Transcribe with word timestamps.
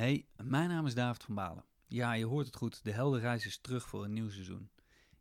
Hey, 0.00 0.26
mijn 0.42 0.68
naam 0.68 0.86
is 0.86 0.94
David 0.94 1.22
van 1.22 1.34
Balen. 1.34 1.64
Ja, 1.86 2.12
je 2.12 2.24
hoort 2.24 2.46
het 2.46 2.56
goed, 2.56 2.84
de 2.84 2.90
heldenreis 2.90 3.46
is 3.46 3.58
terug 3.58 3.88
voor 3.88 4.04
een 4.04 4.12
nieuw 4.12 4.30
seizoen. 4.30 4.70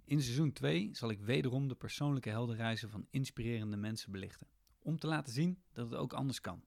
In 0.04 0.22
seizoen 0.22 0.54
2 0.54 0.90
zal 0.94 1.10
ik 1.10 1.20
wederom 1.20 1.68
de 1.68 1.76
persoonlijke 1.76 2.30
heldenreizen 2.30 2.90
van 2.90 3.08
inspirerende 3.10 3.78
mensen 3.78 4.12
belichten. 4.12 4.48
Om 4.80 5.00
te 5.00 5.08
laten 5.08 5.34
zien 5.34 5.62
dat 5.74 5.90
het 5.90 6.00
ook 6.00 6.14
anders 6.14 6.42
kan. 6.42 6.64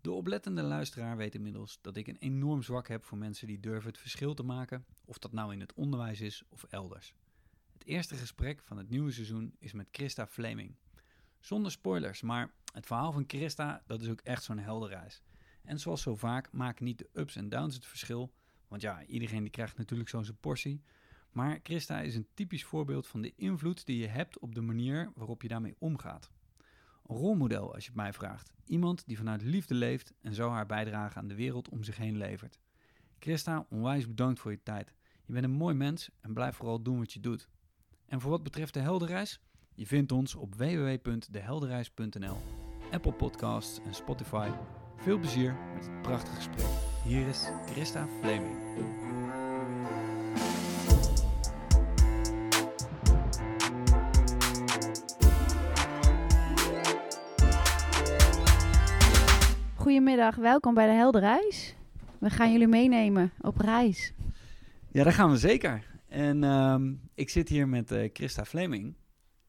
De 0.00 0.10
oplettende 0.10 0.62
luisteraar 0.62 1.16
weet 1.16 1.34
inmiddels 1.34 1.78
dat 1.80 1.96
ik 1.96 2.06
een 2.06 2.18
enorm 2.18 2.62
zwak 2.62 2.88
heb 2.88 3.04
voor 3.04 3.18
mensen 3.18 3.46
die 3.46 3.60
durven 3.60 3.90
het 3.90 3.98
verschil 3.98 4.34
te 4.34 4.42
maken, 4.42 4.84
of 5.04 5.18
dat 5.18 5.32
nou 5.32 5.52
in 5.52 5.60
het 5.60 5.74
onderwijs 5.74 6.20
is 6.20 6.42
of 6.48 6.64
elders. 6.64 7.14
Het 7.72 7.84
eerste 7.84 8.14
gesprek 8.16 8.62
van 8.62 8.76
het 8.76 8.88
nieuwe 8.88 9.12
seizoen 9.12 9.54
is 9.58 9.72
met 9.72 9.88
Christa 9.90 10.26
Fleming. 10.26 10.74
Zonder 11.40 11.70
spoilers, 11.70 12.22
maar 12.22 12.54
het 12.72 12.86
verhaal 12.86 13.12
van 13.12 13.24
Christa, 13.26 13.82
dat 13.86 14.02
is 14.02 14.08
ook 14.08 14.20
echt 14.20 14.42
zo'n 14.42 14.58
heldenreis. 14.58 15.22
En 15.64 15.80
zoals 15.80 16.02
zo 16.02 16.16
vaak 16.16 16.52
maken 16.52 16.84
niet 16.84 16.98
de 16.98 17.08
ups 17.12 17.36
en 17.36 17.48
downs 17.48 17.74
het 17.74 17.86
verschil, 17.86 18.32
want 18.68 18.82
ja, 18.82 19.04
iedereen 19.04 19.42
die 19.42 19.50
krijgt 19.50 19.76
natuurlijk 19.76 20.08
zo'n 20.08 20.24
zijn 20.24 20.36
portie. 20.36 20.82
Maar 21.30 21.60
Christa 21.62 22.00
is 22.00 22.14
een 22.14 22.28
typisch 22.34 22.64
voorbeeld 22.64 23.06
van 23.06 23.22
de 23.22 23.32
invloed 23.36 23.86
die 23.86 23.98
je 23.98 24.06
hebt 24.06 24.38
op 24.38 24.54
de 24.54 24.60
manier 24.60 25.12
waarop 25.14 25.42
je 25.42 25.48
daarmee 25.48 25.74
omgaat. 25.78 26.30
Een 27.06 27.16
rolmodel, 27.16 27.74
als 27.74 27.84
je 27.84 27.90
het 27.90 27.98
mij 27.98 28.12
vraagt. 28.12 28.52
Iemand 28.64 29.06
die 29.06 29.16
vanuit 29.16 29.42
liefde 29.42 29.74
leeft 29.74 30.12
en 30.20 30.34
zo 30.34 30.50
haar 30.50 30.66
bijdrage 30.66 31.18
aan 31.18 31.28
de 31.28 31.34
wereld 31.34 31.68
om 31.68 31.82
zich 31.82 31.96
heen 31.96 32.16
levert. 32.16 32.58
Christa, 33.18 33.66
onwijs 33.70 34.08
bedankt 34.08 34.40
voor 34.40 34.50
je 34.50 34.62
tijd. 34.62 34.94
Je 35.24 35.32
bent 35.32 35.44
een 35.44 35.50
mooi 35.50 35.74
mens 35.74 36.10
en 36.20 36.34
blijf 36.34 36.56
vooral 36.56 36.82
doen 36.82 36.98
wat 36.98 37.12
je 37.12 37.20
doet. 37.20 37.48
En 38.06 38.20
voor 38.20 38.30
wat 38.30 38.42
betreft 38.42 38.74
de 38.74 38.80
Heldenreis, 38.80 39.40
je 39.74 39.86
vindt 39.86 40.12
ons 40.12 40.34
op 40.34 40.54
www.deheldenreis.nl, 40.54 42.36
Apple 42.90 43.12
Podcasts 43.12 43.80
en 43.80 43.94
Spotify. 43.94 44.50
Veel 45.02 45.18
plezier 45.18 45.54
met 45.74 45.84
het 45.84 46.02
prachtige 46.02 46.36
gesprek. 46.36 46.66
Hier 47.04 47.28
is 47.28 47.48
Christa 47.66 48.06
Fleming. 48.20 48.56
Goedemiddag, 59.74 60.36
welkom 60.36 60.74
bij 60.74 60.86
de 60.86 60.92
Heldenreis. 60.92 61.76
We 62.18 62.30
gaan 62.30 62.52
jullie 62.52 62.66
meenemen 62.66 63.32
op 63.40 63.58
reis. 63.58 64.12
Ja, 64.92 65.04
dat 65.04 65.14
gaan 65.14 65.30
we 65.30 65.36
zeker. 65.36 65.86
En 66.08 66.44
ehm, 66.44 66.94
ik 67.14 67.30
zit 67.30 67.48
hier 67.48 67.68
met 67.68 67.90
eh, 67.90 68.10
Christa 68.12 68.44
Fleming. 68.44 68.94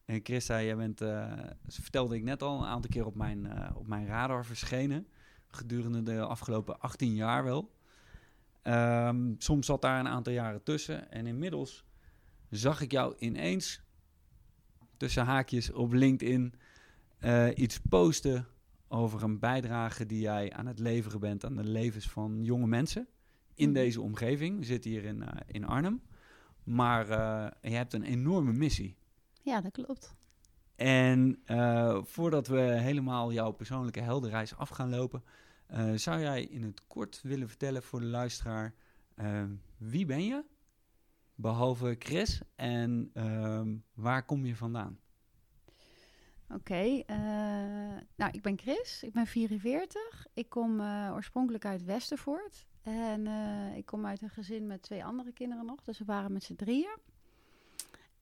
En 0.05 0.19
Christa, 0.23 0.61
jij 0.61 0.75
bent, 0.75 0.97
dat 0.97 1.55
vertelde 1.81 2.15
ik 2.15 2.23
net 2.23 2.43
al, 2.43 2.59
een 2.59 2.67
aantal 2.67 2.89
keer 2.89 3.05
op 3.05 3.15
mijn, 3.15 3.45
eh, 3.45 3.75
op 3.75 3.87
mijn 3.87 4.05
radar 4.05 4.45
verschenen. 4.45 5.07
Gedurende 5.55 6.01
de 6.03 6.21
afgelopen 6.21 6.79
18 6.79 7.15
jaar 7.15 7.43
wel. 7.43 7.71
Ehm, 8.61 9.33
soms 9.37 9.65
zat 9.65 9.81
daar 9.81 9.99
een 9.99 10.07
aantal 10.07 10.33
jaren 10.33 10.63
tussen. 10.63 11.11
En 11.11 11.25
inmiddels 11.27 11.85
zag 12.49 12.81
ik 12.81 12.91
jou 12.91 13.15
ineens 13.19 13.81
tussen 14.97 15.25
haakjes 15.25 15.71
op 15.71 15.93
LinkedIn 15.93 16.53
iets 17.55 17.79
posten 17.89 18.47
over 18.87 19.23
een 19.23 19.39
bijdrage 19.39 20.05
die 20.05 20.19
jij 20.19 20.53
aan 20.53 20.65
het 20.65 20.79
leveren 20.79 21.19
bent 21.19 21.45
aan 21.45 21.55
de 21.55 21.63
levens 21.63 22.09
van 22.09 22.43
jonge 22.43 22.67
mensen 22.67 23.07
in 23.55 23.65
Mhm. 23.69 23.73
deze 23.73 24.01
omgeving. 24.01 24.59
We 24.59 24.65
zitten 24.65 24.91
hier 24.91 25.03
in, 25.03 25.23
eh, 25.23 25.39
in 25.47 25.65
Arnhem. 25.65 26.01
Maar 26.63 27.09
eh, 27.09 27.51
je 27.71 27.75
hebt 27.75 27.93
een 27.93 28.03
enorme 28.03 28.53
missie. 28.53 28.95
Ja, 29.41 29.61
dat 29.61 29.71
klopt. 29.71 30.15
En 30.75 31.41
eh, 31.45 32.03
voordat 32.03 32.47
we 32.47 32.59
helemaal 32.59 33.31
jouw 33.31 33.51
persoonlijke 33.51 34.01
heldenreis 34.01 34.55
af 34.55 34.69
gaan 34.69 34.89
lopen, 34.89 35.23
eh, 35.67 35.93
zou 35.93 36.19
jij 36.19 36.43
in 36.43 36.63
het 36.63 36.87
kort 36.87 37.21
willen 37.23 37.47
vertellen 37.47 37.83
voor 37.83 37.99
de 37.99 38.05
luisteraar 38.05 38.73
eh, 39.15 39.43
wie 39.77 40.05
ben 40.05 40.25
je? 40.25 40.43
Behalve 41.35 41.95
Chris 41.99 42.41
en 42.55 43.09
ehm, 43.13 43.75
waar 43.93 44.25
kom 44.25 44.45
je 44.45 44.55
vandaan? 44.55 44.99
Oké, 46.49 47.03
nou 48.15 48.31
ik 48.31 48.41
ben 48.41 48.57
Chris, 48.57 49.03
ik 49.03 49.13
ben 49.13 49.27
44. 49.27 50.27
Ik 50.33 50.49
kom 50.49 50.81
oorspronkelijk 51.11 51.65
uit 51.65 51.83
Westervoort. 51.83 52.65
En 52.81 53.27
ik 53.75 53.85
kom 53.85 54.05
uit 54.05 54.21
een 54.21 54.29
gezin 54.29 54.67
met 54.67 54.81
twee 54.81 55.05
andere 55.05 55.31
kinderen 55.31 55.65
nog, 55.65 55.83
dus 55.83 55.99
we 55.99 56.05
waren 56.05 56.33
met 56.33 56.43
z'n 56.43 56.55
drieën. 56.55 56.97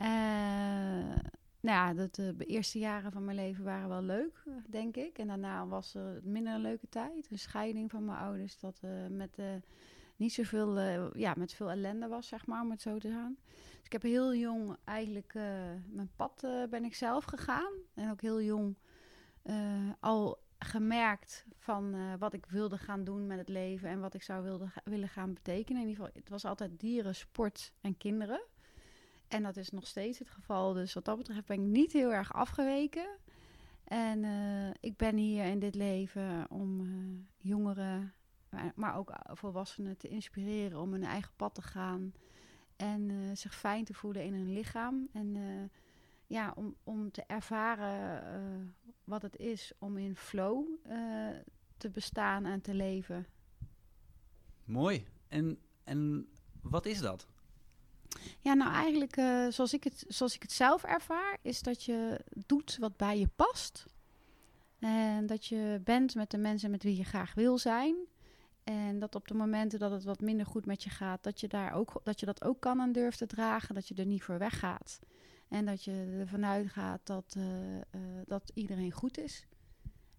Eh, 0.02 1.16
nou 1.62 1.98
ja, 1.98 2.08
de, 2.08 2.36
de 2.36 2.46
eerste 2.46 2.80
jaren 2.80 3.12
van 3.12 3.26
mijn 3.26 3.38
leven 3.38 3.64
waren 3.64 3.90
wel 3.90 4.02
leuk, 4.02 4.44
eh, 4.46 4.54
denk 4.68 4.96
ik. 4.96 5.18
En 5.18 5.28
daarna 5.28 5.68
was 5.68 5.96
er 5.96 6.20
minder 6.24 6.54
een 6.54 6.62
leuke 6.62 6.90
tijd. 6.90 7.28
Een 7.32 7.40
scheiding 7.40 7.92
van 7.92 8.06
mijn 8.06 8.18
ouders, 8.18 8.60
dat 8.60 8.80
eh, 8.82 9.08
met 9.10 9.38
eh, 9.38 9.46
niet 10.16 10.34
zoveel, 10.34 10.78
eh, 10.80 11.12
ja, 11.14 11.34
met 11.38 11.54
veel 11.54 11.72
ellende 11.72 12.08
was, 12.08 12.28
zeg 12.28 12.46
maar, 12.46 12.62
om 12.62 12.72
het 12.72 12.82
zo 12.82 12.98
te 12.98 13.10
gaan. 13.10 13.38
Dus 13.78 13.86
ik 13.86 13.92
heb 13.92 14.02
heel 14.02 14.36
jong 14.36 14.78
eigenlijk 14.84 15.34
eh, 15.34 15.44
mijn 15.90 16.12
pad 16.16 16.44
eh, 16.44 16.64
ben 16.70 16.84
ik 16.84 16.96
zelf 16.96 17.24
gegaan. 17.24 17.74
En 17.94 18.12
ook 18.12 18.22
heel 18.22 18.42
jong 18.42 18.78
eh, 19.42 19.90
al 20.00 20.40
gemerkt 20.60 21.46
van 21.58 21.94
eh, 21.94 22.14
wat 22.20 22.34
ik 22.34 22.46
wilde 22.46 22.78
gaan 22.78 23.04
doen 23.04 23.28
met 23.28 23.38
het 23.38 23.50
leven 23.50 23.90
en 23.90 24.00
wat 24.00 24.14
ik 24.14 24.24
zou 24.24 24.44
wilde, 24.44 24.72
willen 24.84 25.10
gaan 25.10 25.34
betekenen. 25.34 25.82
In 25.82 25.88
ieder 25.88 26.04
geval, 26.04 26.22
het 26.22 26.30
was 26.30 26.46
altijd 26.46 26.80
dieren, 26.80 27.16
sport 27.16 27.74
en 27.82 27.98
kinderen. 27.98 28.42
En 29.32 29.44
dat 29.44 29.58
is 29.58 29.70
nog 29.70 29.88
steeds 29.88 30.20
het 30.20 30.30
geval. 30.30 30.74
Dus 30.74 30.94
wat 30.94 31.06
dat 31.06 31.18
betreft 31.18 31.46
ben 31.46 31.60
ik 31.60 31.68
niet 31.68 31.92
heel 31.92 32.14
erg 32.14 32.34
afgeweken. 32.34 33.18
En 33.84 34.24
eh, 34.24 34.70
ik 34.80 34.98
ben 34.98 35.16
hier 35.16 35.46
in 35.46 35.60
dit 35.60 35.76
leven 35.76 36.46
om 36.50 36.82
eh, 36.82 36.88
jongeren, 37.38 38.14
maar, 38.76 38.96
ook 38.96 39.14
volwassenen 39.26 39.98
te 39.98 40.08
inspireren 40.08 40.80
om 40.80 40.92
hun 40.92 41.04
eigen 41.04 41.32
pad 41.36 41.56
te 41.56 41.62
gaan. 41.62 42.14
En 42.76 43.10
eh, 43.10 43.36
zich 43.36 43.56
fijn 43.56 43.86
te 43.86 43.94
voelen 43.94 44.24
in 44.24 44.34
hun 44.34 44.54
lichaam. 44.54 45.10
En 45.14 45.38
ja, 46.28 46.54
om, 46.56 46.76
om 46.84 47.12
te 47.12 47.24
ervaren 47.28 48.76
wat 49.04 49.22
het 49.22 49.38
is 49.38 49.74
om 49.80 49.98
in 49.98 50.16
flow 50.16 50.66
te 51.78 51.90
bestaan 51.90 52.46
en 52.46 52.62
te 52.62 52.74
leven. 52.74 53.28
Mooi. 54.64 55.06
En, 55.28 55.60
en 55.84 56.28
wat 56.62 56.86
is 56.86 57.00
dat? 57.00 57.31
Ja, 58.40 58.54
nou 58.54 58.72
eigenlijk 58.74 59.18
eh, 59.18 59.48
zoals, 59.50 59.74
ik 59.74 59.84
het, 59.84 60.06
zoals 60.08 60.36
ik 60.36 60.42
het 60.42 60.52
zelf 60.52 60.84
ervaar, 60.84 61.38
is 61.42 61.62
dat 61.62 61.84
je 61.84 62.20
doet 62.46 62.78
wat 62.80 62.98
bij 62.98 63.20
je 63.20 63.28
past. 63.36 63.86
En 64.80 65.26
dat 65.26 65.46
je 65.46 65.82
bent 65.84 66.16
met 66.16 66.32
de 66.32 66.38
mensen 66.38 66.72
met 66.72 66.84
wie 66.84 66.98
je 66.98 67.04
graag 67.04 67.34
wil 67.34 67.58
zijn. 67.58 67.96
En 68.64 69.00
dat 69.00 69.16
op 69.16 69.28
de 69.28 69.34
momenten 69.34 69.80
dat 69.80 69.92
het 69.92 70.04
wat 70.04 70.22
minder 70.22 70.46
goed 70.46 70.66
met 70.66 70.84
je 70.84 70.90
gaat, 70.90 71.24
dat 71.24 71.40
je, 71.40 71.48
daar 71.48 71.74
ook, 71.74 72.02
dat, 72.04 72.20
je 72.20 72.26
dat 72.26 72.44
ook 72.44 72.60
kan 72.60 72.80
en 72.80 72.92
durft 72.92 73.18
te 73.18 73.26
dragen. 73.26 73.76
Dat 73.76 73.88
je 73.88 73.96
er 73.96 74.06
niet 74.06 74.24
voor 74.24 74.38
weggaat. 74.38 75.00
En 75.48 75.66
dat 75.66 75.84
je 75.84 76.18
ervan 76.20 76.46
uitgaat 76.46 77.00
dat, 77.04 77.34
eh, 77.38 77.78
eh, 77.78 77.82
dat 78.26 78.52
iedereen 78.54 78.92
goed 78.92 79.18
is. 79.18 79.46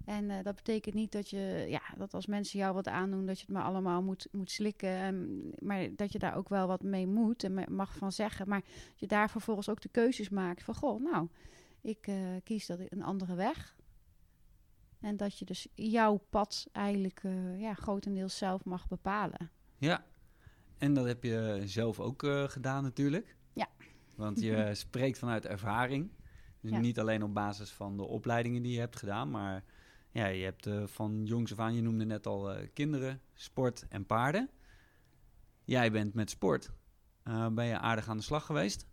En 0.05 0.31
eh, 0.31 0.43
dat 0.45 0.55
betekent 0.55 0.95
niet 0.95 1.13
dat 1.13 1.29
je, 1.31 1.67
ja, 1.69 1.83
dat 1.97 2.15
als 2.15 2.27
mensen 2.27 2.59
jou 2.59 2.75
wat 2.75 2.89
aandoen, 2.89 3.27
dat 3.27 3.39
je 3.39 3.45
het 3.47 3.55
maar 3.55 3.65
allemaal 3.65 4.03
moet, 4.03 4.29
moet 4.33 4.51
slikken. 4.51 4.89
En, 4.89 5.43
maar 5.59 5.89
dat 5.97 6.13
je 6.13 6.19
daar 6.19 6.37
ook 6.37 6.49
wel 6.49 6.67
wat 6.67 6.83
mee 6.83 7.07
moet 7.07 7.45
en 7.45 7.65
mag 7.75 7.97
van 7.97 8.12
zeggen. 8.12 8.49
Maar 8.49 8.61
dat 8.61 9.01
je 9.01 9.07
daar 9.07 9.31
vervolgens 9.31 9.69
ook 9.69 9.81
de 9.81 9.89
keuzes 9.89 10.29
maakt 10.29 10.62
van, 10.62 10.75
goh, 10.75 11.03
nou, 11.03 11.29
ik 11.81 12.07
eh, 12.07 12.17
kies 12.45 12.67
dat 12.67 12.79
een 12.89 13.03
andere 13.03 13.35
weg. 13.35 13.77
En 15.01 15.17
dat 15.17 15.39
je 15.39 15.45
dus 15.45 15.67
jouw 15.75 16.17
pad 16.31 16.67
eigenlijk 16.73 17.21
eh, 17.23 17.61
ja, 17.61 17.75
grotendeels 17.75 18.37
zelf 18.39 18.65
mag 18.65 18.89
bepalen. 18.89 19.51
Ja, 19.79 20.05
en 20.79 20.95
dat 20.95 21.07
heb 21.07 21.23
je 21.23 21.62
zelf 21.65 22.01
ook 22.01 22.27
gedaan 22.47 22.83
natuurlijk. 22.83 23.37
Ja. 23.53 23.69
Want 24.15 24.41
je 24.41 24.71
spreekt 24.75 25.19
vanuit 25.19 25.47
ervaring. 25.47 26.11
Dus 26.61 26.71
Ja. 26.71 26.79
niet 26.79 26.99
alleen 26.99 27.23
op 27.23 27.35
basis 27.35 27.71
van 27.71 27.97
de 27.97 28.03
opleidingen 28.07 28.62
die 28.62 28.73
je 28.73 28.79
hebt 28.79 28.97
gedaan, 28.97 29.31
maar 29.31 29.65
ja, 30.12 30.27
je 30.27 30.45
hebt 30.45 30.67
eh, 30.67 30.83
van 30.87 31.25
jongs 31.25 31.53
af 31.53 31.59
aan, 31.59 31.75
je 31.75 31.83
noemde 31.83 32.05
net 32.05 32.27
al 32.27 32.53
eh, 32.53 32.69
kinderen, 32.73 33.21
sport 33.34 33.87
en 33.89 34.06
paarden. 34.06 34.50
Jij 35.64 35.91
bent 35.93 36.14
met 36.14 36.31
sport, 36.31 36.70
eh, 37.23 37.47
ben 37.47 37.64
je 37.64 37.79
aardig 37.79 38.09
aan 38.09 38.17
de 38.17 38.23
slag 38.23 38.47
geweest? 38.47 38.87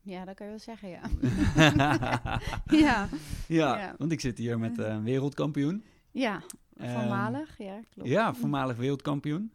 Ja, 0.00 0.24
dat 0.24 0.34
kan 0.34 0.46
je 0.46 0.52
wel 0.52 0.60
zeggen, 0.60 0.88
ja. 0.88 1.00
ja, 2.84 3.08
ja. 3.48 3.94
want 3.98 4.12
ik 4.12 4.20
zit 4.20 4.38
hier 4.38 4.58
met 4.58 4.78
een 4.78 5.02
wereldkampioen. 5.02 5.84
Ja, 6.10 6.42
Ehm, 6.76 7.00
voormalig, 7.00 7.58
ja, 7.58 7.80
klopt. 7.90 8.08
Ja, 8.08 8.34
voormalig 8.34 8.76
wereldkampioen 8.76 9.52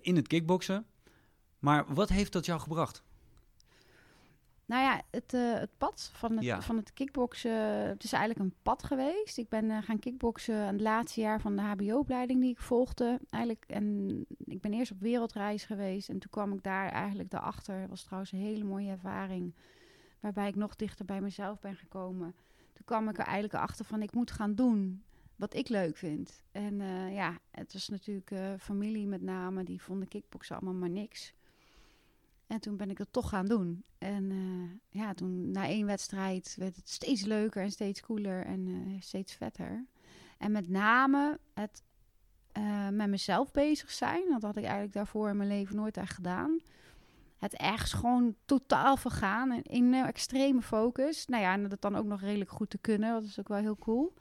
in 0.00 0.16
het 0.16 0.26
kickboksen. 0.26 0.86
Maar 1.58 1.94
wat 1.94 2.08
heeft 2.08 2.32
dat 2.32 2.46
jou 2.46 2.60
gebracht? 2.60 3.02
Nou 4.68 4.82
ja, 4.82 5.02
het, 5.10 5.34
eh, 5.34 5.52
het 5.52 5.70
pad 5.78 6.10
van 6.14 6.32
het, 6.32 6.44
Ja. 6.44 6.62
van 6.62 6.76
het 6.76 6.92
kickboksen, 6.92 7.52
het 7.88 8.04
is 8.04 8.12
eigenlijk 8.12 8.44
een 8.44 8.54
pad 8.62 8.82
geweest. 8.82 9.38
Ik 9.38 9.48
ben 9.48 9.70
eh, 9.70 9.82
gaan 9.82 9.98
kickboksen 9.98 10.56
aan 10.56 10.72
het 10.72 10.80
laatste 10.80 11.20
jaar 11.20 11.40
van 11.40 11.56
de 11.56 11.62
HBO-opleiding 11.62 12.40
die 12.40 12.50
ik 12.50 12.58
volgde. 12.58 13.20
Eigenlijk, 13.30 13.64
en 13.68 14.26
ik 14.44 14.60
ben 14.60 14.72
eerst 14.72 14.90
op 14.92 15.00
wereldreis 15.00 15.64
geweest 15.64 16.08
en 16.08 16.18
toen 16.18 16.30
kwam 16.30 16.52
ik 16.52 16.62
daar 16.62 16.88
eigenlijk 16.90 17.30
daarachter. 17.30 17.80
Het 17.80 17.88
was 17.88 18.02
trouwens 18.02 18.32
een 18.32 18.38
hele 18.38 18.64
mooie 18.64 18.90
ervaring, 18.90 19.54
waarbij 20.20 20.48
ik 20.48 20.56
nog 20.56 20.76
dichter 20.76 21.04
bij 21.04 21.20
mezelf 21.20 21.60
ben 21.60 21.76
gekomen. 21.76 22.34
Toen 22.72 22.84
kwam 22.84 23.08
ik 23.08 23.18
er 23.18 23.24
eigenlijk 23.24 23.54
achter 23.54 23.84
van 23.84 24.02
ik 24.02 24.12
moet 24.14 24.30
gaan 24.30 24.54
doen 24.54 25.02
wat 25.36 25.54
ik 25.54 25.68
leuk 25.68 25.96
vind. 25.96 26.42
En 26.52 26.80
eh, 26.80 27.14
ja, 27.14 27.38
het 27.50 27.72
was 27.72 27.88
natuurlijk 27.88 28.60
familie 28.60 29.06
met 29.06 29.22
name, 29.22 29.64
die 29.64 29.82
vonden 29.82 30.08
kickboksen 30.08 30.56
allemaal 30.56 30.74
maar 30.80 30.90
niks. 30.90 31.32
En 32.48 32.60
toen 32.60 32.76
ben 32.76 32.90
ik 32.90 32.96
dat 32.96 33.08
toch 33.10 33.28
gaan 33.28 33.46
doen. 33.46 33.84
En 33.98 34.30
eh, 34.30 35.00
ja, 35.00 35.14
toen 35.14 35.50
na 35.50 35.66
één 35.66 35.86
wedstrijd 35.86 36.54
werd 36.58 36.76
het 36.76 36.88
steeds 36.88 37.24
leuker 37.24 37.62
en 37.62 37.70
steeds 37.70 38.00
cooler 38.00 38.44
en 38.44 38.66
eh, 38.66 39.00
steeds 39.00 39.32
vetter. 39.32 39.86
En 40.38 40.52
met 40.52 40.68
name 40.68 41.38
het 41.54 41.82
eh, 42.52 42.88
met 42.88 43.08
mezelf 43.08 43.50
bezig 43.50 43.90
zijn. 43.90 44.22
Dat 44.30 44.42
had 44.42 44.56
ik 44.56 44.62
eigenlijk 44.62 44.92
daarvoor 44.92 45.28
in 45.28 45.36
mijn 45.36 45.48
leven 45.48 45.76
nooit 45.76 45.96
echt 45.96 46.14
gedaan. 46.14 46.60
Het 47.36 47.54
ergens 47.54 47.92
gewoon 47.92 48.34
totaal 48.44 48.96
vergaan 48.96 49.52
en 49.52 49.62
in 49.62 49.92
een 49.92 50.06
extreme 50.06 50.62
focus. 50.62 51.26
Nou 51.26 51.42
ja, 51.42 51.52
en 51.52 51.68
dat 51.68 51.80
dan 51.80 51.96
ook 51.96 52.06
nog 52.06 52.20
redelijk 52.20 52.50
goed 52.50 52.70
te 52.70 52.78
kunnen. 52.78 53.12
Dat 53.12 53.24
is 53.24 53.38
ook 53.38 53.48
wel 53.48 53.58
heel 53.58 53.76
cool. 53.76 54.14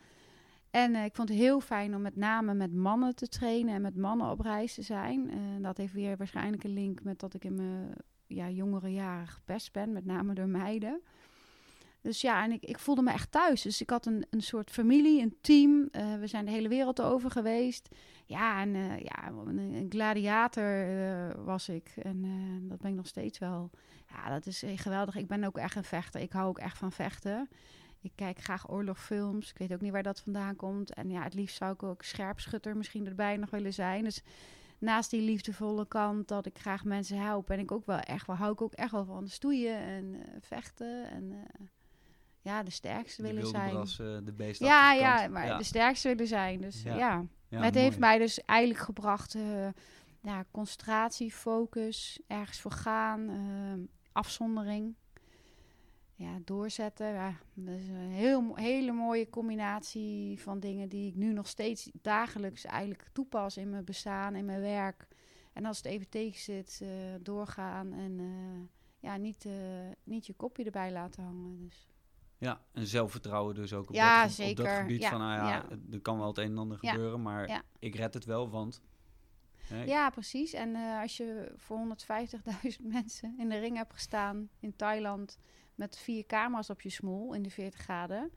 En 0.72 0.96
ik 0.96 1.16
vond 1.16 1.30
het 1.30 1.38
heel 1.38 1.60
fijn 1.60 1.96
om 1.96 2.02
met 2.02 2.16
name 2.16 2.54
met 2.54 2.74
mannen 2.74 3.16
te 3.16 3.28
trainen 3.28 3.74
en 3.74 3.82
met 3.82 3.98
mannen 3.98 4.32
op 4.32 4.40
reis 4.40 4.74
te 4.74 4.82
zijn. 4.82 5.32
En 5.32 5.62
dat 5.62 5.78
heeft 5.78 5.94
weer 5.94 6.18
waarschijnlijk 6.18 6.64
een 6.64 6.74
link 6.74 7.04
met 7.04 7.20
dat 7.20 7.34
ik 7.34 7.44
in 7.44 7.56
mijn 7.56 7.94
ja, 8.28 8.50
jongere 8.50 8.94
jaren 8.94 9.28
gepest 9.28 9.72
ben, 9.72 9.92
met 9.92 10.06
name 10.06 10.34
door 10.34 10.48
meiden. 10.48 11.02
Dus 12.02 12.22
ja, 12.22 12.44
en 12.44 12.52
ik, 12.52 12.64
ik 12.64 12.80
voelde 12.80 13.02
me 13.02 13.12
echt 13.12 13.32
thuis. 13.32 13.62
Dus 13.62 13.82
ik 13.82 13.90
had 13.90 14.06
een, 14.06 14.26
een 14.30 14.42
soort 14.42 14.72
familie, 14.72 15.22
een 15.22 15.38
team. 15.42 15.88
Eh, 15.92 16.16
we 16.20 16.28
zijn 16.28 16.46
de 16.46 16.52
hele 16.52 16.68
wereld 16.68 17.02
over 17.02 17.32
geweest. 17.32 17.90
Ja, 18.26 18.62
en 18.62 18.76
eh, 18.76 19.00
ja, 19.00 19.28
een, 19.46 19.86
gladiator 19.90 20.64
eh, 20.64 21.46
was 21.46 21.70
ik. 21.70 21.94
En 22.02 22.22
dat 22.70 22.78
ben 22.78 22.90
ik 22.90 22.98
nog 22.98 23.08
steeds 23.08 23.40
wel. 23.40 23.70
Ja, 24.10 24.30
dat 24.30 24.46
is 24.46 24.64
geweldig. 24.76 25.16
Ik 25.16 25.28
ben 25.28 25.44
ook 25.44 25.58
echt 25.58 25.76
een 25.76 25.84
vechter. 25.84 26.22
Ik 26.22 26.32
hou 26.32 26.48
ook 26.48 26.60
echt 26.60 26.78
van 26.78 26.92
vechten. 26.92 27.50
Ik 28.02 28.12
kijk 28.16 28.40
graag 28.40 28.70
oorlogfilms. 28.70 29.50
Ik 29.50 29.58
weet 29.58 29.74
ook 29.74 29.82
niet 29.82 29.92
waar 29.92 30.04
dat 30.04 30.22
vandaan 30.22 30.56
komt. 30.56 30.94
En 30.94 31.10
ja, 31.10 31.24
het 31.24 31.34
liefst 31.34 31.58
zou 31.58 31.74
ik 31.74 31.84
ook 31.84 32.04
scherpschutter 32.04 32.78
misschien 32.78 33.08
erbij 33.08 33.38
nog 33.38 33.50
willen 33.50 33.74
zijn. 33.74 34.04
Dus 34.04 34.24
naast 34.80 35.10
die 35.10 35.22
liefdevolle 35.22 35.88
kant 35.88 36.28
dat 36.28 36.46
ik 36.46 36.58
graag 36.58 36.84
mensen 36.84 37.18
help, 37.18 37.46
ben 37.46 37.60
ik 37.60 37.72
ook 37.72 37.86
wel 37.86 38.00
echt 38.00 38.28
wel 38.28 38.36
hou 38.36 38.52
ik 38.52 38.62
ook 38.62 38.74
echt 38.74 38.92
wel 38.92 39.06
van 39.06 39.28
stoeien 39.28 39.78
en 39.78 40.16
eh, 40.16 40.36
vechten 40.42 41.10
en 41.10 41.32
eh, 41.32 41.66
ja, 42.42 42.64
de 42.64 42.72
sterkste 42.72 43.22
De 43.22 43.28
willen 43.28 43.48
zijn. 43.48 43.70
bras, 43.70 44.00
eh, 44.00 44.18
de 44.24 44.34
beest 44.34 44.60
ja, 44.60 44.94
ja, 44.94 45.28
maar 45.28 45.58
de 45.58 45.64
sterkste 45.64 46.08
willen 46.08 46.28
zijn. 46.28 46.62
Dus 46.62 46.84
Ja. 46.84 46.96
ja, 46.96 47.26
Ja, 47.50 47.62
het 47.62 47.76
heeft 47.76 48.00
mij 48.00 48.18
dus 48.18 48.42
eigenlijk 48.46 48.80
gebracht, 48.80 49.36
eh, 49.36 49.68
ja, 50.22 50.46
concentratie, 50.52 51.32
focus, 51.32 52.20
ergens 52.28 52.60
voor 52.60 52.72
gaan, 52.72 53.30
afzondering. 54.12 54.96
Ja, 56.20 56.40
doorzetten. 56.46 57.08
Ja, 57.08 57.34
dat 57.54 57.76
is 57.76 57.88
een 57.88 58.12
heel, 58.12 58.56
hele 58.56 58.92
mooie 58.92 59.30
combinatie 59.30 60.40
van 60.42 60.60
dingen 60.60 60.90
die 60.90 61.08
ik 61.08 61.16
nu 61.16 61.34
nog 61.34 61.48
steeds 61.48 61.90
dagelijks 62.02 62.66
eigenlijk 62.66 63.08
toepas 63.14 63.58
in 63.58 63.70
mijn 63.70 63.86
bestaan, 63.86 64.36
in 64.36 64.46
mijn 64.46 64.62
werk. 64.62 65.08
En 65.54 65.66
als 65.66 65.78
het 65.78 65.86
even 65.86 66.10
tegen 66.10 66.40
zit, 66.42 66.80
eh, 66.84 66.90
doorgaan 67.22 67.94
en 67.94 68.20
eh, 68.20 68.68
ja, 69.10 69.18
niet, 69.18 69.46
eh, 69.46 69.54
niet 70.04 70.26
je 70.26 70.34
kopje 70.34 70.64
erbij 70.64 70.92
laten 70.92 71.24
hangen. 71.24 71.58
Dus. 71.58 71.88
Ja, 72.38 72.62
en 72.72 72.88
zelfvertrouwen 72.88 73.56
dus 73.56 73.74
ook 73.74 73.90
op, 73.90 73.96
Ja, 73.96 74.24
dat, 74.24 74.34
ge- 74.34 74.42
op 74.50 74.56
dat 74.56 74.66
zeker. 74.66 74.82
gebied 74.82 75.02
Ja, 75.02 75.10
van, 75.10 75.20
nou 75.20 75.34
ja, 75.48 75.66
er 75.92 76.02
kan 76.02 76.18
wel 76.18 76.28
het 76.28 76.38
een 76.38 76.52
en 76.52 76.58
ander 76.58 76.78
gebeuren, 76.78 77.22
maar 77.22 77.64
ik 77.80 77.96
red 77.96 78.14
het 78.14 78.26
wel, 78.26 78.50
want... 78.50 78.82
hè, 79.68 79.84
Ja, 79.84 80.10
precies. 80.10 80.54
En 80.54 80.76
als 80.76 81.18
je 81.18 81.52
voor 81.56 81.78
150.000 81.78 82.86
mensen 82.98 83.36
in 83.40 83.50
de 83.50 83.58
ring 83.60 83.78
hebt 83.78 83.94
gestaan 83.94 84.50
in 84.60 84.76
Thailand 84.76 85.40
met 85.78 85.98
vier 85.98 86.26
camera's 86.26 86.70
op 86.70 86.82
je 86.82 86.90
smoel 86.90 87.34
in 87.34 87.42
de 87.44 87.50
40 87.50 87.80
graden. 87.80 88.30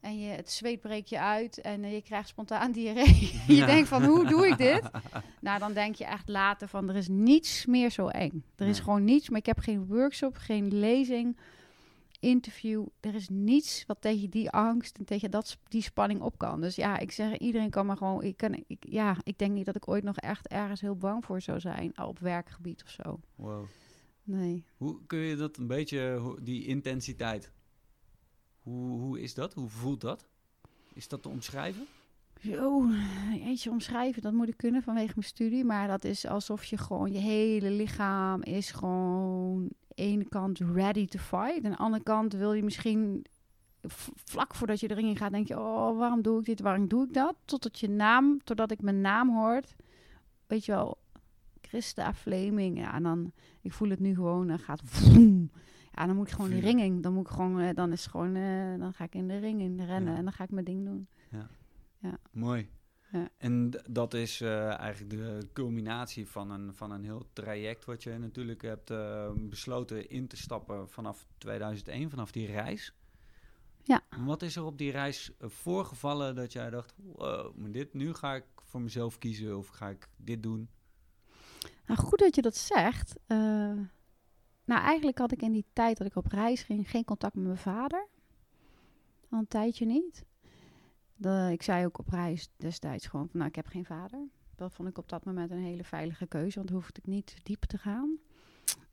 En 0.00 0.20
je, 0.20 0.28
het 0.28 0.50
zweet 0.50 0.80
breekt 0.80 1.08
je 1.08 1.20
uit 1.20 1.60
en 1.60 1.84
eh, 1.84 1.92
je 1.94 2.02
krijgt 2.02 2.28
spontaan 2.28 2.72
diarree. 2.78 3.40
je 3.46 3.54
Ja. 3.54 3.66
denkt 3.66 3.88
van, 3.88 4.04
hoe 4.04 4.26
doe 4.26 4.46
ik 4.48 4.56
dit? 4.58 4.90
nou, 5.40 5.58
dan 5.58 5.72
denk 5.72 5.94
je 5.94 6.04
echt 6.04 6.28
later 6.28 6.68
van, 6.68 6.88
er 6.88 6.96
is 6.96 7.08
niets 7.08 7.66
meer 7.66 7.90
zo 7.90 8.08
eng. 8.08 8.44
Er 8.56 8.66
is 8.66 8.76
Nee. 8.76 8.84
gewoon 8.84 9.04
niets, 9.04 9.28
maar 9.28 9.38
ik 9.38 9.46
heb 9.46 9.58
geen 9.58 9.86
workshop, 9.86 10.36
geen 10.36 10.78
lezing, 10.78 11.36
interview. 12.20 12.86
Er 13.00 13.14
is 13.14 13.28
niets 13.28 13.84
wat 13.86 14.00
tegen 14.00 14.30
die 14.30 14.50
angst 14.50 14.98
en 14.98 15.04
tegen 15.04 15.30
dat, 15.30 15.58
die 15.68 15.82
spanning 15.82 16.20
op 16.20 16.38
kan. 16.38 16.60
Dus 16.60 16.76
ja, 16.76 16.98
ik 16.98 17.12
zeg, 17.12 17.36
iedereen 17.38 17.70
kan 17.70 17.86
maar 17.86 17.96
gewoon... 17.96 18.22
Ik 18.22 18.36
kan, 18.36 18.64
ik, 18.66 18.84
ja, 18.88 19.16
ik 19.22 19.38
denk 19.38 19.52
niet 19.52 19.66
dat 19.66 19.76
ik 19.76 19.88
ooit 19.88 20.04
nog 20.04 20.16
echt 20.16 20.48
ergens 20.48 20.80
heel 20.80 20.96
bang 20.96 21.24
voor 21.24 21.40
zou 21.40 21.60
zijn 21.60 21.98
op 21.98 22.18
werkgebied 22.18 22.82
of 22.84 22.90
zo. 22.90 23.20
Wow. 23.34 23.64
Nee. 24.24 24.64
Hoe 24.76 25.00
kun 25.06 25.18
je 25.18 25.36
dat 25.36 25.56
een 25.56 25.66
beetje, 25.66 26.34
die 26.42 26.66
intensiteit, 26.66 27.52
hoe, 28.62 28.98
hoe 29.00 29.20
is 29.20 29.34
dat? 29.34 29.54
Hoe 29.54 29.68
voelt 29.68 30.00
dat? 30.00 30.26
Is 30.94 31.08
dat 31.08 31.22
te 31.22 31.28
omschrijven? 31.28 31.86
Zo, 32.40 32.90
eentje 33.32 33.70
omschrijven, 33.70 34.22
dat 34.22 34.32
moet 34.32 34.48
ik 34.48 34.56
kunnen 34.56 34.82
vanwege 34.82 35.12
mijn 35.14 35.26
studie. 35.26 35.64
Maar 35.64 35.88
dat 35.88 36.04
is 36.04 36.26
alsof 36.26 36.64
je 36.64 36.76
gewoon, 36.76 37.12
je 37.12 37.18
hele 37.18 37.70
lichaam 37.70 38.42
is 38.42 38.70
gewoon 38.70 39.68
ene 39.94 40.28
kant 40.28 40.58
ready 40.58 41.06
to 41.06 41.18
fight. 41.18 41.56
En 41.56 41.64
aan 41.64 41.70
de 41.70 41.76
andere 41.76 42.02
kant 42.02 42.32
wil 42.32 42.52
je 42.52 42.62
misschien 42.62 43.26
vlak 44.24 44.54
voordat 44.54 44.80
je 44.80 44.90
erin 44.90 45.16
gaat, 45.16 45.32
denk 45.32 45.48
je, 45.48 45.58
oh, 45.58 45.98
waarom 45.98 46.22
doe 46.22 46.38
ik 46.38 46.44
dit, 46.44 46.60
waarom 46.60 46.88
doe 46.88 47.06
ik 47.06 47.14
dat? 47.14 47.36
Totdat 47.44 47.78
je 47.78 47.88
naam, 47.88 48.40
totdat 48.44 48.70
ik 48.70 48.82
mijn 48.82 49.00
naam 49.00 49.36
hoort, 49.36 49.74
weet 50.46 50.64
je 50.64 50.72
wel, 50.72 50.98
Christa 51.74 52.14
Fleming. 52.14 52.78
Ja, 52.78 52.94
en 52.94 53.02
dan, 53.02 53.32
ik 53.60 53.72
voel 53.72 53.88
het 53.90 54.00
nu 54.00 54.14
gewoon, 54.14 54.46
dan 54.46 54.58
gaat 54.58 54.80
vroom. 54.90 55.50
Ja, 55.94 56.06
dan 56.06 56.16
moet 56.16 56.26
ik 56.26 56.32
gewoon 56.32 56.50
die 56.50 56.58
Vuur. 56.60 56.68
ring 56.68 56.80
in. 56.80 57.00
Dan 57.00 57.12
moet 57.12 57.26
ik 57.26 57.32
gewoon, 57.32 57.60
eh, 57.60 57.74
dan 57.74 57.92
is 57.92 58.06
gewoon, 58.06 58.34
eh, 58.36 58.78
dan 58.78 58.92
ga 58.92 59.04
ik 59.04 59.14
in 59.14 59.28
de 59.28 59.38
ring 59.38 59.60
in 59.60 59.80
rennen 59.80 60.12
Ja. 60.12 60.18
en 60.18 60.24
dan 60.24 60.32
ga 60.32 60.44
ik 60.44 60.50
mijn 60.50 60.64
ding 60.64 60.84
doen. 60.84 61.08
Mooi. 62.32 62.68
Ja. 63.12 63.28
En 63.38 63.70
dat 63.90 64.14
is 64.14 64.40
eh, 64.40 64.78
eigenlijk 64.78 65.10
de 65.10 65.48
culminatie 65.52 66.28
van 66.28 66.50
een, 66.50 66.74
van 66.74 66.90
een 66.90 67.04
heel 67.04 67.26
traject 67.32 67.84
wat 67.84 68.02
je 68.02 68.18
natuurlijk 68.18 68.62
hebt 68.62 68.92
besloten 69.48 70.08
in 70.08 70.26
te 70.26 70.36
stappen 70.36 70.88
vanaf 70.88 71.26
2001, 71.38 72.10
vanaf 72.10 72.32
die 72.32 72.46
reis. 72.46 72.94
Ja. 73.82 74.00
Wat 74.24 74.42
is 74.42 74.56
er 74.56 74.64
op 74.64 74.78
die 74.78 74.90
reis 74.90 75.32
voorgevallen 75.40 76.34
dat 76.34 76.52
jij 76.52 76.70
dacht, 76.70 76.94
wow, 76.96 77.72
dit, 77.72 77.94
nu 77.94 78.14
ga 78.14 78.34
ik 78.34 78.44
voor 78.62 78.80
mezelf 78.80 79.18
kiezen 79.18 79.58
of 79.58 79.68
ga 79.68 79.88
ik 79.88 80.08
dit 80.16 80.42
doen? 80.42 80.68
Nou, 81.86 82.00
goed 82.00 82.18
dat 82.18 82.34
je 82.34 82.42
dat 82.42 82.56
zegt. 82.56 83.14
Eh, 83.26 83.38
nou, 84.64 84.82
eigenlijk 84.82 85.18
had 85.18 85.32
ik 85.32 85.42
in 85.42 85.52
die 85.52 85.66
tijd 85.72 85.98
dat 85.98 86.06
ik 86.06 86.16
op 86.16 86.26
reis 86.26 86.62
ging 86.62 86.90
geen 86.90 87.04
contact 87.04 87.34
met 87.34 87.44
mijn 87.44 87.56
vader. 87.56 88.06
Al 89.30 89.38
een 89.38 89.48
tijdje 89.48 89.86
niet. 89.86 90.24
De, 91.16 91.48
ik 91.52 91.62
zei 91.62 91.86
ook 91.86 91.98
op 91.98 92.08
reis 92.08 92.48
destijds 92.56 93.06
gewoon 93.06 93.28
van, 93.28 93.38
nou, 93.38 93.48
ik 93.48 93.56
heb 93.56 93.66
geen 93.66 93.84
vader. 93.84 94.28
Dat 94.54 94.72
vond 94.72 94.88
ik 94.88 94.98
op 94.98 95.08
dat 95.08 95.24
moment 95.24 95.50
een 95.50 95.62
hele 95.62 95.84
veilige 95.84 96.26
keuze, 96.26 96.58
want 96.58 96.70
hoefde 96.70 97.00
ik 97.00 97.06
niet 97.06 97.36
diep 97.42 97.64
te 97.64 97.78
gaan. 97.78 98.18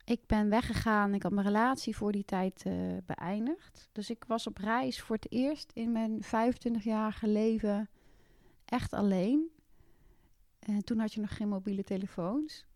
Ik 0.04 0.26
ben 0.26 0.48
weggegaan. 0.48 1.14
Ik 1.14 1.22
had 1.22 1.32
mijn 1.32 1.46
relatie 1.46 1.96
voor 1.96 2.12
die 2.12 2.24
tijd 2.24 2.62
eh, 2.66 2.74
beëindigd. 3.06 3.88
Dus 3.92 4.10
ik 4.10 4.24
was 4.26 4.46
op 4.46 4.58
reis 4.58 5.00
voor 5.00 5.16
het 5.16 5.30
eerst 5.30 5.70
in 5.72 5.92
mijn 5.92 6.22
25-jarige 6.24 7.28
leven 7.28 7.88
echt 8.64 8.92
alleen. 8.92 9.50
En 10.58 10.84
toen 10.84 10.98
had 10.98 11.12
je 11.12 11.20
nog 11.20 11.36
geen 11.36 11.48
mobiele 11.48 11.84
telefoons. 11.84 12.66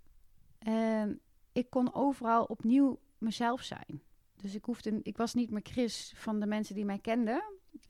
En 0.59 1.21
ik 1.53 1.71
kon 1.71 1.95
overal 1.95 2.45
opnieuw 2.45 2.99
mezelf 3.19 3.63
zijn. 3.63 4.03
Dus 4.37 4.55
ik, 4.55 4.65
hoefde, 4.65 5.01
ik 5.03 5.17
was 5.17 5.35
niet 5.35 5.51
meer 5.51 5.63
Chris 5.63 6.13
van 6.17 6.41
de 6.41 6.47
mensen 6.47 6.75
die 6.75 6.85
mij 6.85 6.99
kenden. 6.99 7.43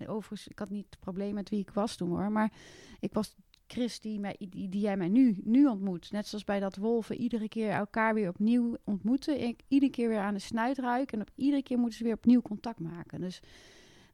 Overigens, 0.07 0.49
ik 0.49 0.59
had 0.59 0.71
niet 0.71 0.87
het 0.91 1.01
probleem 1.01 1.35
met 1.35 1.49
wie 1.49 1.61
ik 1.61 1.71
was 1.71 1.97
toen 1.97 2.09
hoor. 2.09 2.33
Maar 2.33 2.53
ik 3.01 3.13
was 3.13 3.35
Chris 3.67 4.01
die, 4.01 4.21
mij, 4.21 4.37
die, 4.39 4.69
die 4.69 4.81
jij 4.81 4.97
mij 4.97 5.09
nu, 5.09 5.37
nu 5.45 5.67
ontmoet. 5.67 6.11
Net 6.11 6.27
zoals 6.27 6.45
bij 6.45 6.61
dat 6.61 6.77
wolven 6.77 7.17
iedere 7.17 7.49
keer 7.49 7.71
elkaar 7.71 8.15
weer 8.15 8.29
opnieuw 8.29 8.77
ontmoeten. 8.85 9.41
Ik 9.43 9.63
iedere 9.69 9.93
keer 9.93 10.09
weer 10.09 10.19
aan 10.19 10.35
de 10.35 10.41
snuit 10.41 10.79
ruiken. 10.79 11.19
En 11.19 11.27
op 11.29 11.33
iedere 11.35 11.63
keer 11.63 11.79
moeten 11.79 11.99
ze 11.99 12.05
weer 12.05 12.15
opnieuw 12.15 12.43
contact 12.43 12.81
maken. 12.81 13.21
Dus 13.21 13.41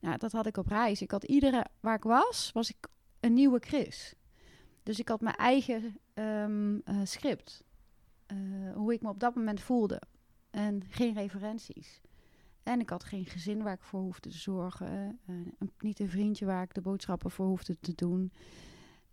nou, 0.01 0.19
dat 0.19 0.33
had 0.33 0.47
ik 0.47 0.57
op 0.57 0.67
reis. 0.67 1.03
Ik 1.03 1.11
had 1.11 1.25
iedere, 1.25 1.67
waar 1.81 1.97
ik 1.97 2.03
was, 2.03 2.51
was 2.53 2.71
ik 2.71 2.89
een 3.21 3.35
nieuwe 3.35 3.59
Chris. 3.59 4.15
Dus 4.83 4.99
ik 4.99 5.09
had 5.09 5.21
mijn 5.21 5.37
eigen 5.37 5.97
ehm, 6.15 6.79
eh, 6.85 7.01
script. 7.05 7.65
Eh, 8.33 8.75
hoe 8.75 8.93
ik 8.93 9.03
me 9.03 9.09
op 9.09 9.21
dat 9.21 9.35
moment 9.35 9.61
voelde. 9.61 10.03
En 10.51 10.83
geen 10.89 11.15
referenties. 11.15 12.01
En 12.63 12.81
ik 12.81 12.91
had 12.91 13.05
geen 13.05 13.25
gezin 13.27 13.63
waar 13.63 13.73
ik 13.73 13.83
voor 13.83 14.01
hoefde 14.01 14.31
te 14.31 14.39
zorgen. 14.39 15.19
eh, 15.27 15.35
niet 15.79 16.01
een 16.01 16.09
vriendje 16.09 16.47
waar 16.47 16.63
ik 16.63 16.75
de 16.75 16.81
boodschappen 16.81 17.31
voor 17.31 17.47
hoefde 17.47 17.77
te 17.81 17.95
doen. 17.95 18.33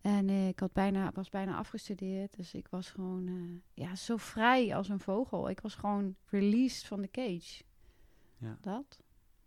En 0.01 0.29
ik 0.29 0.59
had 0.59 0.73
bijna, 0.73 1.11
was 1.11 1.29
bijna 1.29 1.57
afgestudeerd. 1.57 2.35
Dus 2.35 2.53
ik 2.53 2.67
was 2.67 2.89
gewoon 2.89 3.27
eh, 3.27 3.83
ja, 3.85 3.95
zo 3.95 4.17
vrij 4.17 4.75
als 4.75 4.89
een 4.89 4.99
vogel. 4.99 5.49
Ik 5.49 5.59
was 5.59 5.75
gewoon 5.75 6.15
released 6.25 6.85
van 6.87 7.01
de 7.01 7.11
cage. 7.11 7.63
Ja. 8.37 8.57
Dat. 8.61 8.99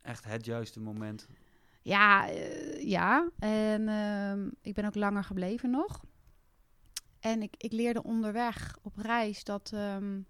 Echt 0.02 0.24
het 0.24 0.44
juiste 0.44 0.80
moment. 0.80 1.28
Ja, 1.82 2.26
ja. 2.78 3.30
En 3.38 3.88
ehm, 3.88 4.48
ik 4.60 4.74
ben 4.74 4.84
ook 4.84 4.94
langer 4.94 5.24
gebleven 5.24 5.70
nog. 5.70 6.04
En 7.22 7.42
ik, 7.42 7.54
ik 7.56 7.72
leerde 7.72 8.02
onderweg 8.02 8.78
op 8.82 8.96
reis 8.96 9.44
dat 9.44 9.70
ehm, 9.74 10.20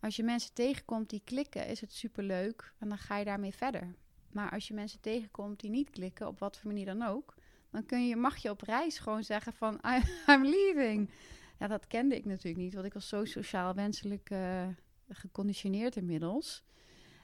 als 0.00 0.16
je 0.16 0.22
mensen 0.22 0.52
tegenkomt 0.52 1.10
die 1.10 1.22
klikken, 1.24 1.66
is 1.66 1.80
het 1.80 1.92
superleuk. 1.92 2.72
En 2.78 2.88
dan 2.88 2.98
ga 2.98 3.16
je 3.16 3.24
daarmee 3.24 3.54
verder. 3.54 3.94
Maar 4.32 4.50
als 4.50 4.68
je 4.68 4.74
mensen 4.74 5.00
tegenkomt 5.00 5.60
die 5.60 5.70
niet 5.70 5.90
klikken, 5.90 6.26
op 6.26 6.38
wat 6.38 6.58
voor 6.58 6.70
manier 6.70 6.86
dan 6.86 7.02
ook, 7.02 7.34
dan 7.70 7.86
kun 7.86 8.06
je, 8.06 8.16
mag 8.16 8.36
je 8.36 8.50
op 8.50 8.60
reis 8.60 8.98
gewoon 8.98 9.24
zeggen 9.24 9.52
van 9.52 9.80
I'm 10.30 10.44
leaving. 10.44 11.10
Ja, 11.58 11.66
dat 11.66 11.86
kende 11.86 12.16
ik 12.16 12.24
natuurlijk 12.24 12.62
niet, 12.62 12.74
want 12.74 12.86
ik 12.86 12.94
was 12.94 13.08
zo 13.08 13.24
sociaal 13.24 13.74
wenselijk 13.74 14.30
uh, 14.30 14.66
geconditioneerd 15.08 15.96
inmiddels. 15.96 16.62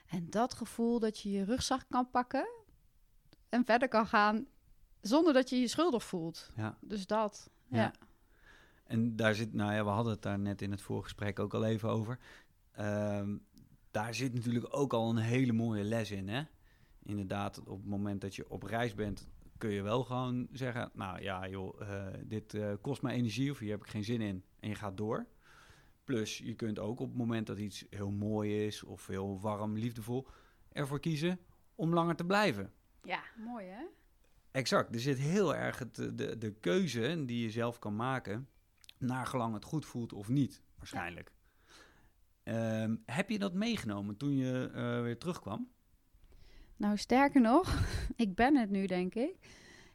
En 0.07 0.31
dat 0.31 0.55
gevoel 0.55 0.99
dat 0.99 1.21
je 1.21 1.31
je 1.31 1.45
rugzak 1.45 1.85
kan 1.89 2.11
pakken 2.11 2.49
en 3.49 3.65
verder 3.65 3.89
kan 3.89 4.07
gaan 4.07 4.47
zonder 5.01 5.33
dat 5.33 5.51
je 5.51 5.61
je 5.61 5.69
schuldig 5.69 6.05
voelt. 6.05 6.51
Ja. 6.57 6.79
Dus 6.81 7.07
dat, 7.07 7.51
ja. 7.69 7.93
En 8.85 9.17
daar 9.17 9.35
zit, 9.35 9.53
nou 9.53 9.73
ja, 9.73 9.85
we 9.85 9.91
hadden 9.91 10.13
het 10.13 10.23
daar 10.23 10.39
net 10.39 10.63
in 10.63 10.71
het 10.71 10.81
voorgesprek 10.81 11.39
ook 11.39 11.55
al 11.55 11.65
even 11.65 11.89
over. 11.89 12.19
Ehm, 12.73 13.37
daar 13.91 14.15
zit 14.15 14.35
natuurlijk 14.35 14.77
ook 14.77 14.93
al 14.93 15.11
een 15.11 15.17
hele 15.17 15.53
mooie 15.53 15.85
les 15.85 16.11
in, 16.11 16.29
hè? 16.29 16.43
Inderdaad, 17.03 17.59
op 17.59 17.79
het 17.79 17.87
moment 17.87 18.21
dat 18.21 18.35
je 18.35 18.51
op 18.51 18.63
reis 18.63 18.95
bent, 18.95 19.29
kun 19.59 19.71
je 19.71 19.83
wel 19.83 20.05
gewoon 20.05 20.49
zeggen... 20.53 20.91
nou 20.95 21.23
ja, 21.23 21.49
joh, 21.49 21.81
uh, 21.81 22.07
dit 22.25 22.55
uh, 22.55 22.73
kost 22.81 23.03
me 23.03 23.13
energie 23.13 23.51
of 23.51 23.59
hier 23.59 23.71
heb 23.71 23.81
ik 23.81 23.91
geen 23.91 24.05
zin 24.05 24.21
in. 24.21 24.45
En 24.61 24.69
je 24.69 24.75
gaat 24.75 24.97
door. 24.97 25.27
Plus, 26.05 26.39
je 26.39 26.55
kunt 26.55 26.79
ook 26.79 27.01
op 27.01 27.09
het 27.09 27.17
moment 27.17 27.47
dat 27.47 27.59
iets 27.59 27.87
heel 27.91 28.11
mooi 28.11 28.67
is... 28.67 28.83
of 28.83 29.07
heel 29.07 29.41
warm, 29.41 29.79
liefdevol, 29.79 30.27
ervoor 30.73 31.01
kiezen 31.01 31.39
om 31.75 31.95
langer 31.95 32.17
te 32.17 32.25
blijven. 32.25 32.73
Ja, 33.03 33.23
mooi 33.37 33.67
hè? 33.67 33.83
Exact. 34.51 34.95
Er 34.95 35.01
zit 35.01 35.19
heel 35.19 35.55
erg 35.55 35.79
het, 35.79 35.95
de, 35.95 36.39
de 36.39 36.53
keuze 36.61 37.25
die 37.25 37.43
je 37.43 37.51
zelf 37.51 37.79
kan 37.79 37.97
maken... 37.97 38.49
naar 38.99 39.27
gelang 39.27 39.55
het 39.55 39.65
goed 39.65 39.87
voelt 39.87 40.13
of 40.13 40.29
niet, 40.29 40.63
waarschijnlijk. 40.77 41.33
Ehm, 42.43 42.97
heb 43.07 43.31
je 43.31 43.39
dat 43.39 43.55
meegenomen 43.55 44.17
toen 44.17 44.37
je 44.37 44.71
uh, 44.75 45.03
weer 45.03 45.19
terugkwam? 45.19 45.69
Nou, 46.77 46.97
sterker 46.97 47.41
nog, 47.41 47.83
ik 48.17 48.35
ben 48.35 48.57
het 48.57 48.71
nu, 48.71 48.87
denk 48.87 49.15
ik. 49.15 49.37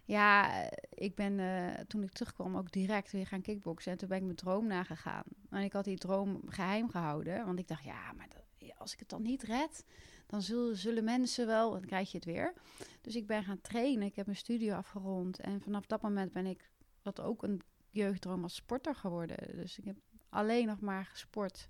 Ja, 0.06 0.52
ik 0.90 1.16
ben 1.16 1.40
uh, 1.40 1.74
toen 1.88 2.04
ik 2.04 2.12
terugkwam 2.12 2.58
ook 2.58 2.72
direct 2.72 3.12
weer 3.12 3.28
gaan 3.28 3.42
kickboksen. 3.42 3.92
En 3.92 3.98
toen 3.98 4.08
ben 4.08 4.18
ik 4.18 4.24
mijn 4.24 4.36
droom 4.36 4.68
nagegaan. 4.68 5.24
En 5.50 5.64
ik 5.64 5.74
had 5.74 5.84
die 5.84 5.98
droom 5.98 6.42
geheim 6.48 6.90
gehouden. 6.90 7.46
Want 7.46 7.60
ik 7.60 7.68
dacht, 7.68 7.84
ja, 7.84 8.14
maar 8.14 8.28
dat, 8.30 8.44
als 8.78 8.94
ik 8.94 9.00
het 9.00 9.10
dan 9.10 9.22
niet 9.22 9.44
red, 9.44 9.86
dan 10.28 10.42
zullen, 10.42 10.78
zullen 10.78 11.04
mensen 11.04 11.46
wel... 11.48 11.72
Dan 11.72 11.86
krijg 11.86 12.12
je 12.12 12.18
het 12.18 12.26
weer. 12.26 12.54
Dus 13.02 13.16
ik 13.16 13.28
ben 13.28 13.44
gaan 13.44 13.62
trainen. 13.62 14.08
Ik 14.08 14.16
heb 14.16 14.26
mijn 14.26 14.38
studie 14.38 14.74
afgerond. 14.74 15.40
En 15.40 15.62
vanaf 15.62 15.86
dat 15.86 16.02
moment 16.02 16.32
ben 16.32 16.46
ik, 16.46 16.70
wat 17.02 17.22
ook 17.22 17.44
een 17.44 17.62
jeugddroom 17.90 18.44
als 18.44 18.56
sporter 18.56 18.96
geworden. 18.96 19.38
Dus 19.56 19.78
ik 19.78 19.86
heb 19.86 19.96
alleen 20.30 20.66
nog 20.68 20.80
maar 20.80 21.06
gesport 21.06 21.70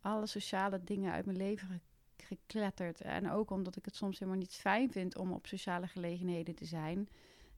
alle 0.00 0.26
sociale 0.26 0.84
dingen 0.84 1.12
uit 1.12 1.24
mijn 1.24 1.36
leven 1.36 1.82
gekletterd. 2.16 3.00
En 3.00 3.30
ook 3.30 3.50
omdat 3.50 3.76
ik 3.76 3.84
het 3.84 3.96
soms 3.96 4.18
helemaal 4.18 4.40
niet 4.40 4.54
fijn 4.54 4.92
vind 4.92 5.16
om 5.16 5.32
op 5.32 5.46
sociale 5.46 5.86
gelegenheden 5.86 6.54
te 6.54 6.64
zijn. 6.64 7.08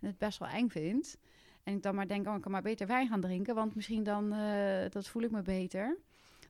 En 0.01 0.07
het 0.07 0.19
best 0.19 0.39
wel 0.39 0.49
eng 0.49 0.69
vind. 0.69 1.19
En 1.63 1.75
ik 1.75 1.83
dan 1.83 1.95
maar 1.95 2.09
denk, 2.09 2.27
oh, 2.27 2.35
ik 2.35 2.41
kan 2.41 2.53
maar 2.53 2.63
beter 2.63 2.87
wijn 2.87 3.09
gaan 3.09 3.21
drinken, 3.21 3.55
want 3.55 3.75
misschien 3.75 4.03
dan, 4.03 4.35
uh, 4.35 4.89
dat 4.91 5.09
voel 5.09 5.23
ik 5.23 5.31
me 5.31 5.43
beter. 5.43 5.99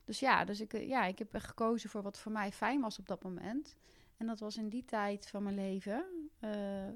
Dus 0.05 0.19
ja, 0.19 0.45
dus 0.45 0.61
ik, 0.61 0.73
eh, 0.73 0.87
ja, 0.87 1.05
ik 1.05 1.19
heb 1.19 1.35
gekozen 1.35 1.89
voor 1.89 2.01
wat 2.01 2.17
voor 2.17 2.31
mij 2.31 2.51
fijn 2.51 2.81
was 2.81 2.99
op 2.99 3.07
dat 3.07 3.23
moment. 3.23 3.75
En 4.17 4.27
dat 4.27 4.39
was 4.39 4.57
in 4.57 4.69
die 4.69 4.85
tijd 4.85 5.27
van 5.27 5.43
mijn 5.43 5.55
leven 5.55 6.05
uh, 6.41 6.51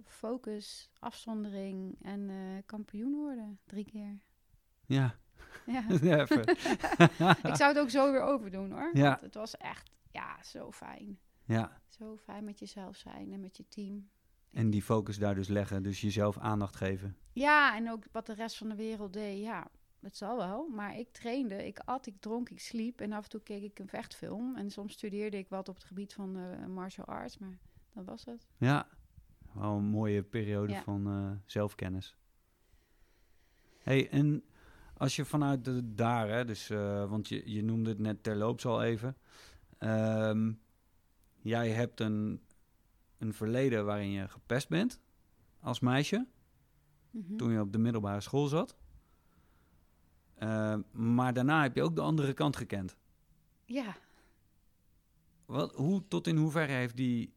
focus, 0.06 0.89
afzondering 1.00 1.96
en 2.01 2.32
kampioen 2.65 3.13
worden. 3.13 3.60
Drie 3.65 3.86
keer. 3.86 4.20
Ja, 4.93 5.15
ja. 5.65 5.83
ik 7.50 7.55
zou 7.55 7.74
het 7.74 7.79
ook 7.79 7.89
zo 7.89 8.12
weer 8.12 8.21
overdoen 8.21 8.71
hoor. 8.71 8.89
Ja. 8.93 9.10
Want 9.10 9.21
het 9.21 9.36
was 9.36 9.57
echt, 9.57 9.91
ja, 10.12 10.43
zo 10.43 10.71
fijn. 10.71 11.19
Ja. 11.45 11.81
Zo 11.88 12.17
fijn 12.17 12.43
met 12.43 12.60
jezelf 12.60 12.95
zijn 12.95 13.31
en 13.33 13.39
met 13.39 13.57
je 13.57 13.67
team. 13.67 14.10
En 14.51 14.69
die 14.69 14.81
focus 14.81 15.17
daar 15.17 15.36
dus 15.36 15.48
leggen, 15.48 15.83
dus 15.83 16.01
jezelf 16.01 16.38
aandacht 16.38 16.75
geven. 16.75 17.17
Ja, 17.33 17.75
en 17.75 17.91
ook 17.91 18.03
wat 18.12 18.25
de 18.25 18.33
rest 18.33 18.57
van 18.57 18.69
de 18.69 18.75
wereld 18.75 19.13
deed, 19.13 19.41
ja, 19.41 19.67
het 20.01 20.17
zal 20.17 20.38
wel. 20.38 20.67
Maar 20.67 20.98
ik 20.98 21.12
trainde, 21.12 21.65
ik 21.65 21.79
at, 21.79 22.05
ik 22.05 22.15
dronk, 22.19 22.50
ik 22.50 22.60
sliep 22.60 23.01
en 23.01 23.12
af 23.12 23.24
en 23.24 23.29
toe 23.29 23.41
keek 23.41 23.63
ik 23.63 23.79
een 23.79 23.88
vechtfilm. 23.88 24.55
En 24.55 24.71
soms 24.71 24.93
studeerde 24.93 25.38
ik 25.38 25.50
wat 25.50 25.69
op 25.69 25.75
het 25.75 25.83
gebied 25.83 26.13
van 26.13 26.38
uh, 26.38 26.65
martial 26.65 27.05
arts, 27.05 27.38
maar 27.38 27.57
dat 27.93 28.05
was 28.05 28.25
het. 28.25 28.48
Ja, 28.57 28.88
wel 29.53 29.77
een 29.77 29.86
mooie 29.86 30.24
periode 30.24 30.81
van 30.83 31.07
uh, 31.07 31.31
zelfkennis. 31.45 32.15
hey, 33.77 34.10
en 34.10 34.43
als 35.01 35.15
je 35.15 35.25
vanuit 35.25 35.65
de, 35.65 35.93
daar, 35.93 36.29
hè, 36.29 36.46
dus, 36.46 36.70
uh, 36.70 37.10
want 37.10 37.27
je, 37.27 37.51
je 37.51 37.63
noemde 37.63 37.89
het 37.89 38.00
net 38.00 38.24
terloops 38.24 38.65
al 38.65 38.84
even. 38.84 39.17
Um, 39.79 40.62
jij 41.39 41.70
hebt 41.70 42.00
een, 42.00 42.41
een 43.17 43.34
verleden 43.34 43.86
waarin 43.86 44.12
je 44.12 44.27
gepest 44.27 44.70
bent 44.70 45.00
als 45.60 45.79
meisje. 45.79 46.27
Mm 47.12 47.24
-hmm. 47.27 47.38
Toen 47.38 47.51
je 47.51 47.60
op 47.60 47.72
de 47.72 47.77
middelbare 47.77 48.22
school 48.22 48.48
zat. 48.48 48.75
Uh, 50.39 50.75
maar 50.91 51.34
daarna 51.34 51.62
heb 51.62 51.75
je 51.75 51.84
ook 51.84 51.96
de 51.96 52.01
andere 52.01 52.34
kant 52.34 52.55
gekend. 52.55 52.98
Ja. 53.65 53.96
Wat, 55.46 55.75
hoe, 55.75 56.08
tot 56.08 56.27
in 56.27 56.38
hoeverre 56.38 56.74
heeft 56.74 56.98
die 56.98 57.34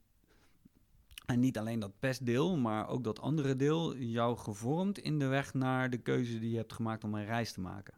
en 1.25 1.41
niet 1.41 1.59
alleen 1.59 1.79
dat 1.79 1.99
pestdeel, 1.99 2.57
maar 2.57 2.89
ook 2.89 3.05
dat 3.05 3.21
andere 3.21 3.57
deel 3.57 3.97
jou 3.97 4.37
gevormd 4.37 4.99
in 4.99 5.19
de 5.19 5.27
weg 5.27 5.55
naar 5.55 5.91
de 5.91 5.99
keuze 5.99 6.39
die 6.39 6.51
je 6.51 6.57
hebt 6.57 6.73
gemaakt 6.73 7.05
om 7.05 7.15
een 7.15 7.25
reis 7.25 7.53
te 7.53 7.61
maken? 7.61 7.95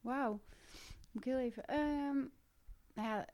Wauw. 0.00 0.40
Moet 1.10 1.26
ik 1.26 1.32
heel 1.32 1.38
even. 1.38 1.74
Um, 1.74 2.30
nou 2.94 3.08
ja, 3.08 3.28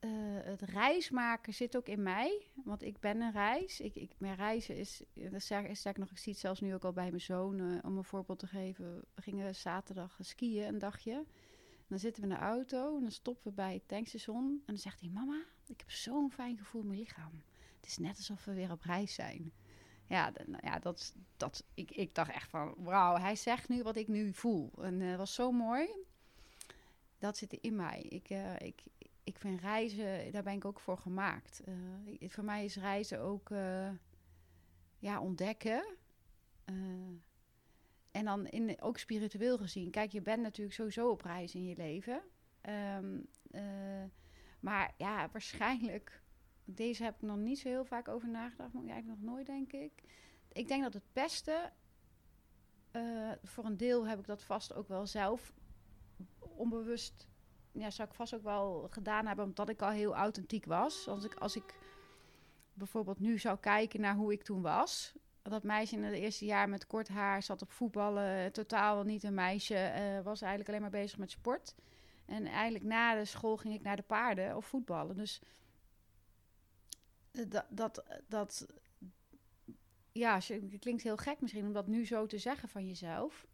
uh, 0.00 0.10
het 0.44 0.62
reis 0.62 1.10
maken 1.10 1.54
zit 1.54 1.76
ook 1.76 1.88
in 1.88 2.02
mij. 2.02 2.46
Want 2.64 2.82
ik 2.82 3.00
ben 3.00 3.20
een 3.20 3.32
reis. 3.32 3.80
Ik, 3.80 3.94
ik, 3.94 4.12
mijn 4.18 4.36
reizen 4.36 4.76
is, 4.76 5.02
dat 5.14 5.42
zeg, 5.42 5.84
ik 5.84 5.98
nog, 5.98 6.10
ik 6.10 6.18
zie 6.18 6.32
het 6.32 6.40
zelfs 6.40 6.60
nu 6.60 6.74
ook 6.74 6.84
al 6.84 6.92
bij 6.92 7.08
mijn 7.08 7.20
zoon. 7.20 7.58
Uh, 7.58 7.78
om 7.82 7.96
een 7.96 8.04
voorbeeld 8.04 8.38
te 8.38 8.46
geven. 8.46 9.04
We 9.14 9.22
gingen 9.22 9.54
zaterdag 9.54 10.16
skiën 10.20 10.66
een 10.66 10.78
dagje 10.78 11.24
dan 11.90 11.98
zitten 11.98 12.22
we 12.22 12.28
in 12.28 12.34
de 12.34 12.40
auto 12.40 12.96
en 12.96 13.02
dan 13.02 13.10
stoppen 13.10 13.48
we 13.50 13.52
bij 13.52 13.72
het 13.72 13.88
tankstation. 13.88 14.44
En 14.44 14.62
dan 14.66 14.78
zegt 14.78 15.00
hij, 15.00 15.08
mama, 15.08 15.44
ik 15.70 15.80
heb 15.80 15.90
zo'n 15.90 16.32
fijn 16.32 16.58
gevoel 16.58 16.80
in 16.80 16.86
mijn 16.86 16.98
lichaam. 16.98 17.42
Het 17.76 17.86
is 17.86 17.98
net 17.98 18.16
alsof 18.16 18.44
we 18.44 18.54
weer 18.54 18.70
op 18.70 18.82
reis 18.82 19.14
zijn. 19.14 19.52
Ja, 20.06 20.32
nou 20.46 20.66
ja 20.66 20.78
dat, 20.78 21.14
dat, 21.36 21.64
ik, 21.74 21.90
ik 21.90 22.14
dacht 22.14 22.30
echt 22.30 22.50
van, 22.50 22.74
wauw, 22.78 23.16
hij 23.16 23.36
zegt 23.36 23.68
nu 23.68 23.82
wat 23.82 23.96
ik 23.96 24.08
nu 24.08 24.32
voel. 24.32 24.72
En 24.82 25.00
het 25.00 25.12
uh, 25.12 25.16
was 25.16 25.34
zo 25.34 25.52
mooi. 25.52 25.88
Dat 27.18 27.36
zit 27.36 27.52
in 27.52 27.76
mij. 27.76 28.00
Ik, 28.00 28.30
uh, 28.30 28.60
ik, 28.60 28.82
ik 29.24 29.38
vind 29.38 29.60
reizen, 29.60 30.32
daar 30.32 30.42
ben 30.42 30.52
ik 30.52 30.64
ook 30.64 30.80
voor 30.80 30.98
gemaakt. 30.98 31.62
Uh, 31.68 32.28
voor 32.30 32.44
mij 32.44 32.64
is 32.64 32.76
reizen 32.76 33.20
ook 33.20 33.48
ja, 34.98 35.20
ontdekken. 35.20 35.84
En 38.10 38.24
dan 38.24 38.46
in, 38.46 38.80
ook 38.80 38.98
spiritueel 38.98 39.58
gezien. 39.58 39.90
Kijk, 39.90 40.12
je 40.12 40.22
bent 40.22 40.42
natuurlijk 40.42 40.76
sowieso 40.76 41.10
op 41.10 41.22
reis 41.22 41.54
in 41.54 41.64
je 41.64 41.76
leven. 41.76 42.22
Um, 42.96 43.28
maar 44.60 44.94
ja, 44.96 45.28
waarschijnlijk. 45.32 46.22
Deze 46.64 47.02
heb 47.04 47.14
ik 47.14 47.22
nog 47.22 47.36
niet 47.36 47.58
zo 47.58 47.68
heel 47.68 47.84
vaak 47.84 48.08
over 48.08 48.28
nagedacht. 48.28 48.72
Maar 48.72 48.84
eigenlijk 48.84 49.20
nog 49.20 49.30
nooit, 49.30 49.46
denk 49.46 49.72
ik. 49.72 49.92
Ik 50.52 50.68
denk 50.68 50.82
dat 50.82 50.94
het 50.94 51.12
beste. 51.12 51.72
Uh, 52.92 53.32
voor 53.42 53.64
een 53.64 53.76
deel 53.76 54.06
heb 54.06 54.18
ik 54.18 54.26
dat 54.26 54.42
vast 54.42 54.74
ook 54.74 54.88
wel 54.88 55.06
zelf 55.06 55.52
onbewust. 56.38 57.28
Ja, 57.72 57.90
zou 57.90 58.08
ik 58.08 58.14
vast 58.14 58.34
ook 58.34 58.42
wel 58.42 58.86
gedaan 58.90 59.26
hebben, 59.26 59.44
omdat 59.44 59.68
ik 59.68 59.82
al 59.82 59.90
heel 59.90 60.14
authentiek 60.14 60.64
was. 60.64 61.08
Als 61.08 61.24
ik, 61.24 61.34
als 61.34 61.56
ik 61.56 61.78
bijvoorbeeld 62.72 63.18
nu 63.18 63.38
zou 63.38 63.58
kijken 63.58 64.00
naar 64.00 64.14
hoe 64.14 64.32
ik 64.32 64.42
toen 64.42 64.62
was, 64.62 65.14
dat 65.42 65.62
meisje 65.62 65.96
in 65.96 66.02
het 66.02 66.14
eerste 66.14 66.44
jaar 66.44 66.68
met 66.68 66.86
kort 66.86 67.08
haar 67.08 67.42
zat 67.42 67.62
op 67.62 67.72
voetballen. 67.72 68.52
Totaal 68.52 69.02
niet 69.02 69.22
een 69.22 69.34
meisje. 69.34 69.74
Uh, 69.74 70.24
was 70.24 70.40
eigenlijk 70.40 70.68
alleen 70.68 70.80
maar 70.80 71.00
bezig 71.00 71.18
met 71.18 71.30
sport. 71.30 71.74
En 72.30 72.46
eigenlijk 72.46 72.84
na 72.84 73.14
de 73.14 73.24
school 73.24 73.56
ging 73.56 73.74
ik 73.74 73.82
naar 73.82 73.96
de 73.96 74.02
paarden 74.02 74.56
of 74.56 74.66
voetballen. 74.66 75.16
Dus 75.16 75.40
dat, 77.30 77.64
dat, 77.68 78.04
dat 78.28 78.66
ja, 80.12 80.34
het 80.34 80.78
klinkt 80.78 81.02
heel 81.02 81.16
gek 81.16 81.40
misschien 81.40 81.66
om 81.66 81.72
dat 81.72 81.86
nu 81.86 82.06
zo 82.06 82.26
te 82.26 82.38
zeggen 82.38 82.68
van 82.68 82.86
jezelf. 82.86 83.46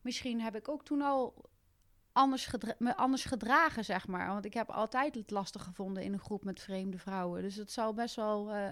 Misschien 0.00 0.40
heb 0.40 0.56
ik 0.56 0.68
ook 0.68 0.84
toen 0.84 1.02
al 1.02 1.50
anders 2.12 2.50
me 2.78 2.96
anders 2.96 3.24
gedragen, 3.24 3.84
zeg 3.84 4.06
maar. 4.06 4.28
Want 4.28 4.44
ik 4.44 4.54
heb 4.54 4.70
altijd 4.70 5.14
het 5.14 5.30
lastig 5.30 5.62
gevonden 5.62 6.02
in 6.02 6.12
een 6.12 6.18
groep 6.18 6.44
met 6.44 6.60
vreemde 6.60 6.98
vrouwen. 6.98 7.42
Dus 7.42 7.56
het 7.56 7.70
zal 7.70 7.94
best 7.94 8.16
wel... 8.16 8.54
Uh, 8.54 8.70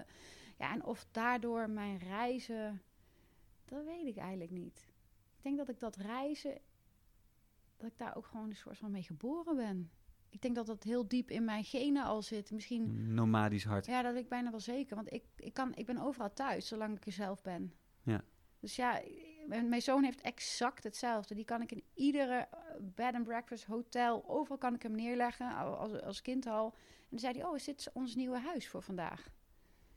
ja, 0.57 0.71
en 0.71 0.83
of 0.83 1.05
daardoor 1.11 1.69
mijn 1.69 1.97
reizen, 1.97 2.81
dat 3.65 3.85
weet 3.85 4.05
ik 4.05 4.17
eigenlijk 4.17 4.51
niet. 4.51 4.87
Ik 5.37 5.43
denk 5.43 5.57
dat 5.57 5.69
ik 5.69 5.79
dat 5.79 5.95
reizen, 5.95 6.57
dat 7.83 7.91
ik 7.91 7.97
daar 7.97 8.15
ook 8.15 8.25
gewoon 8.25 8.49
een 8.49 8.55
soort 8.55 8.77
van 8.77 8.91
mee 8.91 9.03
geboren 9.03 9.55
ben. 9.55 9.91
Ik 10.29 10.41
denk 10.41 10.55
dat 10.55 10.65
dat 10.65 10.83
heel 10.83 11.07
diep 11.07 11.29
in 11.29 11.45
mijn 11.45 11.63
genen 11.63 12.03
al 12.03 12.21
zit. 12.21 12.51
Misschien. 12.51 13.13
Nomadisch 13.13 13.63
hart. 13.63 13.85
Ja, 13.85 14.01
dat 14.01 14.13
weet 14.13 14.23
ik 14.23 14.29
bijna 14.29 14.51
wel 14.51 14.59
zeker. 14.59 14.95
Want 14.95 15.13
ik, 15.13 15.23
ik, 15.35 15.53
kan, 15.53 15.75
ik 15.75 15.85
ben 15.85 15.97
overal 15.97 16.33
thuis, 16.33 16.67
zolang 16.67 16.97
ik 16.97 17.05
er 17.05 17.11
zelf 17.11 17.41
ben. 17.41 17.73
Ja. 18.03 18.21
Dus 18.59 18.75
ja, 18.75 19.01
mijn 19.47 19.81
zoon 19.81 20.03
heeft 20.03 20.21
exact 20.21 20.83
hetzelfde. 20.83 21.35
Die 21.35 21.45
kan 21.45 21.61
ik 21.61 21.71
in 21.71 21.83
iedere 21.93 22.47
eh, 22.51 22.59
bed 22.81 23.13
and 23.13 23.23
breakfast, 23.23 23.65
hotel, 23.65 24.29
overal 24.29 24.57
kan 24.57 24.73
ik 24.73 24.81
hem 24.81 24.95
neerleggen, 24.95 25.55
als, 25.55 26.01
als 26.01 26.21
kind 26.21 26.47
al. 26.47 26.65
En 26.65 27.07
dan 27.09 27.19
zei 27.19 27.33
hij, 27.33 27.45
oh, 27.45 27.55
is 27.55 27.63
dit 27.63 27.89
ons 27.93 28.15
nieuwe 28.15 28.39
huis 28.39 28.67
voor 28.67 28.81
vandaag? 28.81 29.29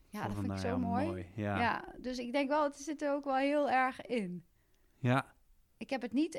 Ja, 0.08 0.26
dat 0.26 0.36
vind 0.36 0.52
ik 0.52 0.58
zo 0.58 0.68
ja, 0.68 0.76
mooi. 0.76 1.26
Ja. 1.34 1.58
Ja. 1.58 1.94
dus 1.98 2.18
ik 2.18 2.32
denk 2.32 2.48
wel, 2.48 2.64
het 2.64 2.76
zit 2.76 3.02
er 3.02 3.12
ook 3.12 3.24
wel 3.24 3.36
heel 3.36 3.70
erg 3.70 4.00
in. 4.00 4.44
ja. 4.98 5.34
Ik 5.78 5.90
heb 5.90 6.02
het 6.02 6.12
niet, 6.12 6.34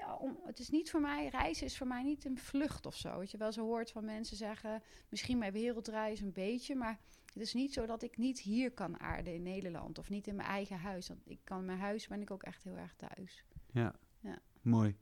ja, 0.00 0.14
om, 0.14 0.38
het 0.44 0.58
is 0.58 0.70
niet 0.70 0.90
voor 0.90 1.00
mij, 1.00 1.28
reizen 1.28 1.66
is 1.66 1.76
voor 1.76 1.86
mij 1.86 2.02
niet 2.02 2.24
een 2.24 2.38
vlucht 2.38 2.86
of 2.86 2.96
zo. 2.96 3.18
Wat 3.18 3.30
je 3.30 3.38
wel 3.38 3.52
zo 3.52 3.64
hoort 3.64 3.90
van 3.90 4.04
mensen 4.04 4.36
zeggen, 4.36 4.82
misschien 5.08 5.38
mijn 5.38 5.52
wereldreis 5.52 6.20
een 6.20 6.32
beetje, 6.32 6.74
maar 6.74 6.98
het 7.32 7.42
is 7.42 7.54
niet 7.54 7.72
zo 7.72 7.86
dat 7.86 8.02
ik 8.02 8.16
niet 8.16 8.40
hier 8.40 8.72
kan 8.72 9.00
aarden 9.00 9.34
in 9.34 9.42
Nederland 9.42 9.98
of 9.98 10.08
niet 10.08 10.26
in 10.26 10.36
mijn 10.36 10.48
eigen 10.48 10.78
huis. 10.78 11.08
Want 11.08 11.20
ik 11.24 11.40
kan 11.44 11.64
mijn 11.64 11.78
huis 11.78 12.08
ben 12.08 12.20
ik 12.20 12.30
ook 12.30 12.42
echt 12.42 12.62
heel 12.64 12.76
erg 12.76 12.94
thuis. 12.94 13.44
Ja. 13.72 13.94
Ja. 14.20 14.38
Mooi. 14.62 14.96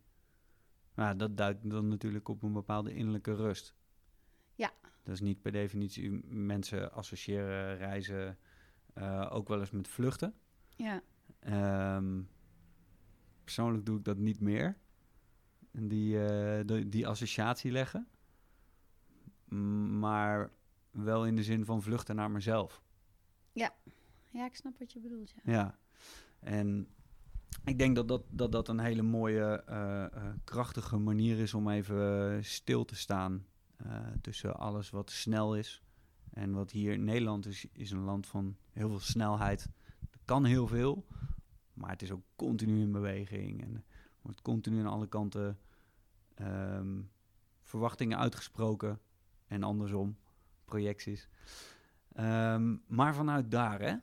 Nou, 0.94 1.16
dat 1.16 1.36
duidt 1.36 1.70
dan 1.70 1.88
natuurlijk 1.88 2.28
op 2.28 2.42
een 2.42 2.52
bepaalde 2.52 2.94
innerlijke 2.94 3.34
rust. 3.34 3.74
Ja. 4.54 4.72
Dat 5.02 5.14
is 5.14 5.20
niet 5.20 5.42
per 5.42 5.52
definitie, 5.52 6.10
mensen 6.26 6.92
associëren 6.92 7.76
reizen 7.76 8.38
eh, 8.94 9.30
ook 9.32 9.48
wel 9.48 9.60
eens 9.60 9.70
met 9.70 9.88
vluchten. 9.88 10.34
Ja, 10.76 11.02
Ehm, 11.38 12.20
persoonlijk 13.44 13.86
doe 13.86 13.98
ik 13.98 14.04
dat 14.04 14.16
niet 14.16 14.40
meer. 14.40 14.78
En 15.70 15.88
Die, 15.88 16.26
eh, 16.26 16.66
die, 16.66 16.88
die 16.88 17.06
associatie 17.06 17.70
leggen. 17.70 18.08
Maar 19.98 20.50
wel 20.90 21.26
in 21.26 21.36
de 21.36 21.42
zin 21.42 21.64
van 21.64 21.82
vluchten 21.82 22.16
naar 22.16 22.30
mezelf. 22.30 22.82
ja 24.30 24.44
ik 24.44 24.54
snap 24.54 24.78
wat 24.78 24.92
je 24.92 25.00
bedoelt. 25.00 25.34
Ja. 25.44 25.52
Ja. 25.52 25.78
En 26.40 26.88
ik 27.64 27.78
denk 27.78 27.96
dat 27.96 28.08
dat, 28.08 28.22
dat, 28.30 28.52
dat 28.52 28.68
een 28.68 28.78
hele 28.78 29.02
mooie, 29.02 29.62
eh, 29.66 30.04
eh, 30.04 30.34
krachtige 30.44 30.96
manier 30.96 31.38
is 31.38 31.54
om 31.54 31.68
even 31.68 32.44
stil 32.44 32.84
te 32.84 32.96
staan 32.96 33.46
tussen 34.20 34.56
alles 34.56 34.90
wat 34.90 35.10
snel 35.10 35.56
is. 35.56 35.82
En 36.30 36.52
wat 36.52 36.70
hier 36.70 36.92
in 36.92 37.04
Nederland 37.04 37.46
is, 37.46 37.66
is 37.72 37.90
een 37.90 38.04
land 38.04 38.26
van 38.26 38.56
heel 38.70 38.88
veel 38.88 38.98
snelheid. 38.98 39.68
Er 40.10 40.18
kan 40.24 40.44
heel 40.44 40.66
veel, 40.66 41.06
maar 41.72 41.90
het 41.90 42.02
is 42.02 42.10
ook 42.10 42.22
continu 42.36 42.80
in 42.80 42.92
beweging. 42.92 43.62
En 43.62 43.84
wordt 44.28 44.42
continu 44.42 44.80
aan 44.80 44.92
alle 44.92 45.08
kanten 45.08 45.58
ehm, 46.34 47.00
verwachtingen 47.62 48.18
uitgesproken 48.18 49.00
en 49.46 49.62
andersom, 49.62 50.16
projecties. 50.64 51.28
Ehm, 52.12 52.76
maar 52.86 53.14
vanuit 53.14 53.50
daar, 53.50 53.80
hè? 53.80 53.94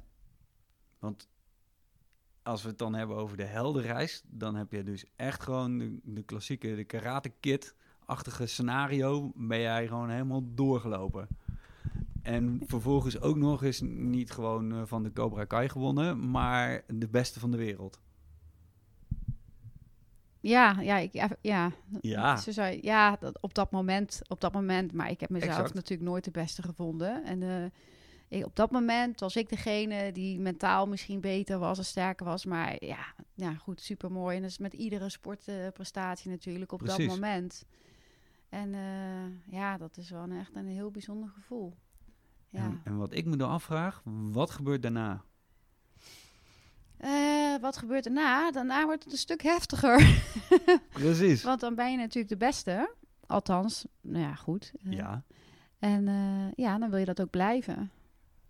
Want 0.99 1.29
als 2.43 2.61
we 2.61 2.69
het 2.69 2.77
dan 2.77 2.93
hebben 2.93 3.15
over 3.15 3.37
de 3.37 3.43
heldenreis, 3.43 4.23
dan 4.27 4.55
heb 4.55 4.71
je 4.71 4.83
dus 4.83 5.05
echt 5.15 5.43
gewoon 5.43 5.99
de, 6.03 6.23
klassieke, 6.23 6.75
de 6.75 6.83
karate 6.83 7.33
kid-achtige 7.39 8.45
scenario, 8.45 9.31
ben 9.35 9.59
jij 9.59 9.87
gewoon 9.87 10.09
helemaal 10.09 10.43
doorgelopen. 10.53 11.27
En 12.21 12.61
vervolgens 12.65 13.19
ook 13.21 13.35
nog 13.35 13.63
eens 13.63 13.81
niet 13.81 14.31
gewoon 14.31 14.71
eh, 14.71 14.81
van 14.85 15.03
de 15.03 15.13
Cobra 15.13 15.45
Kai 15.45 15.69
gewonnen, 15.69 16.29
maar 16.29 16.83
de 16.87 17.07
beste 17.07 17.39
van 17.39 17.51
de 17.51 17.57
wereld. 17.57 17.99
Ja, 20.47 20.81
ja, 20.81 20.97
ik, 20.97 21.13
ja, 21.41 21.71
ja. 22.01 22.35
Zou 22.37 22.67
je- 22.71 22.79
ja 22.81 23.15
dat, 23.19 23.41
op, 23.41 23.53
dat 23.53 23.71
moment, 23.71 24.21
op 24.27 24.41
dat 24.41 24.53
moment. 24.53 24.93
Maar 24.93 25.09
ik 25.09 25.19
heb 25.19 25.29
mezelf 25.29 25.51
Exact. 25.53 25.73
natuurlijk 25.73 26.09
nooit 26.09 26.23
de 26.23 26.31
beste 26.31 26.61
gevonden. 26.61 27.23
En 27.23 27.43
eh, 27.43 28.37
ik, 28.39 28.45
op 28.45 28.55
dat 28.55 28.71
moment 28.71 29.19
was 29.19 29.35
ik 29.35 29.49
degene 29.49 30.11
die 30.11 30.39
mentaal 30.39 30.87
misschien 30.87 31.19
beter 31.21 31.59
was 31.59 31.77
en 31.77 31.85
sterker 31.85 32.25
was. 32.25 32.45
Maar 32.45 32.85
ja, 32.85 33.05
ja 33.33 33.53
goed, 33.53 33.81
super 33.81 34.11
mooi. 34.11 34.35
En 34.35 34.41
dat 34.41 34.51
is 34.51 34.57
met 34.57 34.73
iedere 34.73 35.09
sportprestatie 35.09 36.31
natuurlijk 36.31 36.71
op 36.71 36.85
dat 36.85 36.99
moment. 37.05 37.65
En 38.49 38.73
eh, 38.73 39.53
ja, 39.53 39.77
dat 39.77 39.97
is 39.97 40.09
wel 40.09 40.23
een, 40.23 40.39
echt 40.39 40.55
een 40.55 40.67
heel 40.67 40.91
bijzonder 40.91 41.29
gevoel. 41.29 41.73
Ja. 42.49 42.59
En, 42.63 42.81
en 42.83 42.97
wat 42.97 43.13
ik 43.13 43.25
me 43.25 43.35
dan 43.37 43.49
afvraag, 43.49 44.01
wat 44.31 44.49
gebeurt 44.51 44.81
daarna? 44.81 45.23
Eh, 46.97 47.55
wat 47.61 47.77
gebeurt 47.77 48.03
daarna? 48.03 48.51
Daarna 48.51 48.85
wordt 48.85 49.03
het 49.03 49.13
een 49.13 49.19
stuk 49.19 49.41
heftiger. 49.41 50.23
Precies. 50.93 51.43
Want 51.43 51.59
dan 51.59 51.75
ben 51.75 51.91
je 51.91 51.97
natuurlijk 51.97 52.29
de 52.29 52.37
beste. 52.45 52.93
Althans, 53.27 53.85
nou 54.01 54.23
ja, 54.23 54.35
goed. 54.35 54.71
Eh, 54.83 54.91
Ja, 54.91 55.23
En 55.79 56.07
eh, 56.07 56.51
ja, 56.65 56.77
dan 56.77 56.89
wil 56.89 56.99
je 56.99 57.05
dat 57.05 57.21
ook 57.21 57.29
blijven. 57.29 57.91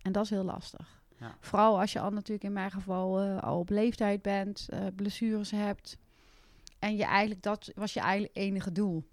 En 0.02 0.12
dat 0.12 0.24
is 0.24 0.30
heel 0.30 0.44
lastig. 0.44 1.02
Ja. 1.18 1.36
Vooral 1.40 1.80
als 1.80 1.92
je 1.92 2.00
al 2.00 2.10
natuurlijk 2.10 2.44
in 2.44 2.52
mijn 2.52 2.70
geval 2.70 3.20
al 3.20 3.58
op 3.58 3.70
leeftijd 3.70 4.22
bent, 4.22 4.68
blessures 4.94 5.50
hebt. 5.50 5.98
En 6.78 6.96
je 6.96 7.04
eigenlijk, 7.04 7.42
dat 7.42 7.72
was 7.74 7.92
je 7.92 8.00
eigenlijk 8.00 8.36
enige 8.36 8.72
doel. 8.72 9.04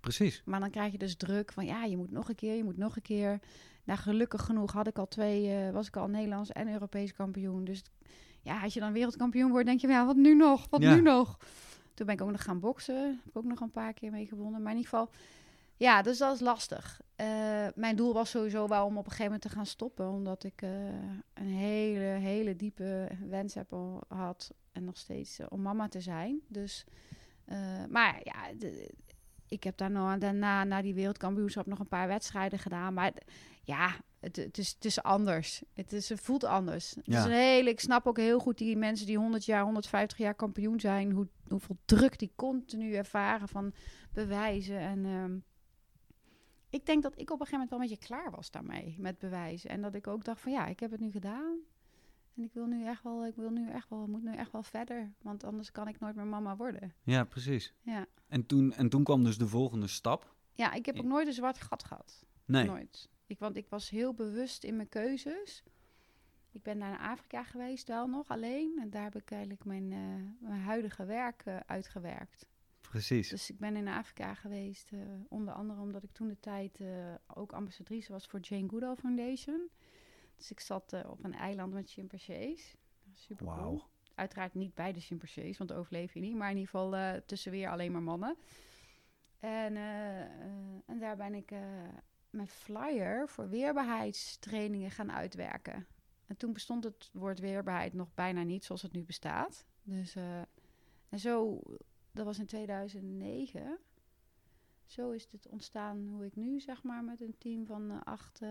precies. 0.00 0.42
Maar 0.44 0.60
dan 0.60 0.70
krijg 0.70 0.92
je 0.92 0.98
dus 0.98 1.16
druk 1.16 1.52
van 1.52 1.64
ja, 1.64 1.84
je 1.84 1.96
moet 1.96 2.10
nog 2.10 2.28
een 2.28 2.34
keer, 2.34 2.54
je 2.54 2.64
moet 2.64 2.76
nog 2.76 2.96
een 2.96 3.02
keer. 3.02 3.40
Nou, 3.84 3.98
gelukkig 3.98 4.44
genoeg 4.44 4.72
had 4.72 4.86
ik 4.86 4.98
al 4.98 5.08
twee, 5.08 5.70
was 5.72 5.86
ik 5.86 5.96
al 5.96 6.08
Nederlands 6.08 6.50
en 6.50 6.72
Europees 6.72 7.12
kampioen. 7.12 7.64
Dus 7.64 7.82
ja, 8.42 8.62
als 8.62 8.74
je 8.74 8.80
dan 8.80 8.92
wereldkampioen 8.92 9.50
wordt, 9.50 9.66
denk 9.66 9.80
je, 9.80 9.88
ja, 9.88 10.06
wat 10.06 10.16
nu 10.16 10.34
nog? 10.34 10.66
Wat 10.70 10.82
Ja. 10.82 10.94
nu 10.94 11.00
nog? 11.02 11.38
Toen 11.94 12.06
ben 12.06 12.14
ik 12.14 12.20
ook 12.22 12.30
nog 12.30 12.42
gaan 12.42 12.60
boksen. 12.60 13.04
Heb 13.04 13.26
ik 13.28 13.36
ook 13.36 13.44
nog 13.44 13.60
een 13.60 13.70
paar 13.70 13.92
keer 13.92 14.10
mee 14.10 14.26
gewonnen. 14.26 14.62
Maar 14.62 14.72
in 14.72 14.78
ieder 14.78 14.90
geval, 14.92 15.10
ja, 15.76 16.02
dus 16.02 16.18
dat 16.18 16.34
is 16.34 16.40
lastig. 16.40 17.00
Eh, 17.16 17.26
mijn 17.74 17.96
doel 17.96 18.12
was 18.12 18.30
sowieso 18.30 18.68
wel 18.68 18.86
om 18.86 18.92
op 18.96 19.04
een 19.04 19.10
gegeven 19.10 19.24
moment 19.24 19.42
te 19.42 19.48
gaan 19.48 19.66
stoppen. 19.66 20.08
Omdat 20.10 20.44
ik 20.44 20.62
eh, 20.62 20.70
een 21.34 21.46
hele, 21.48 22.00
hele 22.04 22.56
diepe 22.56 23.08
wens 23.28 23.54
heb 23.54 23.74
gehad. 24.08 24.50
En 24.72 24.84
nog 24.84 24.96
steeds 24.96 25.38
eh, 25.38 25.46
om 25.48 25.62
mama 25.62 25.88
te 25.88 26.00
zijn. 26.00 26.40
Dus, 26.48 26.84
maar 27.88 28.20
ja, 28.24 28.52
de- 28.58 28.94
ik 29.48 29.64
heb 29.64 29.76
daar 29.76 29.90
nou, 29.90 30.18
daarna, 30.18 30.64
na 30.64 30.82
die 30.82 30.94
wereldkampioenschap, 30.94 31.66
nog 31.66 31.78
een 31.78 31.88
paar 31.88 32.08
wedstrijden 32.08 32.58
gedaan. 32.58 32.94
Maar 32.94 33.12
ja, 33.62 33.90
het, 34.22 34.36
het, 34.36 34.58
is, 34.58 34.72
het 34.74 34.84
is 34.84 35.02
anders. 35.02 35.62
Het, 35.74 35.92
is, 35.92 36.08
het 36.08 36.20
voelt 36.20 36.44
anders. 36.44 36.90
Het 36.94 37.06
Ja. 37.06 37.18
is 37.18 37.24
een 37.24 37.30
hele, 37.30 37.70
ik 37.70 37.80
snap 37.80 38.06
ook 38.06 38.16
heel 38.16 38.38
goed 38.38 38.58
die 38.58 38.76
mensen 38.76 39.06
die 39.06 39.18
100 39.18 39.44
jaar, 39.44 39.62
150 39.64 40.18
jaar 40.18 40.34
kampioen 40.34 40.80
zijn. 40.80 41.10
Hoe, 41.12 41.28
hoeveel 41.48 41.76
druk 41.84 42.18
die 42.18 42.32
continu 42.36 42.94
ervaren 42.94 43.48
van 43.48 43.72
bewijzen. 44.12 44.78
En 44.78 45.04
ehm, 45.04 45.36
ik 46.70 46.86
denk 46.86 47.02
dat 47.02 47.12
ik 47.12 47.30
op 47.30 47.40
een 47.40 47.46
gegeven 47.46 47.52
moment 47.52 47.70
wel 47.70 47.80
een 47.80 47.88
beetje 47.88 48.06
klaar 48.06 48.30
was 48.30 48.50
daarmee 48.50 48.96
met 48.98 49.18
bewijzen. 49.18 49.70
En 49.70 49.80
dat 49.82 49.94
ik 49.94 50.06
ook 50.06 50.24
dacht 50.24 50.40
van 50.40 50.52
ja, 50.52 50.66
ik 50.66 50.80
heb 50.80 50.90
het 50.90 51.00
nu 51.00 51.10
gedaan. 51.10 51.56
En 52.36 52.42
ik 52.42 52.52
wil 52.52 52.66
nu 52.66 52.86
echt 52.86 53.02
wel, 53.02 53.26
ik 53.26 53.34
wil 53.36 53.50
nu 53.50 53.70
echt 53.70 53.88
wel, 53.88 54.06
moet 54.06 54.22
nu 54.22 54.34
echt 54.34 54.52
wel 54.52 54.62
verder. 54.62 55.12
Want 55.22 55.44
anders 55.44 55.72
kan 55.72 55.88
ik 55.88 56.00
nooit 56.00 56.14
meer 56.14 56.26
mama 56.26 56.56
worden. 56.56 56.94
Ja, 57.02 57.24
precies. 57.24 57.74
Ja. 57.82 58.06
En 58.28 58.46
toen, 58.46 58.72
en 58.72 58.88
toen 58.88 59.04
kwam 59.04 59.24
dus 59.24 59.38
de 59.38 59.46
volgende 59.48 59.86
stap. 59.86 60.34
Ja, 60.52 60.72
ik 60.72 60.86
heb 60.86 60.98
ook 60.98 61.04
nooit 61.04 61.26
een 61.26 61.32
zwart 61.32 61.58
gat 61.60 61.84
gehad. 61.84 62.24
Nee. 62.44 62.64
Nooit. 62.66 63.08
Ik, 63.32 63.38
want 63.38 63.56
ik 63.56 63.68
was 63.68 63.90
heel 63.90 64.14
bewust 64.14 64.64
in 64.64 64.76
mijn 64.76 64.88
keuzes. 64.88 65.62
Ik 66.50 66.62
ben 66.62 66.78
naar 66.78 66.98
Afrika 66.98 67.44
geweest, 67.44 67.88
wel 67.88 68.06
nog 68.06 68.28
alleen. 68.28 68.78
En 68.80 68.90
daar 68.90 69.02
heb 69.02 69.16
ik 69.16 69.30
eigenlijk 69.30 69.64
mijn, 69.64 69.92
eh, 69.92 70.48
mijn 70.48 70.60
huidige 70.60 71.04
werk 71.04 71.42
eh, 71.44 71.56
uitgewerkt. 71.66 72.46
Precies. 72.80 73.28
Dus 73.28 73.50
ik 73.50 73.58
ben 73.58 73.76
in 73.76 73.88
Afrika 73.88 74.34
geweest, 74.34 74.92
eh, 74.92 74.98
onder 75.28 75.54
andere 75.54 75.80
omdat 75.80 76.02
ik 76.02 76.12
toen 76.12 76.28
de 76.28 76.40
tijd 76.40 76.80
ook 77.26 77.52
ambassadrice 77.52 78.12
was 78.12 78.26
voor 78.26 78.40
Jane 78.40 78.68
Goodall 78.68 78.96
Foundation. 78.96 79.70
Dus 80.36 80.50
ik 80.50 80.60
zat 80.60 81.04
op 81.06 81.24
een 81.24 81.34
eiland 81.34 81.72
met 81.72 81.90
chimpansees. 81.90 82.76
Super 83.14 83.46
cool. 83.46 83.58
Wauw. 83.58 83.90
Uiteraard 84.14 84.54
niet 84.54 84.74
bij 84.74 84.92
de 84.92 85.00
chimpansees, 85.00 85.58
want 85.58 85.72
overleef 85.72 86.14
je 86.14 86.20
niet. 86.20 86.34
Maar 86.34 86.50
in 86.50 86.56
ieder 86.56 86.70
geval 86.70 87.20
tussen 87.26 87.50
weer 87.50 87.68
alleen 87.68 87.92
maar 87.92 88.02
mannen. 88.02 88.36
En, 89.38 89.76
en 90.86 90.98
daar 90.98 91.16
ben 91.16 91.34
ik 91.34 91.52
mijn 92.32 92.48
flyer 92.48 93.28
voor 93.28 93.48
weerbaarheidstrainingen 93.48 94.90
gaan 94.90 95.12
uitwerken. 95.12 95.86
En 96.26 96.36
toen 96.36 96.52
bestond 96.52 96.84
het 96.84 97.10
woord 97.12 97.38
weerbaarheid 97.38 97.92
nog 97.92 98.14
bijna 98.14 98.42
niet 98.42 98.64
zoals 98.64 98.82
het 98.82 98.92
nu 98.92 99.04
bestaat. 99.04 99.64
Dus, 99.82 100.14
eh, 100.14 100.40
en 101.08 101.18
zo, 101.18 101.60
dat 102.12 102.24
was 102.24 102.38
in 102.38 102.46
2009. 102.46 103.78
Zo 104.86 105.10
is 105.10 105.28
het 105.30 105.48
ontstaan 105.48 106.08
hoe 106.08 106.24
ik 106.24 106.36
nu 106.36 106.60
zeg 106.60 106.82
maar 106.82 107.04
met 107.04 107.20
een 107.20 107.34
team 107.38 107.66
van 107.66 107.90
eh, 107.90 107.96
acht 108.04 108.40
eh, 108.42 108.48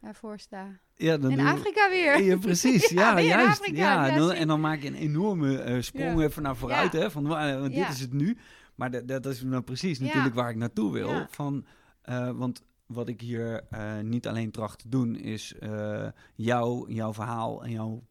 ervoor 0.00 0.38
sta. 0.38 0.80
Ja, 0.94 1.16
dan 1.16 1.30
In 1.30 1.40
Afrika 1.40 1.90
weer. 1.90 2.22
Ja, 2.22 2.36
precies. 2.36 2.88
Ja, 3.00 3.18
Ja, 3.18 3.20
juist. 3.20 3.60
Afrika. 3.60 3.78
Ja, 3.78 4.08
en 4.08 4.18
dan, 4.18 4.32
en 4.32 4.48
dan 4.48 4.60
maak 4.60 4.80
je 4.80 4.88
een 4.88 4.94
enorme 4.94 5.82
sprong 5.82 6.20
even 6.20 6.42
naar 6.42 6.56
vooruit. 6.56 6.92
Hè, 6.92 7.10
van, 7.10 7.24
dit 7.70 7.88
is 7.88 8.00
het 8.00 8.12
nu. 8.12 8.36
Maar 8.74 8.90
dat, 8.90 9.08
dat 9.08 9.26
is 9.26 9.42
nou 9.42 9.62
precies 9.62 9.98
natuurlijk 9.98 10.34
waar 10.34 10.50
ik 10.50 10.56
naartoe 10.56 10.92
wil. 10.92 11.26
Van, 11.28 11.66
eh, 12.06 12.30
want 12.30 12.62
wat 12.86 13.08
ik 13.08 13.20
hier 13.20 13.64
eh, 13.70 14.00
niet 14.00 14.26
alleen 14.26 14.50
tracht 14.50 14.78
te 14.78 14.88
doen, 14.88 15.16
is 15.16 15.54
jou, 16.34 16.92
jouw 16.92 17.12
verhaal 17.14 17.64
en 17.64 17.70
jouw 17.70 18.02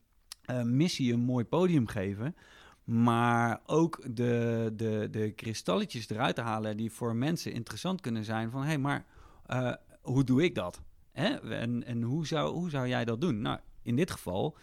missie 0.63 1.13
een 1.13 1.19
mooi 1.19 1.45
podium 1.45 1.88
geven. 1.88 2.36
Maar 2.84 3.62
ook 3.65 4.15
de, 4.15 4.73
de, 4.75 5.08
de 5.12 5.31
kristalletjes 5.31 6.10
eruit 6.10 6.36
te 6.36 6.41
halen 6.41 6.77
die 6.77 6.91
voor 6.91 7.15
mensen 7.15 7.53
interessant 7.53 8.01
kunnen 8.01 8.23
zijn. 8.23 8.51
Van 8.51 8.62
hé, 8.62 8.67
hey, 8.67 8.77
maar 8.77 9.05
hoe 10.01 10.23
doe 10.23 10.43
ik 10.43 10.55
dat? 10.55 10.81
Hè? 11.12 11.53
En, 11.53 11.84
en 11.84 12.01
hoe, 12.01 12.27
zou, 12.27 12.53
hoe 12.53 12.69
zou 12.69 12.88
jij 12.88 13.05
dat 13.05 13.21
doen? 13.21 13.41
Nou, 13.41 13.60
in 13.81 13.95
dit 13.95 14.12
geval, 14.12 14.58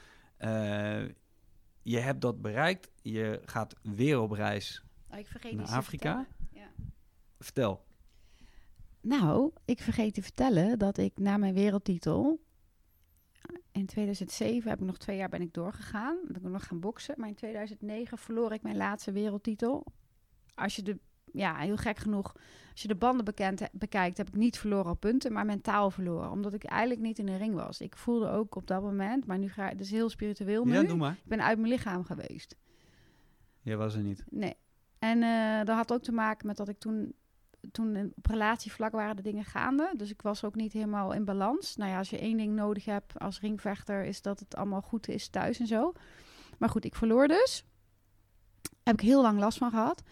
je 1.83 1.99
hebt 1.99 2.21
dat 2.21 2.43
bereikt. 2.43 2.91
Je 3.03 3.41
gaat 3.45 3.75
weer 3.83 4.21
op 4.21 4.31
reis. 4.31 4.83
Oh, 5.11 5.19
ik 5.19 5.27
vergeet 5.27 5.57
Naar 5.57 5.67
Afrika? 5.67 6.27
vertellen. 6.27 6.27
Ja. 6.51 6.93
Vertel. 7.39 7.85
Nou, 9.03 9.53
ik 9.65 9.81
vergeet 9.81 10.15
te 10.15 10.23
vertellen 10.23 10.79
dat 10.79 10.99
ik 10.99 11.13
na 11.19 11.37
mijn 11.37 11.55
wereldtitel 11.55 12.41
in 13.73 13.87
2007 13.87 14.71
heb 14.71 14.81
ik 14.81 14.87
nog 14.87 14.99
twee 14.99 15.17
jaar 15.17 15.29
ben 15.29 15.41
ik 15.41 15.55
doorgegaan. 15.55 16.19
Ben 16.27 16.45
ik 16.45 16.51
nog 16.51 16.67
gaan 16.67 16.81
boksen. 16.81 17.15
Maar 17.19 17.29
in 17.29 17.35
2009 17.35 18.19
verloor 18.19 18.53
ik 18.53 18.63
mijn 18.63 18.77
laatste 18.77 19.13
wereldtitel. 19.13 19.85
Als 20.55 20.77
je 20.77 20.83
de, 20.83 20.99
ja, 21.33 21.57
heel 21.57 21.77
gek 21.77 21.99
genoeg, 21.99 22.33
als 22.71 22.83
je 22.83 22.89
de 22.89 22.95
banden 22.95 23.25
bekend, 23.25 23.63
bekijkt, 23.73 24.17
heb 24.17 24.29
ik 24.29 24.35
niet 24.35 24.59
verloren 24.59 24.91
op 24.91 25.01
punten, 25.01 25.33
maar 25.33 25.47
mentaal 25.47 25.91
verloren. 25.91 26.31
Omdat 26.31 26.55
ik 26.55 26.65
eigenlijk 26.65 27.01
niet 27.01 27.19
in 27.19 27.27
de 27.27 27.37
ring 27.37 27.55
was. 27.55 27.81
Ik 27.81 27.97
voelde 27.97 28.29
ook 28.29 28.55
op 28.55 28.67
dat 28.67 28.83
moment, 28.83 29.27
maar 29.27 29.39
nu 29.39 29.49
ga 29.49 29.65
ik, 29.65 29.71
het 29.71 29.81
is 29.81 29.91
heel 29.91 30.09
spiritueel 30.09 30.65
nu. 30.65 30.73
Ja, 30.73 30.83
doe 30.83 30.97
maar. 30.97 31.13
Ik 31.13 31.29
ben 31.29 31.43
uit 31.43 31.59
mijn 31.59 31.73
lichaam 31.73 32.05
geweest. 32.05 32.57
Jij 33.61 33.77
was 33.77 33.95
er 33.95 34.03
niet. 34.03 34.25
Nee. 34.31 34.55
En 34.99 35.23
eh, 35.23 35.65
dat 35.65 35.77
had 35.77 35.93
ook 35.93 36.03
te 36.03 36.13
maken 36.13 36.47
met 36.47 36.57
dat 36.57 36.69
ik 36.69 36.79
toen, 36.79 37.15
toen 37.71 38.13
op 38.17 38.27
relatievlak 38.27 38.93
waren 38.93 39.17
de 39.17 39.23
dingen 39.23 39.45
gaande. 39.45 39.93
Dus 39.97 40.11
ik 40.11 40.23
was 40.23 40.45
ook 40.45 40.55
niet 40.55 40.73
helemaal 40.73 41.13
in 41.13 41.25
balans. 41.25 41.77
Nou 41.77 41.91
ja, 41.91 41.99
als 41.99 42.11
je 42.11 42.19
één 42.19 42.37
ding 42.37 42.55
nodig 42.55 42.85
hebt 42.85 43.19
als 43.19 43.41
ringvechter, 43.41 44.05
is 44.05 44.23
dat 44.23 44.41
het 44.41 44.57
allemaal 44.57 44.81
goed 44.81 45.09
is 45.09 45.29
thuis 45.29 45.59
en 45.59 45.67
zo. 45.67 45.93
Maar 46.59 46.69
goed, 46.69 46.85
ik 46.85 46.95
verloor 46.95 47.29
dus. 47.29 47.65
Heb 48.83 48.95
ik 48.95 49.01
heel 49.01 49.23
lang 49.23 49.39
last 49.39 49.59
van 49.59 49.71
gehad. 49.71 50.03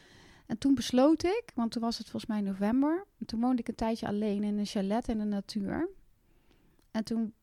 En 0.47 0.59
toen 0.59 0.75
besloot 0.75 1.25
ik, 1.25 1.45
want 1.55 1.73
toen 1.73 1.83
was 1.83 1.99
het 1.99 2.09
volgens 2.11 2.31
mij 2.31 2.41
november. 2.41 3.05
En 3.19 3.27
toen 3.27 3.41
woonde 3.41 3.61
ik 3.61 3.69
een 3.69 3.75
tijdje 3.75 4.07
alleen 4.07 4.43
in 4.43 4.59
een 4.59 4.67
chalet 4.67 5.09
in 5.09 5.19
de 5.19 5.25
natuur. 5.25 5.89
En 6.91 7.05
toen 7.05 7.35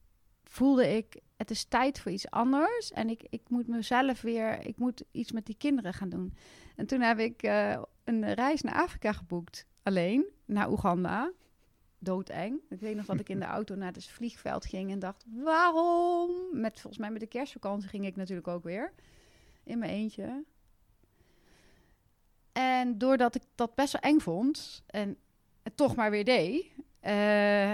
voelde 0.43 0.95
ik, 0.95 1.19
het 1.37 1.51
is 1.51 1.63
tijd 1.63 1.99
voor 1.99 2.11
iets 2.11 2.29
anders. 2.29 2.91
En 2.91 3.09
ik, 3.09 3.25
ik 3.29 3.41
moet 3.49 3.67
mezelf 3.67 4.21
weer, 4.21 4.65
ik 4.65 4.77
moet 4.77 5.03
iets 5.11 5.31
met 5.31 5.45
die 5.45 5.57
kinderen 5.57 5.93
gaan 5.93 6.09
doen. 6.09 6.33
En 6.75 6.85
toen 6.85 7.01
heb 7.01 7.19
ik 7.19 7.43
uh, 7.43 7.81
een 8.03 8.33
reis 8.33 8.61
naar 8.61 8.75
Afrika 8.75 9.13
geboekt. 9.13 9.65
Alleen, 9.87 10.25
naar 10.45 10.69
Oeganda. 10.69 11.31
Doodeng. 11.99 12.59
Ik 12.69 12.79
weet 12.79 12.95
nog 12.95 13.05
dat 13.05 13.19
ik 13.19 13.29
in 13.29 13.39
de 13.39 13.45
auto 13.57 13.75
naar 13.75 13.93
het 13.93 14.07
vliegveld 14.07 14.65
ging 14.65 14.91
en 14.91 14.99
dacht, 14.99 15.25
waarom? 15.43 16.31
Met, 16.51 16.79
volgens 16.79 16.97
mij 16.97 17.11
met 17.11 17.19
de 17.19 17.27
kerstvakantie 17.27 17.89
ging 17.89 18.05
ik 18.05 18.15
natuurlijk 18.15 18.47
ook 18.47 18.63
weer. 18.63 18.93
In 19.63 19.79
mijn 19.79 19.91
eentje. 19.91 20.43
En 22.51 22.97
doordat 22.97 23.35
ik 23.35 23.41
dat 23.55 23.75
best 23.75 23.91
wel 23.91 24.01
eng 24.01 24.19
vond 24.19 24.83
en 24.85 25.17
het 25.63 25.77
toch 25.77 25.95
maar 25.95 26.11
weer 26.11 26.25
deed, 26.25 26.65
uh, 27.01 27.11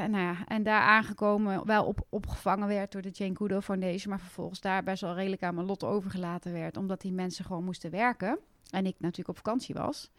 nou 0.07 0.17
ja, 0.17 0.45
en 0.47 0.63
daar 0.63 0.81
aangekomen, 0.81 1.65
wel 1.65 1.85
op, 1.85 2.05
opgevangen 2.09 2.67
werd 2.67 2.91
door 2.91 3.01
de 3.01 3.09
Jane 3.09 3.35
Goodall 3.35 3.61
Foundation, 3.61 4.09
maar 4.09 4.19
vervolgens 4.19 4.61
daar 4.61 4.83
best 4.83 5.01
wel 5.01 5.13
redelijk 5.13 5.43
aan 5.43 5.55
mijn 5.55 5.67
lot 5.67 5.83
overgelaten 5.83 6.53
werd, 6.53 6.77
omdat 6.77 7.01
die 7.01 7.11
mensen 7.11 7.45
gewoon 7.45 7.63
moesten 7.63 7.91
werken. 7.91 8.39
En 8.69 8.85
ik 8.85 8.95
natuurlijk 8.99 9.29
op 9.29 9.37
vakantie 9.37 9.75
was. 9.75 10.11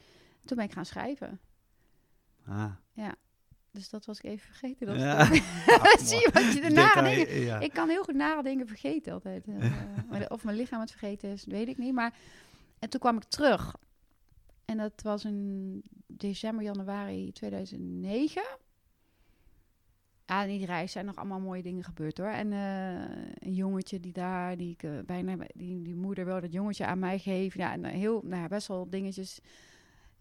Toen 0.45 0.57
ben 0.57 0.67
ik 0.67 0.73
gaan 0.73 0.87
schrijven. 0.87 1.41
Ah. 2.47 2.73
Ja. 2.93 3.15
Dus 3.75 3.91
dat 3.91 4.07
was 4.07 4.19
ik 4.19 4.25
even 4.25 4.47
vergeten. 4.47 4.87
Dat 4.87 4.97
Ja. 4.97 5.25
Zie 6.09 6.21
je 6.21 6.31
wat 6.33 6.53
je 6.53 6.61
de 6.61 6.71
nare 6.71 7.03
Detail, 7.03 7.27
dingen... 7.27 7.41
ja. 7.41 7.59
Ik 7.59 7.73
kan 7.73 7.89
heel 7.89 8.03
goed 8.03 8.15
nare 8.15 8.43
dingen 8.43 8.67
vergeten 8.67 9.13
altijd. 9.13 9.47
Eh, 9.47 10.27
of 10.29 10.45
mijn 10.45 10.57
lichaam 10.57 10.81
het 10.81 10.91
vergeten 10.91 11.31
is, 11.31 11.45
weet 11.45 11.69
ik 11.69 11.79
niet. 11.79 11.95
Maar 11.95 12.15
en 12.79 12.89
toen 12.89 13.01
kwam 13.01 13.17
ik 13.17 13.25
terug. 13.25 13.77
En 14.65 14.77
dat 14.77 15.03
was 15.03 15.25
in 15.25 15.83
december, 16.07 16.65
januari 16.65 17.33
2009. 17.33 18.43
Ja, 20.27 20.43
in 20.43 20.59
die 20.59 20.67
reis 20.67 20.93
zijn 20.93 21.07
nog 21.07 21.17
allemaal 21.17 21.41
mooie 21.41 21.63
dingen 21.63 21.85
gebeurd 21.85 22.19
hoor. 22.19 22.27
En 22.27 22.53
eh, 22.53 23.47
een 23.49 23.55
jongetje 23.55 24.01
die 24.01 24.13
daar, 24.13 24.57
die 24.57 24.71
ik 24.71 24.83
eh, 24.83 24.91
bijna, 25.07 25.37
die, 25.55 25.83
die 25.83 25.95
moeder 25.95 26.25
wil 26.25 26.41
dat 26.41 26.53
jongetje 26.53 26.87
aan 26.87 26.99
mij 26.99 27.19
geven. 27.19 27.61
Ja, 27.61 27.73
en 27.73 27.85
heel, 27.85 28.21
nou 28.25 28.43
ja, 28.43 28.49
best 28.49 28.69
wel 28.69 28.91
dingetjes. 28.91 29.41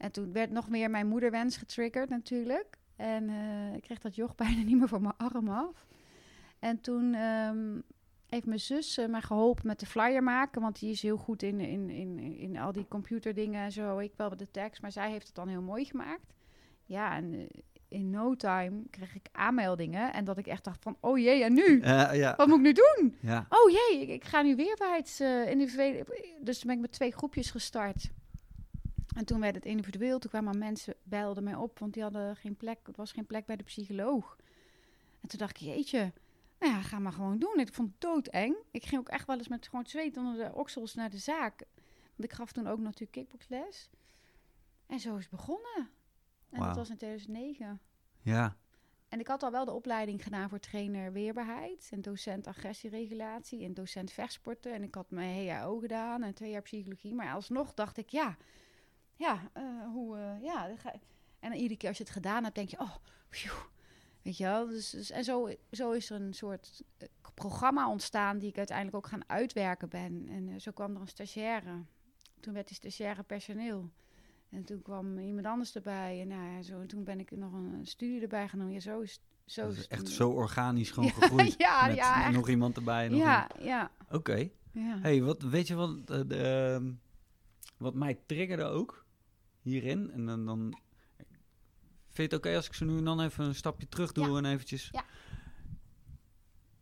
En 0.03 0.11
toen 0.11 0.33
werd 0.33 0.51
nog 0.51 0.69
meer 0.69 0.89
mijn 0.89 1.07
moederwens 1.07 1.57
getriggerd 1.57 2.09
natuurlijk. 2.09 2.77
En 2.95 3.29
eh, 3.29 3.75
ik 3.75 3.81
kreeg 3.81 3.99
dat 3.99 4.15
joch 4.15 4.35
bijna 4.35 4.63
niet 4.69 4.77
meer 4.77 4.87
van 4.87 5.01
mijn 5.01 5.17
arm 5.17 5.49
af. 5.49 5.85
En 6.59 6.81
toen 6.81 7.13
ehm, 7.13 7.79
heeft 8.27 8.45
mijn 8.45 8.59
zus 8.59 8.97
eh, 8.97 9.07
mij 9.07 9.21
geholpen 9.21 9.67
met 9.67 9.79
de 9.79 9.85
flyer 9.85 10.23
maken. 10.23 10.61
Want 10.61 10.79
die 10.79 10.91
is 10.91 11.01
heel 11.01 11.17
goed 11.17 11.43
in, 11.43 11.59
in, 11.59 11.89
in, 11.89 12.19
in 12.19 12.57
al 12.57 12.71
die 12.71 12.87
computerdingen 12.87 13.63
en 13.63 13.71
zo. 13.71 13.97
Ik 13.97 14.13
wel 14.17 14.29
met 14.29 14.39
de 14.39 14.51
tekst, 14.51 14.81
maar 14.81 14.91
zij 14.91 15.11
heeft 15.11 15.25
het 15.25 15.35
dan 15.35 15.47
heel 15.47 15.61
mooi 15.61 15.85
gemaakt. 15.85 16.33
Ja, 16.85 17.15
en 17.15 17.33
eh, 17.33 17.45
in 17.87 18.09
no 18.09 18.35
time 18.35 18.83
kreeg 18.89 19.15
ik 19.15 19.27
aanmeldingen. 19.31 20.13
En 20.13 20.25
dat 20.25 20.37
ik 20.37 20.47
echt 20.47 20.63
dacht 20.63 20.83
van, 20.83 20.97
oh 20.99 21.17
jee, 21.17 21.43
en 21.43 21.53
nu? 21.53 21.81
Ja. 21.81 22.33
Wat 22.35 22.47
moet 22.47 22.57
ik 22.57 22.63
nu 22.63 22.73
doen? 22.73 23.17
ja. 23.21 23.45
Oh 23.49 23.71
jee, 23.71 24.01
ik, 24.01 24.09
ik 24.09 24.23
ga 24.23 24.41
nu 24.41 24.55
weerbaarheids 24.55 25.19
eh 25.19 25.49
individueel. 25.49 26.05
Dus 26.41 26.59
toen 26.59 26.67
ben 26.67 26.75
ik 26.75 26.81
met 26.81 26.91
twee 26.91 27.11
groepjes 27.11 27.51
gestart. 27.51 28.11
En 29.15 29.25
toen 29.25 29.39
werd 29.39 29.55
het 29.55 29.65
individueel. 29.65 30.19
Toen 30.19 30.29
kwamen 30.29 30.57
mensen, 30.57 30.95
belden 31.03 31.43
mij 31.43 31.55
op, 31.55 31.79
want 31.79 31.93
die 31.93 32.03
hadden 32.03 32.35
geen 32.35 32.55
plek. 32.55 32.79
Er 32.87 32.93
was 32.95 33.11
geen 33.11 33.25
plek 33.25 33.45
bij 33.45 33.55
de 33.55 33.63
psycholoog. 33.63 34.37
En 35.21 35.29
toen 35.29 35.39
dacht 35.39 35.55
ik, 35.55 35.67
jeetje, 35.67 36.11
nou 36.59 36.73
ja, 36.73 36.81
ga 36.81 36.99
maar 36.99 37.11
gewoon 37.11 37.39
doen. 37.39 37.59
Ik 37.59 37.73
vond 37.73 37.91
het 37.91 38.01
doodeng. 38.01 38.55
Ik 38.71 38.85
ging 38.85 39.01
ook 39.01 39.09
echt 39.09 39.27
wel 39.27 39.37
eens 39.37 39.47
met 39.47 39.67
gewoon 39.67 39.85
zweet 39.85 40.17
onder 40.17 40.37
de 40.37 40.55
oksels 40.55 40.93
naar 40.93 41.09
de 41.09 41.17
zaak. 41.17 41.63
Want 42.15 42.23
ik 42.23 42.33
gaf 42.33 42.51
toen 42.51 42.67
ook 42.67 42.79
natuurlijk 42.79 43.11
kickboxles. 43.11 43.89
En 44.85 44.99
zo 44.99 45.15
is 45.15 45.21
het 45.21 45.31
begonnen. 45.31 45.89
En 46.49 46.59
dat 46.59 46.75
was 46.75 46.89
in 46.89 46.97
2009. 46.97 47.79
ja. 48.21 48.55
En 49.13 49.19
ik 49.19 49.27
had 49.27 49.43
al 49.43 49.51
wel 49.51 49.65
de 49.65 49.71
opleiding 49.71 50.23
gedaan 50.23 50.49
voor 50.49 50.59
trainer 50.59 51.11
weerbaarheid 51.11 51.89
en 51.91 52.01
docent 52.01 52.47
agressieregulatie 52.47 53.63
en 53.63 53.73
docent 53.73 54.11
vechtsporten. 54.11 54.73
En 54.73 54.83
ik 54.83 54.95
had 54.95 55.11
mijn 55.11 55.49
HAO 55.49 55.79
gedaan 55.79 56.23
en 56.23 56.33
twee 56.33 56.51
jaar 56.51 56.61
psychologie. 56.61 57.13
Maar 57.13 57.33
alsnog 57.33 57.73
dacht 57.73 57.97
ik, 57.97 58.09
ja, 58.09 58.37
ja, 59.23 59.49
eh, 59.53 59.63
hoe, 59.91 60.17
eh, 60.17 60.43
ja. 60.43 60.67
En 61.39 61.49
dan 61.49 61.59
iedere 61.59 61.77
keer 61.77 61.89
als 61.89 61.97
je 61.97 62.03
het 62.03 62.13
gedaan 62.13 62.43
hebt, 62.43 62.55
denk 62.55 62.69
je, 62.69 62.79
oh, 62.79 62.95
phew. 63.29 63.53
weet 64.21 64.37
je 64.37 64.43
wel. 64.43 64.67
Dus, 64.67 64.89
dus, 64.89 65.11
en 65.11 65.23
zo, 65.23 65.49
zo 65.71 65.91
is 65.91 66.09
er 66.09 66.21
een 66.21 66.33
soort 66.33 66.83
eh, 66.97 67.07
programma 67.33 67.89
ontstaan 67.89 68.37
die 68.39 68.49
ik 68.49 68.57
uiteindelijk 68.57 68.97
ook 68.97 69.07
gaan 69.07 69.29
uitwerken 69.29 69.89
ben. 69.89 70.27
En 70.29 70.61
zo 70.61 70.71
kwam 70.71 70.95
er 70.95 71.01
een 71.01 71.07
stagiaire. 71.07 71.83
Toen 72.39 72.53
werd 72.53 72.67
die 72.67 72.75
stagiaire 72.75 73.23
personeel. 73.23 73.91
En 74.49 74.63
toen 74.63 74.81
kwam 74.81 75.17
iemand 75.19 75.45
anders 75.45 75.75
erbij. 75.75 76.21
En 76.21 76.27
nou 76.27 76.61
zo, 76.63 76.79
en 76.81 76.87
toen 76.87 77.03
ben 77.03 77.19
ik 77.19 77.31
nog 77.31 77.53
een 77.53 77.79
studie 77.85 78.21
erbij 78.21 78.47
genomen. 78.47 78.73
Ja, 78.73 78.79
zo 78.79 79.01
is, 79.01 79.21
zo 79.45 79.69
is 79.69 79.87
echt 79.87 80.07
zo 80.07 80.29
organisch 80.29 80.91
gewoon 80.91 81.09
Ja, 81.13 81.13
gegroeid. 81.13 81.55
ja, 81.57 81.87
met 81.87 81.95
ja, 81.95 82.29
nog 82.29 82.49
iemand 82.49 82.75
erbij. 82.77 83.07
Nog 83.07 83.19
Ja, 83.19 83.49
ja, 83.59 83.91
Oké. 84.11 84.49
ja. 84.71 84.99
Hey, 85.01 85.21
wat, 85.21 85.41
weet 85.41 85.67
je 85.67 85.75
wat, 85.75 85.89
eh, 86.05 86.21
de, 86.27 86.37
ehm, 86.37 86.91
wat 87.77 87.93
mij 87.93 88.19
triggerde 88.25 88.63
ook 88.63 89.02
hierin? 89.63 90.11
En 90.11 90.25
dan, 90.25 90.45
dan 90.45 90.79
vind 92.07 92.31
je 92.31 92.35
het 92.35 92.45
oké 92.45 92.55
als 92.55 92.67
ik 92.67 92.73
zo 92.73 92.85
nu 92.85 92.97
en 92.97 93.03
dan 93.03 93.21
even 93.21 93.45
een 93.45 93.55
stapje 93.55 93.87
terug 93.87 94.11
doe 94.11 94.27
Ja. 94.27 94.37
en 94.37 94.45
eventjes... 94.45 94.89
Ja. 94.91 95.05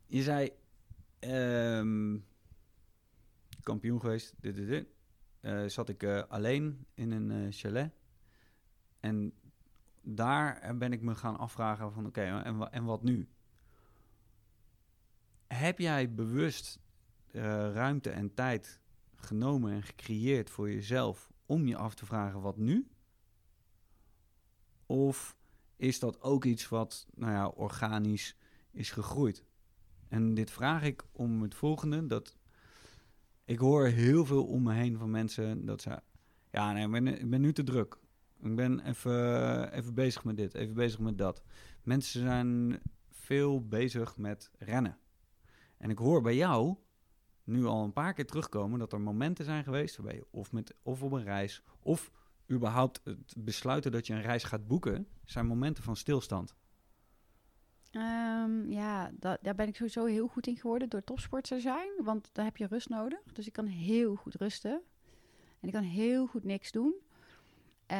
Je 0.05 0.23
zei, 0.23 0.51
ehm, 1.19 2.17
kampioen 3.63 3.99
geweest, 3.99 4.33
dit, 4.39 4.55
dit, 4.55 4.67
dit. 4.67 4.87
Eh, 5.39 5.65
zat 5.65 5.89
ik 5.89 6.03
eh, 6.03 6.23
alleen 6.27 6.85
in 6.93 7.11
een 7.11 7.31
eh, 7.31 7.47
chalet. 7.49 7.91
En 8.99 9.33
daar 10.01 10.77
ben 10.77 10.93
ik 10.93 11.01
me 11.01 11.15
gaan 11.15 11.37
afvragen 11.37 11.93
van, 11.93 12.05
oké, 12.05 12.21
en, 12.21 12.71
en 12.71 12.83
wat 12.83 13.03
nu? 13.03 13.27
Heb 15.47 15.79
jij 15.79 16.13
bewust 16.13 16.79
ruimte 17.73 18.09
en 18.09 18.33
tijd 18.33 18.79
genomen 19.15 19.71
en 19.71 19.83
gecreëerd 19.83 20.49
voor 20.49 20.71
jezelf 20.71 21.30
om 21.51 21.67
je 21.67 21.75
af 21.75 21.95
te 21.95 22.05
vragen 22.05 22.41
wat 22.41 22.57
nu? 22.57 22.87
Of 24.85 25.37
is 25.75 25.99
dat 25.99 26.21
ook 26.21 26.45
iets 26.45 26.69
wat 26.69 27.07
nou 27.13 27.31
ja, 27.31 27.47
organisch 27.47 28.37
is 28.71 28.91
gegroeid? 28.91 29.45
En 30.07 30.33
dit 30.33 30.51
vraag 30.51 30.83
ik 30.83 31.03
om 31.11 31.41
het 31.41 31.55
volgende: 31.55 32.07
dat 32.07 32.37
ik 33.45 33.59
hoor 33.59 33.87
heel 33.87 34.25
veel 34.25 34.45
om 34.45 34.63
me 34.63 34.73
heen 34.73 34.97
van 34.97 35.09
mensen 35.09 35.65
dat 35.65 35.81
ze, 35.81 36.01
ja, 36.51 36.71
nee, 36.71 37.01
ik 37.11 37.29
ben, 37.29 37.41
nu 37.41 37.53
te 37.53 37.63
druk. 37.63 37.97
Ik 38.41 38.55
ben 38.55 38.79
even, 38.79 39.73
even 39.73 39.93
bezig 39.93 40.23
met 40.23 40.37
dit, 40.37 40.53
even 40.53 40.73
bezig 40.73 40.99
met 40.99 41.17
dat. 41.17 41.41
Mensen 41.83 42.21
zijn 42.21 42.81
veel 43.09 43.67
bezig 43.67 44.17
met 44.17 44.51
rennen. 44.57 44.97
En 45.77 45.89
ik 45.89 45.97
hoor 45.97 46.21
bij 46.21 46.35
jou 46.35 46.75
nu 47.43 47.65
al 47.65 47.83
een 47.83 47.93
paar 47.93 48.13
keer 48.13 48.25
terugkomen 48.25 48.79
dat 48.79 48.93
er 48.93 49.01
momenten 49.01 49.45
zijn 49.45 49.63
geweest 49.63 49.95
waarbij 49.95 50.15
je 50.15 50.25
of, 50.31 50.51
met, 50.51 50.75
of 50.83 51.03
op 51.03 51.11
een 51.11 51.23
reis 51.23 51.63
of 51.79 52.11
überhaupt 52.51 53.01
het 53.03 53.33
besluiten 53.37 53.91
dat 53.91 54.07
je 54.07 54.13
een 54.13 54.21
reis 54.21 54.43
gaat 54.43 54.67
boeken, 54.67 55.07
zijn 55.25 55.45
momenten 55.45 55.83
van 55.83 55.95
stilstand. 55.95 56.55
Ehm, 57.91 58.69
ja, 58.71 59.11
da- 59.13 59.37
daar 59.41 59.55
ben 59.55 59.67
ik 59.67 59.75
sowieso 59.75 60.05
heel 60.05 60.27
goed 60.27 60.47
in 60.47 60.55
geworden 60.57 60.89
door 60.89 61.03
topsport 61.03 61.43
te 61.47 61.59
zijn. 61.59 61.89
Want 62.03 62.29
daar 62.31 62.45
heb 62.45 62.57
je 62.57 62.67
rust 62.67 62.89
nodig. 62.89 63.19
Dus 63.33 63.47
ik 63.47 63.53
kan 63.53 63.65
heel 63.65 64.15
goed 64.15 64.35
rusten. 64.35 64.81
En 65.59 65.67
ik 65.67 65.73
kan 65.73 65.83
heel 65.83 66.27
goed 66.27 66.43
niks 66.43 66.71
doen. 66.71 66.93
Eh, 67.85 67.97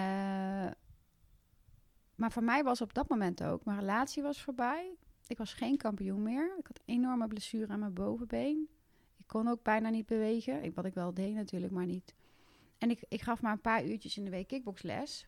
maar 2.16 2.32
voor 2.32 2.44
mij 2.44 2.64
was 2.64 2.82
op 2.82 2.94
dat 2.94 3.10
moment 3.10 3.44
ook, 3.44 3.66
mijn 3.66 3.80
relatie 3.80 4.24
was 4.24 4.42
voorbij. 4.42 4.96
Ik 5.28 5.38
was 5.38 5.54
geen 5.54 5.78
kampioen 5.78 6.24
meer. 6.24 6.56
Ik 6.60 6.68
had 6.68 6.80
enorme 6.86 7.28
blessure 7.28 7.68
aan 7.74 7.80
mijn 7.80 7.94
bovenbeen. 7.94 8.70
Kon 9.32 9.48
ook 9.48 9.64
bijna 9.64 9.90
niet 9.90 10.06
bewegen. 10.06 10.64
Ik, 10.64 10.76
wat 10.76 10.86
ik 10.86 10.94
wel 10.94 11.14
deed 11.14 11.34
natuurlijk, 11.34 11.74
maar 11.74 11.86
niet. 11.86 12.16
En 12.78 12.90
ik, 12.90 13.04
ik 13.08 13.22
gaf 13.22 13.42
maar 13.42 13.52
een 13.52 13.62
paar 13.62 13.86
uurtjes 13.86 14.18
in 14.18 14.24
de 14.24 14.30
week 14.30 14.48
kickboxles. 14.48 15.26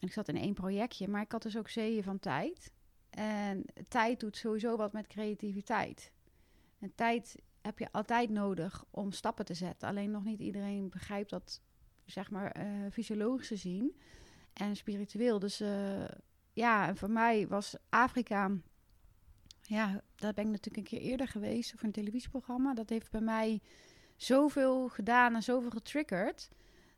En 0.00 0.06
ik 0.06 0.12
zat 0.12 0.28
in 0.28 0.36
één 0.36 0.54
projectje, 0.54 1.08
maar 1.08 1.22
ik 1.22 1.32
had 1.32 1.42
dus 1.42 1.56
ook 1.56 1.68
zeeën 1.68 2.02
van 2.02 2.18
tijd. 2.18 2.72
En 3.10 3.64
tijd 3.88 4.20
doet 4.20 4.36
sowieso 4.36 4.76
wat 4.76 4.92
met 4.92 5.06
creativiteit. 5.06 6.12
En 6.78 6.92
tijd 6.94 7.42
heb 7.60 7.78
je 7.78 7.92
altijd 7.92 8.30
nodig 8.30 8.84
om 8.90 9.12
stappen 9.12 9.44
te 9.44 9.54
zetten. 9.54 9.88
Alleen 9.88 10.10
nog 10.10 10.24
niet 10.24 10.40
iedereen 10.40 10.88
begrijpt 10.88 11.30
dat, 11.30 11.62
zeg 12.04 12.30
maar, 12.30 12.56
uh, 12.58 12.90
fysiologisch 12.92 13.48
gezien 13.48 13.96
en 14.52 14.76
spiritueel. 14.76 15.38
Dus 15.38 15.60
uh, 15.60 16.04
ja, 16.52 16.88
en 16.88 16.96
voor 16.96 17.10
mij 17.10 17.48
was 17.48 17.76
Afrika, 17.88 18.50
ja, 19.70 20.02
daar 20.14 20.32
ben 20.32 20.44
ik 20.44 20.50
natuurlijk 20.50 20.76
een 20.76 20.98
keer 20.98 21.08
eerder 21.10 21.28
geweest 21.28 21.70
voor 21.70 21.82
een 21.82 21.92
televisieprogramma. 21.92 22.74
Dat 22.74 22.88
heeft 22.88 23.10
bij 23.10 23.20
mij 23.20 23.60
zoveel 24.16 24.88
gedaan 24.88 25.34
en 25.34 25.42
zoveel 25.42 25.70
getriggerd. 25.70 26.48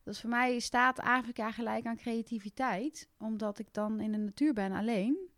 Dus 0.03 0.21
voor 0.21 0.31
mij 0.31 0.59
staat 0.59 1.01
Afrika 1.01 1.51
gelijk 1.51 1.87
aan 1.87 1.97
creativiteit, 1.97 3.09
omdat 3.19 3.59
ik 3.59 3.67
dan 3.73 4.01
in 4.01 4.13
de 4.13 4.19
natuur 4.19 4.53
ben 4.53 4.73
alleen. 4.73 5.31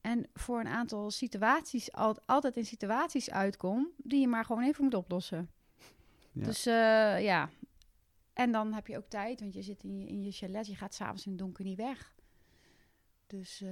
En 0.00 0.26
voor 0.34 0.60
een 0.60 0.68
aantal 0.68 1.10
situaties 1.10 1.92
al, 1.92 2.16
altijd 2.26 2.56
in 2.56 2.64
situaties 2.64 3.30
uitkom 3.30 3.88
die 3.96 4.20
je 4.20 4.28
maar 4.28 4.44
gewoon 4.44 4.62
even 4.62 4.84
moet 4.84 4.94
oplossen. 4.94 5.50
Ja. 6.32 6.44
Dus 6.44 6.66
uh, 6.66 7.22
ja, 7.22 7.50
en 8.32 8.52
dan 8.52 8.72
heb 8.72 8.86
je 8.86 8.96
ook 8.96 9.08
tijd, 9.08 9.40
want 9.40 9.54
je 9.54 9.62
zit 9.62 9.82
in 9.82 9.98
je, 9.98 10.06
in 10.06 10.22
je 10.22 10.32
chalet, 10.32 10.66
je 10.66 10.76
gaat 10.76 10.94
s'avonds 10.94 11.24
in 11.24 11.30
het 11.30 11.40
donker 11.40 11.64
niet 11.64 11.76
weg. 11.76 12.14
Dus 13.26 13.60
uh, 13.60 13.70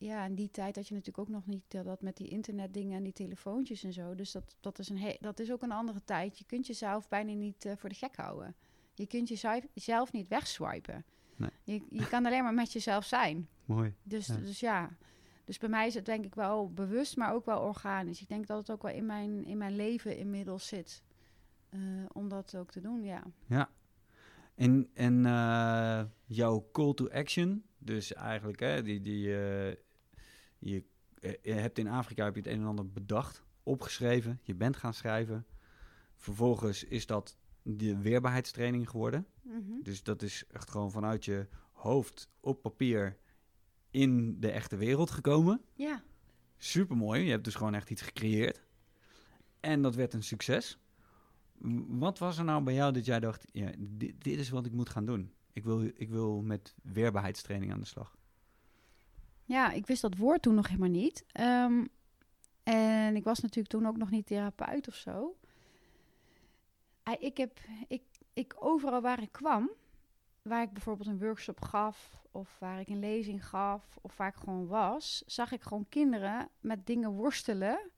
ja, 0.00 0.24
in 0.24 0.34
die 0.34 0.50
tijd 0.50 0.76
had 0.76 0.88
je 0.88 0.94
natuurlijk 0.94 1.28
ook 1.28 1.34
nog 1.34 1.46
niet 1.46 1.74
uh, 1.74 1.84
dat 1.84 2.02
met 2.02 2.16
die 2.16 2.28
internetdingen 2.28 2.96
en 2.96 3.02
die 3.02 3.12
telefoontjes 3.12 3.84
en 3.84 3.92
zo. 3.92 4.14
Dus 4.14 4.32
dat, 4.32 4.56
dat, 4.60 4.78
is, 4.78 4.88
een 4.88 5.16
dat 5.20 5.38
is 5.38 5.52
ook 5.52 5.62
een 5.62 5.72
andere 5.72 6.04
tijd. 6.04 6.38
Je 6.38 6.44
kunt 6.44 6.66
jezelf 6.66 7.08
bijna 7.08 7.32
niet 7.32 7.74
voor 7.76 7.88
de 7.88 7.94
gek 7.94 8.16
houden. 8.16 8.54
Je 8.94 9.06
kunt 9.06 9.28
jezelf 9.74 10.12
niet 10.12 10.28
wegswipen. 10.28 11.04
Nee. 11.36 11.50
Je, 11.64 11.82
je 11.90 12.08
kan 12.08 12.26
alleen 12.26 12.42
maar 12.42 12.54
met 12.54 12.72
jezelf 12.72 13.04
zijn. 13.04 13.48
Mooi. 13.64 13.94
Dus 14.02 14.26
ja. 14.26 14.36
dus 14.36 14.60
ja. 14.60 14.96
Dus 15.44 15.58
bij 15.58 15.68
mij 15.68 15.86
is 15.86 15.94
het 15.94 16.06
denk 16.06 16.24
ik 16.24 16.34
wel 16.34 16.72
bewust, 16.72 17.16
maar 17.16 17.32
ook 17.34 17.44
wel 17.44 17.60
organisch. 17.60 18.20
Ik 18.20 18.28
denk 18.28 18.46
dat 18.46 18.58
het 18.58 18.70
ook 18.70 18.82
wel 18.82 18.94
in 18.94 19.06
mijn, 19.06 19.44
in 19.44 19.58
mijn 19.58 19.76
leven 19.76 20.16
inmiddels 20.16 20.66
zit. 20.66 21.02
Uh, 21.70 21.80
om 22.12 22.28
dat 22.28 22.56
ook 22.56 22.70
te 22.70 22.80
doen, 22.80 23.02
ja. 23.02 23.22
Ja. 23.46 23.70
En, 24.54 24.90
en 24.94 25.24
uh, 25.24 26.02
jouw 26.26 26.68
call 26.72 26.94
to 26.94 27.08
action, 27.08 27.64
dus 27.78 28.12
eigenlijk, 28.12 28.60
hè, 28.60 28.82
die, 28.82 29.00
die, 29.00 29.34
je, 30.60 30.84
je 31.42 31.52
hebt 31.52 31.78
in 31.78 31.88
Afrika 31.88 32.24
heb 32.24 32.34
je 32.34 32.40
het 32.40 32.50
een 32.50 32.60
en 32.60 32.66
ander 32.66 32.90
bedacht, 32.90 33.42
opgeschreven, 33.62 34.40
je 34.42 34.54
bent 34.54 34.76
gaan 34.76 34.94
schrijven. 34.94 35.46
Vervolgens 36.16 36.84
is 36.84 37.06
dat 37.06 37.36
de 37.62 37.98
weerbaarheidstraining 37.98 38.90
geworden. 38.90 39.26
Mm 39.42 39.64
-hmm. 39.66 39.82
Dus 39.82 40.02
dat 40.02 40.22
is 40.22 40.44
echt 40.48 40.70
gewoon 40.70 40.90
vanuit 40.90 41.24
je 41.24 41.48
hoofd 41.72 42.30
op 42.40 42.62
papier 42.62 43.16
in 43.90 44.40
de 44.40 44.50
echte 44.50 44.76
wereld 44.76 45.10
gekomen. 45.10 45.60
Ja. 45.74 46.02
Supermooi. 46.56 47.22
Je 47.22 47.30
hebt 47.30 47.44
dus 47.44 47.54
gewoon 47.54 47.74
echt 47.74 47.90
iets 47.90 48.02
gecreëerd. 48.02 48.62
En 49.60 49.82
dat 49.82 49.94
werd 49.94 50.12
een 50.12 50.22
succes. 50.22 50.78
Wat 51.88 52.18
was 52.18 52.38
er 52.38 52.44
nou 52.44 52.62
bij 52.62 52.74
jou 52.74 52.92
dat 52.92 53.04
jij 53.04 53.20
dacht, 53.20 53.46
ja, 53.52 53.70
dit, 53.78 54.14
dit, 54.18 54.38
is 54.38 54.50
wat 54.50 54.66
ik 54.66 54.72
moet 54.72 54.88
gaan 54.88 55.04
doen? 55.04 55.32
Ik 55.52 55.64
wil, 55.64 55.90
ik 55.94 56.08
wil 56.08 56.42
met 56.42 56.74
weerbaarheidstraining 56.82 57.72
aan 57.72 57.80
de 57.80 57.86
slag. 57.86 58.16
Ja, 59.50 59.70
ik 59.72 59.86
wist 59.86 60.02
dat 60.02 60.16
woord 60.16 60.42
toen 60.42 60.54
nog 60.54 60.66
helemaal 60.66 60.88
niet. 60.88 61.24
Um, 61.40 61.88
en 62.62 63.16
ik 63.16 63.24
was 63.24 63.40
natuurlijk 63.40 63.68
toen 63.68 63.86
ook 63.86 63.96
nog 63.96 64.10
niet 64.10 64.26
therapeut 64.26 64.88
of 64.88 64.94
zo. 64.94 65.36
Ik 67.18 67.36
heb, 67.36 67.58
ik, 68.32 68.54
overal 68.58 69.00
waar 69.00 69.22
ik 69.22 69.32
kwam, 69.32 69.70
waar 70.42 70.62
ik 70.62 70.72
bijvoorbeeld 70.72 71.08
een 71.08 71.18
workshop 71.18 71.60
gaf, 71.60 72.22
of 72.30 72.56
waar 72.58 72.80
ik 72.80 72.88
een 72.88 72.98
lezing 72.98 73.48
gaf, 73.48 73.98
of 74.00 74.16
waar 74.16 74.28
ik 74.28 74.34
gewoon 74.34 74.66
was, 74.66 75.22
zag 75.26 75.52
ik 75.52 75.62
gewoon 75.62 75.86
kinderen 75.88 76.48
met 76.60 76.86
dingen 76.86 77.10
worstelen 77.10 77.90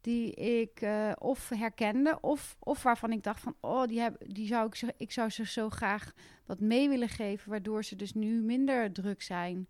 die 0.00 0.34
ik 0.34 0.80
uh, 0.80 1.12
of 1.18 1.48
herkende, 1.48 2.18
of, 2.20 2.56
of 2.58 2.82
waarvan 2.82 3.12
ik 3.12 3.22
dacht 3.22 3.40
van, 3.40 3.54
oh, 3.60 3.86
die, 3.86 4.00
heb, 4.00 4.22
die 4.26 4.46
zou 4.46 4.66
ik, 4.66 4.94
ik 4.96 5.12
zou 5.12 5.28
ze 5.28 5.46
zo 5.46 5.70
graag 5.70 6.12
wat 6.46 6.60
mee 6.60 6.88
willen 6.88 7.08
geven, 7.08 7.50
waardoor 7.50 7.84
ze 7.84 7.96
dus 7.96 8.12
nu 8.12 8.42
minder 8.42 8.92
druk 8.92 9.22
zijn. 9.22 9.68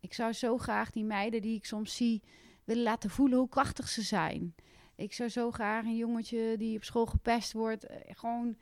Ik 0.00 0.14
zou 0.14 0.32
zo 0.32 0.58
graag 0.58 0.90
die 0.90 1.04
meiden 1.04 1.42
die 1.42 1.56
ik 1.56 1.64
soms 1.64 1.96
zie 1.96 2.22
willen 2.64 2.82
laten 2.82 3.10
voelen 3.10 3.38
hoe 3.38 3.48
krachtig 3.48 3.88
ze 3.88 4.02
zijn. 4.02 4.54
Ik 4.94 5.12
zou 5.12 5.28
zo 5.28 5.50
graag 5.50 5.84
een 5.84 5.96
jongetje 5.96 6.56
die 6.56 6.76
op 6.76 6.84
school 6.84 7.06
gepest 7.06 7.52
wordt, 7.52 7.84
eh, 7.84 7.96
gewoon 8.08 8.56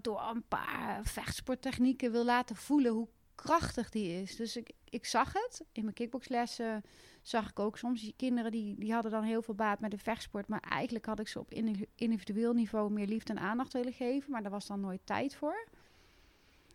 door 0.00 0.20
een 0.20 0.48
paar 0.48 1.00
vechtsporttechnieken 1.04 2.12
wil 2.12 2.24
laten 2.24 2.56
voelen 2.56 2.92
hoe 2.92 3.08
krachtig 3.34 3.90
die 3.90 4.22
is. 4.22 4.36
Dus 4.36 4.56
ik, 4.56 4.70
ik 4.84 5.04
zag 5.04 5.32
het. 5.32 5.64
In 5.72 5.82
mijn 5.82 5.94
kickboxlessen 5.94 6.82
zag 7.22 7.50
ik 7.50 7.58
ook 7.58 7.78
soms 7.78 8.12
kinderen 8.16 8.50
die, 8.50 8.78
die 8.78 8.92
hadden 8.92 9.10
dan 9.10 9.22
heel 9.22 9.42
veel 9.42 9.54
baat 9.54 9.80
met 9.80 9.90
de 9.90 9.98
vechtsport. 9.98 10.48
Maar 10.48 10.60
eigenlijk 10.60 11.06
had 11.06 11.20
ik 11.20 11.28
ze 11.28 11.38
op 11.38 11.52
individueel 11.94 12.52
niveau 12.52 12.90
meer 12.90 13.06
liefde 13.06 13.32
en 13.32 13.38
aandacht 13.38 13.72
willen 13.72 13.92
geven. 13.92 14.30
Maar 14.30 14.42
daar 14.42 14.50
was 14.50 14.66
dan 14.66 14.80
nooit 14.80 15.00
tijd 15.04 15.34
voor. 15.34 15.68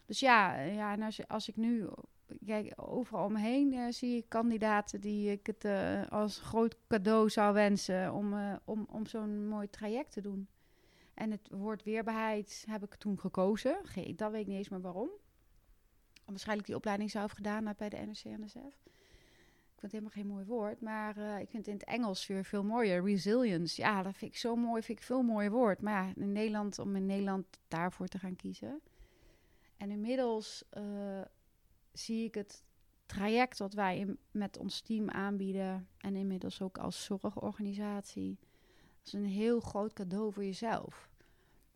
Dus 0.06 0.20
ja, 0.20 0.62
ja 0.62 0.94
en 0.94 1.02
als, 1.02 1.28
als 1.28 1.48
ik 1.48 1.56
nu 1.56 1.88
kijk, 2.46 2.74
overal 2.76 3.26
om 3.26 3.34
me 3.34 3.40
heen 3.40 3.74
uh, 3.74 3.88
zie 3.90 4.18
ik 4.18 4.30
kandidaten 4.30 5.02
die 5.02 5.32
ik 5.32 5.48
het 5.48 5.66
uh, 5.66 6.08
als 6.08 6.40
groot 6.40 6.76
cadeau 6.88 7.30
zou 7.30 7.54
wensen 7.54 8.14
om, 8.14 8.34
uh, 8.34 8.56
om, 8.66 8.88
om 8.92 9.06
zo'n 9.06 9.48
mooi 9.48 9.70
traject 9.70 10.12
te 10.12 10.22
doen. 10.22 10.48
En 11.14 11.32
het 11.32 11.50
woord 11.52 11.84
weerbaarheid 11.84 12.66
heb 12.70 12.84
ik 12.84 12.96
toen 12.96 13.20
gekozen. 13.20 13.80
Ge 13.84 14.16
dat 14.16 14.32
weet 14.32 14.42
ik 14.42 14.48
niet 14.48 14.58
eens 14.58 14.70
meer 14.70 14.82
waarom. 14.82 15.10
Waarschijnlijk 16.26 16.68
die 16.68 16.76
opleiding 16.76 17.12
zelf 17.12 17.32
gedaan 17.32 17.66
heb 17.66 17.78
bij 17.78 17.90
de 17.90 17.98
NRC-NSF. 17.98 18.78
Ik 19.78 19.84
vind 19.84 19.92
het 19.92 19.92
helemaal 19.92 20.12
geen 20.12 20.28
mooi 20.28 20.46
woord, 20.46 20.82
maar 20.82 21.18
ik 21.18 21.50
vind 21.50 21.66
het 21.66 21.68
in 21.68 21.74
het 21.74 21.84
Engels 21.84 22.28
weer 22.28 22.44
veel 22.44 22.64
mooier. 22.64 23.04
Resilience, 23.04 23.82
ja, 23.82 24.04
dat 24.04 24.16
vind 24.16 24.32
ik 24.32 24.38
zo 24.38 24.56
mooi, 24.56 24.82
vind 24.82 25.00
ik 25.00 25.06
veel 25.06 25.22
mooier 25.22 25.52
woord. 25.52 25.82
Maar 25.82 26.06
ja, 26.06 26.14
in 26.16 26.32
Nederland, 26.32 26.80
om 26.80 26.96
in 26.96 27.06
Nederland 27.06 27.46
daarvoor 27.68 28.08
te 28.08 28.20
gaan 28.20 28.36
kiezen. 28.36 28.82
En 29.78 29.92
inmiddels 29.92 30.64
zie 31.98 32.26
ik 32.26 32.36
het 32.36 32.64
traject 33.06 33.60
wat 33.60 33.74
wij 33.74 34.16
met 34.32 34.58
ons 34.58 34.82
team 34.82 35.10
aanbieden... 35.10 35.88
en 35.98 36.16
inmiddels 36.16 36.62
ook 36.62 36.78
als 36.78 37.04
zorgorganisatie 37.04 38.40
is 39.06 39.14
een 39.14 39.26
heel 39.26 39.60
groot 39.60 39.94
cadeau 39.94 40.34
voor 40.34 40.44
jezelf. 40.44 41.10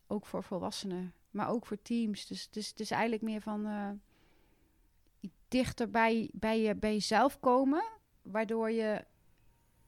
Ook 0.07 0.25
voor 0.25 0.43
volwassenen, 0.43 1.13
maar 1.29 1.49
ook 1.49 1.65
voor 1.65 1.81
teams. 1.81 2.27
Dus, 2.27 2.43
het 2.43 2.79
is 2.79 2.91
eigenlijk 2.91 3.21
meer 3.21 3.41
van 3.41 3.67
uh, 3.67 3.89
dichter 5.47 5.89
bij, 5.89 6.29
bij, 6.33 6.61
je, 6.61 6.75
bij 6.75 6.93
jezelf 6.93 7.39
komen, 7.39 7.83
waardoor 8.21 8.71
je 8.71 9.05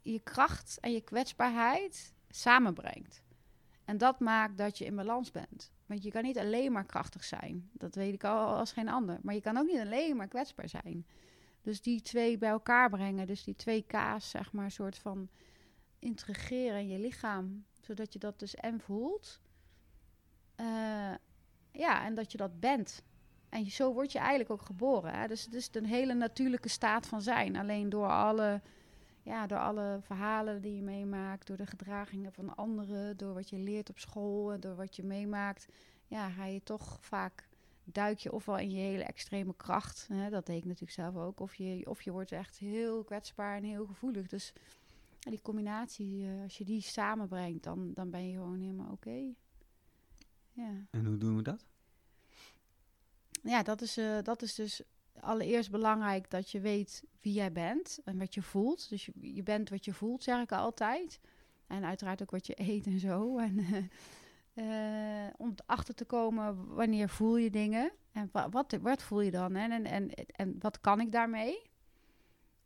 je 0.02 0.20
kracht 0.20 0.78
en 0.80 0.92
je 0.92 1.02
kwetsbaarheid 1.02 2.14
samenbrengt. 2.30 3.23
En 3.86 3.98
dat 3.98 4.20
maakt 4.20 4.58
dat 4.58 4.78
je 4.78 4.86
in 4.86 4.96
balans 4.96 5.32
bent. 5.32 5.72
Want 5.86 6.04
je 6.04 6.12
kan 6.12 6.24
niet 6.24 6.38
alleen 6.38 6.72
maar 6.72 6.86
krachtig 6.86 7.24
zijn. 7.24 7.70
Dat 7.74 7.96
weet 7.96 8.14
ik 8.14 8.24
al 8.24 8.56
als 8.56 8.72
geen 8.72 8.90
ander. 8.90 9.20
Maar 9.22 9.34
je 9.34 9.42
kan 9.42 9.58
ook 9.58 9.68
niet 9.68 9.80
alleen 9.80 10.16
maar 10.16 10.28
kwetsbaar 10.28 10.70
zijn. 10.70 11.06
Dus 11.62 11.82
die 11.82 12.02
twee 12.02 12.38
bij 12.38 12.50
elkaar 12.50 12.90
brengen. 12.90 13.28
Dus 13.28 13.44
die 13.44 13.56
twee 13.56 13.86
K's, 13.88 14.30
zeg 14.30 14.52
maar, 14.52 14.72
soort 14.72 14.98
van 14.98 15.30
integreren 16.00 16.80
in 16.80 16.88
je 16.88 17.00
lichaam. 17.00 17.66
Zodat 17.82 18.14
je 18.14 18.20
dat 18.20 18.40
dus 18.40 18.56
en 18.56 18.80
voelt. 18.80 19.42
Uh, 20.60 21.14
ja, 21.72 22.06
en 22.06 22.16
dat 22.16 22.32
je 22.32 22.38
dat 22.38 22.60
bent. 22.60 23.04
En 23.50 23.72
zo 23.72 23.94
word 23.94 24.12
je 24.12 24.20
eigenlijk 24.20 24.50
ook 24.50 24.62
geboren. 24.62 25.14
Hè? 25.14 25.28
Dus 25.28 25.46
het 25.46 25.54
is 25.54 25.70
een 25.72 25.86
hele 25.86 26.14
natuurlijke 26.14 26.70
staat 26.70 27.08
van 27.08 27.22
zijn. 27.22 27.56
Alleen 27.56 27.90
door 27.90 28.08
alle, 28.08 28.62
ja, 29.24 29.48
door 29.48 29.60
alle 29.60 30.00
verhalen 30.02 30.62
die 30.62 30.76
je 30.76 30.82
meemaakt, 30.82 31.48
door 31.48 31.58
de 31.58 31.66
gedragingen 31.66 32.34
van 32.34 32.56
anderen, 32.56 33.18
door 33.18 33.34
wat 33.34 33.50
je 33.50 33.58
leert 33.58 33.90
op 33.90 34.00
school 34.00 34.52
en 34.52 34.60
door 34.60 34.76
wat 34.76 34.96
je 34.96 35.04
meemaakt, 35.04 35.68
ja, 36.08 36.30
ga 36.30 36.46
je 36.46 36.64
toch 36.64 36.98
vaak 37.02 37.48
duik 37.84 38.20
je 38.20 38.32
ofwel 38.32 38.58
in 38.58 38.72
je 38.72 38.78
hele 38.78 39.04
extreme 39.04 39.56
kracht. 39.56 40.08
Hè? 40.08 40.30
Dat 40.30 40.46
deed 40.46 40.58
ik 40.58 40.66
natuurlijk 40.66 40.92
zelf 40.92 41.16
ook. 41.16 41.40
Of 41.40 41.56
je, 41.56 41.90
of 41.90 42.02
je 42.02 42.12
wordt 42.12 42.32
echt 42.32 42.58
heel 42.58 43.04
kwetsbaar 43.04 43.58
en 43.58 43.64
heel 43.64 43.86
gevoelig. 43.86 44.28
Dus 44.28 44.54
die 45.20 45.42
combinatie, 45.42 46.24
uh, 46.24 46.44
als 46.44 46.58
je 46.58 46.64
die 46.64 46.82
samenbrengt, 46.82 47.64
dan, 47.64 47.94
dan 47.94 48.10
ben 48.10 48.28
je 48.28 48.34
gewoon 48.34 48.60
helemaal 48.60 48.92
oké. 48.92 49.08
Okay. 49.10 49.36
Ja. 50.52 50.86
En 50.92 51.06
hoe 51.06 51.18
doen 51.18 51.36
we 51.36 51.42
dat? 51.42 51.66
Ja, 53.44 53.64
dat 53.64 53.82
is, 53.82 53.98
uh, 53.98 54.22
dat 54.22 54.42
is 54.42 54.56
dus 54.56 54.82
allereerst 55.20 55.72
belangrijk 55.72 56.30
dat 56.30 56.52
je 56.52 56.60
weet 56.60 57.04
wie 57.22 57.34
jij 57.34 57.52
bent 57.52 58.00
en 58.06 58.18
wat 58.18 58.34
je 58.34 58.42
voelt. 58.42 58.90
Dus 58.90 59.06
je, 59.06 59.36
je 59.36 59.44
bent 59.44 59.70
wat 59.70 59.86
je 59.86 59.94
voelt, 59.94 60.24
zeg 60.24 60.42
ik 60.42 60.52
altijd. 60.52 61.20
En 61.68 61.84
uiteraard 61.84 62.22
ook 62.22 62.32
wat 62.32 62.48
je 62.48 62.60
eet 62.60 62.86
en 62.86 63.00
zo. 63.00 63.38
En 64.56 64.66
uh, 64.66 65.34
om 65.38 65.56
achter 65.66 65.96
te 65.96 66.06
komen 66.06 66.76
wanneer 66.76 67.10
voel 67.10 67.38
je 67.38 67.50
dingen 67.50 67.92
en 68.12 68.30
wat, 68.32 68.78
wat, 68.82 69.04
voel 69.04 69.22
je 69.22 69.32
dan 69.32 69.56
en, 69.56 69.72
en, 69.72 69.86
en, 69.86 70.12
en 70.26 70.56
wat 70.60 70.82
kan 70.82 71.00
ik 71.00 71.12
daarmee? 71.12 71.72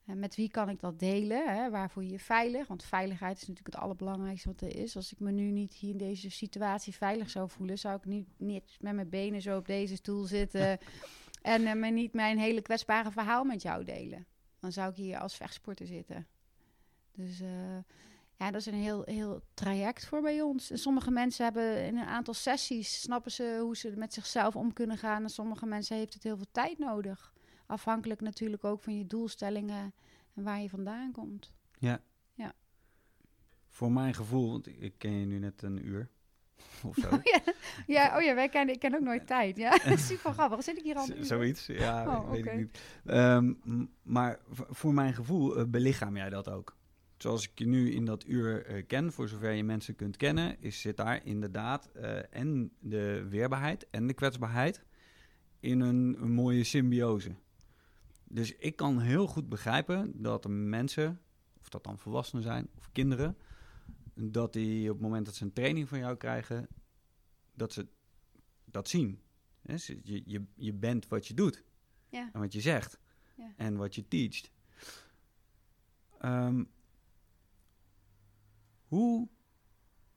En 0.06 0.20
met 0.20 0.36
wie 0.36 0.50
kan 0.50 0.70
ik 0.70 0.80
dat 0.80 1.00
delen? 1.00 1.56
Hè? 1.56 1.70
Waar 1.70 1.90
voel 1.90 2.04
je 2.04 2.12
je 2.12 2.20
veilig? 2.20 2.68
Want 2.68 2.84
veiligheid 2.84 3.36
is 3.36 3.48
natuurlijk 3.48 3.76
het 3.76 3.84
allerbelangrijkste 3.84 4.48
wat 4.48 4.62
er 4.62 4.76
is. 4.76 4.96
Als 4.96 5.12
ik 5.12 5.20
me 5.20 5.32
nu 5.32 5.52
niet 5.52 5.74
hier 5.74 5.92
in 5.92 5.98
deze 5.98 6.32
situatie 6.32 6.96
veilig 6.96 7.30
zou 7.30 7.50
voelen, 7.50 7.78
zou 7.78 7.96
ik 7.98 8.06
niet, 8.06 8.28
niet 8.38 8.78
met 8.80 8.96
mijn 8.96 9.10
benen 9.10 9.42
zo 9.42 9.58
op 9.58 9.68
deze 9.68 9.96
stoel 9.96 10.24
zitten 10.24 10.78
en 11.48 11.62
uh, 11.62 11.74
me 11.74 11.88
niet 11.88 12.14
mijn 12.14 12.40
hele 12.40 12.62
kwetsbare 12.62 13.12
verhaal 13.12 13.44
met 13.44 13.62
jou 13.62 13.84
delen. 13.84 14.26
Dan 14.60 14.72
zou 14.72 14.90
ik 14.90 14.96
hier 14.96 15.20
als 15.20 15.36
vechtsporter 15.36 15.86
zitten. 15.86 16.28
Dus 17.12 17.42
uh, 17.42 17.78
Ja, 18.38 18.52
dat 18.52 18.62
is 18.62 18.66
een 18.66 18.74
heel, 18.74 19.04
heel 19.06 19.42
traject 19.54 20.06
voor 20.06 20.22
bij 20.22 20.42
ons. 20.42 20.72
En 20.72 20.78
sommige 20.78 21.12
mensen 21.12 21.44
hebben 21.44 21.86
in 21.86 21.98
een 21.98 22.06
aantal 22.06 22.34
sessies, 22.34 23.02
snappen 23.02 23.32
ze 23.32 23.58
hoe 23.62 23.78
ze 23.78 23.94
met 23.96 24.14
zichzelf 24.14 24.56
om 24.56 24.74
kunnen 24.74 24.98
gaan. 24.98 25.24
En 25.24 25.30
sommige 25.30 25.66
mensen 25.66 25.98
heeft 25.98 26.14
het 26.14 26.24
heel 26.24 26.38
veel 26.38 26.52
tijd 26.52 26.78
nodig. 26.78 27.34
Afhankelijk 27.66 28.22
natuurlijk 28.22 28.64
ook 28.64 28.82
van 28.82 28.98
je 28.98 29.08
doelstellingen 29.08 29.94
en 30.34 30.44
waar 30.44 30.62
je 30.62 30.70
vandaan 30.70 31.12
komt. 31.12 31.54
Ja. 31.80 32.02
Ja. 32.34 32.54
Voor 33.70 33.92
mijn 33.92 34.14
gevoel, 34.14 34.52
want 34.52 34.68
ik 34.68 34.94
ken 34.98 35.12
je 35.12 35.26
nu 35.26 35.40
net 35.40 35.62
een 35.62 35.86
uur 35.86 36.10
of 36.84 36.96
zo. 36.96 37.08
Oh 37.08 37.20
ja, 37.34 37.42
ja, 37.88 38.18
oh 38.18 38.24
ja 38.24 38.36
wij 38.36 38.50
kennen, 38.50 38.74
ik 38.74 38.80
ken 38.80 38.96
ook 38.96 39.02
nooit 39.02 39.28
tijd. 39.28 39.58
Ja, 39.58 39.78
super 39.98 40.34
grappig. 40.34 40.64
Zit 40.64 40.78
ik 40.78 40.84
hier 40.84 40.96
al 40.96 41.06
Z-? 41.06 41.12
Zoiets, 41.20 41.66
ja, 41.66 42.08
Oh, 42.08 42.32
weet 42.32 42.46
ik 42.46 42.56
niet. 42.56 42.80
Ehm, 43.06 43.54
maar 44.04 44.40
voor 44.70 44.94
mijn 44.94 45.14
gevoel 45.14 45.58
eh, 45.58 45.66
belichaam 45.66 46.18
jij 46.18 46.30
dat 46.30 46.50
ook. 46.50 46.76
Zoals 47.18 47.44
ik 47.44 47.52
je 47.56 47.68
nu 47.68 47.92
in 47.92 48.06
dat 48.06 48.28
uur 48.28 48.66
eh, 48.66 48.84
ken, 48.88 49.12
voor 49.12 49.28
zover 49.28 49.52
je 49.52 49.64
mensen 49.64 49.96
kunt 49.96 50.18
kennen, 50.18 50.56
is, 50.60 50.82
zit 50.82 50.98
daar 50.98 51.26
inderdaad 51.26 51.90
eh, 51.94 52.20
en 52.30 52.72
de 52.80 53.26
weerbaarheid 53.30 53.88
en 53.90 54.08
de 54.08 54.14
kwetsbaarheid 54.14 54.84
in 55.60 55.80
een, 55.80 56.18
een 56.20 56.32
mooie 56.32 56.64
symbiose. 56.64 57.32
Dus 58.24 58.56
ik 58.56 58.76
kan 58.76 59.00
heel 59.00 59.28
goed 59.28 59.50
begrijpen 59.50 60.12
dat 60.22 60.48
mensen, 60.48 61.22
of 61.60 61.70
dat 61.70 61.84
dan 61.84 61.98
volwassenen 61.98 62.44
zijn 62.44 62.68
of 62.78 62.90
kinderen, 62.92 63.38
dat 64.20 64.54
die 64.54 64.88
op 64.90 64.94
het 64.96 65.04
moment 65.04 65.26
dat 65.26 65.36
ze 65.36 65.44
een 65.44 65.54
training 65.54 65.88
van 65.90 66.00
jou 66.00 66.16
krijgen, 66.18 66.68
dat 67.54 67.74
ze 67.74 67.88
dat 68.66 68.88
zien. 68.90 69.22
Je, 70.04 70.22
je, 70.26 70.46
je 70.56 70.74
bent 70.74 71.08
wat 71.08 71.28
je 71.28 71.34
doet 71.34 71.64
Ja. 72.10 72.30
en 72.34 72.40
wat 72.40 72.54
je 72.54 72.62
zegt 72.62 73.00
Ja. 73.36 73.54
en 73.56 73.76
wat 73.78 73.96
je 73.96 74.08
teacht. 74.08 74.52
Ehm, 76.20 76.64
hoe 78.88 79.28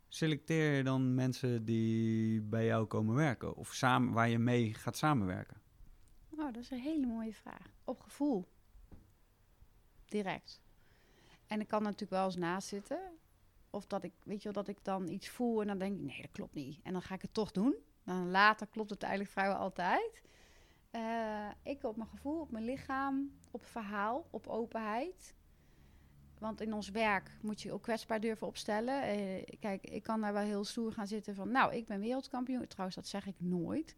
selecteer 0.08 0.72
je 0.76 0.82
dan 0.82 1.14
mensen 1.14 1.64
die 1.64 2.40
bij 2.42 2.66
jou 2.66 2.86
komen 2.86 3.14
werken 3.14 3.54
of 3.56 3.74
samen, 3.74 4.12
waar 4.12 4.28
je 4.28 4.38
mee 4.38 4.74
gaat 4.74 4.96
samenwerken? 4.96 5.60
Oh, 6.30 6.38
dat 6.52 6.56
is 6.56 6.70
een 6.70 6.80
hele 6.80 7.06
mooie 7.06 7.34
vraag. 7.34 7.66
Op 7.84 8.00
gevoel. 8.00 8.48
Direct. 10.06 10.60
En 11.46 11.60
ik 11.60 11.68
kan 11.68 11.82
natuurlijk 11.82 12.10
wel 12.10 12.24
eens 12.24 12.36
naast 12.36 12.68
zitten. 12.68 13.00
Of 13.70 13.86
dat 13.86 14.04
ik, 14.04 14.12
weet 14.22 14.42
je 14.42 14.52
wel, 14.52 14.62
dat 14.62 14.76
ik 14.76 14.84
dan 14.84 15.08
iets 15.08 15.28
voel 15.28 15.60
en 15.60 15.66
dan 15.66 15.78
denk 15.78 15.96
ik, 15.96 16.02
nee, 16.02 16.20
dat 16.20 16.30
klopt 16.32 16.54
niet. 16.54 16.80
En 16.82 16.92
dan 16.92 17.02
ga 17.02 17.14
ik 17.14 17.22
het 17.22 17.34
toch 17.34 17.50
doen. 17.50 17.74
Dan 18.04 18.30
later 18.30 18.66
klopt 18.66 18.90
het 18.90 19.02
eigenlijk 19.02 19.32
vrijwel 19.32 19.56
altijd. 19.56 20.22
Eh, 20.90 21.48
ik 21.62 21.84
op 21.84 21.96
mijn 21.96 22.08
gevoel, 22.08 22.40
op 22.40 22.50
mijn 22.50 22.64
lichaam, 22.64 23.32
op 23.50 23.64
verhaal, 23.64 24.26
op 24.30 24.46
openheid. 24.46 25.34
Want 26.38 26.60
in 26.60 26.72
ons 26.72 26.90
werk 26.90 27.30
moet 27.42 27.62
je 27.62 27.72
ook 27.72 27.82
kwetsbaar 27.82 28.20
durven 28.20 28.46
opstellen. 28.46 29.02
Eh, 29.02 29.42
kijk, 29.60 29.84
ik 29.84 30.02
kan 30.02 30.20
daar 30.20 30.32
wel 30.32 30.42
heel 30.42 30.64
stoer 30.64 30.92
gaan 30.92 31.06
zitten 31.06 31.34
van, 31.34 31.50
nou, 31.50 31.74
ik 31.74 31.86
ben 31.86 32.00
wereldkampioen. 32.00 32.66
Trouwens, 32.66 32.96
dat 32.96 33.06
zeg 33.06 33.26
ik 33.26 33.34
nooit. 33.38 33.94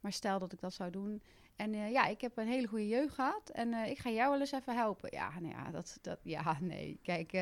Maar 0.00 0.12
stel 0.12 0.38
dat 0.38 0.52
ik 0.52 0.60
dat 0.60 0.74
zou 0.74 0.90
doen. 0.90 1.22
En 1.56 1.74
eh, 1.74 1.90
ja, 1.90 2.06
ik 2.06 2.20
heb 2.20 2.36
een 2.36 2.46
hele 2.46 2.66
goede 2.66 2.88
jeugd 2.88 3.14
gehad. 3.14 3.50
En 3.50 3.74
ik 3.74 3.98
ga 3.98 4.10
jou 4.10 4.30
wel 4.30 4.40
eens 4.40 4.52
even 4.52 4.76
helpen. 4.76 5.08
Ja, 5.12 5.40
nou 5.40 5.52
ja, 5.54 5.70
dat, 5.70 5.98
dat, 6.02 6.18
ja 6.22 6.56
nee. 6.60 6.98
Kijk, 7.02 7.32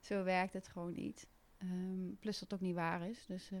zo 0.00 0.22
werkt 0.22 0.52
het 0.52 0.68
gewoon 0.68 0.92
niet. 0.92 1.26
Ehm, 1.58 2.14
plus 2.20 2.38
dat 2.38 2.50
het 2.50 2.54
ook 2.54 2.66
niet 2.66 2.74
waar 2.74 3.08
is. 3.08 3.26
Dus 3.26 3.50
eh, 3.50 3.58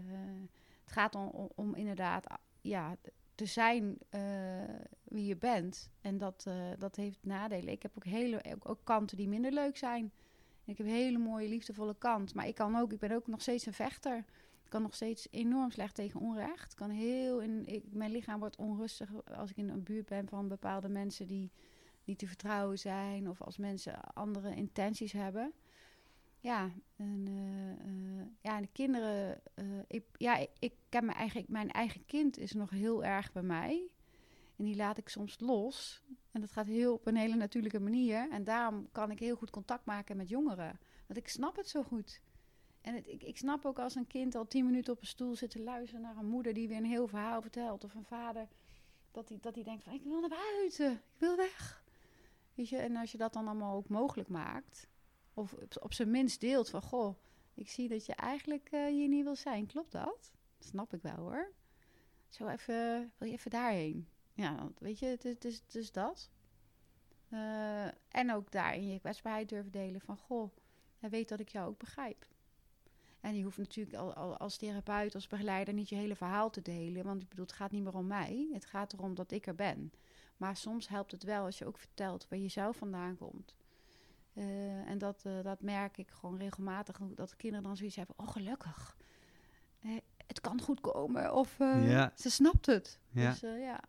het 0.84 0.92
gaat 0.92 1.14
om, 1.54 1.74
inderdaad 1.74 2.26
ja, 2.60 2.96
te 3.34 3.46
zijn 3.46 3.98
eh, 4.08 4.20
wie 5.04 5.26
je 5.26 5.36
bent. 5.36 5.90
En 6.00 6.18
dat, 6.18 6.44
eh, 6.46 6.54
dat 6.78 6.96
heeft 6.96 7.18
nadelen. 7.22 7.72
Ik 7.72 7.82
heb 7.82 7.92
ook, 7.96 8.04
hele, 8.04 8.44
ook, 8.54 8.68
ook 8.68 8.80
kanten 8.84 9.16
die 9.16 9.28
minder 9.28 9.52
leuk 9.52 9.76
zijn. 9.76 10.12
Ik 10.64 10.78
heb 10.78 10.86
een 10.86 10.92
hele 10.92 11.18
mooie, 11.18 11.48
liefdevolle 11.48 11.96
kant. 11.98 12.34
Maar 12.34 12.46
ik, 12.46 12.54
kan 12.54 12.76
ook, 12.76 12.92
ik 12.92 12.98
ben 12.98 13.12
ook 13.12 13.26
nog 13.26 13.40
steeds 13.40 13.66
een 13.66 13.72
vechter. 13.72 14.16
Ik 14.64 14.74
kan 14.74 14.82
nog 14.82 14.94
steeds 14.94 15.28
enorm 15.30 15.70
slecht 15.70 15.94
tegen 15.94 16.20
onrecht. 16.20 16.74
Kan 16.74 16.90
heel 16.90 17.40
in, 17.40 17.82
mijn 17.90 18.10
lichaam 18.10 18.38
wordt 18.38 18.56
onrustig 18.56 19.10
als 19.24 19.50
ik 19.50 19.56
in 19.56 19.68
een 19.68 19.82
buurt 19.82 20.06
ben 20.06 20.28
van 20.28 20.48
bepaalde 20.48 20.88
mensen 20.88 21.26
die 21.26 21.50
niet 22.04 22.18
te 22.18 22.26
vertrouwen 22.26 22.78
zijn. 22.78 23.28
Of 23.28 23.42
als 23.42 23.56
mensen 23.56 24.00
andere 24.00 24.54
intenties 24.54 25.12
hebben. 25.12 25.52
Ja, 26.40 26.70
en, 26.96 27.24
eh, 27.26 27.70
eh, 27.70 28.26
ja, 28.40 28.60
de 28.60 28.68
kinderen. 28.72 29.40
eh, 29.54 29.64
ik, 29.86 30.04
ja, 30.16 30.36
ik, 30.36 30.50
ik 30.58 30.74
ken 30.88 31.04
mijn 31.04 31.18
eigen, 31.18 31.44
mijn 31.48 31.70
eigen 31.70 32.06
kind 32.06 32.38
is 32.38 32.52
nog 32.52 32.70
heel 32.70 33.04
erg 33.04 33.32
bij 33.32 33.42
mij. 33.42 33.88
En 34.56 34.64
die 34.64 34.76
laat 34.76 34.98
ik 34.98 35.08
soms 35.08 35.40
los. 35.40 36.02
En 36.30 36.40
dat 36.40 36.52
gaat 36.52 36.66
heel 36.66 36.92
op 36.94 37.06
een 37.06 37.16
hele 37.16 37.34
natuurlijke 37.34 37.80
manier. 37.80 38.30
En 38.30 38.44
daarom 38.44 38.88
kan 38.92 39.10
ik 39.10 39.18
heel 39.18 39.36
goed 39.36 39.50
contact 39.50 39.84
maken 39.84 40.16
met 40.16 40.28
jongeren. 40.28 40.78
Want 41.06 41.18
ik 41.18 41.28
snap 41.28 41.56
het 41.56 41.68
zo 41.68 41.82
goed. 41.82 42.20
En 42.80 42.94
het, 42.94 43.06
ik, 43.06 43.22
ik 43.22 43.36
snap 43.36 43.64
ook 43.64 43.78
als 43.78 43.94
een 43.94 44.06
kind 44.06 44.34
al 44.34 44.46
tien 44.46 44.64
minuten 44.64 44.92
op 44.92 45.00
een 45.00 45.06
stoel 45.06 45.36
zit 45.36 45.50
te 45.50 45.62
luisteren 45.62 46.02
naar 46.02 46.16
een 46.16 46.28
moeder 46.28 46.54
die 46.54 46.68
weer 46.68 46.76
een 46.76 46.84
heel 46.84 47.08
verhaal 47.08 47.42
vertelt. 47.42 47.84
Of 47.84 47.94
een 47.94 48.04
vader 48.04 48.48
dat 49.10 49.28
hij 49.28 49.38
dat 49.40 49.54
die 49.54 49.64
denkt 49.64 49.82
van 49.82 49.92
ik 49.92 50.02
wil 50.02 50.20
naar 50.20 50.28
buiten, 50.28 50.92
ik 50.92 51.18
wil 51.18 51.36
weg. 51.36 51.84
Weet 52.54 52.68
je, 52.68 52.76
en 52.76 52.96
als 52.96 53.12
je 53.12 53.18
dat 53.18 53.32
dan 53.32 53.46
allemaal 53.48 53.76
ook 53.76 53.88
mogelijk 53.88 54.28
maakt. 54.28 54.88
Of 55.38 55.54
op, 55.80 55.92
zijn 55.92 56.10
minst 56.10 56.40
deelt 56.40 56.70
van 56.70 56.82
goh, 56.82 57.16
ik 57.54 57.68
zie 57.68 57.88
dat 57.88 58.06
je 58.06 58.14
eigenlijk 58.14 58.68
eh, 58.70 58.86
hier 58.86 59.08
niet 59.08 59.24
wil 59.24 59.36
zijn. 59.36 59.66
Klopt 59.66 59.92
dat? 59.92 60.32
Snap 60.58 60.94
ik 60.94 61.02
wel 61.02 61.16
hoor. 61.16 61.52
Zo 62.28 62.46
even, 62.46 63.12
wil 63.18 63.28
je 63.28 63.34
even 63.34 63.50
daarheen? 63.50 64.08
Ja, 64.34 64.68
weet 64.78 64.98
je, 64.98 65.06
het 65.06 65.44
is, 65.44 65.62
het 65.72 65.92
dat. 65.92 66.30
Eh, 67.28 67.86
en 68.08 68.32
ook 68.32 68.50
daarin 68.50 68.88
je 68.88 69.00
kwetsbaarheid 69.00 69.48
durven 69.48 69.72
delen 69.72 70.00
van 70.00 70.16
goh, 70.16 70.50
hij 70.98 71.10
weet 71.10 71.28
dat 71.28 71.40
ik 71.40 71.48
jou 71.48 71.68
ook 71.68 71.78
begrijp. 71.78 72.26
En 73.20 73.36
je 73.36 73.42
hoeft 73.42 73.58
natuurlijk 73.58 73.96
al, 73.96 74.14
al, 74.14 74.36
als 74.36 74.56
therapeut, 74.56 75.14
als 75.14 75.26
begeleider 75.26 75.74
niet 75.74 75.88
je 75.88 75.94
hele 75.94 76.16
verhaal 76.16 76.50
te 76.50 76.62
delen. 76.62 77.04
Want 77.04 77.22
ik 77.22 77.28
bedoel, 77.28 77.44
het 77.44 77.54
gaat 77.54 77.70
niet 77.70 77.82
meer 77.82 77.96
om 77.96 78.06
mij. 78.06 78.48
Het 78.52 78.64
gaat 78.64 78.92
erom 78.92 79.14
dat 79.14 79.30
ik 79.30 79.46
er 79.46 79.54
ben. 79.54 79.92
Maar 80.36 80.56
soms 80.56 80.88
helpt 80.88 81.12
het 81.12 81.22
wel 81.22 81.44
als 81.44 81.58
je 81.58 81.66
ook 81.66 81.78
vertelt 81.78 82.28
waar 82.28 82.38
je 82.38 82.48
zelf 82.48 82.76
vandaan 82.76 83.16
komt. 83.16 83.54
Uh, 84.38 84.90
en 84.90 84.98
dat, 84.98 85.24
uh, 85.26 85.42
dat 85.42 85.62
merk 85.62 85.98
ik 85.98 86.10
gewoon 86.10 86.38
regelmatig. 86.38 86.98
Dat 87.14 87.36
kinderen 87.36 87.64
dan 87.64 87.76
zoiets 87.76 87.96
hebben. 87.96 88.18
Oh, 88.18 88.28
gelukkig. 88.28 88.96
Uh, 89.84 89.96
het 90.26 90.40
kan 90.40 90.60
goed 90.60 90.80
komen. 90.80 91.34
Of 91.34 91.58
ja. 91.58 92.12
ze 92.14 92.30
snapt 92.30 92.66
het. 92.66 92.98
Ja. 93.10 93.30
Dus 93.30 93.40
ja. 93.40 93.80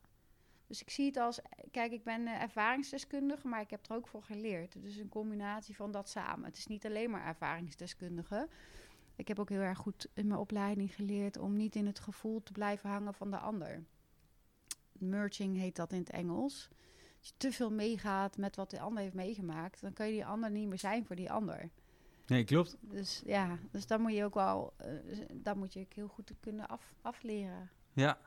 Dus 0.67 0.81
ik 0.81 0.89
zie 0.89 1.05
het 1.05 1.17
als, 1.17 1.39
kijk, 1.71 1.91
ik 1.91 2.03
ben 2.03 2.27
ervaringsdeskundige, 2.27 3.47
maar 3.47 3.61
ik 3.61 3.69
heb 3.69 3.89
er 3.89 3.95
ook 3.95 4.07
voor 4.07 4.23
geleerd. 4.23 4.81
Dus 4.81 4.95
een 4.95 5.09
combinatie 5.09 5.75
van 5.75 5.91
dat 5.91 6.09
samen. 6.09 6.45
Het 6.45 6.57
is 6.57 6.67
niet 6.67 6.85
alleen 6.85 7.09
maar 7.09 7.25
ervaringsdeskundige. 7.25 8.47
Ik 9.15 9.27
heb 9.27 9.39
ook 9.39 9.49
heel 9.49 9.59
erg 9.59 9.77
goed 9.77 10.07
in 10.13 10.27
mijn 10.27 10.39
opleiding 10.39 10.95
geleerd 10.95 11.37
om 11.37 11.55
niet 11.55 11.75
in 11.75 11.85
het 11.85 11.99
gevoel 11.99 12.43
te 12.43 12.51
blijven 12.51 12.89
hangen 12.89 13.13
van 13.13 13.31
de 13.31 13.37
ander. 13.37 13.83
Merging 14.91 15.57
heet 15.57 15.75
dat 15.75 15.91
in 15.91 15.99
het 15.99 16.09
Engels. 16.09 16.69
Als 17.19 17.27
je 17.27 17.33
te 17.37 17.51
veel 17.51 17.71
meegaat 17.71 18.37
met 18.37 18.55
wat 18.55 18.69
de 18.69 18.79
ander 18.79 19.03
heeft 19.03 19.15
meegemaakt, 19.15 19.81
dan 19.81 19.93
kan 19.93 20.05
je 20.05 20.11
die 20.11 20.25
ander 20.25 20.51
niet 20.51 20.67
meer 20.67 20.77
zijn 20.77 21.05
voor 21.05 21.15
die 21.15 21.31
ander. 21.31 21.69
Nee, 22.27 22.43
klopt. 22.43 22.77
Dus 22.81 23.21
ja, 23.25 23.57
dus 23.71 23.87
dan 23.87 24.01
moet 24.01 24.13
je 24.13 24.23
ook 24.23 24.33
wel, 24.33 24.73
uh, 24.81 25.25
dan 25.33 25.57
moet 25.57 25.73
je 25.73 25.85
heel 25.93 26.07
goed 26.07 26.31
kunnen 26.39 26.67
af, 26.67 26.93
afleren. 27.01 27.69
Ja. 27.93 28.17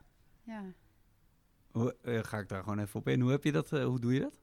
Ja. 0.43 0.73
Hoe, 1.71 1.97
uh, 2.03 2.23
ga 2.23 2.39
ik 2.39 2.49
daar 2.49 2.63
gewoon 2.63 2.79
even 2.79 3.01
op 3.01 3.09
in. 3.09 3.21
Hoe 3.21 3.31
heb 3.31 3.45
je 3.45 3.53
dat? 3.53 3.73
Uh, 3.73 3.85
hoe 3.85 4.01
doe 4.01 4.15
je 4.15 4.21
dat? 4.21 4.41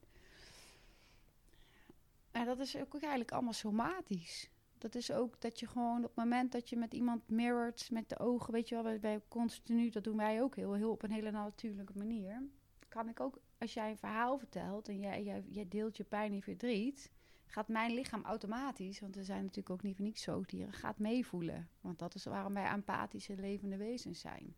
Ja, 2.31 2.43
dat 2.43 2.59
is 2.59 2.77
ook 2.77 2.93
eigenlijk 2.93 3.31
allemaal 3.31 3.53
somatisch. 3.53 4.49
Dat 4.77 4.95
is 4.95 5.11
ook 5.11 5.41
dat 5.41 5.59
je 5.59 5.67
gewoon 5.67 5.97
op 5.97 6.03
het 6.03 6.15
moment 6.15 6.51
dat 6.51 6.69
je 6.69 6.77
met 6.77 6.93
iemand 6.93 7.29
mirrored 7.29 7.89
met 7.91 8.09
de 8.09 8.19
ogen, 8.19 8.53
weet 8.53 8.69
je 8.69 8.83
wel, 8.83 8.99
bij 8.99 9.21
continu, 9.27 9.89
dat 9.89 10.03
doen 10.03 10.17
wij 10.17 10.41
ook 10.41 10.55
heel, 10.55 10.73
heel 10.73 10.91
op 10.91 11.03
een 11.03 11.11
hele 11.11 11.31
natuurlijke 11.31 11.97
manier. 11.97 12.43
Kan 12.89 13.09
ik 13.09 13.19
ook, 13.19 13.39
als 13.57 13.73
jij 13.73 13.89
een 13.89 13.97
verhaal 13.97 14.37
vertelt 14.37 14.87
en 14.87 14.99
jij, 14.99 15.43
jij, 15.47 15.67
deelt 15.67 15.97
je 15.97 16.03
pijn 16.03 16.33
en 16.33 16.41
verdriet, 16.41 17.11
gaat 17.45 17.67
mijn 17.67 17.93
lichaam 17.93 18.25
automatisch, 18.25 18.99
want 18.99 19.15
er 19.15 19.25
zijn 19.25 19.41
natuurlijk 19.41 19.69
ook 19.69 19.83
niet 19.83 19.95
voor 19.95 20.05
niets 20.05 20.21
zoogdieren, 20.21 20.73
gaat 20.73 20.99
meevoelen. 20.99 21.69
Want 21.81 21.99
dat 21.99 22.15
is 22.15 22.25
waarom 22.25 22.53
wij 22.53 22.69
empathische 22.69 23.35
levende 23.35 23.77
wezens 23.77 24.19
zijn. 24.19 24.55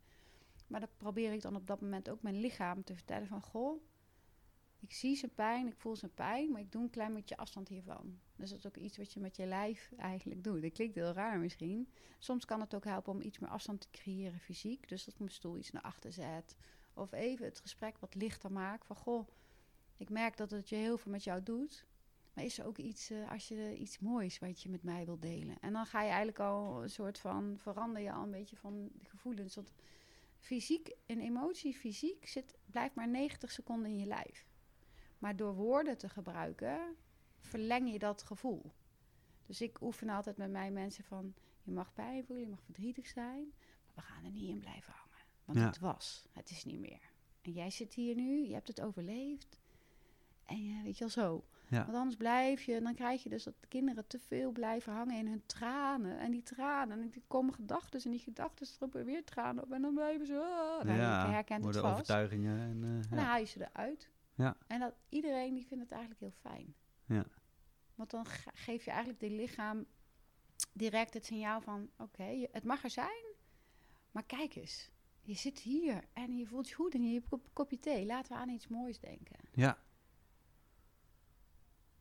Maar 0.66 0.80
dan 0.80 0.88
probeer 0.96 1.32
ik 1.32 1.42
dan 1.42 1.56
op 1.56 1.66
dat 1.66 1.80
moment 1.80 2.10
ook 2.10 2.22
mijn 2.22 2.40
lichaam 2.40 2.84
te 2.84 2.94
vertellen 2.94 3.26
van, 3.26 3.42
goh, 3.42 3.82
ik 4.82 4.92
zie 4.92 5.16
zijn 5.16 5.34
pijn, 5.34 5.66
ik 5.66 5.76
voel 5.76 5.96
zijn 5.96 6.14
pijn, 6.14 6.52
maar 6.52 6.60
ik 6.60 6.72
doe 6.72 6.82
een 6.82 6.90
klein 6.90 7.14
beetje 7.14 7.36
afstand 7.36 7.68
hiervan. 7.68 8.18
Dus 8.36 8.50
dat 8.50 8.58
is 8.58 8.66
ook 8.66 8.76
iets 8.76 8.96
wat 8.96 9.12
je 9.12 9.20
met 9.20 9.36
je 9.36 9.46
lijf 9.46 9.92
eigenlijk 9.96 10.44
doet. 10.44 10.62
Dat 10.62 10.72
klinkt 10.72 10.94
heel 10.94 11.12
raar 11.12 11.38
misschien. 11.38 11.88
Soms 12.18 12.44
kan 12.44 12.60
het 12.60 12.74
ook 12.74 12.84
helpen 12.84 13.12
om 13.12 13.22
iets 13.22 13.38
meer 13.38 13.50
afstand 13.50 13.80
te 13.80 13.90
creëren 13.90 14.40
fysiek. 14.40 14.88
Dus 14.88 15.04
dat 15.04 15.14
ik 15.14 15.20
mijn 15.20 15.32
stoel 15.32 15.58
iets 15.58 15.70
naar 15.70 15.82
achter 15.82 16.12
zet. 16.12 16.56
Of 16.94 17.12
even 17.12 17.44
het 17.44 17.60
gesprek 17.60 17.98
wat 17.98 18.14
lichter 18.14 18.52
maak. 18.52 18.84
Van 18.84 18.96
goh, 18.96 19.28
ik 19.96 20.10
merk 20.10 20.36
dat 20.36 20.50
het 20.50 20.68
je 20.68 20.76
heel 20.76 20.98
veel 20.98 21.12
met 21.12 21.24
jou 21.24 21.42
doet. 21.42 21.86
Maar 22.32 22.44
is 22.44 22.58
er 22.58 22.66
ook 22.66 22.78
iets, 22.78 23.10
uh, 23.10 23.30
als 23.30 23.48
je 23.48 23.76
iets 23.76 23.98
moois 23.98 24.38
wat 24.38 24.62
je 24.62 24.68
met 24.68 24.82
mij 24.82 25.04
wilt 25.04 25.22
delen? 25.22 25.56
En 25.60 25.72
dan 25.72 25.86
ga 25.86 26.00
je 26.00 26.08
eigenlijk 26.08 26.38
al 26.38 26.82
een 26.82 26.90
soort 26.90 27.18
van, 27.18 27.54
verander 27.58 28.02
je 28.02 28.12
al 28.12 28.22
een 28.22 28.30
beetje 28.30 28.56
van 28.56 28.88
de 28.92 29.04
gevoelens. 29.04 29.54
Want 29.54 29.72
fysiek, 30.38 30.94
een 31.06 31.20
emotie 31.20 31.74
fysiek 31.74 32.26
zit, 32.28 32.58
blijft 32.66 32.94
maar 32.94 33.08
90 33.08 33.50
seconden 33.50 33.90
in 33.90 33.98
je 33.98 34.06
lijf. 34.06 34.46
Maar 35.18 35.36
door 35.36 35.54
woorden 35.54 35.98
te 35.98 36.08
gebruiken, 36.08 36.96
verleng 37.38 37.92
je 37.92 37.98
dat 37.98 38.22
gevoel. 38.22 38.72
Dus 39.46 39.60
ik 39.60 39.80
oefen 39.80 40.08
altijd 40.08 40.36
met 40.36 40.50
mij 40.50 40.70
mensen 40.70 41.04
van... 41.04 41.34
je 41.62 41.72
mag 41.72 41.92
pijn 41.92 42.24
voelen, 42.24 42.44
je 42.44 42.50
mag 42.50 42.62
verdrietig 42.62 43.06
zijn... 43.06 43.52
maar 43.84 43.94
we 43.94 44.00
gaan 44.00 44.24
er 44.24 44.30
niet 44.30 44.48
in 44.48 44.58
blijven 44.58 44.92
hangen. 44.92 45.11
Want 45.44 45.58
Ja. 45.58 45.66
het 45.66 45.78
was, 45.78 46.26
het 46.32 46.50
is 46.50 46.64
niet 46.64 46.78
meer. 46.80 47.10
En 47.42 47.52
jij 47.52 47.70
zit 47.70 47.94
hier 47.94 48.14
nu, 48.14 48.46
je 48.46 48.52
hebt 48.54 48.68
het 48.68 48.80
overleefd. 48.80 49.60
En 50.46 50.64
je, 50.66 50.82
weet 50.82 50.94
je 50.98 51.00
wel 51.04 51.08
zo. 51.24 51.44
Ja. 51.68 51.84
Want 51.84 51.96
anders 51.96 52.16
blijf 52.16 52.62
je, 52.62 52.74
en 52.74 52.82
dan 52.84 52.94
krijg 52.94 53.22
je 53.22 53.28
dus 53.28 53.44
dat 53.44 53.54
de 53.60 53.66
kinderen 53.68 54.06
te 54.06 54.18
veel 54.18 54.50
blijven 54.52 54.92
hangen 54.92 55.16
in 55.18 55.26
hun 55.26 55.42
tranen. 55.46 56.18
En 56.18 56.30
die 56.30 56.42
tranen, 56.42 57.00
en 57.02 57.08
die 57.08 57.22
komen 57.26 57.54
gedachten 57.54 58.00
en 58.04 58.10
die 58.10 58.20
gedachten 58.20 58.66
stropen 58.66 59.04
weer 59.04 59.24
tranen 59.24 59.62
op. 59.64 59.72
En 59.72 59.82
dan 59.82 59.94
blijven 59.94 60.26
ze, 60.26 60.34
ah, 60.38 60.84
nou, 60.84 60.98
je 60.98 61.32
herkent 61.32 61.64
het 61.64 61.74
worden 61.74 61.80
vast. 61.82 61.92
overtuigingen. 61.94 62.60
En, 62.60 62.84
eh, 62.84 62.90
En 62.90 63.02
dan 63.10 63.18
ja. 63.18 63.24
haal 63.24 63.38
je 63.38 63.44
ze 63.46 63.68
eruit. 63.72 64.10
Ja. 64.34 64.56
En 64.66 64.80
dat 64.80 64.94
iedereen 65.08 65.54
die 65.54 65.66
vindt 65.66 65.82
het 65.82 65.92
eigenlijk 65.92 66.20
heel 66.20 66.34
fijn. 66.52 66.74
Ja. 67.06 67.24
Want 67.94 68.10
dan 68.10 68.26
ge- 68.26 68.50
geef 68.54 68.84
je 68.84 68.90
eigenlijk 68.90 69.20
dit 69.20 69.30
lichaam 69.30 69.86
direct 70.72 71.14
het 71.14 71.24
signaal 71.26 71.60
van... 71.60 71.90
oké, 71.98 72.46
het 72.52 72.64
mag 72.64 72.84
er 72.84 72.90
zijn, 72.90 73.24
maar 74.10 74.24
kijk 74.24 74.54
eens. 74.54 74.90
Je 75.22 75.34
zit 75.34 75.58
hier 75.58 76.04
en 76.12 76.36
je 76.36 76.46
voelt 76.46 76.68
je 76.68 76.74
goed 76.74 76.94
en 76.94 77.02
je 77.06 77.12
hebt 77.12 77.24
een 77.24 77.30
kop- 77.30 77.48
kopje 77.52 77.78
thee. 77.80 78.06
Laten 78.06 78.32
we 78.32 78.38
aan 78.38 78.48
iets 78.48 78.68
moois 78.68 78.98
denken. 79.00 79.36
ja. 79.52 79.78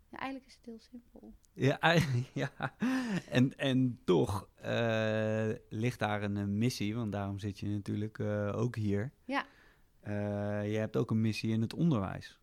Ja, 0.09 0.17
eigenlijk 0.17 0.49
is 0.49 0.55
het 0.55 0.65
heel 0.65 0.79
simpel. 0.79 1.33
Ja, 1.53 1.77
ja. 2.43 2.73
En, 3.29 3.57
en 3.57 3.99
toch 4.03 4.49
eh, 4.55 5.49
ligt 5.69 5.99
daar 5.99 6.23
een, 6.23 6.37
eh, 6.37 6.43
missie, 6.43 6.95
want 6.95 7.11
daarom 7.11 7.39
zit 7.39 7.59
je 7.59 7.67
natuurlijk 7.67 8.19
eh, 8.19 8.51
ook 8.55 8.75
hier. 8.75 9.11
Ja. 9.25 9.45
Je 10.63 10.77
hebt 10.77 10.95
ook 10.97 11.11
een 11.11 11.21
missie 11.21 11.51
in 11.51 11.61
het 11.61 11.73
onderwijs. 11.73 12.39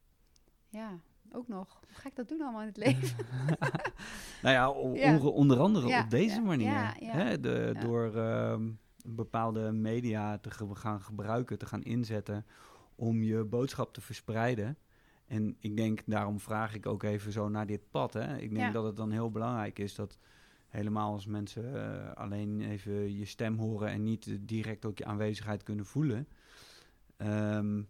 Ja, 0.68 1.00
ook 1.32 1.48
nog. 1.48 1.80
Hoe 1.86 1.96
ga 1.96 2.08
ik 2.08 2.16
dat 2.16 2.28
doen 2.28 2.40
allemaal 2.40 2.60
in 2.60 2.66
het 2.66 2.76
leven? 2.76 3.16
Nou 4.42 4.54
ja, 4.54 4.70
onder, 4.70 5.32
onder 5.32 5.58
andere 5.58 5.88
Ja, 5.88 6.02
op 6.02 6.10
deze 6.10 6.40
manier. 6.40 6.94
Hè? 7.04 7.40
De. 7.40 7.74
Door 7.80 8.16
ehm, 8.16 8.70
bepaalde 9.08 9.72
media 9.72 10.38
te 10.38 10.50
gaan 10.74 11.00
gebruiken, 11.02 11.58
te 11.58 11.66
gaan 11.66 11.82
inzetten 11.82 12.46
om 12.94 13.22
je 13.22 13.44
boodschap 13.44 13.92
te 13.94 14.00
verspreiden. 14.00 14.78
En 15.26 15.56
ik 15.60 15.76
denk, 15.76 16.00
daarom 16.06 16.40
vraag 16.40 16.74
ik 16.74 16.86
ook 16.86 17.02
even 17.02 17.32
zo 17.32 17.48
naar 17.48 17.66
dit 17.66 17.90
pad. 17.90 18.12
Hè? 18.12 18.36
Ik 18.36 18.50
denk 18.54 18.66
Ja. 18.66 18.70
dat 18.72 18.84
het 18.84 18.96
dan 18.96 19.10
heel 19.10 19.30
belangrijk 19.30 19.78
is 19.78 19.94
dat 19.94 20.18
helemaal 20.68 21.12
als 21.12 21.26
mensen 21.26 21.74
eh, 22.06 22.12
alleen 22.12 22.60
even 22.60 23.16
je 23.16 23.24
stem 23.24 23.58
horen 23.58 23.88
en 23.88 24.02
niet 24.02 24.26
eh, 24.26 24.34
direct 24.40 24.84
ook 24.84 24.98
je 24.98 25.04
aanwezigheid 25.04 25.62
kunnen 25.62 25.86
voelen. 25.86 26.28
ehm, 27.16 27.82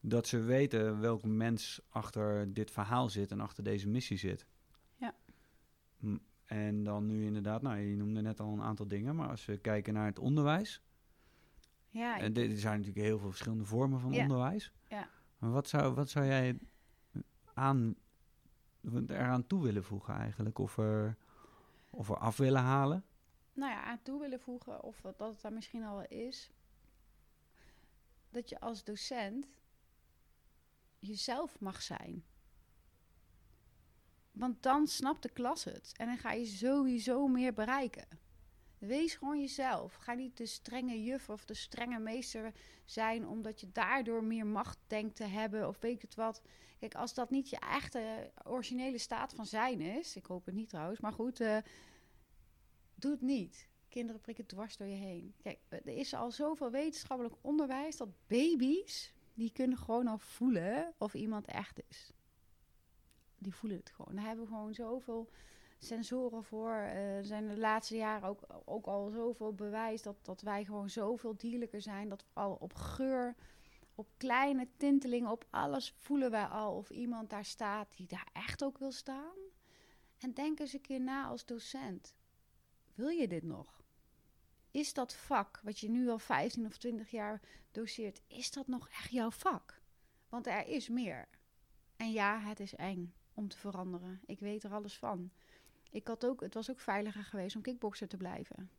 dat 0.00 0.26
ze 0.26 0.38
weten 0.40 1.00
welke 1.00 1.28
mens 1.28 1.80
achter 1.88 2.52
dit 2.54 2.70
verhaal 2.70 3.08
zit 3.08 3.30
en 3.30 3.40
achter 3.40 3.64
deze 3.64 3.88
missie 3.88 4.16
zit. 4.16 4.46
Ja. 4.96 5.14
En 6.50 6.84
dan 6.84 7.06
nu 7.06 7.24
inderdaad, 7.24 7.62
nou, 7.62 7.78
je 7.78 7.96
noemde 7.96 8.20
net 8.22 8.40
al 8.40 8.52
een 8.52 8.62
aantal 8.62 8.88
dingen, 8.88 9.16
maar 9.16 9.28
als 9.28 9.44
we 9.44 9.58
kijken 9.58 9.94
naar 9.94 10.06
het 10.06 10.18
onderwijs, 10.18 10.82
Ja, 11.88 12.18
en 12.18 12.34
er 12.34 12.58
zijn 12.58 12.78
natuurlijk 12.78 13.06
heel 13.06 13.18
veel 13.18 13.28
verschillende 13.28 13.64
vormen 13.64 14.00
van 14.00 14.12
Ja. 14.12 14.22
onderwijs. 14.22 14.72
Ja. 14.88 15.08
Maar 15.38 15.50
wat 15.50 15.68
zou, 15.68 15.94
wat 15.94 16.08
zou 16.10 16.26
jij 16.26 16.58
aan, 17.54 17.94
eraan 19.06 19.46
toe 19.46 19.62
willen 19.62 19.84
voegen 19.84 20.14
eigenlijk? 20.14 20.58
Of 20.58 20.76
er, 20.78 21.16
of 21.90 22.08
er 22.08 22.16
af 22.18 22.36
willen 22.36 22.62
halen? 22.62 23.04
nou 23.52 23.72
ja, 23.72 23.82
aan 23.82 24.02
toe 24.02 24.20
willen 24.20 24.40
voegen, 24.40 24.82
of 24.82 25.00
dat 25.00 25.18
het 25.18 25.40
daar 25.40 25.52
misschien 25.52 25.82
al 25.84 25.96
wel 25.96 26.06
is, 26.08 26.50
dat 28.30 28.48
je 28.48 28.60
als 28.60 28.84
docent 28.84 29.46
jezelf 30.98 31.60
mag 31.60 31.82
zijn. 31.82 32.24
Want 34.40 34.62
dan 34.62 34.86
snapt 34.86 35.22
de 35.22 35.28
klas 35.28 35.64
het 35.64 35.92
en 35.96 36.06
dan 36.06 36.18
ga 36.18 36.32
je 36.32 36.46
sowieso 36.46 37.26
meer 37.26 37.54
bereiken. 37.54 38.08
Wees 38.78 39.14
gewoon 39.14 39.40
jezelf. 39.40 39.94
Ga 39.94 40.12
niet 40.12 40.36
de 40.36 40.46
strenge 40.46 41.02
juf 41.02 41.28
of 41.28 41.44
de 41.44 41.54
strenge 41.54 41.98
meester 41.98 42.52
zijn 42.84 43.26
omdat 43.26 43.60
je 43.60 43.72
daardoor 43.72 44.24
meer 44.24 44.46
macht 44.46 44.78
denkt 44.86 45.16
te 45.16 45.24
hebben 45.24 45.68
of 45.68 45.78
weet 45.80 46.02
het 46.02 46.14
wat. 46.14 46.42
Kijk, 46.78 46.94
als 46.94 47.14
dat 47.14 47.30
niet 47.30 47.50
je 47.50 47.58
echte 47.58 48.32
originele 48.44 48.98
staat 48.98 49.34
van 49.34 49.46
zijn 49.46 49.80
is, 49.80 50.16
ik 50.16 50.26
hoop 50.26 50.44
het 50.44 50.54
niet 50.54 50.68
trouwens, 50.68 51.00
maar 51.00 51.12
goed, 51.12 51.40
eh, 51.40 51.56
doe 52.94 53.10
het 53.10 53.22
niet. 53.22 53.68
Kinderen 53.88 54.20
prikken 54.20 54.46
dwars 54.46 54.76
door 54.76 54.86
je 54.86 54.94
heen. 54.94 55.34
Kijk, 55.42 55.58
er 55.68 55.86
is 55.86 56.14
al 56.14 56.30
zoveel 56.30 56.70
wetenschappelijk 56.70 57.34
onderwijs 57.40 57.96
dat 57.96 58.26
baby's, 58.26 59.12
die 59.34 59.52
kunnen 59.52 59.78
gewoon 59.78 60.06
al 60.06 60.18
voelen 60.18 60.94
of 60.98 61.14
iemand 61.14 61.46
echt 61.46 61.80
is. 61.88 62.12
Die 63.42 63.54
voelen 63.54 63.78
het 63.78 63.90
gewoon. 63.90 64.14
Daar 64.14 64.24
hebben 64.24 64.44
we 64.44 64.50
gewoon 64.50 64.74
zoveel 64.74 65.30
sensoren 65.78 66.44
voor. 66.44 66.72
Eh, 66.72 67.16
Er 67.16 67.24
zijn 67.24 67.48
de 67.48 67.58
laatste 67.58 67.96
jaren 67.96 68.28
ook, 68.28 68.42
ook 68.64 68.86
al 68.86 69.10
zoveel 69.10 69.54
bewijs 69.54 70.02
dat, 70.02 70.16
dat 70.22 70.40
wij 70.40 70.64
gewoon 70.64 70.90
zoveel 70.90 71.36
dierlijker 71.36 71.82
zijn. 71.82 72.08
Dat 72.08 72.22
we 72.22 72.40
al 72.40 72.54
op 72.60 72.74
geur, 72.74 73.34
op 73.94 74.08
kleine 74.16 74.68
tintelingen, 74.76 75.30
op 75.30 75.46
alles 75.50 75.92
voelen 75.96 76.30
wij 76.30 76.44
al 76.44 76.76
of 76.76 76.90
iemand 76.90 77.30
daar 77.30 77.44
staat 77.44 77.96
die 77.96 78.06
daar 78.06 78.28
echt 78.32 78.64
ook 78.64 78.78
wil 78.78 78.92
staan. 78.92 79.36
En 80.18 80.34
denk 80.34 80.60
eens 80.60 80.72
een 80.72 80.80
keer 80.80 81.00
na 81.00 81.26
als 81.26 81.44
docent. 81.44 82.14
Wil 82.94 83.08
je 83.08 83.28
dit 83.28 83.42
nog? 83.42 83.82
Is 84.70 84.92
dat 84.92 85.14
vak, 85.14 85.60
wat 85.62 85.78
je 85.78 85.90
nu 85.90 86.08
al 86.08 86.18
15 86.18 86.66
of 86.66 86.76
20 86.76 87.10
jaar 87.10 87.40
doseert, 87.70 88.20
is 88.26 88.50
dat 88.50 88.66
nog 88.66 88.88
echt 88.88 89.10
jouw 89.10 89.30
vak? 89.30 89.80
Want 90.28 90.46
er 90.46 90.66
is 90.66 90.88
meer. 90.88 91.28
En 91.96 92.12
ja, 92.12 92.40
het 92.40 92.60
is 92.60 92.74
eng 92.74 93.14
om 93.40 93.48
te 93.48 93.56
veranderen. 93.56 94.20
Ik 94.26 94.40
weet 94.40 94.64
er 94.64 94.72
alles 94.72 94.98
van. 94.98 95.30
Ik 95.90 96.06
had 96.06 96.24
ook, 96.24 96.40
het 96.40 96.54
was 96.54 96.70
ook 96.70 96.80
veiliger 96.80 97.24
geweest 97.24 97.56
om 97.56 97.62
kickbokser 97.62 98.08
te 98.08 98.16
blijven. 98.16 98.70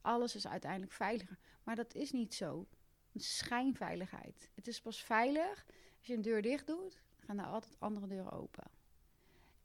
Alles 0.00 0.34
is 0.34 0.46
uiteindelijk 0.46 0.92
veiliger. 0.92 1.38
Maar 1.62 1.76
dat 1.76 1.94
is 1.94 2.12
niet 2.12 2.34
zo. 2.34 2.66
Schijnveiligheid. 3.14 4.50
Het 4.54 4.66
is 4.66 4.80
pas 4.80 5.02
veilig 5.02 5.66
als 5.98 6.06
je 6.06 6.14
een 6.14 6.22
deur 6.22 6.42
dicht 6.42 6.66
doet, 6.66 7.02
gaan 7.18 7.38
er 7.38 7.46
altijd 7.46 7.76
andere 7.78 8.06
deuren 8.06 8.32
open. 8.32 8.64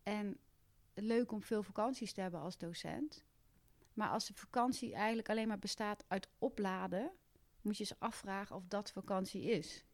En 0.03 0.37
leuk 0.93 1.31
om 1.31 1.41
veel 1.41 1.63
vakanties 1.63 2.13
te 2.13 2.21
hebben 2.21 2.39
als 2.39 2.57
docent. 2.57 3.25
Maar 3.93 4.09
als 4.09 4.27
de 4.27 4.33
vakantie 4.33 4.93
eigenlijk 4.93 5.29
alleen 5.29 5.47
maar 5.47 5.59
bestaat 5.59 6.05
uit 6.07 6.27
opladen, 6.37 7.11
moet 7.61 7.77
je 7.77 7.83
eens 7.83 7.99
afvragen 7.99 8.55
of 8.55 8.63
dat 8.67 8.91
vakantie 8.91 9.43
is. 9.43 9.85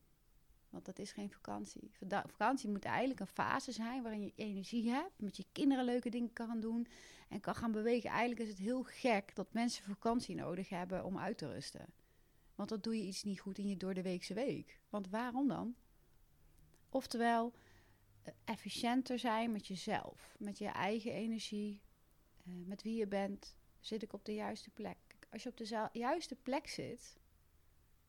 Want 0.76 0.88
dat 0.88 0.99
is 0.99 1.11
geen 1.11 1.32
vakantie. 1.32 1.91
Vakantie 2.26 2.69
moet 2.69 2.86
eigenlijk 2.86 3.19
een 3.19 3.28
fase 3.28 3.71
zijn 3.71 4.01
waarin 4.01 4.21
je 4.21 4.32
energie 4.36 4.89
hebt, 4.89 5.21
met 5.21 5.38
je 5.38 5.45
kinderen 5.51 5.86
leuke 5.86 6.09
dingen 6.09 6.34
kan 6.34 6.59
doen 6.59 6.88
en 7.30 7.39
kan 7.39 7.55
gaan 7.55 7.71
bewegen. 7.71 8.09
Eigenlijk 8.09 8.41
is 8.41 8.49
het 8.49 8.57
heel 8.57 8.84
gek 8.84 9.36
dat 9.36 9.53
mensen 9.53 9.84
vakantie 9.84 10.36
nodig 10.36 10.69
hebben 10.69 11.05
om 11.05 11.17
uit 11.17 11.38
te 11.38 11.51
rusten. 11.51 11.86
Want 12.55 12.69
dan 12.69 12.80
doe 12.82 12.97
je 12.97 13.03
iets 13.03 13.23
niet 13.23 13.39
goed 13.39 13.57
in 13.57 13.67
je 13.67 13.78
door 13.78 13.93
de 13.93 14.01
weekse 14.01 14.34
week. 14.34 14.80
Want 14.89 15.09
waarom 15.09 15.47
dan? 15.47 15.76
Oftewel, 16.89 17.53
eh, 18.21 18.34
efficiënter 18.43 19.19
zijn 19.19 19.51
met 19.51 19.67
jezelf, 19.67 20.36
met 20.39 20.57
je 20.57 20.67
eigen 20.67 21.11
energie, 21.11 21.82
eh, 22.45 22.53
met 22.65 22.82
wie 22.82 22.95
je 22.95 23.07
bent. 23.07 23.55
Zit 23.80 24.03
ik 24.03 24.13
op 24.13 24.26
de 24.26 24.34
juiste 24.34 24.69
plek? 24.69 24.97
Als 25.30 25.43
je 25.43 25.49
op 25.49 25.57
de 25.57 25.89
juiste 25.91 26.36
plek 26.36 26.67
zit, 26.67 27.17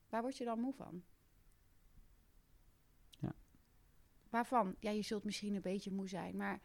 waar 0.08 0.22
word 0.22 0.36
je 0.36 0.44
dan 0.44 0.60
moe 0.60 0.74
van? 0.74 1.04
Ja. 3.18 3.34
Waarvan? 4.30 4.76
Ja, 4.80 4.90
je 4.90 5.02
zult 5.02 5.24
misschien 5.24 5.54
een 5.54 5.60
beetje 5.60 5.92
moe 5.92 6.08
zijn, 6.08 6.36
maar 6.36 6.60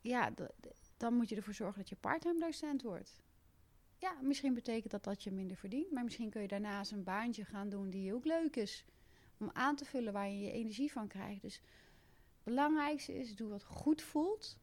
ja, 0.00 0.32
dan 0.96 1.14
moet 1.14 1.28
je 1.28 1.36
ervoor 1.36 1.54
zorgen 1.54 1.78
dat 1.78 1.88
je 1.88 1.96
parttime 1.96 2.40
docent 2.40 2.82
wordt. 2.82 3.20
Ja, 3.96 4.16
misschien 4.22 4.54
betekent 4.54 4.90
dat 4.90 5.04
dat 5.04 5.22
je 5.22 5.30
minder 5.30 5.56
verdient, 5.56 5.90
maar 5.90 6.04
misschien 6.04 6.30
kun 6.30 6.42
je 6.42 6.48
daarnaast 6.48 6.92
een 6.92 7.04
baantje 7.04 7.44
gaan 7.44 7.68
doen 7.68 7.90
die 7.90 8.14
ook 8.14 8.24
leuk 8.24 8.56
is. 8.56 8.84
Om 9.38 9.50
aan 9.52 9.76
te 9.76 9.84
vullen 9.84 10.12
waar 10.12 10.28
je 10.28 10.38
je 10.38 10.52
energie 10.52 10.92
van 10.92 11.08
krijgt. 11.08 11.42
Dus 11.42 11.54
het 11.54 12.44
belangrijkste 12.44 13.14
is, 13.14 13.36
doe 13.36 13.48
wat 13.48 13.64
goed 13.64 14.02
voelt. 14.02 14.58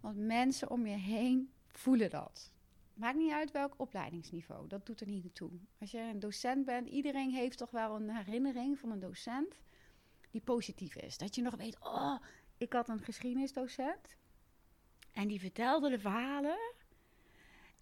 Want 0.00 0.16
mensen 0.16 0.70
om 0.70 0.86
je 0.86 0.96
heen 0.96 1.52
voelen 1.66 2.10
dat. 2.10 2.52
Maakt 2.94 3.18
niet 3.18 3.32
uit 3.32 3.50
welk 3.50 3.74
opleidingsniveau, 3.76 4.68
dat 4.68 4.86
doet 4.86 5.00
er 5.00 5.06
niet 5.06 5.22
naartoe. 5.22 5.50
Als 5.78 5.90
je 5.90 5.98
een 5.98 6.20
docent 6.20 6.64
bent, 6.64 6.88
iedereen 6.88 7.30
heeft 7.30 7.58
toch 7.58 7.70
wel 7.70 7.96
een 7.96 8.10
herinnering 8.10 8.78
van 8.78 8.90
een 8.90 9.00
docent 9.00 9.60
die 10.32 10.40
positief 10.40 10.96
is. 10.96 11.18
Dat 11.18 11.34
je 11.34 11.42
nog 11.42 11.56
weet, 11.56 11.76
oh, 11.80 12.16
ik 12.58 12.72
had 12.72 12.88
een 12.88 13.02
geschiedenisdocent 13.02 14.16
en 15.12 15.28
die 15.28 15.40
vertelde 15.40 15.90
de 15.90 15.98
verhalen 15.98 16.58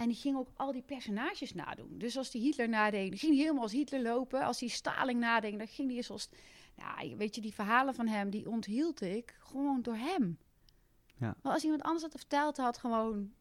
en 0.01 0.09
die 0.09 0.17
ging 0.17 0.37
ook 0.37 0.49
al 0.57 0.73
die 0.73 0.83
personages 0.83 1.55
nadoen. 1.55 1.99
Dus 1.99 2.17
als 2.17 2.31
die 2.31 2.43
Hitler 2.43 2.71
dan 2.71 2.91
ging 2.93 3.21
hij 3.21 3.43
helemaal 3.43 3.63
als 3.63 3.73
Hitler 3.73 4.03
lopen. 4.03 4.43
Als 4.43 4.59
die 4.59 4.69
Stalin 4.69 5.19
nadeed, 5.19 5.59
dan 5.59 5.67
ging 5.67 5.93
hij 5.93 6.03
zoals... 6.03 6.29
Nou, 6.77 7.17
weet 7.17 7.35
je, 7.35 7.41
die 7.41 7.55
verhalen 7.55 7.95
van 7.95 8.07
hem, 8.07 8.31
die 8.31 8.49
onthield 8.49 9.01
ik 9.01 9.37
gewoon 9.39 9.83
door 9.83 9.97
hem. 9.97 10.39
Ja. 11.17 11.37
Maar 11.43 11.53
als 11.53 11.65
iemand 11.65 11.83
anders 11.83 12.03
dat 12.03 12.21
verteld 12.21 12.57
had, 12.57 12.79
gewoon... 12.79 13.33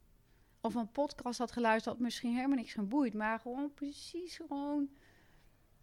Of 0.62 0.76
een 0.76 0.92
podcast 0.92 1.40
had 1.40 1.52
geluisterd, 1.52 1.96
had 1.96 2.04
misschien 2.04 2.36
helemaal 2.36 2.58
niks 2.58 2.74
geboeid. 2.74 3.14
Maar 3.14 3.40
gewoon 3.40 3.74
precies 3.74 4.36
gewoon... 4.36 4.90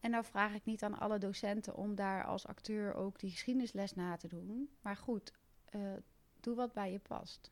En 0.06 0.12
nou 0.12 0.24
vraag 0.24 0.54
ik 0.54 0.64
niet 0.64 0.82
aan 0.82 0.98
alle 0.98 1.18
docenten 1.18 1.74
om 1.76 1.94
daar 1.94 2.24
als 2.24 2.46
acteur 2.46 2.94
ook 2.94 3.18
die 3.18 3.30
geschiedenisles 3.30 3.94
na 3.94 4.16
te 4.16 4.28
doen. 4.28 4.70
Maar 4.80 4.96
goed, 4.96 5.32
eh, 5.64 5.92
doe 6.40 6.54
wat 6.54 6.72
bij 6.72 6.92
je 6.92 6.98
past. 6.98 7.50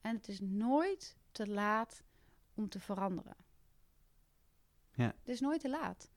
En 0.00 0.16
het 0.16 0.28
is 0.28 0.40
nooit 0.40 1.16
te 1.32 1.48
laat 1.48 2.02
om 2.54 2.68
te 2.68 2.80
veranderen. 2.80 3.36
Ja. 4.94 5.06
Het 5.06 5.28
is 5.28 5.40
nooit 5.40 5.60
te 5.60 5.68
laat. 5.68 6.10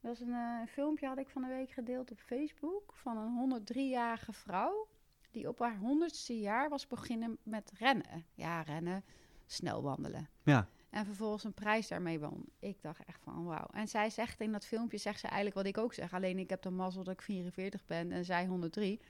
Er 0.00 0.08
was 0.08 0.20
een 0.20 0.32
eh, 0.32 0.66
filmpje 0.66 1.06
had 1.06 1.18
ik 1.18 1.28
van 1.28 1.42
de 1.42 1.48
week 1.48 1.70
gedeeld 1.70 2.10
op 2.10 2.18
Facebook 2.18 2.92
van 2.94 3.16
een 3.16 3.62
103-jarige 3.64 4.32
vrouw 4.32 4.88
die 5.30 5.48
op 5.48 5.58
haar 5.58 5.76
honderdste 5.76 6.38
jaar 6.38 6.68
was 6.68 6.86
beginnen 6.86 7.38
met 7.42 7.70
rennen. 7.74 8.26
Ja, 8.34 8.60
rennen, 8.60 9.04
snel 9.46 9.82
wandelen. 9.82 10.28
Ja. 10.42 10.68
En 10.92 11.04
vervolgens 11.04 11.44
een 11.44 11.54
prijs 11.54 11.88
daarmee 11.88 12.20
won. 12.20 12.44
Ik 12.58 12.82
dacht 12.82 13.04
echt 13.04 13.20
van 13.22 13.44
wauw. 13.44 13.66
En 13.72 13.88
zij 13.88 14.10
zegt 14.10 14.40
in 14.40 14.52
dat 14.52 14.66
filmpje, 14.66 14.98
zegt 14.98 15.20
ze 15.20 15.26
eigenlijk 15.26 15.56
wat 15.56 15.66
ik 15.66 15.78
ook 15.78 15.94
zeg. 15.94 16.14
Alleen 16.14 16.38
ik 16.38 16.50
heb 16.50 16.62
de 16.62 16.70
mazzel 16.70 17.04
dat 17.04 17.14
ik 17.14 17.22
44 17.22 17.84
ben 17.84 18.12
en 18.12 18.24
zij 18.24 18.46
103. 18.46 19.00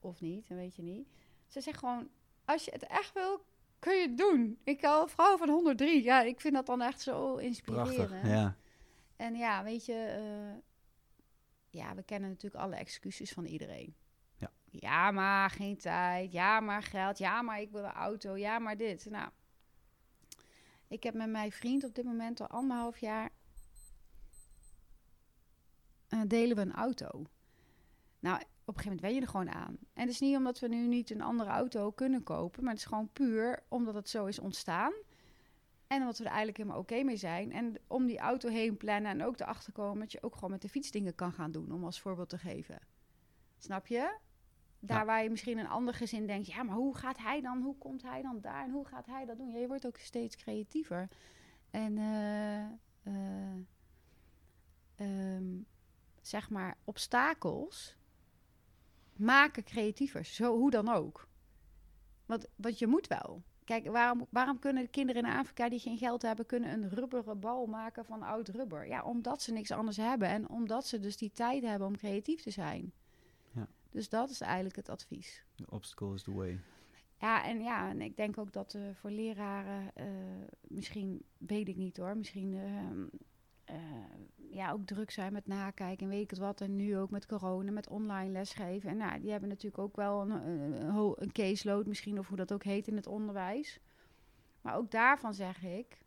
Of 0.00 0.20
niet, 0.20 0.48
dat 0.48 0.58
weet 0.58 0.76
je 0.76 0.82
niet. 0.82 1.08
Ze 1.46 1.60
zegt 1.60 1.78
gewoon, 1.78 2.08
als 2.44 2.64
je 2.64 2.70
het 2.70 2.86
echt 2.86 3.12
wil, 3.12 3.44
kun 3.78 3.94
je 3.94 4.08
het 4.08 4.18
doen. 4.18 4.58
Ik 4.64 4.84
al 4.84 5.08
vrouw 5.08 5.36
van 5.36 5.48
103. 5.48 6.02
Ja, 6.02 6.22
ik 6.22 6.40
vind 6.40 6.54
dat 6.54 6.66
dan 6.66 6.82
echt 6.82 7.00
zo 7.00 7.36
inspirerend. 7.36 7.94
Prachtig, 7.94 8.30
ja. 8.30 8.56
En 9.16 9.34
ja, 9.34 9.64
weet 9.64 9.86
je, 9.86 9.94
eh, 9.94 10.62
ja, 11.70 11.94
we 11.94 12.02
kennen 12.02 12.30
natuurlijk 12.30 12.62
alle 12.64 12.76
excuses 12.76 13.32
van 13.32 13.44
iedereen. 13.44 13.94
Ja. 14.36 14.50
Ja, 14.70 15.10
maar 15.10 15.50
geen 15.50 15.76
tijd. 15.76 16.32
Ja, 16.32 16.60
maar 16.60 16.82
geld. 16.82 17.18
Ja, 17.18 17.42
maar 17.42 17.60
ik 17.60 17.70
wil 17.70 17.84
een 17.84 17.92
auto. 17.92 18.36
Ja, 18.36 18.58
maar 18.58 18.76
dit. 18.76 19.06
Nou, 19.10 19.30
ik 20.88 21.02
heb 21.02 21.14
met 21.14 21.30
mijn 21.30 21.52
vriend 21.52 21.84
op 21.84 21.94
dit 21.94 22.04
moment 22.04 22.40
al 22.40 22.46
anderhalf 22.46 22.98
jaar 22.98 23.30
eh, 26.08 26.20
delen 26.26 26.56
we 26.56 26.62
een 26.62 26.72
auto. 26.72 27.26
Nou, 28.20 28.36
op 28.36 28.76
een 28.76 28.82
gegeven 28.82 28.84
moment 28.84 29.00
wen 29.00 29.14
je 29.14 29.20
er 29.20 29.28
gewoon 29.28 29.50
aan. 29.50 29.78
En 29.92 30.00
het 30.02 30.10
is 30.10 30.20
niet 30.20 30.36
omdat 30.36 30.58
we 30.58 30.68
nu 30.68 30.86
niet 30.86 31.10
een 31.10 31.22
andere 31.22 31.50
auto 31.50 31.90
kunnen 31.90 32.22
kopen, 32.22 32.62
maar 32.62 32.72
het 32.72 32.80
is 32.80 32.88
gewoon 32.88 33.12
puur 33.12 33.62
omdat 33.68 33.94
het 33.94 34.08
zo 34.08 34.26
is 34.26 34.38
ontstaan. 34.38 34.92
En 35.86 36.00
omdat 36.00 36.18
we 36.18 36.24
er 36.24 36.28
eigenlijk 36.28 36.58
helemaal 36.58 36.80
oké 36.80 37.02
mee 37.02 37.16
zijn. 37.16 37.52
En 37.52 37.74
om 37.86 38.06
die 38.06 38.18
auto 38.18 38.48
heen 38.48 38.76
plannen 38.76 39.10
en 39.10 39.24
ook 39.24 39.40
erachter 39.40 39.72
komen 39.72 39.98
dat 39.98 40.12
je 40.12 40.22
ook 40.22 40.34
gewoon 40.34 40.50
met 40.50 40.62
de 40.62 40.68
fiets 40.68 40.90
dingen 40.90 41.14
kan 41.14 41.32
gaan 41.32 41.50
doen, 41.50 41.72
om 41.72 41.84
als 41.84 42.00
voorbeeld 42.00 42.28
te 42.28 42.38
geven. 42.38 42.78
Snap 43.58 43.86
je? 43.86 44.18
Daar 44.80 45.06
waar 45.06 45.22
je 45.22 45.30
misschien 45.30 45.58
een 45.58 45.68
ander 45.68 45.94
gezin 45.94 46.26
denkt, 46.26 46.46
ja, 46.46 46.62
maar 46.62 46.76
hoe 46.76 46.96
gaat 46.96 47.18
hij 47.18 47.40
dan? 47.40 47.62
Hoe 47.62 47.78
komt 47.78 48.02
hij 48.02 48.22
dan 48.22 48.40
daar? 48.40 48.64
En 48.64 48.70
hoe 48.70 48.86
gaat 48.86 49.06
hij 49.06 49.24
dat 49.24 49.36
doen? 49.36 49.50
Ja, 49.50 49.58
je 49.58 49.66
wordt 49.66 49.86
ook 49.86 49.96
steeds 49.96 50.36
creatiever. 50.36 51.08
En 51.70 51.98
eh, 51.98 52.64
eh, 53.02 53.58
ehm, 54.96 55.46
zeg 56.22 56.50
maar, 56.50 56.76
obstakels 56.84 57.96
maken 59.16 59.64
creatiever. 59.64 60.24
Zo, 60.24 60.56
hoe 60.56 60.70
dan 60.70 60.88
ook. 60.88 61.28
Want, 62.26 62.46
want 62.56 62.78
je 62.78 62.86
moet 62.86 63.06
wel. 63.06 63.42
Kijk, 63.64 63.86
waarom, 63.86 64.26
waarom 64.30 64.58
kunnen 64.58 64.82
de 64.82 64.88
kinderen 64.88 65.24
in 65.24 65.30
Afrika 65.30 65.68
die 65.68 65.78
geen 65.78 65.98
geld 65.98 66.22
hebben, 66.22 66.46
kunnen 66.46 66.72
een 66.72 66.88
rubberen 66.88 67.40
bal 67.40 67.66
maken 67.66 68.04
van 68.04 68.22
oud 68.22 68.48
rubber? 68.48 68.86
Ja, 68.86 69.02
omdat 69.02 69.42
ze 69.42 69.52
niks 69.52 69.70
anders 69.70 69.96
hebben 69.96 70.28
en 70.28 70.48
omdat 70.48 70.86
ze 70.86 71.00
dus 71.00 71.16
die 71.16 71.30
tijd 71.30 71.62
hebben 71.62 71.88
om 71.88 71.96
creatief 71.96 72.42
te 72.42 72.50
zijn. 72.50 72.92
Dus 73.90 74.08
dat 74.08 74.30
is 74.30 74.40
eigenlijk 74.40 74.76
het 74.76 74.88
advies. 74.88 75.44
The 75.54 75.70
obstacle 75.70 76.14
is 76.14 76.22
the 76.22 76.34
way. 76.34 76.60
Ja, 77.20 77.44
en 77.44 77.62
ja, 77.62 77.88
en 77.88 78.00
ik 78.00 78.16
denk 78.16 78.38
ook 78.38 78.52
dat 78.52 78.74
eh, 78.74 78.82
voor 78.94 79.10
leraren, 79.10 79.90
eh, 79.94 80.06
misschien 80.60 81.22
weet 81.38 81.68
ik 81.68 81.76
niet 81.76 81.96
hoor, 81.96 82.16
misschien 82.16 82.54
ehm, 82.54 83.06
eh, 83.64 83.76
ja, 84.50 84.72
ook 84.72 84.86
druk 84.86 85.10
zijn 85.10 85.32
met 85.32 85.46
nakijken 85.46 86.04
en 86.06 86.12
weet 86.12 86.22
ik 86.22 86.30
het 86.30 86.38
wat. 86.38 86.60
En 86.60 86.76
nu 86.76 86.98
ook 86.98 87.10
met 87.10 87.26
corona, 87.26 87.70
met 87.70 87.88
online 87.88 88.32
lesgeven. 88.32 88.90
En 88.90 88.96
nou, 88.96 89.20
die 89.20 89.30
hebben 89.30 89.48
natuurlijk 89.48 89.82
ook 89.82 89.96
wel 89.96 90.20
een, 90.20 90.30
een, 90.30 91.14
een, 91.16 91.32
caseload 91.32 91.86
misschien, 91.86 92.18
of 92.18 92.28
hoe 92.28 92.36
dat 92.36 92.52
ook 92.52 92.64
heet 92.64 92.88
in 92.88 92.96
het 92.96 93.06
onderwijs. 93.06 93.80
Maar 94.60 94.76
ook 94.76 94.90
daarvan 94.90 95.34
zeg 95.34 95.62
ik, 95.62 96.02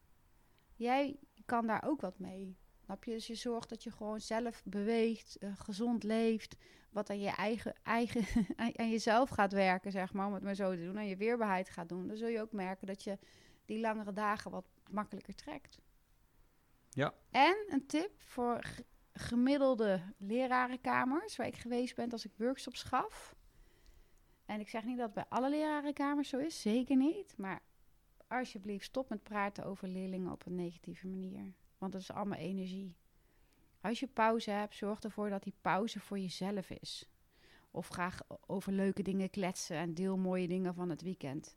jij 0.75 1.19
kan 1.45 1.67
daar 1.67 1.83
ook 1.85 2.01
wat 2.01 2.19
mee. 2.19 2.57
Snap 2.83 3.03
je? 3.03 3.11
Dus 3.11 3.27
je 3.27 3.35
zorgt 3.35 3.69
dat 3.69 3.83
je 3.83 3.91
gewoon 3.91 4.19
zelf 4.19 4.63
beweegt, 4.65 5.37
gezond 5.55 6.03
leeft, 6.03 6.55
wat 6.91 7.09
aan 7.09 7.19
je 7.19 7.29
eigen, 7.29 7.73
eigen 7.83 8.25
aan, 8.55 8.77
aan 8.77 8.89
jezelf 8.89 9.29
gaat 9.29 9.51
werken, 9.51 9.91
zeg 9.91 10.13
maar, 10.13 10.27
om 10.27 10.33
het 10.33 10.43
maar 10.43 10.55
zo 10.55 10.71
te 10.71 10.83
doen, 10.83 10.97
aan 10.97 11.07
je 11.07 11.17
weerbaarheid 11.17 11.69
gaat 11.69 11.89
doen, 11.89 12.07
dan 12.07 12.17
zul 12.17 12.27
je 12.27 12.41
ook 12.41 12.51
merken 12.51 12.87
dat 12.87 13.03
je 13.03 13.17
die 13.65 13.79
langere 13.79 14.13
dagen 14.13 14.51
wat 14.51 14.65
makkelijker 14.89 15.35
trekt. 15.35 15.79
Ja. 16.89 17.13
En 17.29 17.65
een 17.67 17.85
tip 17.85 18.21
voor 18.21 18.59
gemiddelde 19.13 20.01
lerarenkamers, 20.17 21.35
waar 21.35 21.47
ik 21.47 21.55
geweest 21.55 21.95
ben 21.95 22.09
als 22.09 22.25
ik 22.25 22.31
workshops 22.37 22.83
gaf. 22.83 23.35
En 24.45 24.59
ik 24.59 24.69
zeg 24.69 24.83
niet 24.83 24.97
dat 24.97 25.05
het 25.05 25.13
bij 25.13 25.25
alle 25.29 25.49
lerarenkamers 25.49 26.29
zo 26.29 26.37
is, 26.37 26.61
zeker 26.61 26.95
niet. 26.95 27.37
Maar 27.37 27.61
alsjeblieft, 28.27 28.85
stop 28.85 29.09
met 29.09 29.23
praten 29.23 29.63
over 29.65 29.87
leerlingen 29.87 30.31
op 30.31 30.45
een 30.45 30.55
negatieve 30.55 31.07
manier. 31.07 31.53
Want 31.77 31.91
dat 31.91 32.01
is 32.01 32.11
allemaal 32.11 32.37
energie. 32.37 32.95
Als 33.81 33.99
je 33.99 34.07
pauze 34.07 34.51
hebt, 34.51 34.75
zorg 34.75 34.99
ervoor 34.99 35.29
dat 35.29 35.43
die 35.43 35.53
pauze 35.61 35.99
voor 35.99 36.19
jezelf 36.19 36.69
is. 36.69 37.09
Of 37.71 37.87
ga 37.87 38.09
g- 38.09 38.21
over 38.45 38.71
leuke 38.73 39.01
dingen 39.01 39.29
kletsen 39.29 39.77
en 39.77 39.93
deel 39.93 40.17
mooie 40.17 40.47
dingen 40.47 40.73
van 40.73 40.89
het 40.89 41.01
weekend. 41.01 41.55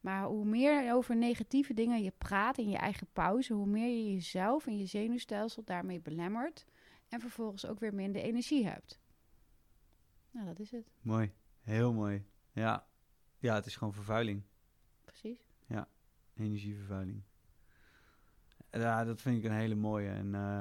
Maar 0.00 0.24
hoe 0.24 0.44
meer 0.44 0.92
over 0.94 1.16
negatieve 1.16 1.74
dingen 1.74 2.02
je 2.02 2.12
praat 2.18 2.58
in 2.58 2.68
je 2.68 2.76
eigen 2.76 3.06
pauze, 3.12 3.52
hoe 3.52 3.66
meer 3.66 3.88
je 3.96 4.12
jezelf 4.12 4.66
en 4.66 4.78
je 4.78 4.86
zenuwstelsel 4.86 5.64
daarmee 5.64 6.00
belemmert. 6.00 6.64
En 7.08 7.20
vervolgens 7.20 7.66
ook 7.66 7.80
weer 7.80 7.94
minder 7.94 8.22
energie 8.22 8.66
hebt. 8.66 9.00
Nou, 10.30 10.46
dat 10.46 10.58
is 10.58 10.70
het. 10.70 10.90
Mooi. 11.02 11.32
Heel 11.60 11.92
mooi. 11.92 12.24
Ja. 12.52 12.86
Ja, 13.38 13.54
het 13.54 13.66
is 13.66 13.76
gewoon 13.76 13.92
vervuiling. 13.94 14.42
Precies. 15.04 15.44
Energievervuiling. 16.34 17.22
Ja, 18.70 19.04
dat 19.04 19.20
vind 19.20 19.38
ik 19.38 19.44
een 19.44 19.56
hele 19.56 19.74
mooie. 19.74 20.08
En 20.08 20.34
eh, 20.34 20.60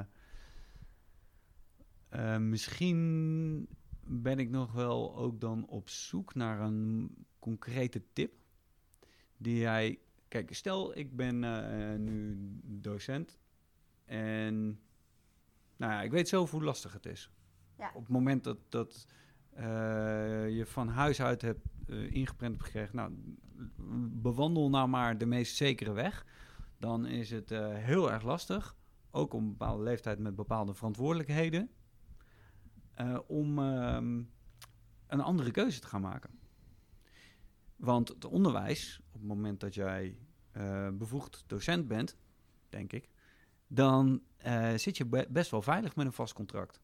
eh, 2.15 2.37
misschien 2.37 3.67
ben 4.03 4.39
ik 4.39 4.49
nog 4.49 4.71
wel 4.71 5.15
ook 5.15 5.41
dan 5.41 5.67
op 5.67 5.89
zoek 5.89 6.35
naar 6.35 6.59
een 6.59 7.11
concrete 7.39 8.03
tip. 8.13 8.33
Die 9.37 9.57
jij. 9.57 9.99
Kijk, 10.27 10.53
stel 10.53 10.97
ik 10.97 11.15
ben 11.15 11.43
eh, 11.43 11.99
nu 11.99 12.37
docent. 12.63 13.39
En. 14.05 14.79
Nou 15.77 15.91
ja, 15.91 16.01
ik 16.01 16.11
weet 16.11 16.27
zelf 16.27 16.51
hoe 16.51 16.63
lastig 16.63 16.93
het 16.93 17.05
is. 17.05 17.31
Ja. 17.77 17.91
Op 17.93 18.01
het 18.01 18.11
moment 18.11 18.43
dat, 18.43 18.57
dat 18.69 19.07
eh, 19.49 19.65
je 20.49 20.63
van 20.65 20.87
huis 20.87 21.21
uit 21.21 21.41
hebt 21.41 21.67
ingeprent 21.87 22.63
gekregen. 22.63 22.95
Nou, 22.95 23.11
bewandel 24.21 24.69
nou 24.69 24.87
maar 24.87 25.17
de 25.17 25.25
meest 25.25 25.55
zekere 25.55 25.91
weg. 25.91 26.25
Dan 26.77 27.05
is 27.05 27.31
het 27.31 27.49
heel 27.49 28.11
erg 28.11 28.23
lastig. 28.23 28.75
Ook 29.11 29.33
op 29.33 29.39
een 29.39 29.49
bepaalde 29.49 29.83
leeftijd 29.83 30.19
met 30.19 30.35
bepaalde 30.35 30.73
verantwoordelijkheden. 30.73 31.69
Eh, 32.95 33.19
om 33.27 33.59
ehm, 33.59 34.23
een 35.07 35.21
andere 35.21 35.51
keuze 35.51 35.79
te 35.79 35.87
gaan 35.87 36.01
maken. 36.01 36.29
Want 37.75 38.07
het 38.07 38.25
onderwijs, 38.25 38.99
op 39.11 39.19
het 39.19 39.27
moment 39.27 39.59
dat 39.59 39.73
jij 39.73 40.17
eh, 40.51 40.89
bevoegd 40.89 41.43
docent 41.47 41.87
bent, 41.87 42.15
denk 42.69 42.93
ik, 42.93 43.09
dan 43.67 44.21
eh, 44.37 44.73
zit 44.73 44.97
je 44.97 45.05
be- 45.05 45.27
best 45.29 45.51
wel 45.51 45.61
veilig 45.61 45.95
met 45.95 46.05
een 46.05 46.13
vast 46.13 46.33
contract. 46.33 46.81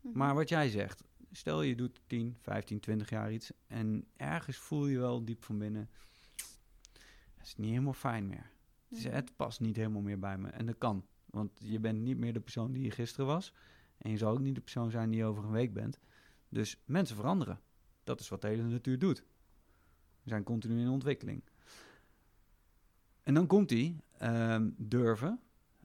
Mhm. 0.00 0.18
Maar 0.18 0.34
wat 0.34 0.48
jij 0.48 0.68
zegt, 0.68 1.02
stel 1.30 1.62
je 1.62 1.76
doet 1.76 2.00
10, 2.06 2.36
15, 2.40 2.80
20 2.80 3.10
jaar 3.10 3.32
iets 3.32 3.52
en 3.66 4.06
ergens 4.16 4.56
voel 4.56 4.86
je 4.86 4.98
wel 4.98 5.24
diep 5.24 5.44
van 5.44 5.58
binnen, 5.58 5.90
het 7.36 7.46
is 7.46 7.56
niet 7.56 7.70
helemaal 7.70 7.92
fijn 7.92 8.26
meer. 8.26 8.50
Het, 8.88 8.98
is, 8.98 9.04
het 9.04 9.36
past 9.36 9.60
niet 9.60 9.76
helemaal 9.76 10.02
meer 10.02 10.18
bij 10.18 10.38
me. 10.38 10.48
En 10.48 10.66
dat 10.66 10.78
kan, 10.78 11.06
want 11.24 11.50
je 11.54 11.78
bent 11.80 12.00
niet 12.00 12.18
meer 12.18 12.32
de 12.32 12.40
persoon 12.40 12.72
die 12.72 12.82
je 12.82 12.90
gisteren 12.90 13.26
was. 13.26 13.52
En 13.98 14.10
je 14.10 14.16
zal 14.16 14.32
ook 14.32 14.40
niet 14.40 14.54
de 14.54 14.60
persoon 14.60 14.90
zijn 14.90 15.10
die 15.10 15.18
je 15.18 15.24
over 15.24 15.44
een 15.44 15.50
week 15.50 15.72
bent. 15.72 15.98
Dus 16.48 16.82
mensen 16.84 17.16
veranderen. 17.16 17.60
Dat 18.04 18.20
is 18.20 18.28
wat 18.28 18.40
de 18.40 18.48
hele 18.48 18.62
natuur 18.62 18.98
doet. 18.98 19.24
We 20.22 20.30
zijn 20.30 20.42
continu 20.42 20.80
in 20.80 20.88
ontwikkeling. 20.88 21.42
En 23.22 23.34
dan 23.34 23.46
komt 23.46 23.68
die 23.68 23.96
ehm, 24.18 24.70
durven, 24.76 25.40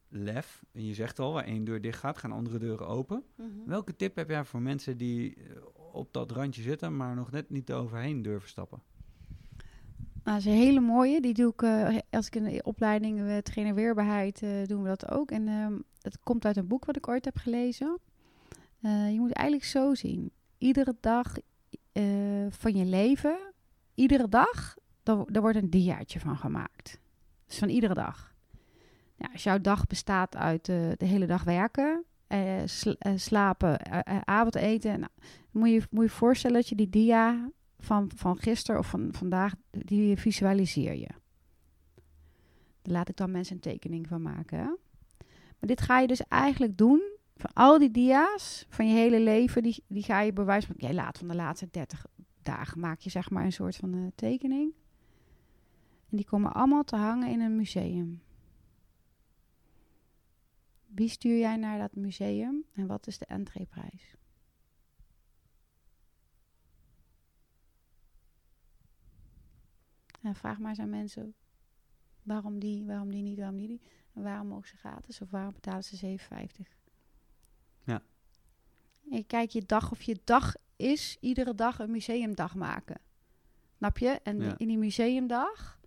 lef. 0.07 0.63
En 0.71 0.85
je 0.85 0.93
zegt 0.93 1.19
al, 1.19 1.33
waar 1.33 1.43
één 1.43 1.63
deur 1.63 1.81
dicht 1.81 1.99
gaat, 1.99 2.17
gaan 2.17 2.31
andere 2.31 2.59
deuren 2.59 2.87
open. 2.87 3.23
Mhm. 3.35 3.47
Welke 3.65 3.95
tip 3.95 4.15
heb 4.15 4.29
jij 4.29 4.45
voor 4.45 4.61
mensen 4.61 4.97
die 4.97 5.35
eh, 5.35 5.61
op 5.93 6.13
dat 6.13 6.31
randje 6.31 6.61
zitten, 6.61 6.95
maar 6.95 7.15
nog 7.15 7.31
net 7.31 7.49
niet 7.49 7.71
overheen 7.71 8.21
durven 8.21 8.49
stappen? 8.49 8.81
Nou, 10.29 10.41
dat 10.41 10.51
is 10.51 10.57
een 10.57 10.65
hele 10.65 10.79
mooie. 10.79 11.21
Die 11.21 11.33
doe 11.33 11.51
ik 11.51 11.61
eh, 11.61 11.97
als 12.09 12.27
ik 12.29 12.43
de 12.43 12.61
opleiding 12.63 13.19
uh, 13.19 13.37
trainer 13.37 13.75
weerbaarheid 13.75 14.41
eh, 14.41 14.49
doen 14.65 14.81
we 14.81 14.87
dat 14.87 15.11
ook. 15.11 15.31
En 15.31 15.47
ehm, 15.47 15.73
dat 16.01 16.19
komt 16.23 16.45
uit 16.45 16.57
een 16.57 16.67
boek 16.67 16.85
wat 16.85 16.95
ik 16.95 17.07
ooit 17.07 17.25
heb 17.25 17.37
gelezen. 17.37 17.99
Je 18.81 19.15
moet 19.17 19.31
eigenlijk 19.31 19.67
zo 19.67 19.95
zien. 19.95 20.31
Iedere 20.57 20.95
dag 20.99 21.37
van 22.49 22.75
je 22.75 22.85
leven, 22.85 23.37
iedere 23.95 24.29
dag, 24.29 24.75
daar, 25.03 25.41
wordt 25.41 25.57
een 25.57 25.69
diaatje 25.69 26.19
van 26.19 26.37
gemaakt. 26.37 26.99
Dus 27.47 27.57
van 27.57 27.69
iedere 27.69 27.93
dag. 27.93 28.33
Als 29.31 29.43
jouw 29.43 29.59
dag 29.59 29.87
bestaat 29.87 30.35
uit 30.35 30.65
de 30.65 31.05
hele 31.05 31.25
dag 31.25 31.43
werken, 31.43 32.03
sl- 32.65 33.15
slapen, 33.15 33.79
avondeten. 34.27 34.99
Nou, 34.99 35.11
moet 35.51 35.69
je 35.69 35.81
moet 35.89 36.03
je 36.03 36.09
voorstellen 36.09 36.55
dat 36.55 36.69
je 36.69 36.75
die 36.75 36.89
dia 36.89 37.49
van, 37.79 38.11
van 38.15 38.37
gisteren 38.37 38.79
of 38.79 38.87
van 38.87 39.09
vandaag, 39.11 39.55
die 39.71 40.17
visualiseer 40.17 40.95
je. 40.95 41.09
Daar 42.81 42.93
laat 42.93 43.09
ik 43.09 43.15
dan 43.15 43.31
mensen 43.31 43.55
een 43.55 43.61
tekening 43.61 44.07
van 44.07 44.21
maken. 44.21 44.77
Maar 45.59 45.69
dit 45.69 45.81
ga 45.81 45.99
je 45.99 46.07
dus 46.07 46.21
eigenlijk 46.27 46.77
doen 46.77 47.01
van 47.35 47.53
al 47.53 47.79
die 47.79 47.91
dia's 47.91 48.65
van 48.69 48.87
je 48.87 48.93
hele 48.93 49.19
leven, 49.19 49.63
die, 49.63 49.83
die 49.87 50.03
ga 50.03 50.21
je 50.21 50.33
bewijzen. 50.33 50.73
Jij 50.77 50.93
laat 50.93 51.17
van 51.17 51.27
de 51.27 51.35
laatste 51.35 51.67
30 51.71 52.05
dagen 52.41 52.79
maak 52.79 52.99
je 52.99 53.09
zeg 53.09 53.29
maar 53.29 53.43
een 53.43 53.51
soort 53.51 53.75
van 53.75 53.93
uh, 53.93 54.07
tekening. 54.15 54.73
En 56.09 56.17
die 56.17 56.25
komen 56.25 56.53
allemaal 56.53 56.83
te 56.83 56.95
hangen 56.95 57.29
in 57.29 57.39
een 57.39 57.55
museum. 57.55 58.21
Wie 60.85 61.09
stuur 61.09 61.37
jij 61.37 61.55
naar 61.55 61.79
dat 61.79 61.95
museum 61.95 62.63
en 62.73 62.87
wat 62.87 63.07
is 63.07 63.17
de 63.17 63.25
entreeprijs? 63.25 64.15
En 70.21 70.35
vraag 70.35 70.59
maar 70.59 70.69
eens 70.69 70.79
aan 70.79 70.89
mensen 70.89 71.33
waarom 72.23 72.59
die, 72.59 72.85
waarom 72.85 73.11
die 73.11 73.21
niet, 73.21 73.37
waarom 73.37 73.57
die 73.57 73.67
niet. 73.67 73.83
En 74.13 74.23
waarom 74.23 74.47
mogen 74.47 74.67
ze 74.67 74.77
gratis 74.77 75.21
of 75.21 75.29
waarom 75.29 75.53
betalen 75.53 75.83
ze 75.83 76.17
7,50? 76.19 76.65
Ja. 77.83 78.01
En 79.09 79.17
je 79.17 79.23
kijkt 79.23 79.53
je 79.53 79.65
dag 79.65 79.91
of 79.91 80.01
je 80.01 80.19
dag 80.23 80.55
is 80.75 81.17
iedere 81.19 81.55
dag 81.55 81.79
een 81.79 81.91
museumdag 81.91 82.55
maken. 82.55 83.01
Snap 83.77 83.97
je? 83.97 84.19
En 84.23 84.41
Ja. 84.41 84.57
in 84.57 84.67
die 84.67 84.77
museumdag 84.77 85.79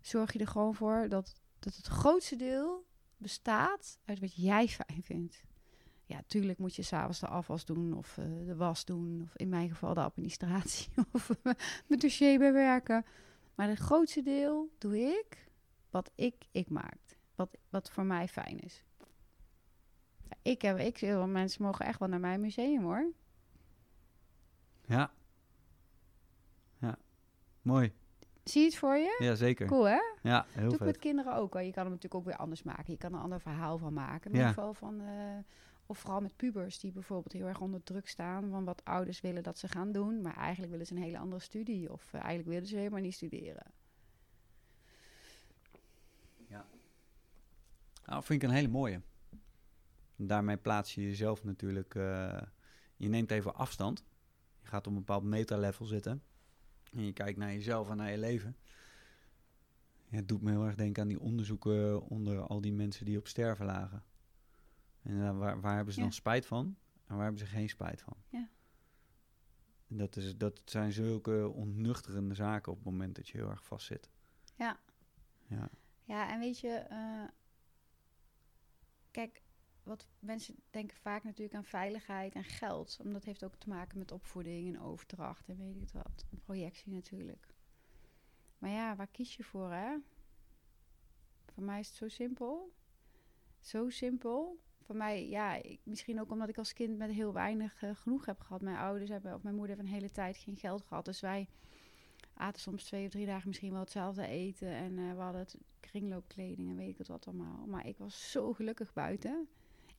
zorg 0.00 0.32
je 0.32 0.38
er 0.38 0.46
gewoon 0.46 0.74
voor 0.74 1.08
dat, 1.08 1.34
dat 1.58 1.76
het 1.76 1.86
grootste 1.86 2.36
deel 2.36 2.86
bestaat 3.16 3.98
uit 4.04 4.20
wat 4.20 4.34
jij 4.34 4.68
fijn 4.68 5.02
vindt. 5.02 5.42
Ja, 6.04 6.22
tuurlijk 6.26 6.58
moet 6.58 6.74
je 6.76 6.82
s'avonds 6.82 7.20
de 7.20 7.26
afwas 7.26 7.64
doen 7.64 7.92
of 7.96 8.18
eh, 8.18 8.24
de 8.46 8.56
was 8.56 8.84
doen. 8.84 9.20
Of 9.22 9.36
in 9.36 9.48
mijn 9.48 9.68
geval 9.68 9.94
de 9.94 10.00
administratie 10.02 10.88
of 11.12 11.30
mijn 11.86 12.00
dossier 12.00 12.38
bewerken. 12.38 13.04
Maar 13.60 13.68
het 13.68 13.78
grootste 13.78 14.22
deel 14.22 14.70
doe 14.78 14.98
ik 14.98 15.48
wat 15.90 16.10
ik, 16.14 16.34
ik 16.50 16.70
maak. 16.70 16.98
Wat, 17.34 17.58
wat 17.68 17.90
voor 17.90 18.04
mij 18.04 18.28
fijn 18.28 18.58
is. 18.58 18.84
Ik 20.42 20.62
heb, 20.62 20.78
ik, 20.78 21.00
mensen 21.26 21.62
mogen 21.62 21.84
echt 21.86 21.98
wel 21.98 22.08
naar 22.08 22.20
mijn 22.20 22.40
museum 22.40 22.82
hoor. 22.82 23.12
Ja. 24.86 25.10
Ja. 26.78 26.98
Mooi. 27.62 27.92
Zie 28.44 28.60
je 28.60 28.66
het 28.66 28.76
voor 28.76 28.96
je? 28.96 29.16
Ja, 29.18 29.34
zeker. 29.34 29.66
Cool 29.66 29.84
hè? 29.88 30.00
Ja, 30.22 30.46
heel 30.48 30.68
Doe 30.68 30.78
ik 30.78 30.84
met 30.84 30.98
kinderen 30.98 31.34
ook. 31.34 31.54
al. 31.54 31.60
Je 31.60 31.72
kan 31.72 31.82
hem 31.82 31.92
natuurlijk 31.92 32.14
ook 32.20 32.24
weer 32.26 32.36
anders 32.36 32.62
maken. 32.62 32.92
Je 32.92 32.98
kan 32.98 33.10
er 33.12 33.16
een 33.16 33.22
ander 33.22 33.40
verhaal 33.40 33.78
van 33.78 33.92
maken. 33.92 34.30
In 34.30 34.38
Ja. 34.38 34.48
ieder 34.48 34.54
geval 34.54 34.74
van... 34.74 35.00
eh, 35.00 35.38
of 35.90 35.98
vooral 35.98 36.20
met 36.20 36.36
pubers 36.36 36.78
die 36.78 36.92
bijvoorbeeld 36.92 37.32
heel 37.32 37.46
erg 37.46 37.60
onder 37.60 37.82
druk 37.82 38.08
staan... 38.08 38.50
van 38.50 38.64
wat 38.64 38.84
ouders 38.84 39.20
willen 39.20 39.42
dat 39.42 39.58
ze 39.58 39.68
gaan 39.68 39.92
doen. 39.92 40.22
Maar 40.22 40.36
eigenlijk 40.36 40.70
willen 40.70 40.86
ze 40.86 40.94
een 40.94 41.02
hele 41.02 41.18
andere 41.18 41.40
studie. 41.40 41.92
Of 41.92 42.12
eh, 42.12 42.20
eigenlijk 42.20 42.48
willen 42.48 42.66
ze 42.66 42.76
helemaal 42.76 43.00
niet 43.00 43.14
studeren. 43.14 43.66
Nou, 48.06 48.22
vind 48.24 48.42
ik 48.42 48.48
een 48.48 48.54
hele 48.54 48.68
mooie. 48.68 49.00
Daarmee 50.16 50.56
plaats 50.56 50.94
je 50.94 51.02
jezelf 51.02 51.44
natuurlijk... 51.44 51.94
eh, 51.94 52.42
je 52.96 53.08
neemt 53.08 53.30
even 53.30 53.54
afstand. 53.54 54.04
Je 54.60 54.66
gaat 54.66 54.86
op 54.86 54.92
een 54.92 54.98
bepaald 54.98 55.22
meta-level 55.22 55.86
zitten. 55.86 56.22
En 56.92 57.04
je 57.04 57.12
kijkt 57.12 57.38
naar 57.38 57.52
jezelf 57.52 57.90
en 57.90 57.96
naar 57.96 58.10
je 58.10 58.18
leven. 58.18 58.56
Ja, 60.08 60.16
het 60.16 60.28
doet 60.28 60.42
me 60.42 60.50
heel 60.50 60.64
erg 60.64 60.74
denken 60.74 61.02
aan 61.02 61.08
die 61.08 61.20
onderzoeken 61.20 62.02
onder 62.02 62.40
al 62.40 62.60
die 62.60 62.72
mensen 62.72 63.04
die 63.04 63.18
op 63.18 63.26
sterven 63.26 63.66
lagen. 63.66 64.04
En 65.02 65.38
waar, 65.38 65.60
waar 65.60 65.74
hebben 65.76 65.92
ze 65.94 66.00
Ja. 66.00 66.06
dan 66.06 66.14
spijt 66.14 66.46
van? 66.46 66.76
En 67.06 67.14
waar 67.14 67.22
hebben 67.24 67.40
ze 67.40 67.46
geen 67.46 67.68
spijt 67.68 68.02
van? 68.02 68.16
Ja. 68.28 68.48
En 69.88 69.96
dat, 69.96 70.16
is, 70.16 70.36
dat 70.36 70.60
zijn 70.64 70.92
zulke 70.92 71.48
ontnuchterende 71.54 72.34
zaken 72.34 72.72
op 72.72 72.78
het 72.78 72.86
moment 72.86 73.14
dat 73.16 73.28
je 73.28 73.38
heel 73.38 73.48
erg 73.48 73.64
vastzit. 73.64 74.10
Ja. 74.54 74.80
Ja. 75.46 75.68
Ja, 76.04 76.30
en 76.32 76.38
weet 76.40 76.58
je... 76.60 76.68
eh, 76.68 77.24
kijk, 79.10 79.42
wat 79.82 80.06
mensen 80.18 80.54
denken 80.70 80.96
vaak 80.96 81.24
natuurlijk 81.24 81.56
aan 81.56 81.64
veiligheid 81.64 82.34
en 82.34 82.44
geld. 82.44 82.96
Omdat 83.00 83.12
dat 83.14 83.24
heeft 83.24 83.44
ook 83.44 83.56
te 83.56 83.68
maken 83.68 83.98
met 83.98 84.12
opvoeding 84.12 84.74
en 84.74 84.80
overdracht 84.80 85.48
en 85.48 85.56
weet 85.56 85.74
ik 85.74 85.80
het 85.80 85.92
wat. 85.92 86.24
En 86.30 86.40
projectie 86.40 86.92
natuurlijk. 86.92 87.46
Maar 88.58 88.70
ja, 88.70 88.96
waar 88.96 89.06
kies 89.08 89.36
je 89.36 89.44
voor, 89.44 89.70
hè? 89.72 89.96
Voor 91.52 91.62
mij 91.62 91.80
is 91.80 91.86
het 91.88 91.96
zo 91.96 92.08
simpel. 92.08 92.74
Zo 93.60 93.88
simpel. 93.90 94.60
Voor 94.90 94.98
mij, 94.98 95.28
ja, 95.28 95.54
ik, 95.54 95.80
misschien 95.82 96.20
ook 96.20 96.30
omdat 96.30 96.48
ik 96.48 96.58
als 96.58 96.72
kind 96.72 96.98
met 96.98 97.10
heel 97.10 97.32
weinig 97.32 97.82
eh, 97.82 97.90
genoeg 97.94 98.26
heb 98.26 98.40
gehad. 98.40 98.60
Mijn 98.60 98.76
ouders 98.76 99.10
hebben, 99.10 99.34
of 99.34 99.42
mijn 99.42 99.54
moeder 99.54 99.76
heeft 99.76 99.88
een 99.88 99.94
hele 99.94 100.10
tijd 100.10 100.36
geen 100.36 100.56
geld 100.56 100.82
gehad. 100.82 101.04
Dus 101.04 101.20
wij 101.20 101.48
aten 102.34 102.60
soms 102.60 102.84
twee 102.84 103.04
of 103.04 103.10
drie 103.10 103.26
dagen 103.26 103.48
misschien 103.48 103.72
wel 103.72 103.80
hetzelfde 103.80 104.26
eten. 104.26 104.68
En 104.68 104.98
eh, 104.98 105.14
we 105.14 105.20
hadden 105.20 105.46
kringloopkleding 105.80 106.68
en 106.68 106.76
weet 106.76 106.88
ik 106.88 106.98
het 106.98 107.08
wat 107.08 107.26
allemaal. 107.26 107.66
Maar 107.66 107.86
ik 107.86 107.98
was 107.98 108.30
zo 108.30 108.52
gelukkig 108.52 108.92
buiten. 108.92 109.48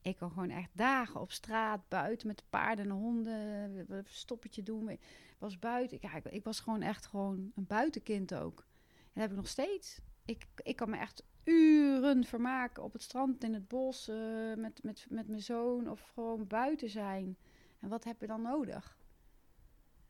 Ik 0.01 0.17
kon 0.17 0.31
gewoon 0.31 0.49
echt 0.49 0.69
dagen 0.73 1.21
op 1.21 1.31
straat, 1.31 1.87
buiten 1.87 2.27
met 2.27 2.37
de 2.37 2.43
paarden 2.49 2.83
en 2.85 2.91
de 2.91 2.97
honden. 2.97 3.91
een 3.91 4.03
Stoppetje 4.05 4.63
doen. 4.63 4.89
Ik 4.89 4.99
was 5.37 5.59
buiten. 5.59 5.97
Ja, 6.01 6.15
ik, 6.15 6.25
ik 6.25 6.43
was 6.43 6.59
gewoon 6.59 6.81
echt 6.81 7.05
gewoon 7.05 7.51
een 7.55 7.67
buitenkind 7.67 8.33
ook. 8.33 8.59
En 8.95 9.11
dat 9.13 9.23
heb 9.23 9.31
ik 9.31 9.37
nog 9.37 9.47
steeds. 9.47 10.01
Ik, 10.25 10.47
ik 10.55 10.75
kan 10.75 10.89
me 10.89 10.97
echt 10.97 11.23
uren 11.43 12.23
vermaken 12.23 12.83
op 12.83 12.93
het 12.93 13.01
strand, 13.01 13.43
in 13.43 13.53
het 13.53 13.67
bos, 13.67 14.07
eh, 14.07 14.53
met, 14.55 14.83
met, 14.83 15.05
met 15.09 15.27
mijn 15.27 15.41
zoon 15.41 15.89
of 15.89 16.11
gewoon 16.13 16.47
buiten 16.47 16.89
zijn. 16.89 17.37
En 17.79 17.89
wat 17.89 18.03
heb 18.03 18.21
je 18.21 18.27
dan 18.27 18.41
nodig? 18.41 18.99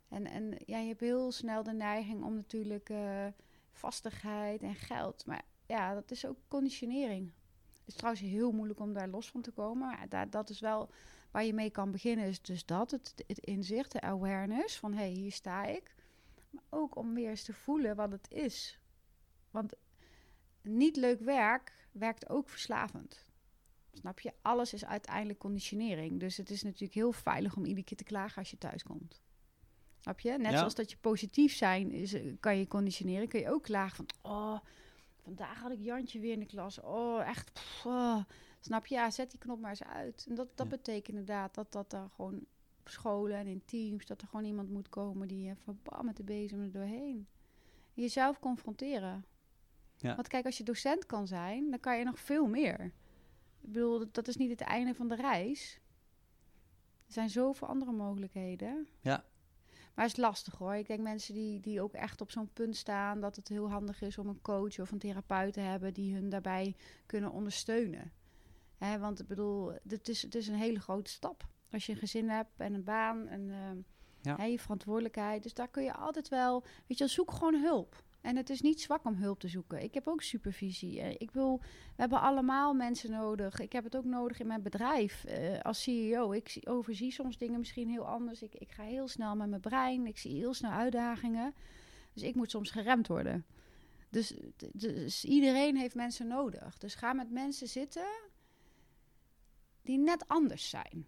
En, 0.10 0.26
en 0.26 0.58
ja, 0.66 0.78
je 0.78 0.88
hebt 0.88 1.00
heel 1.00 1.32
snel 1.32 1.64
de 1.64 1.74
neiging 1.74 2.24
om 2.24 2.36
natuurlijk 2.36 2.90
eh, 2.90 3.28
vastigheid 3.72 4.62
en 4.62 4.76
geld. 4.76 5.26
Maar 5.26 5.42
ja, 5.68 5.94
dat 5.94 6.12
is 6.12 6.26
ook 6.26 6.38
conditionering. 6.48 7.32
Het 7.80 7.88
is 7.88 7.94
trouwens 7.94 8.24
heel 8.24 8.52
moeilijk 8.52 8.80
om 8.80 8.94
daar 8.94 9.08
los 9.08 9.30
van 9.30 9.42
te 9.42 9.52
komen. 9.52 9.88
Maar 10.10 10.30
dat 10.30 10.50
is 10.50 10.60
wel 10.60 10.90
waar 11.32 11.44
je 11.44 11.54
mee 11.54 11.70
kan 11.70 11.92
beginnen. 11.92 12.26
Is 12.26 12.42
dus 12.42 12.66
dat, 12.66 12.92
het, 12.92 13.24
het 13.28 13.40
inzicht, 13.40 13.92
de 13.92 14.02
awareness 14.02 14.80
van 14.80 14.94
hé, 14.94 15.00
hey, 15.00 15.10
hier 15.10 15.32
sta 15.32 15.64
ik. 15.64 15.96
Maar 16.50 16.64
ook 16.70 16.96
om 16.96 17.14
weer 17.14 17.30
eens 17.30 17.44
te 17.44 17.54
voelen 17.54 17.96
wat 17.96 18.12
het 18.12 18.32
is. 18.32 18.80
Want 19.52 19.74
niet 20.64 20.96
leuk 20.96 21.20
werk 21.20 21.88
werkt 21.92 22.30
ook 22.30 22.50
verslavend. 22.50 23.26
Snap 23.94 24.20
je? 24.20 24.34
Alles 24.42 24.74
is 24.74 24.86
uiteindelijk 24.86 25.40
conditionering. 25.40 26.20
Dus 26.20 26.38
het 26.38 26.50
is 26.50 26.64
natuurlijk 26.64 26.94
heel 26.94 27.12
veilig 27.12 27.56
om 27.56 27.66
iedere 27.66 27.86
keer 27.86 27.98
te 27.98 28.04
klagen 28.04 28.38
als 28.38 28.52
je 28.52 28.58
thuis 28.58 28.84
komt. 28.84 29.22
Snap 30.00 30.20
je? 30.20 30.32
Net 30.32 30.52
Ja. 30.52 30.58
zoals 30.58 30.76
dat 30.76 30.92
je 30.92 30.98
positief 30.98 31.54
zijn 31.56 31.92
is, 31.92 32.14
eh, 32.14 32.34
kan 32.40 32.58
je 32.58 32.68
conditioneren. 32.68 33.28
Kun 33.28 33.40
je 33.40 33.52
ook 33.52 33.64
klagen 33.64 33.96
van... 33.96 34.32
Oh, 34.32 34.60
vandaag 35.24 35.60
had 35.60 35.72
ik 35.72 35.80
Jantje 35.82 36.20
weer 36.20 36.32
in 36.34 36.40
de 36.40 36.46
klas. 36.46 36.80
Oh, 36.80 37.28
echt. 37.28 37.54
pff, 37.54 37.86
oh. 37.86 38.24
Snap 38.60 38.86
je? 38.86 38.96
Ja, 38.96 39.10
zet 39.12 39.32
die 39.32 39.40
knop 39.40 39.60
maar 39.60 39.70
eens 39.70 39.84
uit. 39.84 40.26
En 40.30 40.36
dat, 40.36 40.48
dat 40.58 40.66
Ja. 40.70 40.76
betekent 40.76 41.08
inderdaad 41.08 41.54
dat 41.56 41.72
dat 41.72 41.94
er 41.94 42.10
gewoon 42.16 42.46
op 42.80 42.90
scholen 42.90 43.38
en 43.38 43.48
in 43.48 43.62
teams... 43.66 44.06
dat 44.06 44.22
er 44.22 44.28
gewoon 44.28 44.46
iemand 44.46 44.70
moet 44.70 44.90
komen 44.90 45.28
die 45.28 45.50
even 45.50 45.80
bam 45.84 46.06
met 46.06 46.18
de 46.18 46.24
bezem 46.24 46.62
er 46.62 46.72
doorheen. 46.72 47.28
Jezelf 47.94 48.40
confronteren. 48.40 49.26
Ja. 50.02 50.16
Want 50.16 50.28
kijk, 50.28 50.46
als 50.46 50.58
je 50.58 50.64
docent 50.64 51.06
kan 51.06 51.28
zijn, 51.28 51.70
dan 51.70 51.80
kan 51.80 51.98
je 51.98 52.04
nog 52.04 52.20
veel 52.20 52.48
meer. 52.48 52.80
Ik 53.62 53.72
bedoel, 53.72 54.06
dat- 54.12 54.28
is 54.28 54.36
niet 54.36 54.50
het 54.50 54.62
einde 54.62 54.94
van 54.96 55.08
de 55.08 55.16
reis. 55.16 55.80
Er 57.08 57.14
zijn 57.14 57.30
zoveel 57.30 57.68
andere 57.68 57.92
mogelijkheden. 57.92 58.88
Ja. 59.00 59.24
Maar 59.96 60.06
het 60.06 60.14
is 60.18 60.24
lastig 60.24 60.56
hoor. 60.58 60.76
Ik 60.76 60.88
denk 60.88 61.00
mensen 61.02 61.34
die, 61.34 61.60
die 61.60 61.82
ook 61.82 61.94
echt 61.94 62.22
op 62.22 62.32
zo'n 62.32 62.50
punt 62.54 62.76
staan... 62.76 63.20
dat 63.20 63.36
het 63.36 63.48
heel 63.48 63.70
handig 63.70 64.02
is 64.02 64.18
om 64.18 64.28
een 64.28 64.42
coach 64.42 64.80
of 64.80 64.92
een 64.92 65.00
therapeut 65.00 65.54
te 65.54 65.60
hebben... 65.60 65.94
die 65.94 66.14
hun 66.14 66.30
daarbij 66.30 66.76
kunnen 67.06 67.32
ondersteunen. 67.32 68.12
Hè, 68.78 69.00
want 69.00 69.20
ik 69.20 69.28
bedoel, 69.28 69.72
het 69.88 70.08
is, 70.10 70.22
het 70.22 70.36
is 70.36 70.48
een 70.48 70.56
hele 70.56 70.80
grote 70.80 71.12
stap. 71.12 71.48
Als 71.72 71.86
je 71.86 71.92
een 71.92 71.98
gezin 71.98 72.30
hebt 72.30 72.60
en 72.60 72.74
een 72.74 72.84
baan 72.84 73.28
en 73.28 73.52
ehm, 73.52 73.78
Ja. 74.22 74.36
hè, 74.36 74.44
je 74.46 74.60
verantwoordelijkheid. 74.60 75.44
Dus 75.44 75.54
daar 75.54 75.68
kun 75.68 75.84
je 75.84 75.94
altijd 75.94 76.30
wel... 76.30 76.64
Weet 76.88 76.98
je, 76.98 77.08
zoek 77.08 77.32
gewoon 77.32 77.56
hulp. 77.62 78.04
En 78.22 78.36
het 78.36 78.50
is 78.50 78.62
niet 78.62 78.82
zwak 78.82 79.06
om 79.06 79.16
hulp 79.16 79.40
te 79.40 79.48
zoeken. 79.48 79.84
Ik 79.84 79.94
heb 79.94 80.08
ook 80.08 80.22
supervisie. 80.22 81.02
Eh, 81.02 81.16
Ik 81.18 81.32
wil, 81.32 81.58
we 81.96 82.02
hebben 82.02 82.22
allemaal 82.22 82.74
mensen 82.74 83.12
nodig. 83.12 83.60
Ik 83.60 83.72
heb 83.74 83.84
het 83.84 83.96
ook 83.96 84.06
nodig 84.06 84.40
in 84.40 84.48
mijn 84.48 84.62
bedrijf 84.62 85.24
eh, 85.24 85.60
als 85.60 85.82
CEO. 85.84 86.32
Ik 86.32 86.50
zie- 86.50 86.68
overzie 86.68 87.12
soms 87.12 87.38
dingen 87.38 87.60
misschien 87.60 87.90
heel 87.90 88.08
anders. 88.08 88.42
Ik, 88.42 88.56
ik 88.56 88.72
ga 88.72 88.84
heel 88.84 89.08
snel 89.08 89.36
met 89.36 89.50
mijn 89.50 89.62
brein. 89.62 90.06
Ik 90.06 90.18
zie 90.18 90.36
heel 90.36 90.54
snel 90.54 90.72
uitdagingen. 90.72 91.54
Dus 92.14 92.24
ik 92.24 92.36
moet 92.36 92.50
soms 92.52 92.72
geremd 92.72 93.08
worden. 93.08 93.46
Dus, 94.10 94.34
dus 94.74 95.26
iedereen 95.26 95.78
heeft 95.78 95.96
mensen 95.96 96.28
nodig. 96.28 96.78
Dus 96.78 96.96
ga 96.96 97.14
met 97.14 97.32
mensen 97.32 97.68
zitten 97.68 98.08
die 99.82 99.98
net 99.98 100.28
anders 100.28 100.70
zijn. 100.70 101.06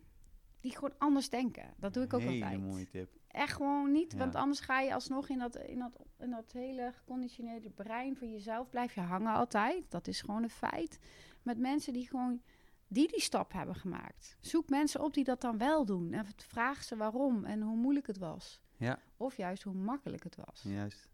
Die 0.60 0.72
gewoon 0.72 0.96
anders 0.98 1.30
denken. 1.30 1.74
Dat 1.78 1.94
doe 1.94 2.04
ik 2.04 2.14
ook 2.14 2.22
Hele 2.22 2.44
altijd 2.44 2.62
mooie 2.62 2.90
tip. 2.90 3.10
Echt 3.34 3.54
gewoon 3.54 3.92
niet. 3.92 4.12
Ja. 4.12 4.18
Want 4.18 4.36
anders 4.36 4.60
ga 4.60 4.80
je 4.80 4.94
alsnog 4.94 5.30
in 5.30 5.40
dat, 5.40 5.56
in, 5.56 5.80
dat, 5.80 6.00
in 6.20 6.30
dat 6.30 6.52
hele 6.52 6.92
geconditioneerde 6.94 7.70
brein 7.70 8.16
van 8.16 8.32
jezelf 8.32 8.70
blijf 8.70 8.96
je 8.96 9.02
hangen 9.02 9.34
altijd. 9.34 9.92
Dat 9.92 10.08
is 10.08 10.22
gewoon 10.22 10.44
een 10.44 10.50
feit. 10.50 11.00
Met 11.42 11.58
mensen 11.58 11.94
die 11.94 12.08
gewoon 12.08 12.42
die 12.88 13.08
die 13.08 13.22
stap 13.22 13.52
hebben 13.52 13.76
gemaakt. 13.76 14.38
Zoek 14.40 14.70
mensen 14.70 15.02
op 15.02 15.14
die 15.14 15.24
dat 15.24 15.42
dan 15.42 15.58
wel 15.58 15.86
doen. 15.86 16.14
En 16.14 16.26
vraag 16.36 16.84
ze 16.84 16.96
waarom 16.96 17.46
en 17.46 17.62
hoe 17.62 17.78
moeilijk 17.78 18.08
het 18.08 18.18
was. 18.18 18.62
Ja. 18.78 19.00
Of 19.18 19.38
juist 19.38 19.64
hoe 19.64 19.74
makkelijk 19.74 20.24
het 20.24 20.36
was. 20.36 20.62
Juist. 20.64 21.10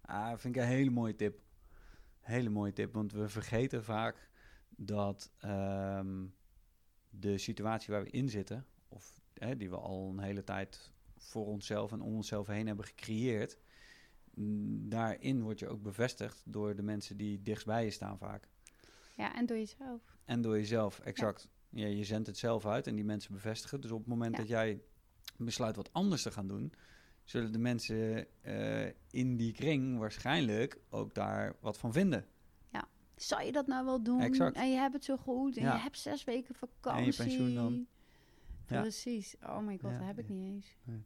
Ah, 0.00 0.36
vind 0.36 0.56
ik 0.56 0.62
een 0.62 0.68
hele 0.68 0.90
mooie 0.90 1.14
tip. 1.14 1.40
Hele 2.20 2.48
mooie 2.48 2.72
tip, 2.72 2.92
want 2.92 3.12
we 3.12 3.28
vergeten 3.28 3.84
vaak 3.84 4.30
dat 4.68 5.30
ehm, 5.38 6.26
de 7.10 7.38
situatie 7.38 7.92
waar 7.94 8.02
we 8.02 8.10
in 8.10 8.28
zitten, 8.28 8.66
of 8.88 9.20
hè, 9.34 9.56
die 9.56 9.70
we 9.70 9.76
al 9.76 10.08
een 10.08 10.18
hele 10.18 10.44
tijd 10.44 10.92
voor 11.26 11.46
onszelf 11.46 11.92
en 11.92 12.00
om 12.00 12.14
onszelf 12.14 12.46
heen 12.46 12.66
hebben 12.66 12.84
gecreëerd, 12.84 13.58
mm, 14.34 14.88
daarin 14.88 15.42
word 15.42 15.58
je 15.58 15.68
ook 15.68 15.82
bevestigd 15.82 16.42
door 16.44 16.76
de 16.76 16.82
mensen 16.82 17.16
die 17.16 17.42
dichtstbij 17.42 17.84
je 17.84 17.90
staan 17.90 18.18
vaak. 18.18 18.48
Ja, 19.16 19.34
en 19.34 19.46
door 19.46 19.56
jezelf. 19.56 20.00
En 20.24 20.40
door 20.42 20.56
jezelf, 20.56 20.98
exact. 21.00 21.48
Ja. 21.68 21.86
je 21.86 22.04
zendt 22.04 22.26
het 22.26 22.38
zelf 22.38 22.66
uit 22.66 22.86
en 22.86 22.94
die 22.94 23.04
mensen 23.04 23.32
bevestigen. 23.32 23.80
Dus 23.80 23.90
op 23.90 23.98
het 23.98 24.06
moment 24.08 24.32
Ja. 24.32 24.38
dat 24.38 24.48
jij 24.48 24.82
besluit 25.36 25.76
wat 25.76 25.92
anders 25.92 26.22
te 26.22 26.30
gaan 26.30 26.48
doen, 26.48 26.72
zullen 27.24 27.52
de 27.52 27.58
mensen 27.58 28.26
eh, 28.42 28.86
in 29.10 29.36
die 29.36 29.52
kring 29.52 29.98
waarschijnlijk 29.98 30.80
ook 30.90 31.14
daar 31.14 31.56
wat 31.60 31.78
van 31.78 31.92
vinden. 31.92 32.26
Zou 33.16 33.42
je 33.42 33.52
dat 33.52 33.66
nou 33.66 33.84
wel 33.84 34.02
doen? 34.02 34.20
Exact. 34.20 34.56
En 34.56 34.70
je 34.70 34.76
hebt 34.76 34.94
het 34.94 35.04
zo 35.04 35.16
goed. 35.16 35.56
En 35.56 35.62
Ja. 35.62 35.74
je 35.74 35.80
hebt 35.80 35.98
zes 35.98 36.24
weken 36.24 36.54
vakantie. 36.54 37.16
pensioen 37.16 37.54
dan. 37.54 37.86
Ja. 38.68 38.80
Precies. 38.80 39.36
Oh 39.42 39.58
my 39.58 39.78
god, 39.78 39.90
Ja, 39.90 39.98
dat 39.98 40.06
heb 40.06 40.18
ik 40.18 40.28
ja. 40.28 40.34
niet 40.34 40.44
eens. 40.52 40.74
Nee, 40.82 41.04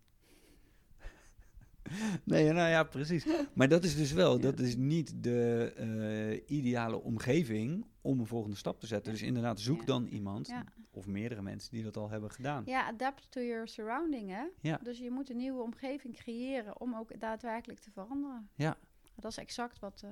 nou 2.24 2.44
ja, 2.68 2.82
precies. 2.84 3.26
Maar 3.54 3.68
dat 3.68 3.84
is 3.84 3.96
dus 3.96 4.12
wel, 4.12 4.36
Ja. 4.36 4.42
dat 4.42 4.58
is 4.58 4.76
niet 4.76 5.22
de 5.22 5.72
eh, 5.76 6.56
ideale 6.58 7.02
omgeving 7.02 7.86
om 8.00 8.20
een 8.20 8.26
volgende 8.26 8.56
stap 8.56 8.80
te 8.80 8.86
zetten. 8.86 9.12
Dus 9.12 9.22
inderdaad, 9.22 9.60
zoek 9.60 9.80
Ja. 9.80 9.86
dan 9.86 10.06
iemand 10.06 10.46
Ja. 10.48 10.64
of 10.90 11.06
meerdere 11.06 11.42
mensen 11.42 11.70
die 11.70 11.82
dat 11.82 11.96
al 11.96 12.10
hebben 12.10 12.30
gedaan. 12.30 12.62
Ja, 12.66 12.86
adapt 12.86 13.30
to 13.30 13.40
your 13.40 13.68
surrounding, 13.68 14.30
hè? 14.30 14.44
Ja. 14.60 14.78
Dus 14.82 14.98
je 14.98 15.10
moet 15.10 15.30
een 15.30 15.36
nieuwe 15.36 15.62
omgeving 15.62 16.16
creëren 16.16 16.80
om 16.80 16.94
ook 16.94 17.20
daadwerkelijk 17.20 17.80
te 17.80 17.90
veranderen. 17.90 18.48
Ja. 18.54 18.76
Dat 19.14 19.30
is 19.30 19.38
exact 19.38 19.78
wat, 19.78 20.02
eh, 20.04 20.10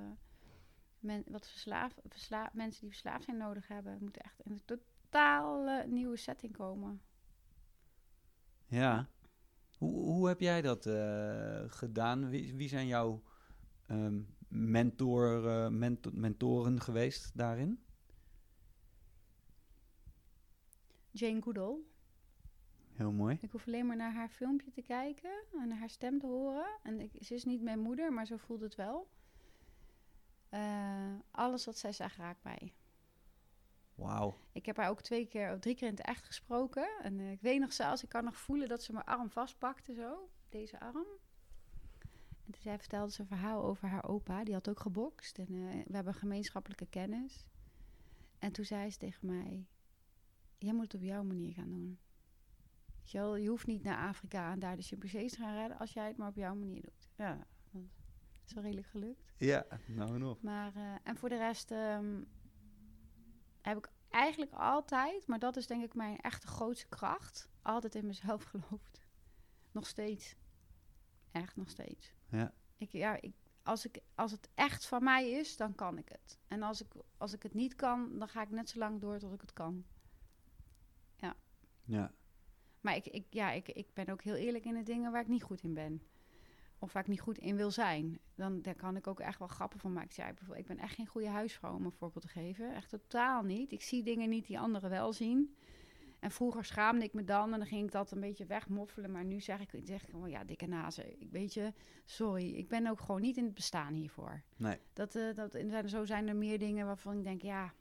men, 1.01 1.23
wat 1.27 1.49
verslaaf, 1.49 1.95
versla, 2.09 2.51
mensen 2.53 2.81
die 2.81 2.91
verslaafd 2.91 3.25
zijn 3.25 3.37
nodig 3.37 3.69
hebben. 3.69 3.93
Het 3.93 4.01
moet 4.01 4.17
echt 4.17 4.41
in 4.45 4.53
een 4.53 4.63
totaal 4.65 5.85
nieuwe 5.87 6.17
setting 6.17 6.53
komen. 6.57 7.01
Ja. 8.67 9.09
Hoe, 9.79 10.05
hoe 10.05 10.29
heb 10.29 10.41
jij 10.41 10.63
dat 10.63 10.87
eh, 10.87 11.63
gedaan? 11.67 12.29
Wie, 12.29 12.55
wie 12.55 12.69
zijn 12.69 12.87
jouw 12.87 13.23
ehm, 13.87 14.21
mentor, 14.49 15.49
eh, 15.49 15.69
mento- 15.69 16.11
mentoren 16.13 16.81
geweest 16.81 17.31
daarin? 17.37 17.83
Jane 21.11 21.43
Goodall. 21.43 21.77
Heel 22.93 23.13
mooi. 23.13 23.39
Ik 23.41 23.51
hoef 23.51 23.67
alleen 23.67 23.87
maar 23.87 23.97
naar 23.97 24.13
haar 24.13 24.29
filmpje 24.29 24.71
te 24.71 24.83
kijken 24.83 25.45
en 25.61 25.69
naar 25.69 25.79
haar 25.79 25.91
stem 25.91 26.19
te 26.19 26.27
horen. 26.27 26.79
En 26.83 27.01
ik, 27.01 27.13
ze 27.21 27.35
is 27.35 27.45
niet 27.45 27.63
mijn 27.63 27.79
moeder, 27.79 28.13
maar 28.13 28.27
zo 28.27 28.37
voelt 28.37 28.61
het 28.61 28.75
wel. 28.75 29.11
Eh, 30.49 31.15
alles 31.31 31.65
wat 31.65 31.79
zij 31.79 31.93
zegt 31.93 32.17
raakt 32.17 32.45
mij. 32.45 32.75
Wauw. 33.99 34.39
Ik 34.53 34.67
heb 34.67 34.77
haar 34.77 34.89
ook 34.89 35.03
twee 35.03 35.27
keer 35.27 35.53
of 35.53 35.59
drie 35.59 35.75
keer 35.75 35.89
in 35.89 35.95
het 35.95 36.07
echt 36.07 36.27
gesproken. 36.27 36.89
En 37.03 37.21
eh, 37.21 37.31
ik 37.31 37.41
weet 37.41 37.61
nog 37.61 37.73
zelfs, 37.73 38.03
ik 38.03 38.09
kan 38.09 38.25
nog 38.25 38.37
voelen 38.37 38.69
dat 38.69 38.83
ze 38.83 38.93
mijn 38.93 39.05
arm 39.05 39.31
vastpakte 39.31 39.95
zo. 39.95 40.31
Deze 40.49 40.81
arm. 40.81 41.07
En 42.45 42.53
toen 42.53 42.63
zij 42.63 42.79
vertelde 42.79 43.13
ze 43.13 43.21
een 43.21 43.27
verhaal 43.27 43.65
over 43.65 43.89
haar 43.89 44.09
opa. 44.09 44.45
Die 44.45 44.55
had 44.55 44.69
ook 44.69 44.81
gebokst. 44.81 45.39
En 45.39 45.47
eh, 45.47 45.85
we 45.87 45.95
hebben 45.95 46.15
gemeenschappelijke 46.15 46.87
kennis. 46.87 47.47
En 48.39 48.53
toen 48.53 48.65
zei 48.65 48.91
ze 48.91 48.99
tegen 48.99 49.27
mij... 49.27 49.67
Jij 50.59 50.73
moet 50.73 50.93
het 50.93 50.95
op 50.95 51.03
jouw 51.03 51.23
manier 51.23 51.53
gaan 51.53 51.71
doen. 51.71 51.99
Weet 52.99 53.11
je, 53.11 53.19
wel, 53.19 53.37
je 53.37 53.49
hoeft 53.49 53.67
niet 53.67 53.83
naar 53.83 54.09
Afrika 54.09 54.53
en 54.53 54.59
daar 54.59 54.77
de 54.77 54.83
chimpansees 54.83 55.33
te 55.33 55.39
gaan 55.39 55.55
redden... 55.55 55.79
als 55.79 55.93
jij 55.93 56.07
het 56.07 56.17
maar 56.17 56.29
op 56.29 56.37
jouw 56.37 56.55
manier 56.55 56.83
doet. 56.83 57.09
Ja, 57.17 57.47
dat 57.71 57.83
is 58.47 58.53
wel 58.53 58.63
redelijk 58.63 58.87
gelukt. 58.87 59.35
Ja, 59.37 59.67
nou 59.87 60.15
en 60.15 60.21
nog. 60.21 60.43
Maar, 60.43 60.77
eh, 60.77 60.95
en 61.03 61.17
voor 61.17 61.29
de 61.29 61.37
rest 61.37 61.71
ehm, 61.71 62.23
heb 63.69 63.79
ik 63.79 63.91
eigenlijk 64.09 64.53
altijd, 64.53 65.27
maar 65.27 65.39
dat 65.39 65.57
is 65.57 65.67
denk 65.67 65.85
ik 65.85 65.95
mijn 65.95 66.21
echte 66.21 66.47
grootste 66.47 66.89
kracht, 66.89 67.49
altijd 67.63 67.95
in 67.95 68.07
mezelf 68.07 68.43
geloofd. 68.51 69.07
Nog 69.73 69.87
steeds. 69.87 70.37
Echt 71.33 71.57
nog 71.57 71.71
steeds. 71.71 72.15
Ja. 72.31 72.55
Ik, 72.77 72.93
ja, 72.93 73.21
ik, 73.21 73.35
als, 73.63 73.85
ik, 73.85 74.01
als 74.15 74.31
het 74.31 74.49
echt 74.55 74.87
van 74.87 75.05
mij 75.05 75.31
is, 75.31 75.57
dan 75.57 75.75
kan 75.75 75.99
ik 75.99 76.09
het. 76.09 76.39
En 76.49 76.63
als 76.63 76.81
ik, 76.83 76.93
als 77.17 77.33
ik 77.33 77.43
het 77.43 77.55
niet 77.55 77.75
kan, 77.75 78.19
dan 78.19 78.29
ga 78.29 78.43
ik 78.43 78.51
net 78.51 78.69
zo 78.69 78.79
lang 78.79 79.01
door 79.01 79.19
tot 79.19 79.33
ik 79.33 79.41
het 79.41 79.53
kan. 79.53 79.85
Ja. 81.89 82.13
Maar 82.81 82.97
ik, 82.97 83.07
ik, 83.07 83.27
ja, 83.31 83.51
ik, 83.51 83.69
ik 83.69 83.95
ben 83.95 84.09
ook 84.09 84.23
heel 84.23 84.35
eerlijk 84.35 84.65
in 84.65 84.75
de 84.75 84.83
dingen 84.83 85.13
waar 85.13 85.21
ik 85.21 85.29
niet 85.29 85.43
goed 85.43 85.63
in 85.63 85.75
ben. 85.75 86.03
Of 86.79 86.93
waar 86.93 87.03
ik 87.03 87.09
niet 87.09 87.21
goed 87.21 87.39
in 87.39 87.57
wil 87.57 87.71
zijn. 87.71 88.19
Dan 88.35 88.63
daar 88.63 88.75
kan 88.75 88.97
ik 88.97 89.07
ook 89.07 89.21
echt 89.21 89.39
wel 89.39 89.49
grappen 89.49 89.81
van 89.81 89.93
maken. 89.93 90.09
Ik, 90.09 90.15
zei, 90.15 90.29
bijvoorbeeld, 90.29 90.59
ik 90.59 90.77
ben 90.77 90.85
echt 90.85 90.95
geen 90.95 91.07
goede 91.07 91.29
huisvrouw 91.29 91.75
om 91.75 91.85
een 91.85 91.93
voorbeeld 91.93 92.25
te 92.25 92.31
geven. 92.31 92.75
Echt 92.75 92.89
totaal 92.89 93.43
niet. 93.43 93.73
Ik 93.73 93.83
zie 93.83 94.03
dingen 94.03 94.29
niet 94.29 94.47
die 94.47 94.59
anderen 94.59 94.91
wel 94.91 95.13
zien. 95.13 95.57
En 96.19 96.31
vroeger 96.31 96.65
schaamde 96.65 97.05
ik 97.05 97.13
me 97.13 97.25
dan 97.25 97.53
en 97.53 97.59
dan 97.59 97.69
ging 97.69 97.85
ik 97.85 97.93
dat 97.93 98.11
een 98.11 98.21
beetje 98.21 98.47
wegmoffelen. 98.47 99.13
Maar 99.13 99.25
nu 99.25 99.41
zeg 99.41 99.61
ik, 99.61 99.81
zeg 99.85 100.03
ik 100.03 100.11
gewoon, 100.11 100.31
ja, 100.31 100.45
dikke 100.45 100.67
nazen. 100.67 101.21
Ik 101.21 101.31
weet 101.31 101.55
je, 101.55 101.73
sorry. 102.05 102.55
Ik 102.55 102.69
ben 102.69 102.87
ook 102.87 103.01
gewoon 103.01 103.21
niet 103.21 103.37
in 103.37 103.45
het 103.45 103.55
bestaan 103.55 103.93
hiervoor. 103.93 104.43
Nee. 104.57 104.79
Dat, 104.93 105.15
eh, 105.15 105.35
dat, 105.35 105.55
en 105.55 105.89
zo 105.89 106.05
zijn 106.05 106.29
er 106.29 106.37
meer 106.37 106.59
dingen 106.59 106.87
waarvan 106.87 107.19
ik 107.19 107.25
denk, 107.25 107.43
ja, 107.43 107.73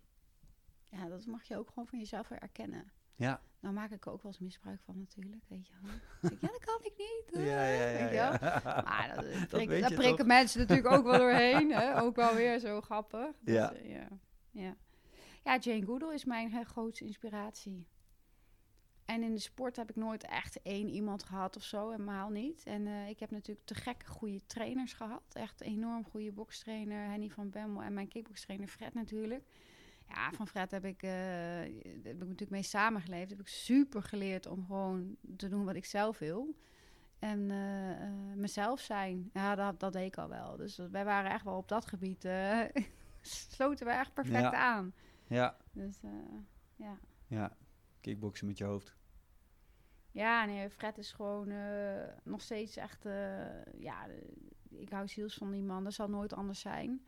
ja, 0.83 1.07
dat 1.07 1.25
mag 1.25 1.43
je 1.43 1.57
ook 1.57 1.67
gewoon 1.67 1.87
van 1.87 1.99
jezelf 1.99 2.27
weer 2.27 2.39
erkennen. 2.39 2.91
Ja. 3.17 3.41
Nou 3.59 3.73
maak 3.73 3.91
ik 3.91 4.05
er 4.05 4.11
ook 4.11 4.21
wel 4.21 4.31
eens 4.31 4.41
misbruik 4.41 4.81
van 4.85 4.97
natuurlijk, 4.97 5.43
weet 5.47 5.67
je 5.67 5.73
wel. 5.81 5.91
Ja, 6.31 6.47
dat 6.47 6.65
kan 6.65 6.79
ik 6.81 6.93
niet. 6.97 7.45
Ja, 7.45 7.65
ja, 7.65 7.89
ja. 7.89 7.99
Weet 7.99 8.09
je 8.09 8.15
wel? 8.15 8.31
ja. 8.31 8.81
Maar 8.85 9.11
dat, 9.15 9.25
dat, 9.25 9.33
Dat 9.39 9.47
prik- 9.49 9.67
weet 9.67 9.81
daar 9.81 9.89
je 9.89 9.95
prikken 9.95 10.17
toch? 10.17 10.27
mensen 10.27 10.59
natuurlijk 10.59 10.87
ook 10.95 11.03
wel 11.03 11.17
doorheen. 11.23 11.71
Hè? 11.71 12.01
Ook 12.01 12.15
wel 12.15 12.35
weer 12.35 12.59
zo 12.59 12.81
grappig. 12.81 13.35
Dus, 13.41 13.55
Ja. 13.55 13.73
eh, 13.73 13.89
ja. 13.89 14.07
ja. 14.51 14.75
Ja, 15.43 15.57
Jane 15.57 15.85
Goodall 15.85 16.13
is 16.13 16.25
mijn 16.25 16.53
eh, 16.53 16.65
grootste 16.65 17.05
inspiratie. 17.05 17.87
En 19.05 19.23
in 19.23 19.33
de 19.33 19.39
sport 19.41 19.75
heb 19.75 19.89
ik 19.89 19.95
nooit 19.95 20.23
echt 20.23 20.61
één 20.61 20.89
iemand 20.89 21.23
gehad 21.23 21.55
of 21.55 21.63
zo, 21.63 21.89
helemaal 21.89 22.29
niet. 22.29 22.63
En 22.65 22.87
eh, 22.87 23.09
ik 23.09 23.19
heb 23.19 23.31
natuurlijk 23.31 23.65
te 23.65 23.75
gekke 23.75 24.05
goede 24.07 24.45
trainers 24.45 24.93
gehad. 24.93 25.23
Echt 25.33 25.61
enorm 25.61 26.03
goede 26.03 26.31
bokstrainer, 26.31 27.09
Henny 27.09 27.29
van 27.29 27.49
Bemmel 27.49 27.81
en 27.81 27.93
mijn 27.93 28.07
kickbokstrainer 28.07 28.67
Fred 28.67 28.93
natuurlijk. 28.93 29.43
Ja, 30.07 30.31
van 30.31 30.47
Fred 30.47 30.71
heb 30.71 30.85
ik, 30.85 31.01
daar 31.01 31.61
heb 32.03 32.05
ik 32.05 32.17
natuurlijk 32.19 32.49
mee 32.49 32.63
samengeleefd. 32.63 33.29
Heb 33.29 33.39
ik 33.39 33.47
super 33.47 34.03
geleerd 34.03 34.45
om 34.45 34.65
gewoon 34.65 35.15
te 35.37 35.49
doen 35.49 35.65
wat 35.65 35.75
ik 35.75 35.85
zelf 35.85 36.19
wil. 36.19 36.55
En 37.19 37.51
eh, 37.51 37.91
eh, 37.91 38.11
mezelf 38.35 38.79
zijn. 38.79 39.29
Ja, 39.33 39.55
dat, 39.55 39.79
dat 39.79 39.93
deed 39.93 40.07
ik 40.07 40.17
al 40.17 40.29
wel. 40.29 40.57
Dus 40.57 40.77
wij 40.91 41.05
waren 41.05 41.31
echt 41.31 41.43
wel 41.43 41.57
op 41.57 41.67
dat 41.67 41.85
gebied. 41.85 42.21
sloten 43.21 43.85
we 43.85 43.91
echt 43.91 44.13
perfect 44.13 44.41
Ja. 44.41 44.53
aan. 44.53 44.93
ja. 45.27 45.57
Dus 45.71 45.99
ja. 46.75 46.97
Ja. 47.27 47.57
Kickboksen 48.01 48.47
met 48.47 48.57
je 48.57 48.63
hoofd. 48.63 48.95
Ja, 50.11 50.45
nee, 50.45 50.69
Fred 50.69 50.97
is 50.97 51.11
gewoon 51.11 51.53
nog 52.23 52.41
steeds 52.41 52.75
echt... 52.77 53.03
ja, 53.77 54.07
ik 54.69 54.89
hou 54.89 55.07
ziels 55.07 55.35
van 55.35 55.51
die 55.51 55.63
man. 55.63 55.83
Dat 55.83 55.93
zal 55.93 56.09
nooit 56.09 56.33
anders 56.33 56.59
zijn. 56.59 57.01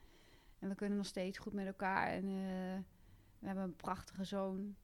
En 0.60 0.70
we 0.70 0.76
kunnen 0.76 0.97
nog 0.97 1.05
steeds 1.05 1.38
goed 1.38 1.53
met 1.53 1.66
elkaar. 1.66 2.07
En 2.07 2.24
eh, 2.24 2.80
we 3.39 3.45
hebben 3.45 3.64
een 3.64 3.76
prachtige 3.76 4.24
zoon. 4.24 4.76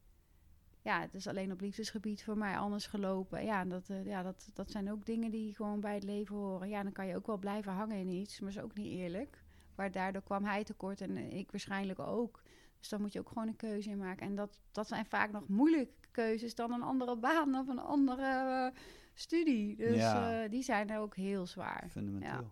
Ja, 0.82 1.00
het 1.00 1.14
is 1.14 1.26
alleen 1.26 1.52
op 1.52 1.60
liefdesgebied 1.60 2.24
voor 2.24 2.38
mij 2.38 2.56
anders 2.58 2.86
gelopen. 2.86 3.44
Ja, 3.44 3.60
en 3.60 3.68
dat, 3.68 3.88
eh, 3.90 4.06
ja 4.06 4.22
dat, 4.22 4.50
dat 4.54 4.70
zijn 4.70 4.90
ook 4.92 5.06
dingen 5.06 5.30
die 5.30 5.54
gewoon 5.54 5.80
bij 5.80 5.94
het 5.94 6.02
leven 6.04 6.36
horen. 6.36 6.68
Ja, 6.68 6.82
dan 6.82 6.92
kan 6.92 7.06
je 7.06 7.16
ook 7.16 7.26
wel 7.26 7.38
blijven 7.38 7.72
hangen 7.72 7.96
in 7.96 8.08
iets. 8.08 8.40
Maar 8.40 8.50
is 8.50 8.58
ook 8.60 8.74
niet 8.74 8.86
eerlijk. 8.98 9.44
Maar 9.74 9.90
daardoor 9.90 10.22
kwam 10.22 10.44
hij 10.44 10.64
tekort 10.64 11.00
en 11.00 11.16
eh, 11.16 11.38
ik 11.38 11.50
waarschijnlijk 11.50 11.98
ook. 11.98 12.42
Dus 12.78 12.88
dan 12.88 13.00
moet 13.00 13.12
je 13.12 13.18
ook 13.20 13.28
gewoon 13.28 13.48
een 13.48 13.56
keuze 13.56 13.90
in 13.90 13.98
maken. 13.98 14.26
En 14.26 14.34
dat, 14.34 14.60
dat 14.72 14.88
zijn 14.88 15.06
vaak 15.06 15.32
nog 15.32 15.48
moeilijke 15.48 15.92
keuzes 16.10 16.54
dan 16.54 16.72
een 16.72 16.82
andere 16.82 17.16
baan 17.16 17.54
of 17.54 17.68
een 17.68 17.78
andere 17.78 18.72
studie. 19.14 19.76
Dus 19.76 19.96
Ja. 19.96 20.48
die 20.48 20.62
zijn 20.62 20.90
er 20.90 20.98
ook 20.98 21.16
heel 21.16 21.46
zwaar. 21.46 21.88
Fundamenteel. 21.90 22.50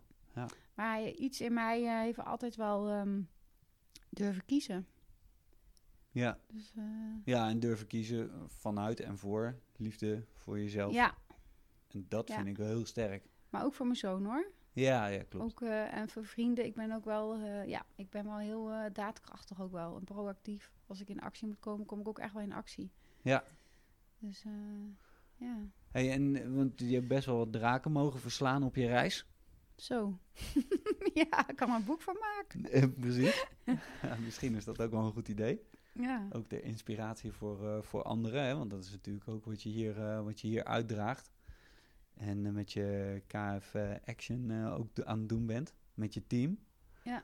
Maar 0.74 1.02
iets 1.08 1.40
in 1.40 1.52
mij 1.52 1.84
eh, 1.84 1.98
heeft 2.00 2.18
altijd 2.24 2.56
wel 2.56 2.88
ehm, 2.88 3.22
durven 4.10 4.44
kiezen. 4.44 4.86
Ja. 6.10 6.38
Dus, 6.52 6.72
eh, 6.76 6.84
ja, 7.24 7.48
en 7.48 7.60
durven 7.60 7.86
kiezen 7.86 8.30
vanuit 8.48 9.00
en 9.00 9.18
voor 9.18 9.58
liefde 9.76 10.24
voor 10.34 10.58
jezelf. 10.58 10.92
ja, 10.92 11.14
En 11.88 12.06
dat 12.08 12.28
Ja. 12.28 12.34
vind 12.34 12.46
ik 12.48 12.56
wel 12.56 12.66
heel 12.66 12.86
sterk. 12.86 13.24
maar 13.50 13.64
ook 13.64 13.74
voor 13.74 13.86
mijn 13.86 13.98
zoon 13.98 14.24
hoor. 14.24 14.50
Ja, 14.72 15.06
ja, 15.06 15.22
klopt. 15.22 15.44
Ook, 15.52 15.60
eh, 15.68 15.94
en 15.96 16.08
voor 16.08 16.24
vrienden. 16.24 16.64
Ik 16.64 16.74
ben 16.74 16.92
ook 16.92 17.04
wel, 17.04 17.36
ja, 17.66 17.86
ik 17.96 18.10
ben 18.10 18.24
wel 18.24 18.38
heel 18.38 18.92
daadkrachtig 18.92 19.60
ook 19.60 19.72
wel. 19.72 19.96
En 19.96 20.04
proactief. 20.04 20.72
Als 20.86 21.00
ik 21.00 21.08
in 21.08 21.20
actie 21.20 21.46
moet 21.46 21.58
komen, 21.60 21.86
kom 21.86 22.00
ik 22.00 22.08
ook 22.08 22.18
echt 22.18 22.32
wel 22.32 22.42
in 22.42 22.52
actie. 22.52 22.90
Ja. 23.22 23.44
Dus 24.18 24.44
ja, 25.36 25.56
Hey, 25.90 26.12
en 26.12 26.54
want 26.56 26.80
je 26.80 26.94
hebt 26.94 27.08
best 27.08 27.26
wel 27.26 27.36
wat 27.36 27.52
draken 27.52 27.92
mogen 27.92 28.20
verslaan 28.20 28.62
op 28.62 28.74
je 28.76 28.86
reis. 28.86 29.26
Zo. 29.76 30.18
ja, 31.30 31.48
ik 31.48 31.56
kan 31.56 31.68
er 31.70 31.74
een 31.76 31.84
boek 31.84 32.00
van 32.02 32.16
maken. 32.20 32.72
Eh, 32.72 32.84
Precies. 33.00 33.46
ja, 34.02 34.16
misschien 34.24 34.54
is 34.54 34.64
dat 34.64 34.80
ook 34.80 34.90
wel 34.90 35.04
een 35.04 35.12
goed 35.12 35.28
idee. 35.28 35.60
Ja, 35.92 36.26
Ook 36.32 36.50
de 36.50 36.60
inspiratie 36.62 37.32
voor, 37.32 37.68
eh, 37.68 37.82
voor 37.82 38.02
anderen, 38.02 38.42
hè? 38.44 38.56
want 38.56 38.70
dat 38.70 38.84
is 38.84 38.90
natuurlijk 38.90 39.28
ook 39.28 39.44
wat 39.44 39.62
je 39.62 39.68
hier, 39.68 40.00
eh, 40.02 40.22
wat 40.22 40.40
je 40.40 40.46
hier 40.48 40.64
uitdraagt. 40.64 41.30
En 42.14 42.52
met 42.52 42.72
je 42.72 43.22
KF 43.26 43.74
Action 44.04 44.66
ook 44.66 44.88
aan 45.04 45.18
het 45.18 45.28
doen 45.28 45.46
bent. 45.46 45.74
Met 45.94 46.14
je 46.14 46.26
team. 46.26 46.58
Ja. 47.04 47.22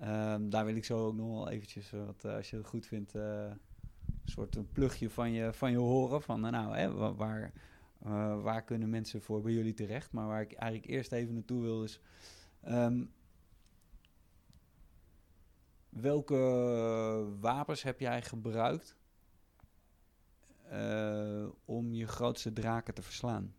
Ehm, 0.00 0.48
daar 0.48 0.64
wil 0.64 0.74
ik 0.76 0.84
zo 0.84 1.06
ook 1.06 1.14
nog 1.14 1.28
wel 1.28 1.48
eventjes, 1.50 1.90
wat, 1.90 2.24
als 2.24 2.50
je 2.50 2.56
het 2.56 2.66
goed 2.66 2.86
vindt, 2.86 3.14
een 3.14 3.58
soort 4.24 4.56
een 4.56 4.72
plugje 4.72 5.10
van 5.10 5.32
je, 5.32 5.52
van 5.52 5.70
je 5.70 5.76
horen. 5.78 6.22
Van 6.22 6.40
nou, 6.40 6.76
hè, 6.76 6.92
wa- 6.92 7.14
waar, 7.14 7.52
eh, 8.02 8.42
waar 8.42 8.64
kunnen 8.64 8.90
mensen 8.90 9.22
voor 9.22 9.40
bij 9.42 9.52
jullie 9.52 9.74
terecht? 9.74 10.12
Maar 10.12 10.26
waar 10.26 10.40
ik 10.40 10.52
eigenlijk 10.52 10.92
eerst 10.92 11.12
even 11.12 11.34
naartoe 11.34 11.62
wil 11.62 11.82
is... 11.84 12.00
ehm, 12.60 13.04
welke 15.88 16.36
wapens 17.40 17.82
heb 17.82 18.00
jij 18.00 18.22
gebruikt 18.22 18.96
eh, 20.68 21.48
om 21.64 21.92
je 21.92 22.06
grootste 22.06 22.52
draken 22.52 22.94
te 22.94 23.02
verslaan? 23.02 23.54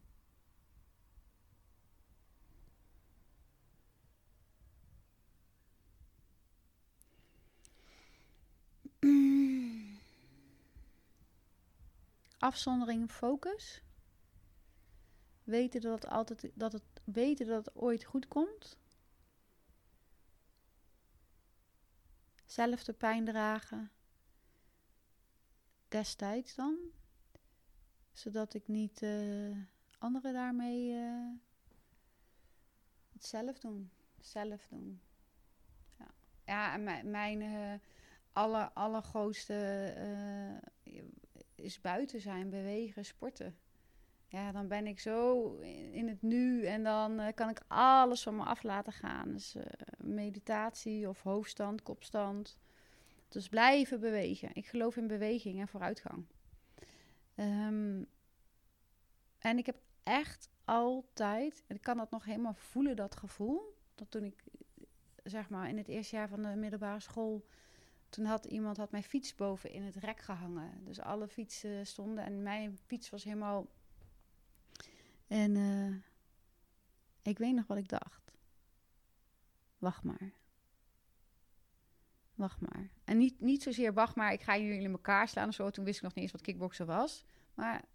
Afzondering, 12.42 13.12
focus. 13.12 13.82
Weten 15.44 15.82
dat 15.82 16.04
het 16.04 16.12
altijd 16.12 16.52
dat 16.54 16.72
het 16.72 16.84
weten 17.04 17.48
dat 17.48 17.66
het 17.66 17.76
ooit 17.76 18.04
goed 18.04 18.28
komt. 18.28 18.78
Zelf 22.46 22.84
de 22.84 22.94
pijn 22.94 23.26
dragen. 23.26 23.92
Destijds 25.88 26.56
dan. 26.56 26.78
Zodat 28.12 28.54
ik 28.54 28.68
niet 28.68 29.02
eh, 29.02 29.58
anderen 29.98 30.34
daarmee 30.34 30.94
eh, 30.94 31.28
het 33.14 33.26
zelf 33.26 33.60
doen. 33.60 33.92
Zelf 34.20 34.68
doen. 34.68 35.02
Ja, 35.98 36.14
ja 36.46 36.74
en 36.74 36.84
mijn, 36.84 37.10
mijn 37.12 37.42
eh, 37.42 37.80
aller, 38.32 38.72
allergrootste 38.74 39.54
is 41.56 41.82
buiten 41.82 42.22
zijn, 42.22 42.50
bewegen, 42.50 43.06
sporten. 43.06 43.58
Ja, 44.32 44.52
dan 44.52 44.68
ben 44.68 44.88
ik 44.88 45.00
zo 45.00 45.50
in 45.92 46.08
het 46.08 46.22
nu 46.22 46.66
en 46.66 46.84
dan 46.84 47.20
eh, 47.20 47.34
kan 47.34 47.50
ik 47.50 47.62
alles 47.68 48.24
van 48.24 48.36
me 48.36 48.44
af 48.44 48.64
laten 48.64 48.94
gaan. 48.94 49.32
Dus 49.32 49.56
eh, 49.56 49.64
meditatie 49.98 51.10
of 51.10 51.22
hoofdstand, 51.22 51.84
kopstand. 51.84 52.58
Dus 53.28 53.50
blijven 53.50 54.00
bewegen. 54.00 54.50
Ik 54.54 54.66
geloof 54.66 54.98
in 54.98 55.08
beweging 55.08 55.60
en 55.60 55.68
vooruitgang. 55.68 56.26
Ehm, 57.36 58.04
en 59.40 59.58
ik 59.58 59.66
heb 59.66 59.80
echt 60.04 60.50
altijd, 60.66 61.64
en 61.68 61.76
ik 61.76 61.82
kan 61.82 61.98
dat 61.98 62.12
nog 62.12 62.26
helemaal 62.26 62.54
voelen, 62.54 62.96
dat 62.96 63.16
gevoel. 63.16 63.78
Dat 63.96 64.12
toen 64.12 64.24
ik, 64.24 64.44
zeg 65.24 65.50
maar, 65.50 65.70
in 65.70 65.78
het 65.78 65.88
eerste 65.88 66.16
jaar 66.16 66.30
van 66.30 66.42
de 66.42 66.56
middelbare 66.56 67.00
school 67.00 67.46
toen 68.10 68.26
had 68.26 68.46
iemand 68.46 68.78
had 68.78 68.92
mijn 68.92 69.04
fiets 69.04 69.36
boven 69.36 69.72
in 69.72 69.84
het 69.84 69.96
rek 69.96 70.20
gehangen. 70.20 70.84
Dus 70.84 71.00
alle 71.00 71.28
fietsen 71.28 71.88
stonden 71.88 72.24
en 72.24 72.44
mijn 72.44 72.78
fiets 72.78 73.10
was 73.10 73.24
helemaal. 73.24 73.68
En 75.32 75.56
eh, 75.56 75.96
ik 77.32 77.38
weet 77.38 77.56
nog 77.56 77.68
wat 77.68 77.78
ik 77.78 77.90
dacht. 77.90 78.32
Wacht 79.78 80.04
maar. 80.04 80.34
Wacht 82.36 82.62
maar. 82.62 82.90
En 83.04 83.18
niet, 83.18 83.40
niet 83.40 83.64
zozeer 83.64 83.94
wacht 83.94 84.16
maar, 84.16 84.34
ik 84.34 84.42
ga 84.42 84.58
jullie 84.58 84.82
in 84.82 84.92
elkaar 84.92 85.28
slaan 85.28 85.48
of 85.48 85.54
zo. 85.54 85.70
Toen 85.70 85.86
wist 85.86 85.98
ik 85.98 86.04
nog 86.04 86.14
niet 86.14 86.24
eens 86.24 86.34
wat 86.34 86.42
kickboksen 86.42 86.86
was. 86.86 87.26
Maar 87.54 87.86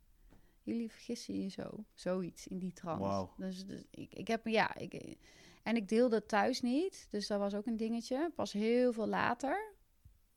jullie 0.63 0.91
vergissen 0.91 1.43
je 1.43 1.49
zo. 1.49 1.85
Zoiets 1.95 2.47
in 2.47 2.59
die 2.59 2.73
trant. 2.73 3.01
Wauw. 3.01 3.35
Dus, 3.37 3.67
dus 3.67 3.85
ik, 3.91 4.15
ik 4.15 4.29
heb, 4.29 4.47
ja, 4.47 4.75
ik, 4.75 5.17
en 5.63 5.77
ik 5.77 5.89
deelde 5.89 6.15
het 6.15 6.29
thuis 6.29 6.61
niet. 6.61 7.09
Dus 7.11 7.27
dat 7.27 7.39
was 7.39 7.55
ook 7.55 7.67
een 7.67 7.77
dingetje. 7.77 8.33
Pas 8.35 8.53
heel 8.53 8.93
veel 8.93 9.07
later. 9.07 9.75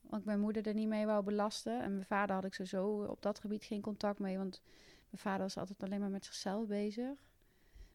Want 0.02 0.26
mijn 0.26 0.40
moeder 0.40 0.68
er 0.68 0.74
niet 0.74 0.88
mee 0.88 1.06
wou 1.06 1.24
belasten. 1.24 1.82
En 1.82 1.92
mijn 1.92 2.06
vader 2.06 2.36
had 2.36 2.46
ik 2.46 2.54
sowieso 2.54 3.04
op 3.04 3.22
dat 3.22 3.40
gebied 3.40 3.64
geen 3.64 3.82
contact 3.82 4.20
mee. 4.20 4.38
Want 4.38 4.62
mijn 5.10 5.22
vader 5.22 5.42
was 5.42 5.58
altijd 5.58 5.84
alleen 5.84 6.00
maar 6.00 6.10
met 6.10 6.26
zichzelf 6.26 6.68
bezig. 6.68 7.32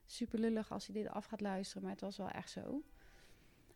Super 0.06 0.38
lullig 0.38 0.72
als 0.72 0.86
hij 0.86 1.02
dit 1.02 1.08
af 1.12 1.24
gaat 1.24 1.40
luisteren, 1.40 1.82
maar 1.82 1.92
het 1.92 2.00
was 2.00 2.16
wel 2.16 2.28
echt 2.28 2.50
zo. 2.50 2.82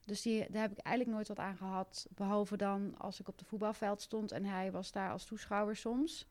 Dus 0.05 0.23
die, 0.23 0.51
daar 0.51 0.63
heb 0.63 0.73
ik 0.73 0.79
eigenlijk 0.79 1.17
nooit 1.17 1.29
wat 1.29 1.39
aan 1.39 1.57
gehad. 1.57 2.07
Behalve 2.15 2.57
dan 2.57 2.99
als 2.99 3.21
ik 3.21 3.29
op 3.29 3.39
de 3.39 3.45
voetbalveld 3.45 4.01
stond 4.01 4.33
en 4.33 4.45
hij 4.45 4.73
was 4.73 4.93
daar 4.93 5.11
als 5.11 5.25
toeschouwer 5.25 5.77
soms. 5.77 6.27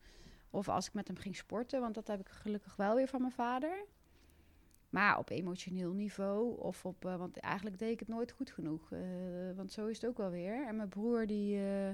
Of 0.50 0.68
als 0.68 0.86
ik 0.86 0.94
met 0.94 1.06
hem 1.06 1.16
ging 1.16 1.36
sporten, 1.36 1.80
want 1.80 1.94
dat 1.94 2.06
heb 2.06 2.20
ik 2.20 2.28
gelukkig 2.28 2.76
wel 2.76 2.94
weer 2.94 3.08
van 3.08 3.20
mijn 3.20 3.32
vader. 3.32 3.84
Maar 4.90 5.18
op 5.18 5.30
emotioneel 5.30 5.92
niveau 5.92 6.60
of 6.60 6.84
op... 6.84 7.04
eh, 7.04 7.16
want 7.16 7.36
eigenlijk 7.36 7.78
deed 7.78 7.92
ik 7.92 7.98
het 7.98 8.08
nooit 8.08 8.32
goed 8.32 8.50
genoeg. 8.50 8.92
eh, 8.92 9.00
want 9.56 9.72
zo 9.72 9.86
is 9.86 10.00
het 10.00 10.10
ook 10.10 10.16
wel 10.16 10.30
weer. 10.30 10.66
En 10.66 10.76
mijn 10.76 10.88
broer 10.88 11.26
die... 11.26 11.56
eh, 11.56 11.88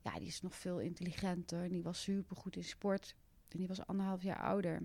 ja, 0.00 0.18
die 0.18 0.26
is 0.28 0.40
nog 0.40 0.54
veel 0.54 0.80
intelligenter. 0.80 1.62
En 1.62 1.68
die 1.68 1.82
was 1.82 2.02
super 2.02 2.36
goed 2.36 2.56
in 2.56 2.64
sport. 2.64 3.16
En 3.54 3.60
die 3.60 3.68
was 3.68 3.86
anderhalf 3.86 4.22
jaar 4.22 4.42
ouder. 4.42 4.82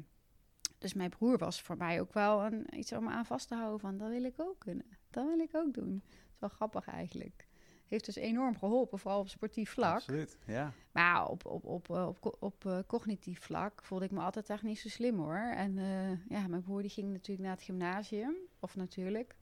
Dus 0.78 0.94
mijn 0.94 1.10
broer 1.10 1.38
was 1.38 1.62
voor 1.62 1.78
mij 1.78 2.02
ook 2.02 2.14
wel 2.14 2.44
een, 2.46 2.78
iets 2.78 2.92
om 2.94 3.08
aan 3.10 3.26
vast 3.26 3.48
te 3.48 3.56
houden. 3.56 3.80
Van, 3.80 3.98
dat 3.98 4.10
wil 4.10 4.24
ik 4.24 4.34
ook 4.38 4.60
kunnen. 4.60 4.86
Dat 5.10 5.26
wil 5.26 5.40
ik 5.40 5.56
ook 5.56 5.74
doen. 5.74 6.02
Dat 6.06 6.20
is 6.34 6.40
wel 6.40 6.50
grappig 6.50 6.88
eigenlijk. 6.88 7.48
Heeft 7.88 8.06
dus 8.06 8.16
enorm 8.16 8.58
geholpen, 8.58 9.00
vooral 9.00 9.20
op 9.20 9.30
sportief 9.30 9.70
vlak. 9.72 9.94
Absoluut, 9.94 10.38
ja. 10.46 10.74
Maar 10.92 11.28
op, 11.28 11.46
op, 11.46 11.66
op, 11.66 11.90
eh, 11.90 12.10
op, 12.40 12.66
eh, 12.66 12.80
cognitief 12.88 13.42
vlak 13.42 13.84
voelde 13.84 14.06
ik 14.06 14.12
me 14.12 14.20
altijd 14.20 14.50
echt 14.50 14.64
niet 14.64 14.80
zo 14.80 14.90
slim 14.90 15.18
hoor. 15.18 15.52
En 15.56 15.78
eh, 15.78 16.28
ja, 16.30 16.48
mijn 16.48 16.62
broer 16.62 16.82
die 16.82 16.90
ging 16.92 17.12
natuurlijk 17.12 17.48
naar 17.48 17.56
het 17.56 17.66
gymnasium. 17.66 18.36
Of 18.60 18.76
natuurlijk. 18.76 19.36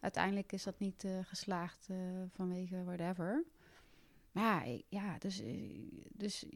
Uiteindelijk 0.00 0.52
is 0.52 0.62
dat 0.62 0.78
niet 0.78 1.06
geslaagd 1.22 1.88
vanwege 2.32 2.84
whatever. 2.84 3.44
Maar 4.32 4.44
ja, 4.44 4.62
ik- 4.62 4.84
ja 4.88 5.18
dus, 5.18 5.42
dus 6.12 6.46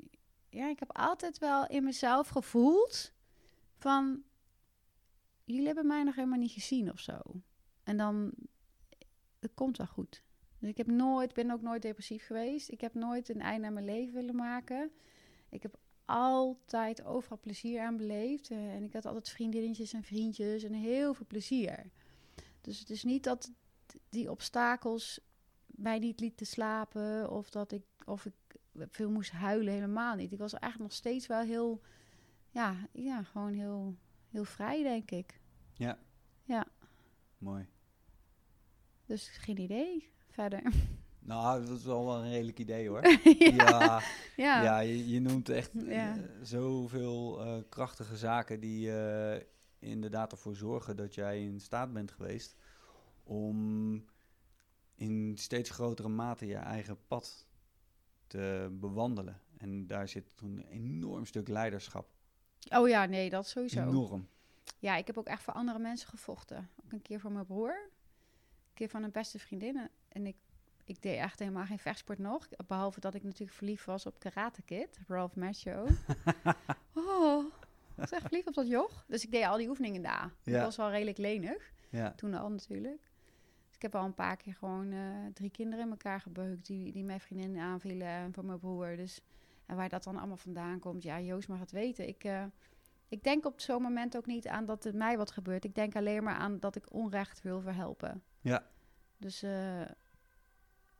ja, 0.52 0.68
ik 0.68 0.78
heb 0.78 0.92
altijd 0.92 1.38
wel 1.38 1.66
in 1.66 1.84
mezelf 1.84 2.28
gevoeld 2.28 3.12
van... 3.76 4.22
Jullie 5.44 5.66
hebben 5.66 5.86
mij 5.86 6.02
nog 6.02 6.14
helemaal 6.14 6.38
niet 6.38 6.52
gezien 6.52 6.90
of 6.90 7.00
zo. 7.00 7.18
En 7.82 7.96
dan, 7.96 8.32
het 9.38 9.54
komt 9.54 9.76
wel 9.76 9.86
goed. 9.86 10.22
Dus 10.58 10.70
ik 10.70 10.76
heb 10.76 10.86
nooit, 10.86 11.32
ben 11.32 11.50
ook 11.50 11.62
nooit 11.62 11.82
depressief 11.82 12.26
geweest. 12.26 12.70
Ik 12.70 12.80
heb 12.80 12.94
nooit 12.94 13.28
een 13.28 13.40
einde 13.40 13.66
aan 13.66 13.72
mijn 13.72 13.84
leven 13.84 14.14
willen 14.14 14.36
maken. 14.36 14.90
Ik 15.48 15.62
heb 15.62 15.78
altijd 16.04 17.04
overal 17.04 17.38
plezier 17.40 17.80
aan 17.80 17.96
beleefd. 17.96 18.50
Eh, 18.50 18.74
en 18.74 18.82
ik 18.82 18.92
had 18.92 19.06
altijd 19.06 19.28
vriendinnetjes 19.28 19.92
en 19.92 20.02
vriendjes 20.02 20.62
en 20.62 20.72
heel 20.72 21.14
veel 21.14 21.26
plezier. 21.26 21.90
Dus 22.60 22.78
het 22.78 22.90
is 22.90 23.04
niet 23.04 23.24
dat 23.24 23.52
die 24.08 24.30
obstakels 24.30 25.20
mij 25.66 25.98
niet 25.98 26.20
lieten 26.20 26.46
slapen 26.46 27.30
of 27.30 27.50
dat 27.50 27.72
ik, 27.72 27.84
of 28.04 28.26
ik 28.26 28.34
veel 28.74 29.10
moest 29.10 29.30
huilen, 29.30 29.72
helemaal 29.72 30.14
niet. 30.14 30.32
Ik 30.32 30.38
was 30.38 30.52
eigenlijk 30.52 30.82
nog 30.90 30.98
steeds 30.98 31.26
wel 31.26 31.40
heel, 31.40 31.80
ja, 32.50 32.88
ja 32.92 33.22
gewoon 33.22 33.52
heel, 33.52 33.96
heel 34.28 34.44
vrij, 34.44 34.82
denk 34.82 35.10
ik. 35.10 35.40
Ja. 35.72 35.98
Ja. 36.44 36.66
Mooi. 37.38 37.66
Dus 39.06 39.28
geen 39.28 39.58
idee 39.60 40.10
verder. 40.30 40.62
Nou, 41.24 41.64
dat 41.66 41.78
is 41.78 41.84
wel 41.84 42.04
wel 42.04 42.16
een 42.24 42.30
redelijk 42.30 42.58
idee 42.58 42.88
hoor. 42.88 43.06
ja. 43.38 43.48
ja, 43.48 44.02
ja. 44.36 44.62
ja 44.62 44.78
je, 44.78 45.08
je 45.08 45.20
noemt 45.20 45.48
echt 45.48 45.70
Ja. 45.72 46.16
eh, 46.16 46.22
zoveel 46.42 47.40
eh, 47.40 47.62
krachtige 47.68 48.16
zaken 48.16 48.60
die 48.60 48.92
eh, 48.96 49.42
inderdaad 49.78 50.32
ervoor 50.32 50.56
zorgen 50.56 50.96
dat 50.96 51.14
jij 51.14 51.42
in 51.42 51.60
staat 51.60 51.92
bent 51.92 52.10
geweest 52.10 52.56
om 53.24 54.04
in 54.94 55.32
steeds 55.38 55.70
grotere 55.70 56.08
mate 56.08 56.46
je 56.46 56.56
eigen 56.56 56.98
pad 57.06 57.46
te 58.32 58.68
bewandelen. 58.80 59.40
En 59.58 59.86
daar 59.86 60.08
zit 60.08 60.32
een 60.42 60.64
enorm 60.70 61.26
stuk 61.26 61.48
leiderschap. 61.48 62.08
Oh 62.70 62.88
ja, 62.88 63.04
nee, 63.06 63.30
dat 63.30 63.46
sowieso. 63.48 63.80
Enorm. 63.88 64.28
Ja, 64.78 64.96
ik 64.96 65.06
heb 65.06 65.18
ook 65.18 65.26
echt 65.26 65.42
voor 65.42 65.54
andere 65.54 65.78
mensen 65.78 66.08
gevochten. 66.08 66.70
Ook 66.84 66.92
een 66.92 67.02
keer 67.02 67.20
voor 67.20 67.32
mijn 67.32 67.46
broer. 67.46 67.70
Een 67.70 68.74
keer 68.74 68.88
van 68.88 69.02
een 69.02 69.10
beste 69.10 69.38
vriendin. 69.38 69.88
En 70.08 70.26
ik, 70.26 70.36
ik 70.84 71.02
deed 71.02 71.18
echt 71.18 71.38
helemaal 71.38 71.64
geen 71.64 71.78
vechtsport 71.78 72.18
nog. 72.18 72.48
Behalve 72.66 73.00
dat 73.00 73.14
ik 73.14 73.22
natuurlijk 73.22 73.52
verliefd 73.56 73.84
was 73.84 74.06
op 74.06 74.18
Karate 74.18 74.62
Kid. 74.62 74.98
Ralph 75.08 75.34
Macchio. 75.34 75.86
oh, 76.94 77.44
ik 77.46 77.94
was 77.96 78.10
echt 78.10 78.22
verliefd 78.22 78.46
op 78.46 78.54
dat 78.54 78.68
joch. 78.68 79.04
Dus 79.08 79.24
ik 79.24 79.30
deed 79.30 79.44
al 79.44 79.56
die 79.56 79.68
oefeningen 79.68 80.02
daar. 80.02 80.32
Ik 80.44 80.52
Ja. 80.52 80.62
was 80.62 80.76
wel 80.76 80.90
redelijk 80.90 81.18
lenig. 81.18 81.72
Ja, 81.90 82.12
Toen 82.12 82.34
al 82.34 82.50
natuurlijk. 82.50 83.10
Ik 83.82 83.92
heb 83.92 84.00
al 84.00 84.06
een 84.06 84.14
paar 84.14 84.36
keer 84.36 84.54
gewoon 84.54 84.92
eh, 84.92 85.00
drie 85.34 85.50
kinderen 85.50 85.84
in 85.84 85.90
elkaar 85.90 86.20
gebeukt. 86.20 86.66
Die, 86.66 86.92
die 86.92 87.04
mijn 87.04 87.20
vriendin 87.20 87.58
aanvielen 87.58 88.06
en 88.06 88.32
voor 88.32 88.44
mijn 88.44 88.58
broer. 88.58 88.96
Dus, 88.96 89.20
en 89.66 89.76
waar 89.76 89.88
dat 89.88 90.04
dan 90.04 90.16
allemaal 90.16 90.36
vandaan 90.36 90.78
komt. 90.78 91.02
Ja, 91.02 91.20
Joost 91.20 91.48
mag 91.48 91.60
het 91.60 91.70
weten. 91.70 92.08
Ik... 92.08 92.24
eh, 92.24 92.44
ik 93.08 93.22
denk 93.22 93.46
op 93.46 93.60
zo'n 93.60 93.82
moment 93.82 94.16
ook 94.16 94.26
niet 94.26 94.48
aan 94.48 94.66
dat 94.66 94.84
er 94.84 94.94
mij 94.94 95.16
wat 95.16 95.30
gebeurt. 95.30 95.64
Ik 95.64 95.74
denk 95.74 95.96
alleen 95.96 96.22
maar 96.22 96.34
aan 96.34 96.58
dat 96.60 96.76
ik 96.76 96.92
onrecht 96.92 97.42
wil 97.42 97.60
verhelpen. 97.60 98.22
Ja. 98.40 98.66
Dus 99.16 99.42
eh, 99.42 99.80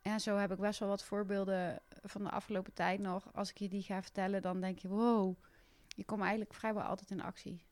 en 0.03 0.21
zo 0.21 0.37
heb 0.37 0.53
ik 0.53 0.59
best 0.59 0.79
wel 0.79 0.89
wat 0.89 1.05
voorbeelden 1.05 1.81
van 2.03 2.23
de 2.25 2.31
afgelopen 2.31 2.73
tijd 2.73 3.01
nog. 3.01 3.33
Als 3.35 3.51
ik 3.51 3.59
je 3.59 3.69
die 3.69 3.83
ga 3.83 4.03
vertellen, 4.03 4.43
dan 4.43 4.61
denk 4.61 4.79
je, 4.79 4.89
wow, 4.89 5.37
ik 5.97 6.07
kom 6.07 6.21
eigenlijk 6.21 6.55
vrijwel 6.55 6.83
altijd 6.83 7.11
in 7.11 7.23
actie. 7.23 7.65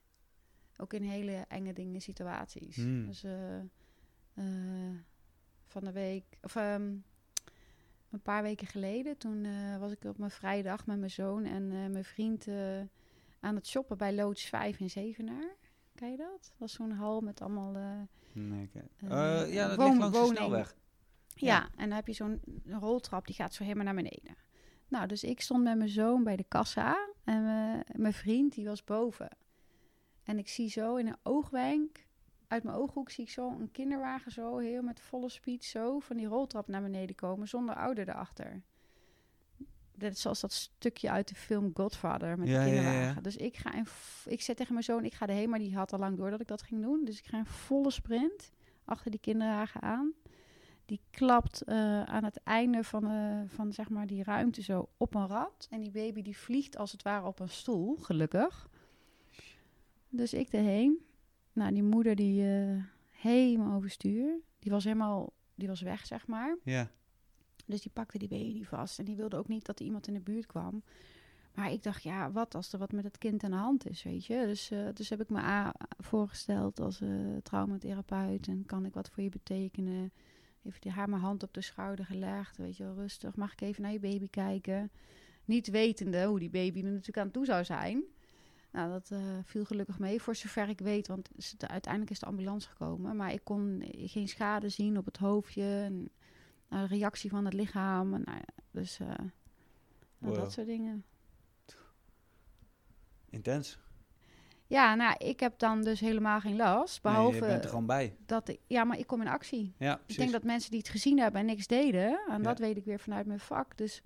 Ook 0.77 0.93
in 0.93 1.03
hele 1.03 1.45
enge 1.49 1.73
dingen, 1.73 2.01
situaties. 2.01 2.77
Hmm. 2.77 3.07
Dus 3.07 3.25
eh, 4.35 4.45
van 5.67 5.85
de 5.85 5.93
week, 5.93 6.25
of 6.43 6.57
ehm, 6.57 6.93
een 8.11 8.23
paar 8.23 8.43
weken 8.43 8.67
geleden, 8.67 9.17
toen 9.19 9.45
eh, 9.45 9.79
was 9.79 9.93
ik 9.93 10.05
op 10.05 10.19
mijn 10.19 10.31
vrije 10.31 10.63
dag 10.63 10.87
met 10.87 10.99
mijn 10.99 11.11
zoon 11.11 11.45
en 11.45 11.63
eh, 11.73 11.87
mijn 11.87 12.05
vriend 12.05 12.49
aan 13.41 13.55
het 13.55 13.67
shoppen 13.67 13.99
bij 13.99 14.15
Loods 14.15 14.45
5 14.45 14.81
in 14.81 14.91
Zevenaar. 14.91 15.57
Ken 15.95 16.11
je 16.11 16.17
dat? 16.17 16.53
Dat 16.59 16.69
is 16.69 16.75
zo'n 16.75 16.91
hal 16.91 17.21
met 17.21 17.41
allemaal... 17.41 17.73
Nee, 18.33 18.71
ja, 19.53 19.69
dat 19.69 19.77
woon- 19.77 19.87
ligt 19.99 19.99
langs 19.99 20.19
de 20.29 20.35
snelweg. 20.37 20.75
Ja, 21.35 21.47
Ja. 21.57 21.63
en 21.77 21.89
dan 21.89 21.97
heb 21.97 22.07
je 22.07 22.13
zo'n 22.13 22.41
roltrap, 22.67 23.27
die 23.27 23.35
gaat 23.35 23.55
zo 23.55 23.63
helemaal 23.63 23.85
naar 23.85 23.95
beneden. 23.95 24.37
Nou, 24.89 25.07
dus 25.07 25.25
ik 25.25 25.41
stond 25.41 25.63
met 25.65 25.77
mijn 25.77 25.89
zoon 25.89 26.25
bij 26.25 26.37
de 26.37 26.45
kassa 26.49 27.09
en 27.25 27.43
mijn- 27.45 27.85
mijn 27.93 28.13
vriend, 28.13 28.55
die 28.55 28.65
was 28.67 28.85
boven. 28.85 29.29
En 30.25 30.39
ik 30.39 30.49
zie 30.49 30.69
zo 30.69 30.97
in 30.97 31.07
een 31.07 31.17
oogwenk, 31.23 32.07
uit 32.51 32.63
mijn 32.63 32.77
ooghoek 32.77 33.11
zie 33.11 33.25
ik 33.25 33.31
zo 33.31 33.49
een 33.49 33.71
kinderwagen 33.71 34.33
zo 34.33 34.59
heel 34.59 34.83
met 34.83 35.01
volle 35.01 35.29
speed 35.29 35.65
zo 35.65 35.99
van 35.99 36.17
die 36.17 36.27
roltrap 36.27 36.69
naar 36.69 36.83
beneden 36.83 37.17
komen, 37.17 37.49
zonder 37.49 37.75
ouder 37.75 38.09
erachter. 38.09 38.63
Dat 39.95 40.13
is 40.13 40.21
zoals 40.21 40.41
dat 40.41 40.53
stukje 40.53 41.11
uit 41.11 41.29
de 41.29 41.35
film 41.35 41.71
Godfather 41.75 42.39
met 42.39 42.49
Ja, 42.49 42.65
de 42.65 42.71
ja, 42.71 42.75
ja. 42.77 42.83
kinderwagen. 42.83 43.23
Dus 43.23 43.37
ik 43.37 43.57
ga 43.57 43.75
in, 43.75 43.87
ik 44.25 44.41
zeg 44.41 44.57
tegen 44.57 44.73
mijn 44.73 44.85
zoon, 44.85 45.05
ik 45.05 45.15
ga 45.15 45.27
erheen, 45.27 45.51
maar 45.51 45.59
die 45.59 45.77
had 45.77 45.93
al 45.93 45.99
lang 45.99 46.17
door 46.17 46.31
dat 46.31 46.41
ik 46.41 46.47
dat 46.47 46.63
ging 46.63 46.83
doen. 46.83 47.05
Dus 47.05 47.19
ik 47.19 47.27
ga 47.27 47.39
in 47.39 47.47
volle 47.47 47.91
sprint 47.91 48.53
achter 48.85 49.11
die 49.11 49.21
kinderwagen 49.21 49.81
aan. 49.83 50.13
Die 50.87 51.01
klapt 51.11 51.63
eh, 51.63 52.03
aan 52.03 52.25
het 52.25 52.41
einde 52.43 52.85
van, 52.85 53.11
eh, 53.11 53.41
van 53.47 53.73
zeg 53.73 53.89
maar 53.89 54.07
die 54.07 54.23
ruimte 54.23 54.63
zo 54.63 54.89
op 54.97 55.15
een 55.15 55.27
rad. 55.27 55.67
En 55.71 55.81
die 55.81 55.91
baby 55.91 56.23
die 56.23 56.37
vliegt 56.37 56.77
als 56.77 56.93
het 56.93 57.03
ware 57.03 57.27
op 57.27 57.41
een 57.41 57.49
stoel, 57.49 57.97
gelukkig. 57.97 58.69
Dus 60.09 60.33
ik 60.35 60.53
erheen. 60.53 61.05
Nou, 61.61 61.73
die 61.73 61.83
moeder 61.83 62.15
die 62.17 62.47
eh, 62.47 62.83
helemaal 63.11 63.77
overstuur. 63.77 64.39
Die 64.59 64.71
was 64.73 64.85
helemaal, 64.85 65.33
die 65.55 65.69
was 65.69 65.81
weg, 65.81 66.07
zeg 66.07 66.27
maar. 66.27 66.57
Ja. 66.65 66.91
Dus 67.67 67.83
die 67.83 67.91
pakte 67.91 68.19
die 68.19 68.29
baby 68.29 68.65
vast. 68.65 68.99
En 68.99 69.05
die 69.05 69.17
wilde 69.17 69.37
ook 69.37 69.49
niet 69.49 69.67
dat 69.67 69.79
er 69.79 69.85
iemand 69.85 70.07
in 70.07 70.15
de 70.15 70.21
buurt 70.21 70.47
kwam. 70.47 70.83
Maar 71.55 71.73
ik 71.73 71.83
dacht, 71.83 72.03
ja, 72.03 72.31
wat 72.33 72.55
als 72.55 72.73
er 72.73 72.79
wat 72.79 72.93
met 72.93 73.05
het 73.05 73.19
kind 73.19 73.45
aan 73.45 73.51
de 73.51 73.57
hand 73.57 73.89
is, 73.89 74.03
weet 74.03 74.27
je. 74.27 74.45
Dus, 74.47 74.71
eh, 74.71 74.79
dus 74.95 75.09
heb 75.09 75.21
ik 75.21 75.29
me 75.31 75.39
a- 75.39 75.75
voorgesteld 75.99 76.81
als 76.81 77.01
eh, 77.01 77.09
traumatherapeut. 77.43 78.47
En 78.49 78.67
kan 78.67 78.85
ik 78.85 78.95
wat 78.95 79.11
voor 79.11 79.23
je 79.23 79.29
betekenen? 79.29 80.13
Heeft 80.63 80.83
die 80.83 80.93
haar 80.93 81.09
mijn 81.09 81.23
hand 81.23 81.43
op 81.43 81.55
de 81.55 81.61
schouder 81.61 82.05
gelegd. 82.05 82.57
Weet 82.57 82.77
je 82.77 82.85
wel, 82.85 82.95
rustig. 82.95 83.37
Mag 83.37 83.53
ik 83.53 83.61
even 83.61 83.83
naar 83.83 83.93
je 83.93 84.01
baby 84.01 84.29
kijken? 84.31 84.91
Niet 85.45 85.71
wetende 85.71 86.25
hoe 86.25 86.39
die 86.39 86.51
baby 86.51 86.79
er 86.79 86.85
natuurlijk 86.85 87.19
aan 87.19 87.31
toe 87.31 87.45
zou 87.45 87.65
zijn. 87.65 88.03
Nou, 88.73 88.91
dat 88.91 89.11
eh, 89.11 89.19
viel 89.45 89.65
gelukkig 89.65 89.99
mee, 89.99 90.23
voor 90.23 90.35
zover 90.37 90.69
ik 90.69 90.79
weet. 90.81 91.07
Want 91.07 91.29
uiteindelijk 91.59 92.13
is 92.13 92.19
de 92.19 92.27
ambulance 92.27 92.69
gekomen. 92.69 93.17
Maar 93.17 93.33
ik 93.33 93.41
kon 93.45 93.85
geen 93.95 94.29
schade 94.29 94.69
zien 94.69 94.99
op 94.99 95.05
het 95.05 95.17
hoofdje. 95.17 95.63
En, 95.85 96.09
nou, 96.69 96.87
reactie 96.87 97.31
van 97.31 97.45
het 97.45 97.55
lichaam. 97.55 98.15
En, 98.15 98.23
nou, 98.25 98.41
dus 98.71 99.01
eh, 99.01 99.07
nou, 99.09 99.31
Wow. 100.19 100.35
dat 100.35 100.53
soort 100.53 100.67
dingen. 100.67 101.05
Intens. 103.31 103.79
Ja, 104.67 104.95
nou, 104.95 105.15
ik 105.19 105.41
heb 105.41 105.59
dan 105.59 105.83
dus 105.83 106.01
helemaal 106.01 106.41
geen 106.41 106.57
last. 106.57 107.03
Nee, 107.03 107.13
Behalve 107.13 107.35
je 107.37 107.41
bent 107.41 107.63
er 107.65 107.69
gewoon 107.71 107.87
bij. 107.87 108.17
dat 108.27 108.49
ik... 108.49 108.61
Ja, 108.67 108.85
maar 108.85 108.99
ik 108.99 109.07
kom 109.07 109.21
in 109.21 109.29
actie. 109.29 109.75
Ja, 109.79 110.01
Ik 110.07 110.17
denk 110.17 110.33
dat 110.33 110.43
mensen 110.45 110.71
die 110.71 110.79
het 110.81 110.89
gezien 110.89 111.19
hebben 111.19 111.41
en 111.41 111.47
niks 111.47 111.67
deden, 111.67 112.09
en 112.29 112.37
Ja. 112.37 112.39
dat 112.43 112.59
weet 112.59 112.77
ik 112.77 112.85
weer 112.85 112.99
vanuit 113.01 113.27
mijn 113.27 113.41
vak. 113.41 113.77
Dus, 113.77 114.03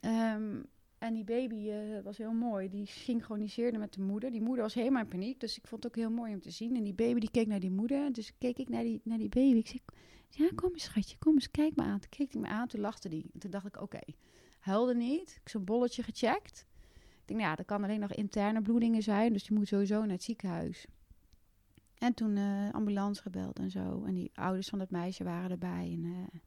ehm, 0.00 0.62
en 0.98 1.14
die 1.14 1.24
baby 1.24 1.70
eh, 1.70 1.92
dat 1.94 2.04
was 2.04 2.18
heel 2.18 2.32
mooi. 2.32 2.68
Die 2.68 2.86
synchroniseerde 2.86 3.78
met 3.78 3.92
de 3.92 4.02
moeder. 4.02 4.30
Die 4.30 4.42
moeder 4.42 4.62
was 4.62 4.74
helemaal 4.74 5.02
in 5.02 5.08
paniek, 5.08 5.40
dus 5.40 5.56
ik 5.56 5.66
vond 5.66 5.82
het 5.82 5.92
ook 5.92 5.98
heel 5.98 6.10
mooi 6.10 6.34
om 6.34 6.40
te 6.40 6.50
zien. 6.50 6.76
En 6.76 6.84
die 6.84 6.94
baby 6.94 7.20
die 7.20 7.30
keek 7.30 7.46
naar 7.46 7.60
die 7.60 7.70
moeder, 7.70 8.12
dus 8.12 8.32
keek 8.38 8.58
ik 8.58 8.68
naar 8.68 8.82
die, 8.82 9.00
naar 9.04 9.18
die 9.18 9.28
baby. 9.28 9.58
Ik 9.58 9.66
zei, 9.66 9.80
ja, 10.28 10.50
kom 10.54 10.72
eens 10.72 10.82
schatje, 10.82 11.18
kom 11.18 11.34
eens, 11.34 11.50
kijk 11.50 11.76
me 11.76 11.82
aan. 11.82 11.98
Toen 11.98 12.10
keek 12.10 12.32
hij 12.32 12.40
me 12.40 12.48
aan, 12.48 12.68
toen 12.68 12.80
lachte 12.80 13.08
die. 13.08 13.30
Toen 13.38 13.50
dacht 13.50 13.66
ik, 13.66 13.80
oké, 13.80 14.00
huilde 14.58 14.94
niet. 14.94 15.28
Ik 15.28 15.34
heb 15.34 15.48
zo'n 15.48 15.64
bolletje 15.64 16.02
gecheckt. 16.02 16.66
Ik 16.94 17.32
denk, 17.32 17.40
nou 17.40 17.52
ja, 17.52 17.56
er 17.56 17.64
kan 17.64 17.84
alleen 17.84 18.00
nog 18.00 18.12
interne 18.12 18.62
bloedingen 18.62 19.02
zijn, 19.02 19.32
dus 19.32 19.44
die 19.44 19.56
moet 19.56 19.68
sowieso 19.68 20.00
naar 20.00 20.08
het 20.08 20.22
ziekenhuis. 20.22 20.86
En 21.98 22.14
toen 22.14 22.36
eh, 22.36 22.70
ambulance 22.70 23.22
gebeld 23.22 23.58
en 23.58 23.70
zo. 23.70 24.04
En 24.04 24.14
die 24.14 24.30
ouders 24.34 24.68
van 24.68 24.80
het 24.80 24.90
meisje 24.90 25.24
waren 25.24 25.50
erbij. 25.50 25.90
En, 25.92 26.04
eh, 26.04 26.40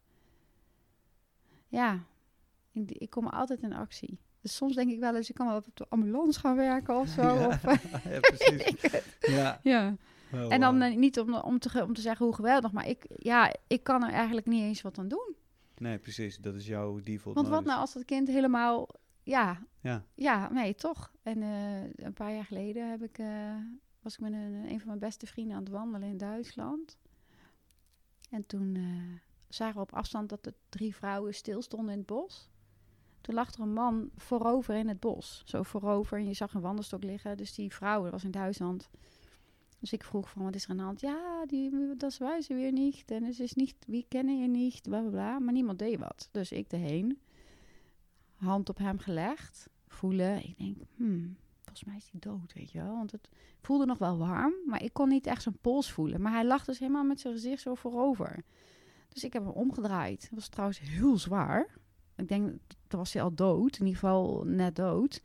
ja, 1.68 2.06
ik, 2.72 2.92
ik 2.92 3.10
kom 3.10 3.28
altijd 3.28 3.62
in 3.62 3.74
actie. 3.74 4.20
Dus 4.42 4.56
soms 4.56 4.76
denk 4.76 4.92
ik 4.92 5.00
wel 5.00 5.16
eens, 5.16 5.30
ik 5.30 5.36
kan 5.36 5.48
wel 5.48 5.56
op 5.56 5.66
de 5.74 5.86
ambulance 5.90 6.40
gaan 6.40 6.56
werken 6.56 6.98
of 6.98 7.08
zo. 7.18 7.22
Ja. 7.22 7.48
Of, 7.48 7.62
ja, 8.12 8.20
precies. 8.20 9.02
Ja. 9.20 9.60
ja. 9.64 9.96
Oh, 10.34 10.54
En 10.54 10.60
dan 10.60 10.82
eh, 10.82 10.96
niet 10.96 11.20
om, 11.20 11.34
om, 11.34 11.60
te, 11.60 11.84
om 11.84 11.94
te 11.94 12.02
zeggen 12.02 12.26
hoe 12.26 12.36
geweldig, 12.36 12.72
maar 12.72 12.88
ik, 12.88 13.06
ja, 13.16 13.54
ik 13.68 13.84
kan 13.84 14.04
er 14.04 14.12
eigenlijk 14.12 14.48
niet 14.48 14.62
eens 14.62 14.82
wat 14.82 14.98
aan 14.98 15.08
doen. 15.08 15.36
Nee, 15.78 15.98
precies. 15.98 16.38
Dat 16.38 16.56
is 16.56 16.68
jouw 16.68 17.00
default 17.00 17.36
Want 17.36 17.48
wat 17.48 17.66
nou 17.66 17.80
als 17.80 17.94
dat 17.94 18.06
kind 18.06 18.28
helemaal, 18.28 18.90
ja, 19.24 19.62
Ja. 19.82 20.06
ja, 20.16 20.52
nee, 20.52 20.76
toch. 20.76 21.12
En 21.24 21.42
eh, 21.42 22.06
een 22.06 22.14
paar 22.14 22.34
jaar 22.34 22.46
geleden 22.46 22.90
heb 22.90 23.04
ik, 23.04 23.18
eh, 23.18 23.56
was 24.02 24.14
ik 24.14 24.20
met 24.20 24.34
een, 24.34 24.54
een 24.70 24.78
van 24.80 24.88
mijn 24.88 25.00
beste 25.00 25.28
vrienden 25.28 25.56
aan 25.56 25.64
het 25.64 25.72
wandelen 25.72 26.10
in 26.10 26.18
Duitsland. 26.18 26.98
En 28.30 28.46
toen 28.46 28.78
zagen 29.48 29.76
we 29.76 29.82
op 29.82 29.94
afstand 29.94 30.30
dat 30.30 30.46
er 30.46 30.54
drie 30.70 30.96
vrouwen 30.96 31.34
stilstonden 31.34 31.92
in 31.92 31.98
het 31.98 32.08
bos. 32.08 32.50
Toen 33.22 33.36
lag 33.36 33.54
er 33.54 33.60
een 33.60 33.74
man 33.74 34.10
voorover 34.16 34.76
in 34.76 34.88
het 34.88 35.00
bos. 35.00 35.42
Zo 35.46 35.64
voorover 35.64 36.18
en 36.18 36.28
je 36.28 36.34
zag 36.34 36.54
een 36.54 36.62
wandelstok 36.62 37.04
liggen. 37.04 37.38
Dus 37.38 37.54
die 37.56 37.74
vrouw, 37.74 38.04
dat 38.04 38.12
was 38.12 38.24
in 38.24 38.32
Duitsland. 38.32 38.90
Dus 39.80 39.94
ik 39.94 40.04
vroeg 40.04 40.30
van, 40.30 40.44
wat 40.44 40.56
is 40.56 40.64
er 40.64 40.70
aan 40.70 40.78
de 40.78 40.84
hand? 40.84 41.00
Ja, 41.02 41.46
die, 41.46 41.96
dat 41.98 42.18
wij 42.18 42.42
ze 42.42 42.54
weer 42.54 42.72
niet. 42.72 43.12
En 43.12 43.24
het 43.24 43.40
is 43.40 43.54
niet, 43.54 43.76
wie 43.88 44.06
kennen 44.08 44.42
je 44.42 44.48
niet, 44.48 44.82
bla 44.82 45.00
bla 45.00 45.10
bla. 45.10 45.40
Maar 45.40 45.54
niemand 45.54 45.80
deed 45.80 46.00
wat. 46.00 46.30
Dus 46.32 46.52
ik 46.52 46.72
erheen. 46.72 47.20
Hand 48.36 48.70
op 48.70 48.78
hem 48.78 49.00
gelegd. 49.00 49.70
Voelen. 49.88 50.44
Ik 50.44 50.58
denk, 50.58 50.78
hmm, 50.96 51.38
volgens 51.62 51.84
mij 51.84 51.96
is 51.96 52.10
hij 52.12 52.20
dood, 52.20 52.54
weet 52.54 52.72
je 52.72 52.82
wel. 52.82 52.96
Want 52.96 53.12
het 53.12 53.30
voelde 53.62 53.86
nog 53.86 53.98
wel 53.98 54.18
warm. 54.18 54.54
Maar 54.66 54.84
ik 54.84 54.94
kon 54.94 55.10
niet 55.10 55.28
echt 55.28 55.42
zijn 55.42 55.58
pols 55.62 55.92
voelen. 55.92 56.22
Maar 56.22 56.32
hij 56.32 56.46
lag 56.46 56.66
dus 56.66 56.80
helemaal 56.80 57.04
met 57.04 57.20
zijn 57.20 57.34
gezicht 57.34 57.62
zo 57.62 57.76
voorover. 57.76 58.44
Dus 59.10 59.24
ik 59.24 59.34
heb 59.34 59.44
hem 59.44 59.52
omgedraaid. 59.52 60.22
Dat 60.22 60.40
was 60.40 60.48
trouwens 60.48 60.80
heel 60.80 61.18
zwaar. 61.18 61.68
Ik 62.16 62.28
denk, 62.28 62.60
toen 62.90 63.00
was 63.00 63.14
hij 63.14 63.22
al 63.22 63.34
dood. 63.36 63.78
In 63.78 63.86
ieder 63.86 64.00
geval 64.00 64.44
net 64.46 64.76
dood. 64.76 65.22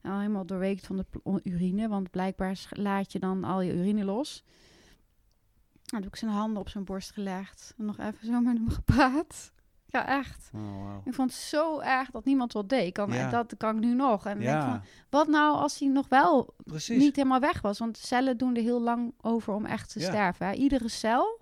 En 0.00 0.10
al 0.10 0.18
helemaal 0.18 0.46
doorweekt 0.46 0.86
van 0.86 0.96
de 0.96 1.40
urine. 1.42 1.88
Want 1.88 2.10
blijkbaar 2.10 2.66
laat 2.70 3.12
je 3.12 3.18
dan 3.18 3.44
al 3.44 3.60
je 3.60 3.74
urine 3.74 4.04
los. 4.04 4.42
Nou, 4.46 5.84
toen 5.86 6.00
heb 6.02 6.08
ik 6.08 6.16
zijn 6.16 6.30
handen 6.30 6.60
op 6.60 6.68
zijn 6.68 6.84
borst 6.84 7.10
gelegd. 7.10 7.74
En 7.78 7.84
nog 7.84 7.98
even 7.98 8.26
zo 8.26 8.40
met 8.40 8.56
hem 8.56 8.68
gepraat. 8.80 9.52
Ja, 9.86 10.06
echt. 10.06 10.50
Oh. 10.54 10.94
Ik 11.04 11.14
vond 11.14 11.30
het 11.30 11.40
zo 11.40 11.80
erg 11.80 12.10
dat 12.10 12.24
niemand 12.24 12.52
wat 12.52 12.68
deed. 12.68 12.92
Kan, 12.92 13.12
Ja. 13.12 13.30
Dat 13.30 13.54
kan 13.56 13.76
ik 13.76 13.82
nu 13.84 13.94
nog. 13.94 14.26
En 14.26 14.38
denk 14.38 14.50
Ja, 14.50 14.70
van, 14.70 14.80
wat 15.10 15.28
nou 15.28 15.56
als 15.56 15.78
hij 15.78 15.88
nog 15.88 16.08
wel 16.08 16.54
precies. 16.64 16.98
niet 17.02 17.16
helemaal 17.16 17.40
weg 17.40 17.60
was? 17.60 17.78
Want 17.78 17.96
cellen 17.98 18.36
doen 18.36 18.56
er 18.56 18.62
heel 18.62 18.80
lang 18.82 19.14
over 19.20 19.54
om 19.54 19.64
echt 19.64 19.92
te 19.92 20.00
Ja. 20.00 20.06
sterven. 20.06 20.46
Hè? 20.46 20.52
Iedere 20.52 20.88
cel. 20.88 21.40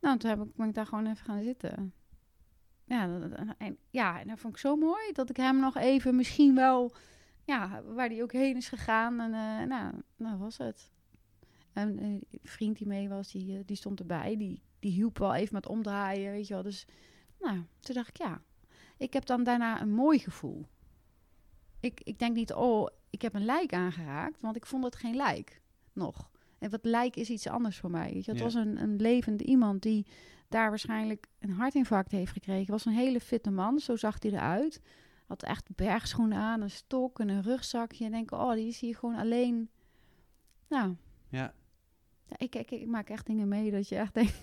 Nou, 0.00 0.18
toen 0.18 0.30
heb 0.30 0.40
ik, 0.42 0.54
ben 0.56 0.68
ik 0.68 0.74
daar 0.74 0.86
gewoon 0.86 1.06
even 1.06 1.24
gaan 1.24 1.42
zitten. 1.42 1.92
Ja, 2.88 3.28
en, 3.58 3.78
ja, 3.90 4.20
en 4.20 4.28
dat 4.28 4.38
vond 4.38 4.54
ik 4.54 4.60
zo 4.60 4.76
mooi 4.76 5.12
dat 5.12 5.30
ik 5.30 5.36
hem 5.36 5.60
nog 5.60 5.76
even 5.76 6.16
misschien 6.16 6.54
wel, 6.54 6.92
ja, 7.44 7.82
waar 7.82 8.08
hij 8.08 8.22
ook 8.22 8.32
heen 8.32 8.56
is 8.56 8.68
gegaan. 8.68 9.20
En 9.20 9.34
eh, 9.34 9.66
nou, 9.66 9.94
nou 10.16 10.38
was 10.38 10.56
het. 10.56 10.90
En 11.72 11.98
eh, 11.98 12.06
een 12.06 12.26
vriend 12.42 12.78
die 12.78 12.86
mee 12.86 13.08
was, 13.08 13.32
die, 13.32 13.58
eh, 13.58 13.62
die 13.66 13.76
stond 13.76 14.00
erbij. 14.00 14.36
Die, 14.36 14.62
die 14.78 14.92
hielp 14.92 15.18
wel 15.18 15.34
even 15.34 15.54
met 15.54 15.66
omdraaien, 15.66 16.32
weet 16.32 16.46
je 16.46 16.54
wel. 16.54 16.62
Dus, 16.62 16.86
nou, 17.40 17.62
toen 17.80 17.94
dacht 17.94 18.08
ik, 18.08 18.16
ja, 18.16 18.42
ik 18.96 19.12
heb 19.12 19.26
dan 19.26 19.44
daarna 19.44 19.80
een 19.80 19.92
mooi 19.92 20.18
gevoel. 20.18 20.66
Ik, 21.80 22.00
ik 22.00 22.18
denk 22.18 22.36
niet, 22.36 22.52
oh, 22.52 22.88
ik 23.10 23.22
heb 23.22 23.34
een 23.34 23.44
lijk 23.44 23.72
aangeraakt, 23.72 24.40
want 24.40 24.56
ik 24.56 24.66
vond 24.66 24.84
het 24.84 24.96
geen 24.96 25.16
lijk 25.16 25.60
nog. 25.92 26.30
En 26.58 26.70
wat 26.70 26.84
lijk 26.84 27.16
is 27.16 27.30
iets 27.30 27.46
anders 27.46 27.78
voor 27.78 27.90
mij. 27.90 28.12
Weet 28.12 28.24
je? 28.24 28.30
Het 28.30 28.38
Ja. 28.40 28.44
was 28.46 28.54
een, 28.54 28.82
een 28.82 28.96
levende 28.96 29.44
iemand 29.44 29.82
die 29.82 30.06
daar 30.48 30.68
waarschijnlijk 30.68 31.26
een 31.38 31.50
hartinfarct 31.50 32.10
heeft 32.10 32.32
gekregen. 32.32 32.70
Was 32.72 32.84
een 32.84 32.92
hele 32.92 33.20
fitte 33.20 33.50
man, 33.50 33.78
zo 33.78 33.96
zag 33.96 34.22
hij 34.22 34.30
eruit. 34.32 34.80
Had 35.26 35.42
echt 35.42 35.74
bergschoenen 35.74 36.38
aan, 36.38 36.60
een 36.60 36.70
stok 36.70 37.18
en 37.20 37.28
een 37.28 37.42
rugzakje. 37.42 38.04
En 38.04 38.10
denk, 38.10 38.30
oh, 38.32 38.52
die 38.52 38.66
is 38.68 38.80
hier 38.80 38.96
gewoon 38.96 39.16
alleen. 39.16 39.70
Nou, 40.68 40.94
Ja. 41.28 41.54
ja, 42.28 42.36
ik, 42.38 42.54
ik, 42.54 42.70
ik 42.70 42.86
maak 42.86 43.08
echt 43.10 43.26
dingen 43.26 43.48
mee 43.48 43.70
dat 43.70 43.88
je 43.88 43.96
echt 43.96 44.14
denkt, 44.14 44.42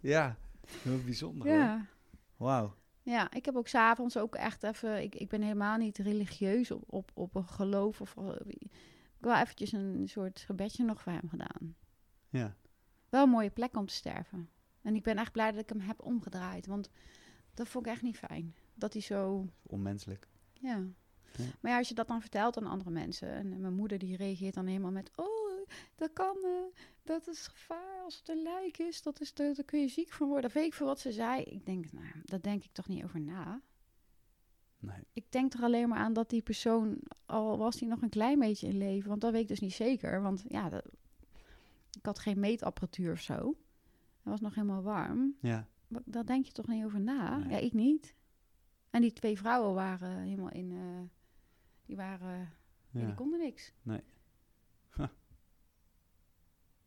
Ja. 0.00 0.36
Heel 0.82 1.02
bijzonder 1.04 1.48
ja. 1.48 1.86
Wauw. 2.36 2.74
Ja, 3.02 3.30
ik 3.32 3.44
heb 3.44 3.56
ook 3.56 3.68
s'avonds 3.68 4.16
ook 4.16 4.34
echt 4.34 4.62
even... 4.62 5.02
Ik, 5.02 5.14
ik 5.14 5.28
ben 5.28 5.42
helemaal 5.42 5.76
niet 5.78 5.98
religieus 5.98 6.70
op, 6.70 6.82
op, 6.86 7.10
op 7.14 7.34
een 7.34 7.46
geloof 7.48 8.00
of... 8.00 8.14
Ik 9.22 9.28
wil 9.28 9.36
eventjes 9.36 9.72
een 9.72 10.08
soort 10.08 10.40
gebedje 10.40 10.84
nog 10.84 11.00
voor 11.00 11.12
hem 11.12 11.28
gedaan. 11.28 11.76
Ja. 12.28 12.56
Wel 13.08 13.22
een 13.22 13.28
mooie 13.28 13.50
plek 13.50 13.76
om 13.76 13.86
te 13.86 13.94
sterven. 13.94 14.50
En 14.80 14.94
ik 14.94 15.02
ben 15.02 15.18
echt 15.18 15.32
blij 15.32 15.50
dat 15.50 15.60
ik 15.60 15.68
hem 15.68 15.80
heb 15.80 16.02
omgedraaid. 16.02 16.66
Want 16.66 16.90
dat 17.54 17.68
vond 17.68 17.86
ik 17.86 17.92
echt 17.92 18.02
niet 18.02 18.16
fijn. 18.16 18.54
Dat 18.74 18.92
hij 18.92 19.02
zo... 19.02 19.48
Onmenselijk. 19.62 20.28
Ja. 20.52 20.84
Ja. 21.36 21.44
Maar 21.60 21.70
ja, 21.70 21.78
als 21.78 21.88
je 21.88 21.94
dat 21.94 22.08
dan 22.08 22.20
vertelt 22.20 22.56
aan 22.56 22.66
andere 22.66 22.90
mensen... 22.90 23.28
En 23.28 23.60
mijn 23.60 23.74
moeder 23.74 23.98
die 23.98 24.16
reageert 24.16 24.54
dan 24.54 24.66
helemaal 24.66 24.90
met... 24.90 25.10
Oh, 25.16 25.68
dat 25.94 26.12
kan, 26.12 26.36
eh, 26.44 26.80
dat 27.02 27.28
is 27.28 27.46
gevaar 27.46 28.02
als 28.04 28.16
het 28.18 28.28
een 28.28 28.42
lijk 28.42 28.78
is. 28.78 29.02
Dat 29.02 29.20
is 29.20 29.34
daar 29.34 29.64
kun 29.64 29.80
je 29.80 29.88
ziek 29.88 30.12
van 30.12 30.28
worden. 30.28 30.50
Weet 30.52 30.66
ik 30.66 30.74
veel 30.74 30.86
wat 30.86 31.00
ze 31.00 31.12
zei. 31.12 31.42
Ik 31.42 31.66
denk, 31.66 31.92
nou, 31.92 32.06
daar 32.24 32.40
denk 32.40 32.64
ik 32.64 32.72
toch 32.72 32.88
niet 32.88 33.04
over 33.04 33.20
na. 33.20 33.60
Nee. 34.82 34.96
Ik 35.12 35.32
denk 35.32 35.52
er 35.52 35.62
alleen 35.62 35.88
maar 35.88 35.98
aan 35.98 36.12
dat 36.12 36.30
die 36.30 36.42
persoon, 36.42 36.98
al 37.26 37.58
was 37.58 37.76
die 37.76 37.88
nog 37.88 38.02
een 38.02 38.08
klein 38.08 38.38
beetje 38.38 38.68
in 38.68 38.76
leven, 38.78 39.08
want 39.08 39.20
dat 39.20 39.32
weet 39.32 39.42
ik 39.42 39.48
dus 39.48 39.60
niet 39.60 39.72
zeker. 39.72 40.22
Want 40.22 40.44
ja, 40.48 40.68
dat- 40.68 40.86
ik 41.98 42.06
had 42.06 42.18
geen 42.18 42.40
meetapparatuur 42.40 43.12
of 43.12 43.20
zo. 43.20 43.34
Het 44.22 44.30
was 44.30 44.40
nog 44.40 44.54
helemaal 44.54 44.82
warm. 44.82 45.36
Ja. 45.40 45.66
Daar 45.88 46.24
denk 46.26 46.44
je 46.46 46.52
toch 46.52 46.66
niet 46.66 46.84
over 46.84 47.00
na? 47.00 47.36
Nee. 47.36 47.48
Ja, 47.50 47.56
ik 47.58 47.72
niet. 47.72 48.14
En 48.90 49.00
die 49.00 49.12
twee 49.12 49.38
vrouwen 49.38 49.74
waren 49.74 50.18
helemaal 50.18 50.50
in, 50.50 50.72
eh, 50.72 51.00
die 51.86 51.96
waren, 51.96 52.38
ja. 52.90 53.00
ja. 53.00 53.06
die 53.06 53.14
konden 53.14 53.38
niks. 53.38 53.72
Nee. 53.82 54.00
Huh. 54.96 55.08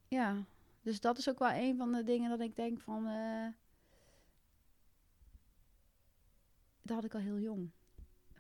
Ja, 0.07 0.45
dus 0.81 0.99
dat 1.01 1.17
is 1.17 1.29
ook 1.29 1.39
wel 1.39 1.51
een 1.51 1.77
van 1.77 1.91
de 1.91 2.03
dingen 2.03 2.29
dat 2.29 2.39
ik 2.39 2.55
denk 2.55 2.79
van, 2.79 3.07
eh, 3.07 3.47
dat 6.81 6.95
had 6.95 7.03
ik 7.05 7.13
al 7.13 7.19
heel 7.19 7.39
jong. 7.39 7.69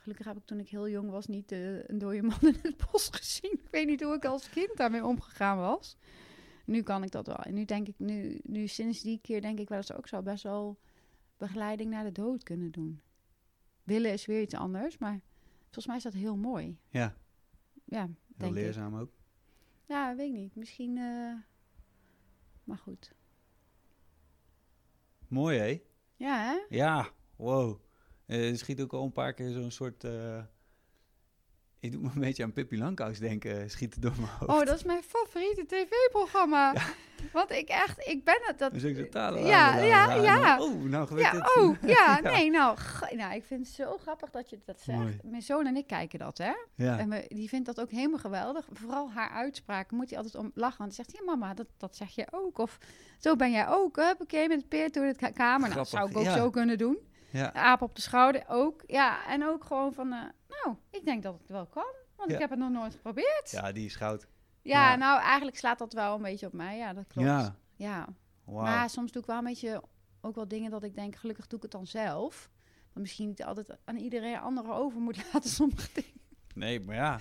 Gelukkig 0.05 0.25
heb 0.27 0.37
ik 0.37 0.45
toen 0.45 0.59
ik 0.59 0.69
heel 0.69 0.89
jong 0.89 1.09
was 1.09 1.25
niet 1.27 1.51
eh, 1.51 1.87
een 1.87 1.97
dode 1.97 2.21
man 2.21 2.39
in 2.41 2.59
het 2.61 2.85
bos 2.91 3.09
gezien. 3.11 3.51
Ik 3.51 3.67
weet 3.71 3.87
niet 3.87 4.01
hoe 4.03 4.13
ik 4.15 4.25
als 4.25 4.49
kind 4.49 4.77
daarmee 4.77 5.05
omgegaan 5.05 5.57
was. 5.57 5.97
Nu 6.65 6.81
kan 6.81 7.03
ik 7.03 7.11
dat 7.11 7.27
wel. 7.27 7.35
En 7.35 7.53
nu 7.53 7.65
denk 7.65 7.87
ik, 7.87 7.99
nu, 7.99 8.39
nu 8.43 8.67
sinds 8.67 9.01
die 9.01 9.19
keer 9.21 9.41
denk 9.41 9.59
ik 9.59 9.69
wel 9.69 9.77
eens 9.77 9.93
ook 9.93 10.07
zo 10.07 10.21
best 10.21 10.43
wel 10.43 10.79
begeleiding 11.37 11.89
naar 11.89 12.03
de 12.03 12.11
dood 12.11 12.43
kunnen 12.43 12.71
doen. 12.71 13.01
Willen 13.83 14.11
is 14.11 14.25
weer 14.25 14.41
iets 14.41 14.53
anders, 14.53 14.97
maar 14.97 15.21
volgens 15.63 15.87
mij 15.87 15.95
is 15.95 16.03
dat 16.03 16.13
heel 16.13 16.35
mooi. 16.37 16.77
Ja, 16.89 17.15
Ja, 17.85 18.01
heel 18.05 18.15
denk 18.37 18.55
ik. 18.55 18.61
leerzaam 18.61 18.95
ook. 18.99 19.11
Ja, 19.85 20.15
weet 20.15 20.27
ik 20.27 20.33
niet. 20.39 20.55
Misschien, 20.55 20.97
eh, 20.97 21.33
maar 22.63 22.77
goed. 22.77 23.13
Mooi, 25.27 25.57
hè? 25.59 25.81
Ja, 26.15 26.43
hè? 26.43 26.75
Ja, 26.75 27.09
wow. 27.35 27.79
Eh, 28.27 28.49
er 28.49 28.57
schiet 28.57 28.81
ook 28.81 28.93
al 28.93 29.03
een 29.03 29.11
paar 29.11 29.33
keer 29.33 29.49
zo'n 29.51 29.71
soort... 29.71 30.03
eh, 30.03 30.37
ik 31.79 31.91
doe 31.91 32.01
me 32.01 32.09
een 32.15 32.21
beetje 32.21 32.43
aan 32.43 32.53
Pippi 32.53 32.77
Langkous 32.77 33.19
denken, 33.19 33.69
schieten 33.69 34.01
door 34.01 34.13
mijn 34.17 34.27
hoofd. 34.39 34.51
Oh, 34.51 34.65
dat 34.65 34.75
is 34.75 34.83
mijn 34.83 35.03
favoriete 35.03 35.65
tv-programma. 35.65 36.73
Want 37.33 37.51
ik 37.51 37.67
echt, 37.69 38.07
ik 38.07 38.23
ben 38.23 38.37
het. 38.41 38.59
Dat, 38.59 38.71
Dan 38.71 38.79
zeg 38.79 38.97
ik 38.97 39.13
la- 39.13 39.29
ja, 39.37 39.77
ja, 39.77 40.07
la- 40.07 40.13
ja. 40.23 40.61
Oh, 40.61 40.81
nou 40.83 41.07
gebeurt 41.07 41.25
Ja, 41.25 41.31
dit. 41.31 41.55
oh, 41.57 41.75
ja, 41.81 41.87
Ja. 42.23 42.31
nee, 42.31 42.49
nou, 42.49 42.77
nou, 43.15 43.35
ik 43.35 43.43
vind 43.43 43.65
het 43.65 43.75
zo 43.75 43.97
grappig 43.97 44.29
dat 44.29 44.49
je 44.49 44.59
dat 44.65 44.81
zegt. 44.81 44.97
Mooi. 44.99 45.19
Mijn 45.23 45.41
zoon 45.41 45.65
en 45.65 45.75
ik 45.75 45.87
kijken 45.87 46.19
dat, 46.19 46.37
hè. 46.37 46.51
Ja, 46.75 46.97
En 46.99 47.25
die 47.27 47.49
vindt 47.49 47.65
dat 47.65 47.79
ook 47.81 47.91
helemaal 47.91 48.19
geweldig. 48.19 48.67
Vooral 48.71 49.11
haar 49.11 49.29
uitspraken 49.29 49.97
moet 49.97 50.09
hij 50.09 50.17
altijd 50.17 50.35
om 50.35 50.51
lachen. 50.53 50.77
Want 50.77 50.95
hij 50.95 51.05
zegt, 51.05 51.17
ja 51.17 51.23
mama, 51.25 51.53
dat, 51.53 51.67
dat 51.77 51.95
zeg 51.95 52.09
je 52.15 52.27
ook. 52.31 52.57
Of 52.57 52.77
zo 53.19 53.35
ben 53.35 53.51
jij 53.51 53.67
ook, 53.67 53.95
huppakee, 53.95 54.47
met 54.47 54.57
het 54.57 54.69
peert 54.69 54.93
door 54.93 55.05
de 55.05 55.15
ka- 55.15 55.29
kamer. 55.31 55.67
Nou, 55.69 55.73
dat 55.79 55.89
zou 55.89 56.05
ik 56.05 56.11
Grappig, 56.11 56.31
ook 56.31 56.37
ja. 56.37 56.43
zo 56.43 56.49
kunnen 56.49 56.77
doen. 56.77 56.97
Ja. 57.35 57.53
Aap 57.53 57.81
op 57.81 57.95
de 57.95 58.01
schouder 58.01 58.43
ook. 58.47 58.83
Ja, 58.87 59.27
en 59.27 59.45
ook 59.45 59.63
gewoon 59.63 59.93
van, 59.93 60.13
eh, 60.13 60.21
nou, 60.47 60.75
ik 60.89 61.05
denk 61.05 61.23
dat 61.23 61.39
het 61.39 61.49
wel 61.49 61.65
kan. 61.65 61.93
Want 62.15 62.29
Ja. 62.29 62.35
ik 62.35 62.41
heb 62.41 62.49
het 62.49 62.59
nog 62.59 62.71
nooit 62.71 62.93
geprobeerd. 62.93 63.51
Ja, 63.51 63.71
die 63.71 63.85
is 63.85 63.95
goud. 63.95 64.27
Ja. 64.61 64.95
nou, 64.95 65.21
eigenlijk 65.21 65.57
slaat 65.57 65.79
dat 65.79 65.93
wel 65.93 66.15
een 66.15 66.21
beetje 66.21 66.45
op 66.45 66.53
mij. 66.53 66.77
Ja, 66.77 66.93
dat 66.93 67.07
klopt. 67.07 67.27
Ja, 67.27 67.55
ja. 67.75 68.07
Maar 68.45 68.89
soms 68.89 69.11
doe 69.11 69.21
ik 69.21 69.27
wel 69.27 69.37
een 69.37 69.43
beetje 69.43 69.83
ook 70.21 70.35
wel 70.35 70.47
dingen 70.47 70.71
dat 70.71 70.83
ik 70.83 70.95
denk, 70.95 71.15
gelukkig 71.15 71.47
doe 71.47 71.57
ik 71.57 71.63
het 71.63 71.71
dan 71.71 71.87
zelf. 71.87 72.49
Maar 72.93 73.01
misschien 73.01 73.27
niet 73.27 73.43
altijd 73.43 73.77
aan 73.85 73.97
iedereen 73.97 74.39
anderen 74.39 74.73
over 74.73 74.99
moet 74.99 75.17
laten 75.33 75.49
sommige 75.49 75.89
dingen. 75.93 76.21
Nee, 76.53 76.79
maar 76.79 76.95
ja. 76.95 77.19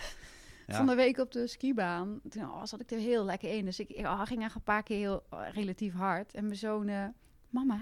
Ja. 0.66 0.76
Van 0.76 0.86
de 0.86 0.94
week 0.94 1.18
op 1.18 1.32
de 1.32 1.46
skibaan, 1.46 2.20
toen 2.28 2.42
oh, 2.42 2.64
zat 2.64 2.80
ik 2.80 2.90
er 2.90 2.98
heel 2.98 3.24
lekker 3.24 3.50
in. 3.56 3.64
Dus 3.64 3.80
ik 3.80 3.98
oh, 3.98 4.22
ging 4.26 4.42
echt 4.42 4.54
een 4.54 4.62
paar 4.62 4.82
keer 4.82 4.96
heel 4.98 5.24
oh, 5.30 5.48
relatief 5.52 5.94
hard. 5.94 6.34
En 6.34 6.44
mijn 6.44 6.56
zoon, 6.56 6.88
eh, 6.88 7.06
mama, 7.50 7.80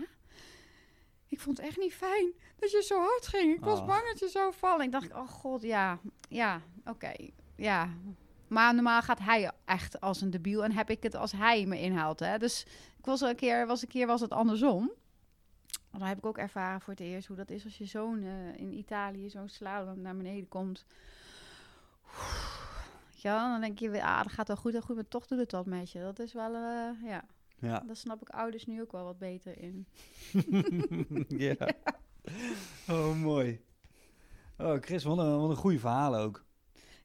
ik 1.32 1.40
vond 1.40 1.56
het 1.56 1.66
echt 1.66 1.78
niet 1.78 1.94
fijn 1.94 2.32
dat 2.56 2.70
je 2.70 2.82
zo 2.82 2.98
hard 3.00 3.26
ging. 3.26 3.54
Ik 3.56 3.64
was 3.64 3.78
Oh. 3.78 3.86
bang 3.86 4.02
dat 4.06 4.18
je 4.18 4.28
zou 4.28 4.52
vallen. 4.54 4.84
Ik 4.84 4.92
dacht, 4.92 5.12
oh 5.12 5.28
god, 5.28 5.62
ja, 5.62 5.98
ja, 6.28 6.60
oké, 6.84 7.12
ja. 7.56 7.88
Maar 8.48 8.74
normaal 8.74 9.02
gaat 9.02 9.18
hij 9.18 9.50
echt 9.64 10.00
als 10.00 10.20
een 10.20 10.30
debiel 10.30 10.64
en 10.64 10.72
heb 10.72 10.90
ik 10.90 11.02
het 11.02 11.14
als 11.14 11.32
hij 11.32 11.66
me 11.66 11.80
inhaalt. 11.80 12.20
Hè? 12.20 12.38
Dus 12.38 12.66
ik 12.98 13.04
was 13.04 13.20
een 13.20 13.36
keer, 13.36 13.66
was 13.66 13.82
een 13.82 13.88
keer 13.88 14.06
was 14.06 14.20
het 14.20 14.30
andersom. 14.30 14.90
Dan 15.90 16.02
heb 16.02 16.18
ik 16.18 16.26
ook 16.26 16.38
ervaren 16.38 16.80
voor 16.80 16.92
het 16.92 17.02
eerst 17.02 17.26
hoe 17.26 17.36
dat 17.36 17.50
is 17.50 17.64
als 17.64 17.78
je 17.78 17.84
zo'n 17.84 18.22
eh, 18.22 18.60
in 18.60 18.72
Italië 18.72 19.30
zo'n 19.30 19.48
slalom 19.48 20.00
naar 20.00 20.16
beneden 20.16 20.48
komt. 20.48 20.84
Ja, 23.10 23.50
dan 23.52 23.60
denk 23.60 23.78
je 23.78 24.02
ah, 24.02 24.22
dat 24.22 24.32
gaat 24.32 24.48
wel 24.48 24.56
goed 24.56 24.74
en 24.74 24.82
goed, 24.82 24.94
maar 24.94 25.08
toch 25.08 25.26
doet 25.26 25.38
het 25.38 25.52
wat 25.52 25.66
met 25.66 25.90
je. 25.90 26.00
Dat 26.00 26.18
is 26.18 26.32
wel, 26.32 26.54
eh, 26.54 27.08
ja, 27.08 27.24
Ja. 27.62 27.78
daar 27.86 27.96
snap 27.96 28.20
ik 28.20 28.28
ouders 28.28 28.66
nu 28.66 28.80
ook 28.80 28.92
wel 28.92 29.04
wat 29.04 29.18
beter 29.18 29.58
in. 29.58 29.86
ja. 31.46 31.68
Oh, 32.88 33.16
mooi. 33.16 33.64
Oh, 34.58 34.76
Chris, 34.80 35.04
wat 35.04 35.18
een, 35.18 35.40
wat 35.40 35.50
een 35.50 35.56
goede 35.56 35.78
verhaal 35.78 36.16
ook. 36.16 36.44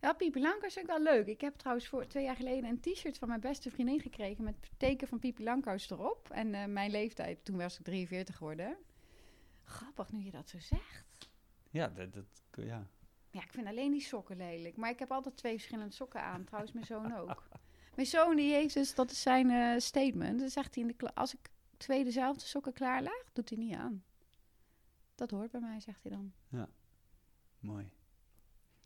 Ja, 0.02 0.14
Pipi 0.14 0.42
Langkous 0.42 0.74
vind 0.74 0.90
ik 0.90 0.92
wel 0.92 1.04
leuk. 1.04 1.28
Ik 1.28 1.42
heb 1.42 1.56
trouwens 1.56 1.88
voor 1.88 2.08
twee 2.08 2.24
jaar 2.24 2.36
geleden 2.36 2.70
een 2.70 2.80
t-shirt 2.80 3.18
van 3.18 3.28
mijn 3.28 3.40
beste 3.40 3.72
vriendin 3.72 4.00
gekregen 4.00 4.44
met 4.44 4.56
het 4.62 4.70
teken 4.78 5.08
van 5.08 5.20
Pipi 5.20 5.44
Langkous 5.44 5.90
erop. 5.90 6.30
En 6.30 6.54
eh, 6.54 6.66
mijn 6.66 6.92
leeftijd, 6.92 7.46
toen 7.46 7.58
was 7.58 7.80
ik 7.80 7.86
43 7.86 8.36
geworden. 8.36 8.78
Grappig 9.64 10.12
nu 10.12 10.24
je 10.24 10.32
dat 10.32 10.50
zo 10.50 10.60
zegt. 10.60 11.30
Ja, 11.70 11.88
dat, 11.88 12.14
dat 12.14 12.26
ja. 12.52 12.88
Ja, 13.32 13.42
ik 13.44 13.52
vind 13.52 13.68
alleen 13.68 13.92
die 13.92 14.02
sokken 14.02 14.38
lelijk. 14.38 14.76
Maar 14.76 14.90
ik 14.90 15.00
heb 15.00 15.12
altijd 15.12 15.38
twee 15.38 15.54
verschillende 15.54 15.94
sokken 15.94 16.22
aan. 16.22 16.44
Trouwens, 16.44 16.74
mijn 16.74 16.86
zoon 16.86 17.16
ook. 17.16 17.44
Mijn 17.98 18.10
zoon, 18.10 18.36
die 18.36 18.68
dus, 18.74 18.96
dat 18.96 19.12
is 19.12 19.22
zijn 19.22 19.50
eh, 19.52 19.80
statement. 19.80 20.40
Dan 20.40 20.50
zegt 20.50 20.74
hij 20.76 20.84
in 20.84 20.90
de 20.90 20.96
kla- 20.96 21.12
als 21.16 21.34
ik 21.34 21.50
twee 21.78 22.04
dezelfde 22.04 22.46
sokken 22.46 22.74
klaarleg, 22.74 23.30
doet 23.34 23.50
hij 23.50 23.58
niet 23.58 23.76
aan. 23.76 24.04
Dat 25.16 25.32
hoort 25.32 25.52
bij 25.52 25.60
mij, 25.62 25.80
zegt 25.80 26.04
hij 26.04 26.12
dan. 26.12 26.34
Mooi. 27.60 27.92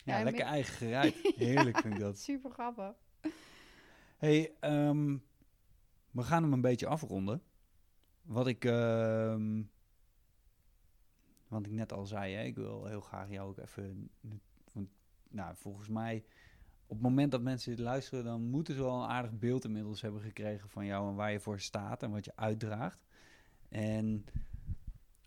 Ja, 0.03 0.17
Ja, 0.17 0.23
lekker 0.23 0.45
eigen 0.45 0.73
gereid. 0.73 1.15
Heerlijk 1.35 1.77
vind 1.77 1.93
ik 1.93 1.99
dat. 1.99 2.19
Super 2.19 2.51
grappig. 2.51 2.95
hey, 4.17 4.55
ehm, 4.59 5.17
we 6.11 6.23
gaan 6.23 6.43
hem 6.43 6.53
een 6.53 6.61
beetje 6.61 6.87
afronden. 6.87 7.43
Wat 8.21 8.47
ik, 8.47 8.65
ehm, 8.65 9.63
wat 11.47 11.65
ik 11.65 11.71
net 11.71 11.91
al 11.93 12.05
zei, 12.05 12.33
hè, 12.33 12.43
ik 12.43 12.55
wil 12.55 12.85
heel 12.85 13.01
graag 13.01 13.29
jou 13.29 13.49
ook 13.49 13.57
even... 13.57 14.09
Want, 14.73 14.89
nou, 15.29 15.55
volgens 15.55 15.87
mij, 15.87 16.25
op 16.91 16.97
het 16.97 17.05
moment 17.05 17.31
dat 17.31 17.41
mensen 17.41 17.75
dit 17.75 17.85
luisteren... 17.85 18.23
dan 18.23 18.41
moeten 18.41 18.75
ze 18.75 18.81
wel 18.81 19.03
een 19.03 19.09
aardig 19.09 19.39
beeld 19.39 19.65
inmiddels 19.65 20.01
hebben 20.01 20.21
gekregen 20.21 20.69
van 20.69 20.85
jou... 20.85 21.09
en 21.09 21.15
waar 21.15 21.31
je 21.31 21.39
voor 21.39 21.59
staat 21.59 22.03
en 22.03 22.11
wat 22.11 22.25
je 22.25 22.35
uitdraagt. 22.35 22.99
En 23.69 24.25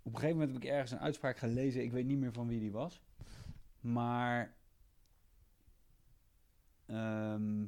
op 0.02 0.12
een 0.12 0.18
gegeven 0.18 0.36
moment 0.36 0.52
heb 0.52 0.62
ik 0.62 0.68
ergens 0.68 0.90
een 0.90 0.98
uitspraak 0.98 1.36
gelezen. 1.38 1.82
Ik 1.82 1.93
weet 1.93 2.06
niet 2.06 2.18
meer 2.18 2.32
van 2.32 2.48
wie 2.48 2.60
die 2.60 2.72
was. 2.72 3.01
Maar... 3.80 4.55
ehm, 6.86 7.66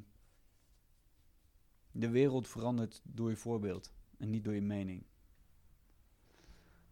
de 1.91 2.09
wereld 2.09 2.49
verandert 2.49 3.01
door 3.05 3.31
je 3.31 3.37
voorbeeld 3.37 3.93
en 4.19 4.31
niet 4.31 4.45
door 4.45 4.55
je 4.55 4.63
mening. 4.63 5.03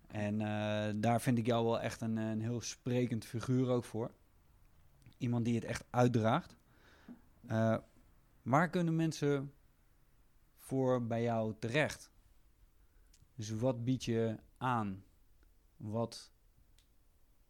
En 0.06 0.40
eh, 0.40 0.92
daar 0.96 1.20
vind 1.20 1.38
ik 1.38 1.46
jou 1.46 1.64
wel 1.64 1.80
echt 1.80 2.00
een, 2.00 2.16
een 2.16 2.40
heel 2.40 2.60
sprekend 2.60 3.24
figuur 3.24 3.68
ook 3.68 3.84
voor. 3.84 4.10
Iemand 5.18 5.44
die 5.44 5.54
het 5.54 5.64
echt 5.64 5.84
uitdraagt. 5.90 6.56
Eh, 7.46 7.78
waar 8.42 8.70
kunnen 8.70 8.96
mensen 8.96 9.52
voor 10.56 11.06
bij 11.06 11.22
jou 11.22 11.54
terecht? 11.58 12.10
Dus 13.34 13.50
wat 13.50 13.84
bied 13.84 14.04
je 14.04 14.38
aan? 14.56 15.04
Wat 15.76 16.32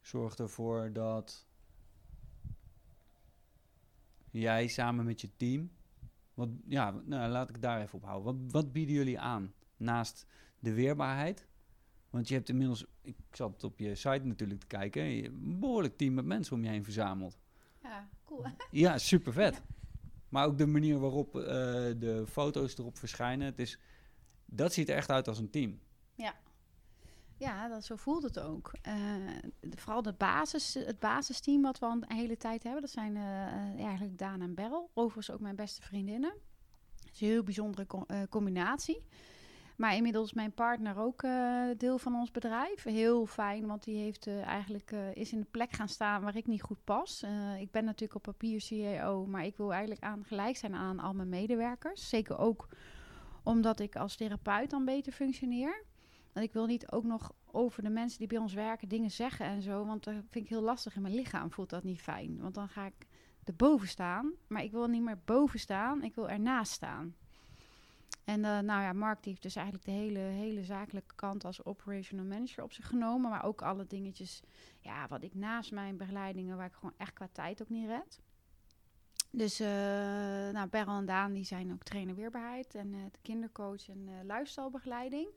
zorgt 0.01 0.39
ervoor 0.39 0.93
dat 0.93 1.47
jij 4.31 4.66
samen 4.66 5.05
met 5.05 5.21
je 5.21 5.37
team 5.37 5.71
wat, 6.35 6.49
ja, 6.66 6.91
nou, 7.05 7.31
laat 7.31 7.49
ik 7.49 7.62
daar 7.62 7.81
even 7.81 7.95
op 7.95 8.05
houden. 8.05 8.25
Wat, 8.25 8.53
wat 8.53 8.73
bieden 8.73 8.95
jullie 8.95 9.21
aan 9.21 9.53
naast 9.77 10.27
de 10.59 10.73
weerbaarheid? 10.73 11.47
Want 12.11 12.29
je 12.29 12.35
hebt 12.35 12.49
inmiddels, 12.49 12.87
ik 13.01 13.16
zat 13.31 13.65
op 13.65 13.79
je 13.79 13.95
site 13.95 14.25
natuurlijk 14.25 14.61
te 14.61 14.66
kijken, 14.66 15.03
een 15.03 15.61
behoorlijk 15.61 15.97
team 15.97 16.15
met 16.15 16.25
mensen 16.25 16.57
om 16.57 16.65
je 16.65 16.71
heen 16.71 16.85
verzameld. 16.85 17.39
Ja, 17.83 18.09
cool. 18.25 18.45
Ja, 18.71 18.99
super 18.99 19.33
vet. 19.33 19.62
Maar 20.35 20.47
ook 20.47 20.59
de 20.59 20.66
manier 20.66 20.98
waarop 20.98 21.36
eh, 21.36 21.43
de 21.97 22.24
foto's 22.28 22.78
erop 22.78 22.98
verschijnen, 22.98 23.47
het 23.47 23.59
is, 23.59 23.78
dat 24.44 24.73
ziet 24.73 24.89
er 24.89 24.97
echt 24.97 25.11
uit 25.11 25.28
als 25.28 25.39
een 25.39 25.51
team. 25.51 25.81
Ja, 27.36 27.69
dat, 27.69 27.85
zo 27.85 27.97
voelt 27.97 28.23
het 28.23 28.39
ook. 28.39 28.73
Eh, 28.82 28.94
vooral 29.61 30.02
de 30.02 30.12
basis, 30.12 30.74
het 30.74 30.98
basisteam 30.98 31.62
wat 31.62 31.78
we 31.78 31.86
al 31.86 31.93
een 31.93 32.16
hele 32.16 32.36
tijd 32.36 32.62
hebben, 32.62 32.81
dat 32.81 32.90
zijn 32.90 33.16
eh, 33.16 33.85
eigenlijk 33.85 34.19
Daan 34.19 34.40
en 34.40 34.55
Beryl. 34.55 34.90
Overigens 34.94 35.31
ook 35.31 35.40
mijn 35.40 35.56
beste 35.56 35.82
vriendinnen. 35.82 36.35
Het 37.05 37.15
is 37.15 37.20
een 37.20 37.27
heel 37.28 37.43
bijzondere 37.43 37.86
co- 37.86 38.06
combinatie. 38.31 39.02
Maar 39.77 39.97
inmiddels 39.97 40.33
mijn 40.33 40.53
partner 40.53 40.99
ook 40.99 41.23
eh, 41.23 41.65
deel 41.77 41.99
van 41.99 42.15
ons 42.15 42.31
bedrijf. 42.31 42.83
Heel 42.83 43.27
fijn, 43.27 43.67
want 43.67 43.85
die 43.85 44.03
heeft 44.03 44.27
eh, 44.27 44.43
eigenlijk 44.43 44.93
eh, 44.93 45.15
is 45.15 45.33
in 45.33 45.41
de 45.41 45.47
plek 45.51 45.73
gaan 45.73 45.89
staan 45.89 46.23
waar 46.23 46.37
ik 46.37 46.47
niet 46.47 46.63
goed 46.63 46.85
pas. 46.85 47.23
Ik 47.59 47.71
ben 47.71 47.85
natuurlijk 47.85 48.15
op 48.15 48.23
papier 48.23 48.61
CEO, 48.61 49.27
maar 49.27 49.45
ik 49.45 49.57
wil 49.57 49.73
eigenlijk 49.73 50.03
aan 50.03 50.25
gelijk 50.25 50.57
zijn 50.57 50.75
aan 50.75 50.99
al 50.99 51.15
mijn 51.15 51.29
medewerkers. 51.29 52.09
Zeker 52.09 52.39
ook 52.39 52.69
omdat 53.43 53.81
ik 53.81 53.97
als 53.97 54.17
therapeut 54.17 54.71
dan 54.71 54.85
beter 54.85 55.13
functioneer. 55.13 55.85
En 56.33 56.43
ik 56.43 56.53
wil 56.53 56.67
niet 56.67 56.91
ook 56.91 57.05
nog 57.05 57.33
over 57.47 57.83
de 57.83 57.89
mensen 57.89 58.19
die 58.19 58.29
bij 58.29 58.39
ons 58.39 58.55
werken 58.55 58.89
dingen 58.89 59.11
zeggen 59.11 59.47
en 59.47 59.63
zo. 59.63 59.85
Want 59.85 60.05
dat 60.05 60.15
vind 60.15 60.45
ik 60.45 60.51
heel 60.51 60.63
lastig 60.63 60.97
in 60.97 61.03
mijn 61.03 61.15
lichaam. 61.15 61.53
Voelt 61.53 61.71
dat 61.71 61.85
niet 61.85 62.01
fijn. 62.01 62.41
Want 62.41 62.55
dan 62.55 62.69
ga 62.69 62.87
ik 62.87 63.07
erboven 63.45 63.89
staan. 63.89 64.33
Maar 64.47 64.63
ik 64.63 64.71
wil 64.71 64.87
niet 64.87 65.03
meer 65.03 65.21
boven 65.25 65.59
staan. 65.59 66.03
Ik 66.03 66.15
wil 66.15 66.29
ernaast 66.29 66.73
staan. 66.73 67.15
En 68.25 68.45
eh, 68.45 68.59
nou 68.59 68.83
ja, 68.83 68.93
Mark 68.93 69.23
die 69.23 69.31
heeft 69.31 69.43
dus 69.43 69.57
eigenlijk 69.57 69.87
de 69.87 69.93
hele, 69.93 70.19
hele 70.19 70.65
zakelijke 70.65 71.15
kant 71.15 71.45
als 71.45 71.65
operational 71.65 72.25
manager 72.25 72.63
op 72.63 72.73
zich 72.73 72.87
genomen. 72.87 73.31
Maar 73.31 73.45
ook 73.45 73.63
alle 73.63 73.87
dingetjes, 73.87 74.43
ja, 74.81 75.09
wat 75.09 75.23
ik 75.23 75.35
naast 75.35 75.73
mijn 75.73 75.97
begeleidingen, 75.97 76.57
waar 76.57 76.67
ik 76.67 76.73
gewoon 76.73 76.95
echt 76.97 77.13
qua 77.13 77.29
tijd 77.33 77.63
ook 77.63 77.69
niet 77.69 77.87
red. 77.87 78.21
Dus 79.31 79.61
uh, 79.61 79.67
nou, 80.53 80.69
Beryl 80.69 80.97
en 80.97 81.07
Daan 81.07 81.33
die 81.33 81.45
zijn 81.45 81.73
ook 81.73 81.83
trainer 81.83 82.15
weerbaarheid 82.15 82.75
en 82.75 82.93
uh, 82.93 83.05
de 83.11 83.19
kindercoach 83.23 83.89
en 83.89 84.09
uh, 84.09 84.15
luisteralbegeleiding. 84.25 85.29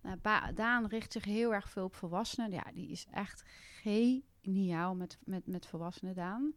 Nou, 0.00 0.18
Daan 0.54 0.86
richt 0.86 1.12
zich 1.12 1.24
heel 1.24 1.54
erg 1.54 1.68
veel 1.68 1.84
op 1.84 1.94
volwassenen. 1.94 2.50
Ja, 2.50 2.64
die 2.74 2.88
is 2.88 3.06
echt 3.10 3.44
geniaal 3.82 4.94
met, 4.94 5.18
met, 5.24 5.46
met 5.46 5.66
volwassenen 5.66 6.14
Daan. 6.14 6.54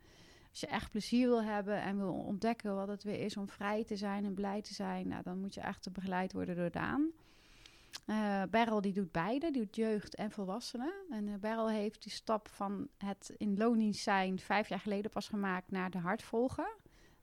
Als 0.52 0.60
je 0.60 0.68
echt 0.68 0.92
plezier 0.92 1.28
wil 1.28 1.44
hebben 1.44 1.82
en 1.82 1.98
wil 1.98 2.14
ontdekken 2.14 2.76
wat 2.76 2.88
het 2.88 3.04
weer 3.04 3.20
is 3.20 3.38
om 3.38 3.50
vrij 3.50 3.84
te 3.84 3.96
zijn 3.96 4.26
en 4.26 4.34
blij 4.34 4.62
te 4.62 4.74
zijn, 4.74 5.08
nou, 5.08 5.24
dan 5.24 5.40
moet 5.40 5.54
je 5.54 5.62
echt 5.62 5.92
begeleid 5.92 6.34
worden 6.34 6.56
door 6.56 6.72
Daan. 6.72 7.12
Uh, 8.06 8.44
Beryl 8.50 8.82
die 8.82 8.94
doet 8.94 9.12
beide, 9.12 9.52
die 9.52 9.62
doet 9.62 9.76
jeugd 9.76 10.16
en 10.16 10.32
volwassenen. 10.32 10.94
En 11.10 11.28
uh, 11.28 11.36
Beryl 11.36 11.70
heeft 11.70 12.04
die 12.04 12.12
stap 12.12 12.48
van 12.48 12.88
het 12.98 13.34
in 13.38 13.58
loondienst 13.58 14.02
zijn 14.02 14.40
vijf 14.40 14.70
jaar 14.70 14.80
geleden 14.80 15.12
pas 15.12 15.28
gemaakt 15.28 15.72
naar 15.72 15.90
de 15.90 15.98
hartvolgen. 15.98 16.74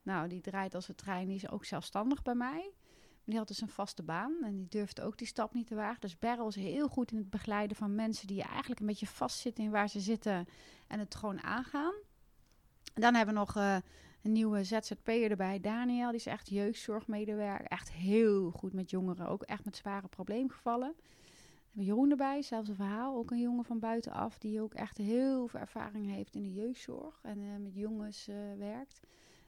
Nou, 0.02 0.28
die 0.28 0.40
draait 0.40 0.74
als 0.74 0.88
een 0.88 0.94
trein, 0.94 1.26
die 1.26 1.36
is 1.36 1.50
ook 1.50 1.64
zelfstandig 1.64 2.22
bij 2.22 2.34
mij. 2.34 2.72
Die 3.24 3.36
had 3.36 3.48
dus 3.48 3.60
een 3.60 3.68
vaste 3.68 4.02
baan 4.02 4.34
en 4.42 4.56
die 4.56 4.68
durfde 4.68 5.02
ook 5.02 5.18
die 5.18 5.26
stap 5.26 5.54
niet 5.54 5.66
te 5.66 5.74
wagen. 5.74 6.00
Dus 6.00 6.18
Beryl 6.18 6.48
is 6.48 6.54
heel 6.54 6.88
goed 6.88 7.10
in 7.10 7.18
het 7.18 7.30
begeleiden 7.30 7.76
van 7.76 7.94
mensen 7.94 8.26
die 8.26 8.42
eigenlijk 8.42 8.80
een 8.80 8.86
beetje 8.86 9.06
vastzitten 9.06 9.64
in 9.64 9.70
waar 9.70 9.88
ze 9.88 10.00
zitten 10.00 10.46
en 10.86 10.98
het 10.98 11.14
gewoon 11.14 11.42
aangaan. 11.42 11.94
Dan 13.00 13.14
hebben 13.14 13.34
we 13.34 13.40
nog 13.40 13.56
uh, 13.56 13.76
een 14.22 14.32
nieuwe 14.32 14.64
ZZP'er 14.64 15.30
erbij, 15.30 15.60
Daniel. 15.60 16.06
Die 16.06 16.16
is 16.16 16.26
echt 16.26 16.48
jeugdzorgmedewerker. 16.48 17.66
Echt 17.66 17.92
heel 17.92 18.50
goed 18.50 18.72
met 18.72 18.90
jongeren, 18.90 19.28
ook 19.28 19.42
echt 19.42 19.64
met 19.64 19.76
zware 19.76 20.08
probleemgevallen. 20.08 20.94
We 21.72 21.84
Jeroen 21.84 22.10
erbij, 22.10 22.36
hetzelfde 22.36 22.74
verhaal. 22.74 23.16
Ook 23.16 23.30
een 23.30 23.40
jongen 23.40 23.64
van 23.64 23.78
buitenaf 23.78 24.38
die 24.38 24.60
ook 24.60 24.74
echt 24.74 24.96
heel 24.96 25.48
veel 25.48 25.60
ervaring 25.60 26.10
heeft 26.10 26.34
in 26.34 26.42
de 26.42 26.52
jeugdzorg 26.52 27.18
en 27.22 27.38
uh, 27.38 27.56
met 27.56 27.74
jongens 27.74 28.28
uh, 28.28 28.36
werkt. 28.58 29.00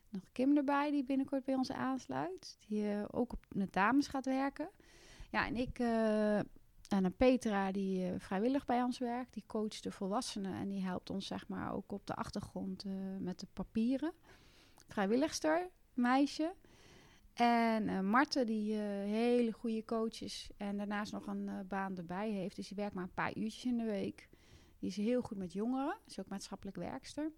Nog 0.08 0.22
Kim 0.32 0.56
erbij, 0.56 0.90
die 0.90 1.04
binnenkort 1.04 1.44
bij 1.44 1.54
ons 1.54 1.72
aansluit. 1.72 2.58
Die 2.68 3.12
ook 3.12 3.32
op, 3.32 3.46
met 3.48 3.72
dames 3.72 4.06
gaat 4.06 4.24
werken. 4.24 4.68
Ja, 5.30 5.46
en 5.46 5.56
ik 5.56 5.78
en 6.90 7.04
een 7.04 7.16
Petra 7.16 7.72
die 7.72 8.10
uh, 8.10 8.14
vrijwillig 8.18 8.64
bij 8.64 8.82
ons 8.82 8.98
werkt. 8.98 9.34
Die 9.34 9.44
coacht 9.46 9.82
de 9.82 9.90
volwassenen 9.90 10.54
en 10.54 10.68
die 10.68 10.82
helpt 10.82 11.10
ons 11.10 11.26
zeg 11.26 11.48
maar 11.48 11.74
ook 11.74 11.92
op 11.92 12.06
de 12.06 12.14
achtergrond 12.14 12.84
met 13.18 13.40
de 13.40 13.46
papieren. 13.52 14.12
Vrijwilligster, 14.86 15.68
meisje. 15.94 16.54
En 17.32 18.08
Marten 18.08 18.46
die 18.46 18.74
hele 18.74 19.52
goede 19.52 19.84
coach 19.84 20.22
is 20.22 20.50
en 20.56 20.76
daarnaast 20.76 21.12
nog 21.12 21.26
een 21.26 21.50
baan 21.68 21.96
erbij 21.96 22.30
heeft. 22.30 22.56
Dus 22.56 22.68
die 22.68 22.76
werkt 22.76 22.94
maar 22.94 23.04
een 23.04 23.14
paar 23.14 23.36
uurtjes 23.36 23.64
in 23.64 23.76
de 23.76 23.84
week. 23.84 24.28
Die 24.78 24.88
is 24.88 24.96
heel 24.96 25.22
goed 25.22 25.36
met 25.36 25.52
jongeren. 25.52 25.96
Is 26.06 26.20
ook 26.20 26.28
maatschappelijk 26.28 26.76
werkster. 26.76 27.32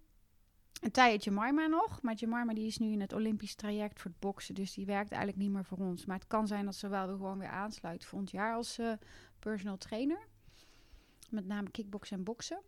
Een 0.81 0.91
tijdje 0.91 1.31
Marma 1.31 1.67
nog. 1.67 2.01
Maar 2.01 2.15
Marma 2.27 2.53
die 2.53 2.67
is 2.67 2.77
nu 2.77 2.91
in 2.91 3.01
het 3.01 3.13
Olympisch 3.13 3.55
traject 3.55 3.99
voor 3.99 4.11
het 4.11 4.19
boksen. 4.19 4.55
Dus 4.55 4.73
die 4.73 4.85
werkt 4.85 5.11
eigenlijk 5.11 5.41
niet 5.41 5.51
meer 5.51 5.65
voor 5.65 5.77
ons. 5.77 6.05
Maar 6.05 6.15
het 6.15 6.27
kan 6.27 6.47
zijn 6.47 6.65
dat 6.65 6.75
ze 6.75 6.87
wel 6.87 7.07
weer 7.07 7.15
gewoon 7.15 7.39
weer 7.39 7.49
aansluit 7.49 8.05
volgend 8.05 8.31
jaar 8.31 8.55
als 8.55 8.79
uh, 8.79 8.93
personal 9.43 9.77
trainer. 9.77 10.27
Met 11.29 11.45
name 11.45 11.69
kickboksen 11.69 12.17
en 12.17 12.23
boksen. 12.23 12.61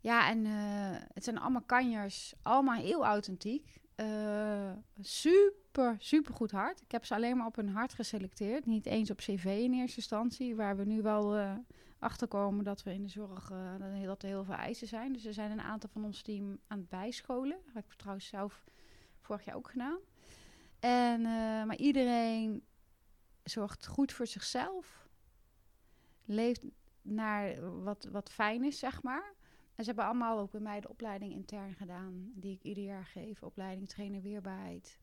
Ja, 0.00 0.30
en 0.30 0.44
uh, 0.44 0.96
het 1.14 1.24
zijn 1.24 1.38
allemaal 1.38 1.62
kanjers. 1.62 2.34
Allemaal 2.42 2.80
heel 2.80 3.04
authentiek. 3.04 3.80
Uh, 3.96 4.72
super, 5.00 5.96
super 5.98 6.34
goed 6.34 6.50
hard. 6.50 6.80
Ik 6.80 6.90
heb 6.90 7.04
ze 7.04 7.14
alleen 7.14 7.36
maar 7.36 7.46
op 7.46 7.56
hun 7.56 7.68
hart 7.68 7.94
geselecteerd. 7.94 8.66
Niet 8.66 8.86
eens 8.86 9.10
op 9.10 9.16
cv 9.16 9.44
in 9.44 9.72
eerste 9.72 9.96
instantie. 9.96 10.56
Waar 10.56 10.76
we 10.76 10.84
nu 10.84 11.02
wel 11.02 11.56
achterkomen 11.98 12.64
dat 12.64 12.82
we 12.82 12.92
in 12.92 13.02
de 13.02 13.08
zorg 13.08 13.50
uh, 13.50 14.06
dat 14.06 14.22
heel 14.22 14.44
veel 14.44 14.54
eisen 14.54 14.86
zijn. 14.86 15.12
Dus 15.12 15.24
er 15.24 15.32
zijn 15.32 15.50
een 15.50 15.60
aantal 15.60 15.90
van 15.92 16.04
ons 16.04 16.22
team 16.22 16.58
aan 16.66 16.78
het 16.78 16.88
bijscholen. 16.88 17.58
Dat 17.64 17.74
heb 17.74 17.84
ik 17.84 17.98
trouwens 17.98 18.26
zelf 18.26 18.64
vorig 19.20 19.44
jaar 19.44 19.56
ook 19.56 19.70
gedaan. 19.70 19.98
En, 20.80 21.20
uh, 21.20 21.64
maar 21.64 21.76
iedereen 21.76 22.62
zorgt 23.42 23.86
goed 23.86 24.12
voor 24.12 24.26
zichzelf. 24.26 25.07
Leeft 26.30 26.64
naar 27.02 27.70
wat, 27.82 28.08
wat 28.10 28.30
fijn 28.30 28.64
is, 28.64 28.78
zeg 28.78 29.02
maar. 29.02 29.34
En 29.74 29.84
ze 29.84 29.90
hebben 29.90 30.04
allemaal 30.04 30.38
ook 30.38 30.50
bij 30.50 30.60
mij 30.60 30.80
de 30.80 30.88
opleiding 30.88 31.32
intern 31.32 31.74
gedaan. 31.74 32.32
Die 32.34 32.54
ik 32.54 32.62
ieder 32.62 32.84
jaar 32.84 33.04
geef. 33.04 33.42
Opleiding 33.42 33.88
trainer 33.88 34.22
weerbaarheid. 34.22 34.98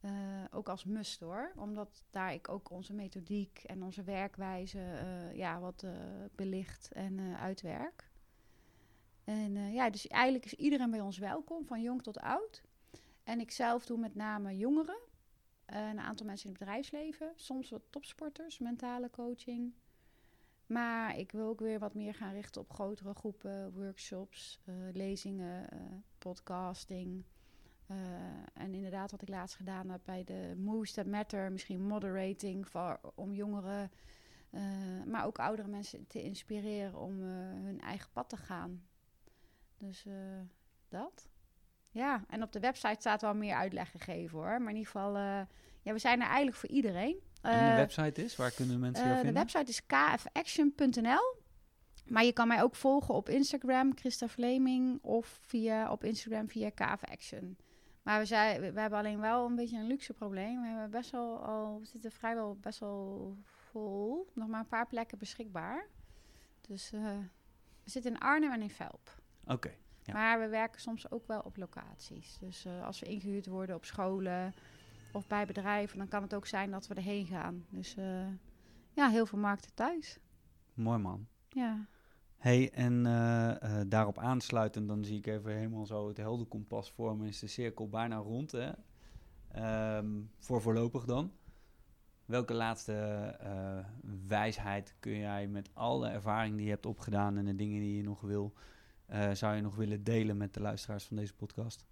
Uh, 0.00 0.10
ook 0.50 0.68
als 0.68 0.84
must 0.84 1.20
hoor. 1.20 1.52
Omdat 1.56 2.04
daar 2.10 2.32
ik 2.32 2.48
ook 2.48 2.70
onze 2.70 2.92
methodiek 2.92 3.62
en 3.66 3.82
onze 3.82 4.02
werkwijze 4.02 4.78
uh, 4.78 5.36
ja, 5.36 5.60
wat 5.60 5.82
uh, 5.82 5.90
belicht 6.34 6.92
en 6.92 7.36
uitwerk. 7.36 8.10
En 9.24 9.72
ja, 9.72 9.90
dus 9.90 10.06
eigenlijk 10.06 10.44
is 10.44 10.54
iedereen 10.54 10.90
bij 10.90 11.00
ons 11.00 11.18
welkom, 11.18 11.66
van 11.66 11.82
jong 11.82 12.02
tot 12.02 12.18
oud. 12.18 12.62
En 13.24 13.40
ik 13.40 13.50
zelf 13.50 13.86
doe 13.86 13.98
met 13.98 14.14
name 14.14 14.56
jongeren. 14.56 15.00
een 15.66 16.00
aantal 16.00 16.26
mensen 16.26 16.46
in 16.46 16.54
het 16.54 16.60
bedrijfsleven. 16.60 17.32
Soms 17.34 17.70
wat 17.70 17.82
topsporters, 17.90 18.58
mentale 18.58 19.10
coaching. 19.10 19.72
Maar 20.70 21.18
ik 21.18 21.32
wil 21.32 21.48
ook 21.48 21.60
weer 21.60 21.78
wat 21.78 21.94
meer 21.94 22.14
gaan 22.14 22.32
richten 22.32 22.60
op 22.60 22.72
grotere 22.72 23.14
groepen, 23.14 23.72
workshops, 23.72 24.60
lezingen, 24.92 25.68
podcasting. 26.18 27.24
Uh, 27.86 27.96
en 28.54 28.74
inderdaad, 28.74 29.10
wat 29.10 29.22
ik 29.22 29.28
laatst 29.28 29.56
gedaan 29.56 29.90
heb 29.90 30.00
bij 30.04 30.24
de 30.24 30.54
Moves 30.56 30.92
That 30.92 31.06
Matter, 31.06 31.52
misschien 31.52 31.86
moderating 31.86 32.68
voor, 32.68 33.00
om 33.14 33.32
jongeren, 33.32 33.90
maar 35.06 35.26
ook 35.26 35.38
oudere 35.38 35.68
mensen 35.68 36.06
te 36.06 36.22
inspireren 36.22 36.98
om 36.98 37.20
hun 37.20 37.80
eigen 37.80 38.10
pad 38.12 38.28
te 38.28 38.36
gaan. 38.36 38.82
Dus 39.78 40.06
dat. 40.88 41.28
Ja, 41.90 42.24
en 42.28 42.42
op 42.42 42.52
de 42.52 42.60
website 42.60 43.00
staat 43.00 43.20
wel 43.20 43.34
meer 43.34 43.54
uitleg 43.54 43.90
gegeven 43.90 44.38
hoor. 44.38 44.60
Maar 44.60 44.70
in 44.70 44.76
ieder 44.76 44.92
geval, 44.92 45.16
ja, 45.82 45.92
we 45.92 45.98
zijn 45.98 46.20
er 46.20 46.26
eigenlijk 46.26 46.56
voor 46.56 46.68
iedereen. 46.68 47.20
En 47.40 47.70
de 47.70 47.76
website 47.76 48.24
is? 48.24 48.36
Waar 48.36 48.50
kunnen 48.50 48.80
mensen 48.80 49.04
jou 49.04 49.16
vinden? 49.16 49.34
De 49.34 49.40
website 49.40 49.70
is 49.70 49.86
kfaction.nl. 49.86 51.38
Maar 52.06 52.24
je 52.24 52.32
kan 52.32 52.48
mij 52.48 52.62
ook 52.62 52.74
volgen 52.74 53.14
op 53.14 53.28
Instagram, 53.28 53.96
Christa 53.96 54.28
Fleming, 54.28 55.02
of 55.02 55.38
via, 55.42 55.90
op 55.92 56.04
Instagram 56.04 56.48
via 56.48 56.70
KFAction. 56.70 57.56
Maar 58.02 58.18
we, 58.18 58.24
zei, 58.24 58.58
we 58.70 58.80
hebben 58.80 58.98
alleen 58.98 59.20
wel 59.20 59.46
een 59.46 59.54
beetje 59.54 59.78
een 59.78 59.86
luxe 59.86 60.12
probleem. 60.12 60.60
We 60.60 60.66
hebben 60.66 60.90
best 60.90 61.10
wel 61.10 61.38
al, 61.38 61.78
we 61.80 61.86
zitten 61.86 62.12
vrijwel 62.12 62.56
best 62.60 62.78
wel 62.78 63.36
vol. 63.44 64.30
Nog 64.34 64.48
maar 64.48 64.60
een 64.60 64.66
paar 64.66 64.86
plekken 64.86 65.18
beschikbaar. 65.18 65.86
Dus 66.60 66.92
uh, 66.92 67.02
we 67.84 67.90
zitten 67.90 68.12
in 68.12 68.18
Arnhem 68.18 68.52
en 68.52 68.62
in 68.62 68.70
Velp. 68.70 69.20
Oké. 69.42 69.52
Okay, 69.52 69.78
ja. 70.02 70.12
Maar 70.12 70.40
we 70.40 70.48
werken 70.48 70.80
soms 70.80 71.10
ook 71.10 71.26
wel 71.26 71.40
op 71.40 71.56
locaties. 71.56 72.38
Dus 72.38 72.66
uh, 72.66 72.86
als 72.86 73.00
we 73.00 73.06
ingehuurd 73.06 73.46
worden 73.46 73.76
op 73.76 73.84
scholen 73.84 74.54
of 75.12 75.26
bij 75.26 75.46
bedrijven, 75.46 75.98
dan 75.98 76.08
kan 76.08 76.22
het 76.22 76.34
ook 76.34 76.46
zijn 76.46 76.70
dat 76.70 76.86
we 76.86 76.94
erheen 76.94 77.26
gaan. 77.26 77.64
Dus 77.68 77.96
uh, 77.96 78.26
ja, 78.92 79.08
heel 79.08 79.26
veel 79.26 79.38
markten 79.38 79.74
thuis. 79.74 80.18
Mooi 80.74 80.98
man. 80.98 81.26
Ja. 81.48 81.86
Hey, 82.36 82.70
en 82.72 83.04
uh, 83.06 83.54
uh, 83.62 83.80
daarop 83.86 84.18
aansluitend, 84.18 84.88
dan 84.88 85.04
zie 85.04 85.18
ik 85.18 85.26
even 85.26 85.54
helemaal 85.54 85.86
zo 85.86 86.08
het 86.08 86.16
heldenkompas 86.16 86.90
vormen. 86.90 87.26
Is 87.26 87.38
de 87.38 87.46
cirkel 87.46 87.88
bijna 87.88 88.16
rond, 88.16 88.52
hè? 88.52 88.70
Um, 89.96 90.30
voor 90.38 90.60
voorlopig 90.60 91.04
dan. 91.04 91.32
Welke 92.24 92.54
laatste 92.54 93.36
uh, 93.42 93.84
wijsheid 94.26 94.94
kun 95.00 95.18
jij 95.18 95.48
met 95.48 95.70
alle 95.72 96.08
ervaring 96.08 96.56
die 96.56 96.64
je 96.64 96.70
hebt 96.70 96.86
opgedaan 96.86 97.36
en 97.36 97.44
de 97.44 97.56
dingen 97.56 97.80
die 97.80 97.96
je 97.96 98.02
nog 98.02 98.20
wil, 98.20 98.52
zou 99.32 99.56
je 99.56 99.62
nog 99.62 99.76
willen 99.76 100.04
delen 100.04 100.36
met 100.36 100.54
de 100.54 100.60
luisteraars 100.60 101.04
van 101.04 101.16
deze 101.16 101.34
podcast? 101.34 101.86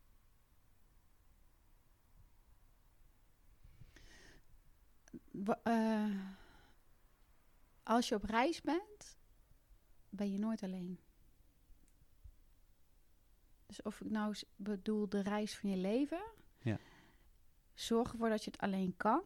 Als 7.82 8.08
je 8.08 8.14
op 8.14 8.22
reis 8.22 8.60
bent, 8.60 9.18
ben 10.08 10.32
je 10.32 10.38
nooit 10.38 10.62
alleen. 10.62 11.00
Dus 13.66 13.82
of 13.82 14.00
ik 14.00 14.10
nou 14.10 14.36
bedoel 14.56 15.08
de 15.08 15.20
reis 15.20 15.58
van 15.58 15.70
je 15.70 15.76
leven, 15.76 16.22
ja. 16.58 16.78
zorg 17.74 18.12
ervoor 18.12 18.28
dat 18.28 18.44
je 18.44 18.50
het 18.50 18.60
alleen 18.60 18.96
kan, 18.96 19.22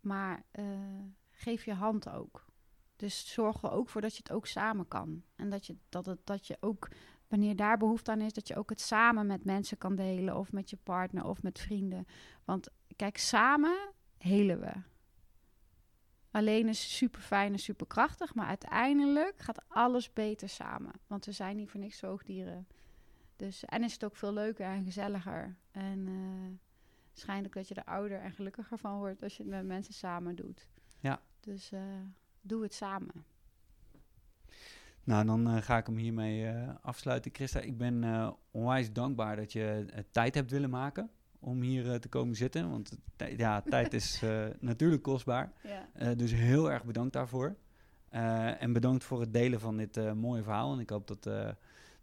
maar 0.00 0.42
uh, 0.52 1.04
geef 1.30 1.64
je 1.64 1.74
hand 1.74 2.08
ook. 2.08 2.48
Dus 2.96 3.32
zorg 3.32 3.62
er 3.62 3.70
ook 3.70 3.88
voor 3.88 4.00
dat 4.00 4.16
je 4.16 4.22
het 4.22 4.32
ook 4.32 4.46
samen 4.46 4.88
kan. 4.88 5.22
En 5.36 5.50
dat 5.50 5.66
je, 5.66 5.76
dat 5.88 6.06
het, 6.06 6.26
dat 6.26 6.46
je 6.46 6.56
ook, 6.60 6.88
wanneer 7.28 7.56
daar 7.56 7.78
behoefte 7.78 8.10
aan 8.10 8.20
is, 8.20 8.32
dat 8.32 8.48
je 8.48 8.56
ook 8.56 8.70
het 8.70 8.80
samen 8.80 9.26
met 9.26 9.44
mensen 9.44 9.78
kan 9.78 9.96
delen. 9.96 10.36
Of 10.36 10.52
met 10.52 10.70
je 10.70 10.76
partner 10.76 11.24
of 11.24 11.42
met 11.42 11.58
vrienden. 11.58 12.06
Want 12.44 12.68
kijk, 12.96 13.18
samen 13.18 13.92
helen 14.18 14.60
we. 14.60 14.72
Alleen 16.30 16.68
is 16.68 16.96
super 16.96 17.20
fijn 17.20 17.52
en 17.52 17.58
super 17.58 17.86
krachtig, 17.86 18.34
maar 18.34 18.46
uiteindelijk 18.46 19.38
gaat 19.38 19.62
alles 19.68 20.12
beter 20.12 20.48
samen. 20.48 20.92
Want 21.06 21.24
we 21.24 21.32
zijn 21.32 21.56
niet 21.56 21.70
voor 21.70 21.80
niks 21.80 21.98
zoogdieren. 21.98 22.66
Dus, 23.36 23.64
en 23.64 23.82
is 23.82 23.92
het 23.92 24.04
ook 24.04 24.16
veel 24.16 24.32
leuker 24.32 24.66
en 24.66 24.84
gezelliger. 24.84 25.56
En 25.70 25.98
uh, 26.06 26.58
waarschijnlijk 27.08 27.54
dat 27.54 27.68
je 27.68 27.74
er 27.74 27.84
ouder 27.84 28.20
en 28.20 28.32
gelukkiger 28.32 28.78
van 28.78 28.98
wordt 28.98 29.22
als 29.22 29.36
je 29.36 29.42
het 29.42 29.52
met 29.52 29.66
mensen 29.66 29.94
samen 29.94 30.36
doet. 30.36 30.68
Ja. 31.00 31.20
Dus 31.40 31.72
uh, 31.72 31.80
doe 32.40 32.62
het 32.62 32.74
samen. 32.74 33.24
Nou, 35.04 35.26
dan 35.26 35.56
uh, 35.56 35.62
ga 35.62 35.76
ik 35.76 35.86
hem 35.86 35.96
hiermee 35.96 36.50
afsluiten. 36.80 37.34
Christa, 37.34 37.60
ik 37.60 37.78
ben 37.78 38.36
onwijs 38.50 38.92
dankbaar 38.92 39.36
dat 39.36 39.52
je 39.52 39.86
tijd 40.10 40.34
hebt 40.34 40.50
willen 40.50 40.70
maken 40.70 41.10
om 41.40 41.60
hier 41.60 42.00
te 42.00 42.08
komen 42.08 42.36
zitten. 42.36 42.70
Want 42.70 42.98
ja, 43.36 43.60
tijd 43.60 43.94
is 43.94 44.22
natuurlijk 44.60 45.02
kostbaar. 45.02 45.52
Ja. 45.62 46.14
dus 46.14 46.32
heel 46.32 46.70
erg 46.70 46.84
bedankt 46.84 47.12
daarvoor. 47.12 47.56
en 48.58 48.72
bedankt 48.72 49.04
voor 49.04 49.20
het 49.20 49.32
delen 49.32 49.60
van 49.60 49.76
dit 49.76 50.14
mooie 50.14 50.42
verhaal. 50.42 50.72
En 50.72 50.78
ik 50.80 50.90
hoop 50.90 51.06
dat 51.06 51.28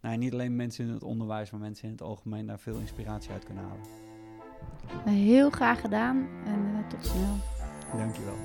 nou, 0.00 0.16
niet 0.16 0.32
alleen 0.32 0.56
mensen 0.56 0.86
in 0.86 0.92
het 0.92 1.02
onderwijs, 1.02 1.50
maar 1.50 1.60
mensen 1.60 1.84
in 1.84 1.90
het 1.90 2.02
algemeen 2.02 2.46
daar 2.46 2.58
veel 2.58 2.78
inspiratie 2.78 3.30
uit 3.30 3.44
kunnen 3.44 3.64
halen. 3.64 4.06
Heel 5.04 5.50
graag 5.50 5.80
gedaan 5.80 6.28
en 6.44 6.60
uh, 6.60 6.88
tot 6.88 7.06
snel. 7.06 7.36
Dankjewel. 7.96 8.36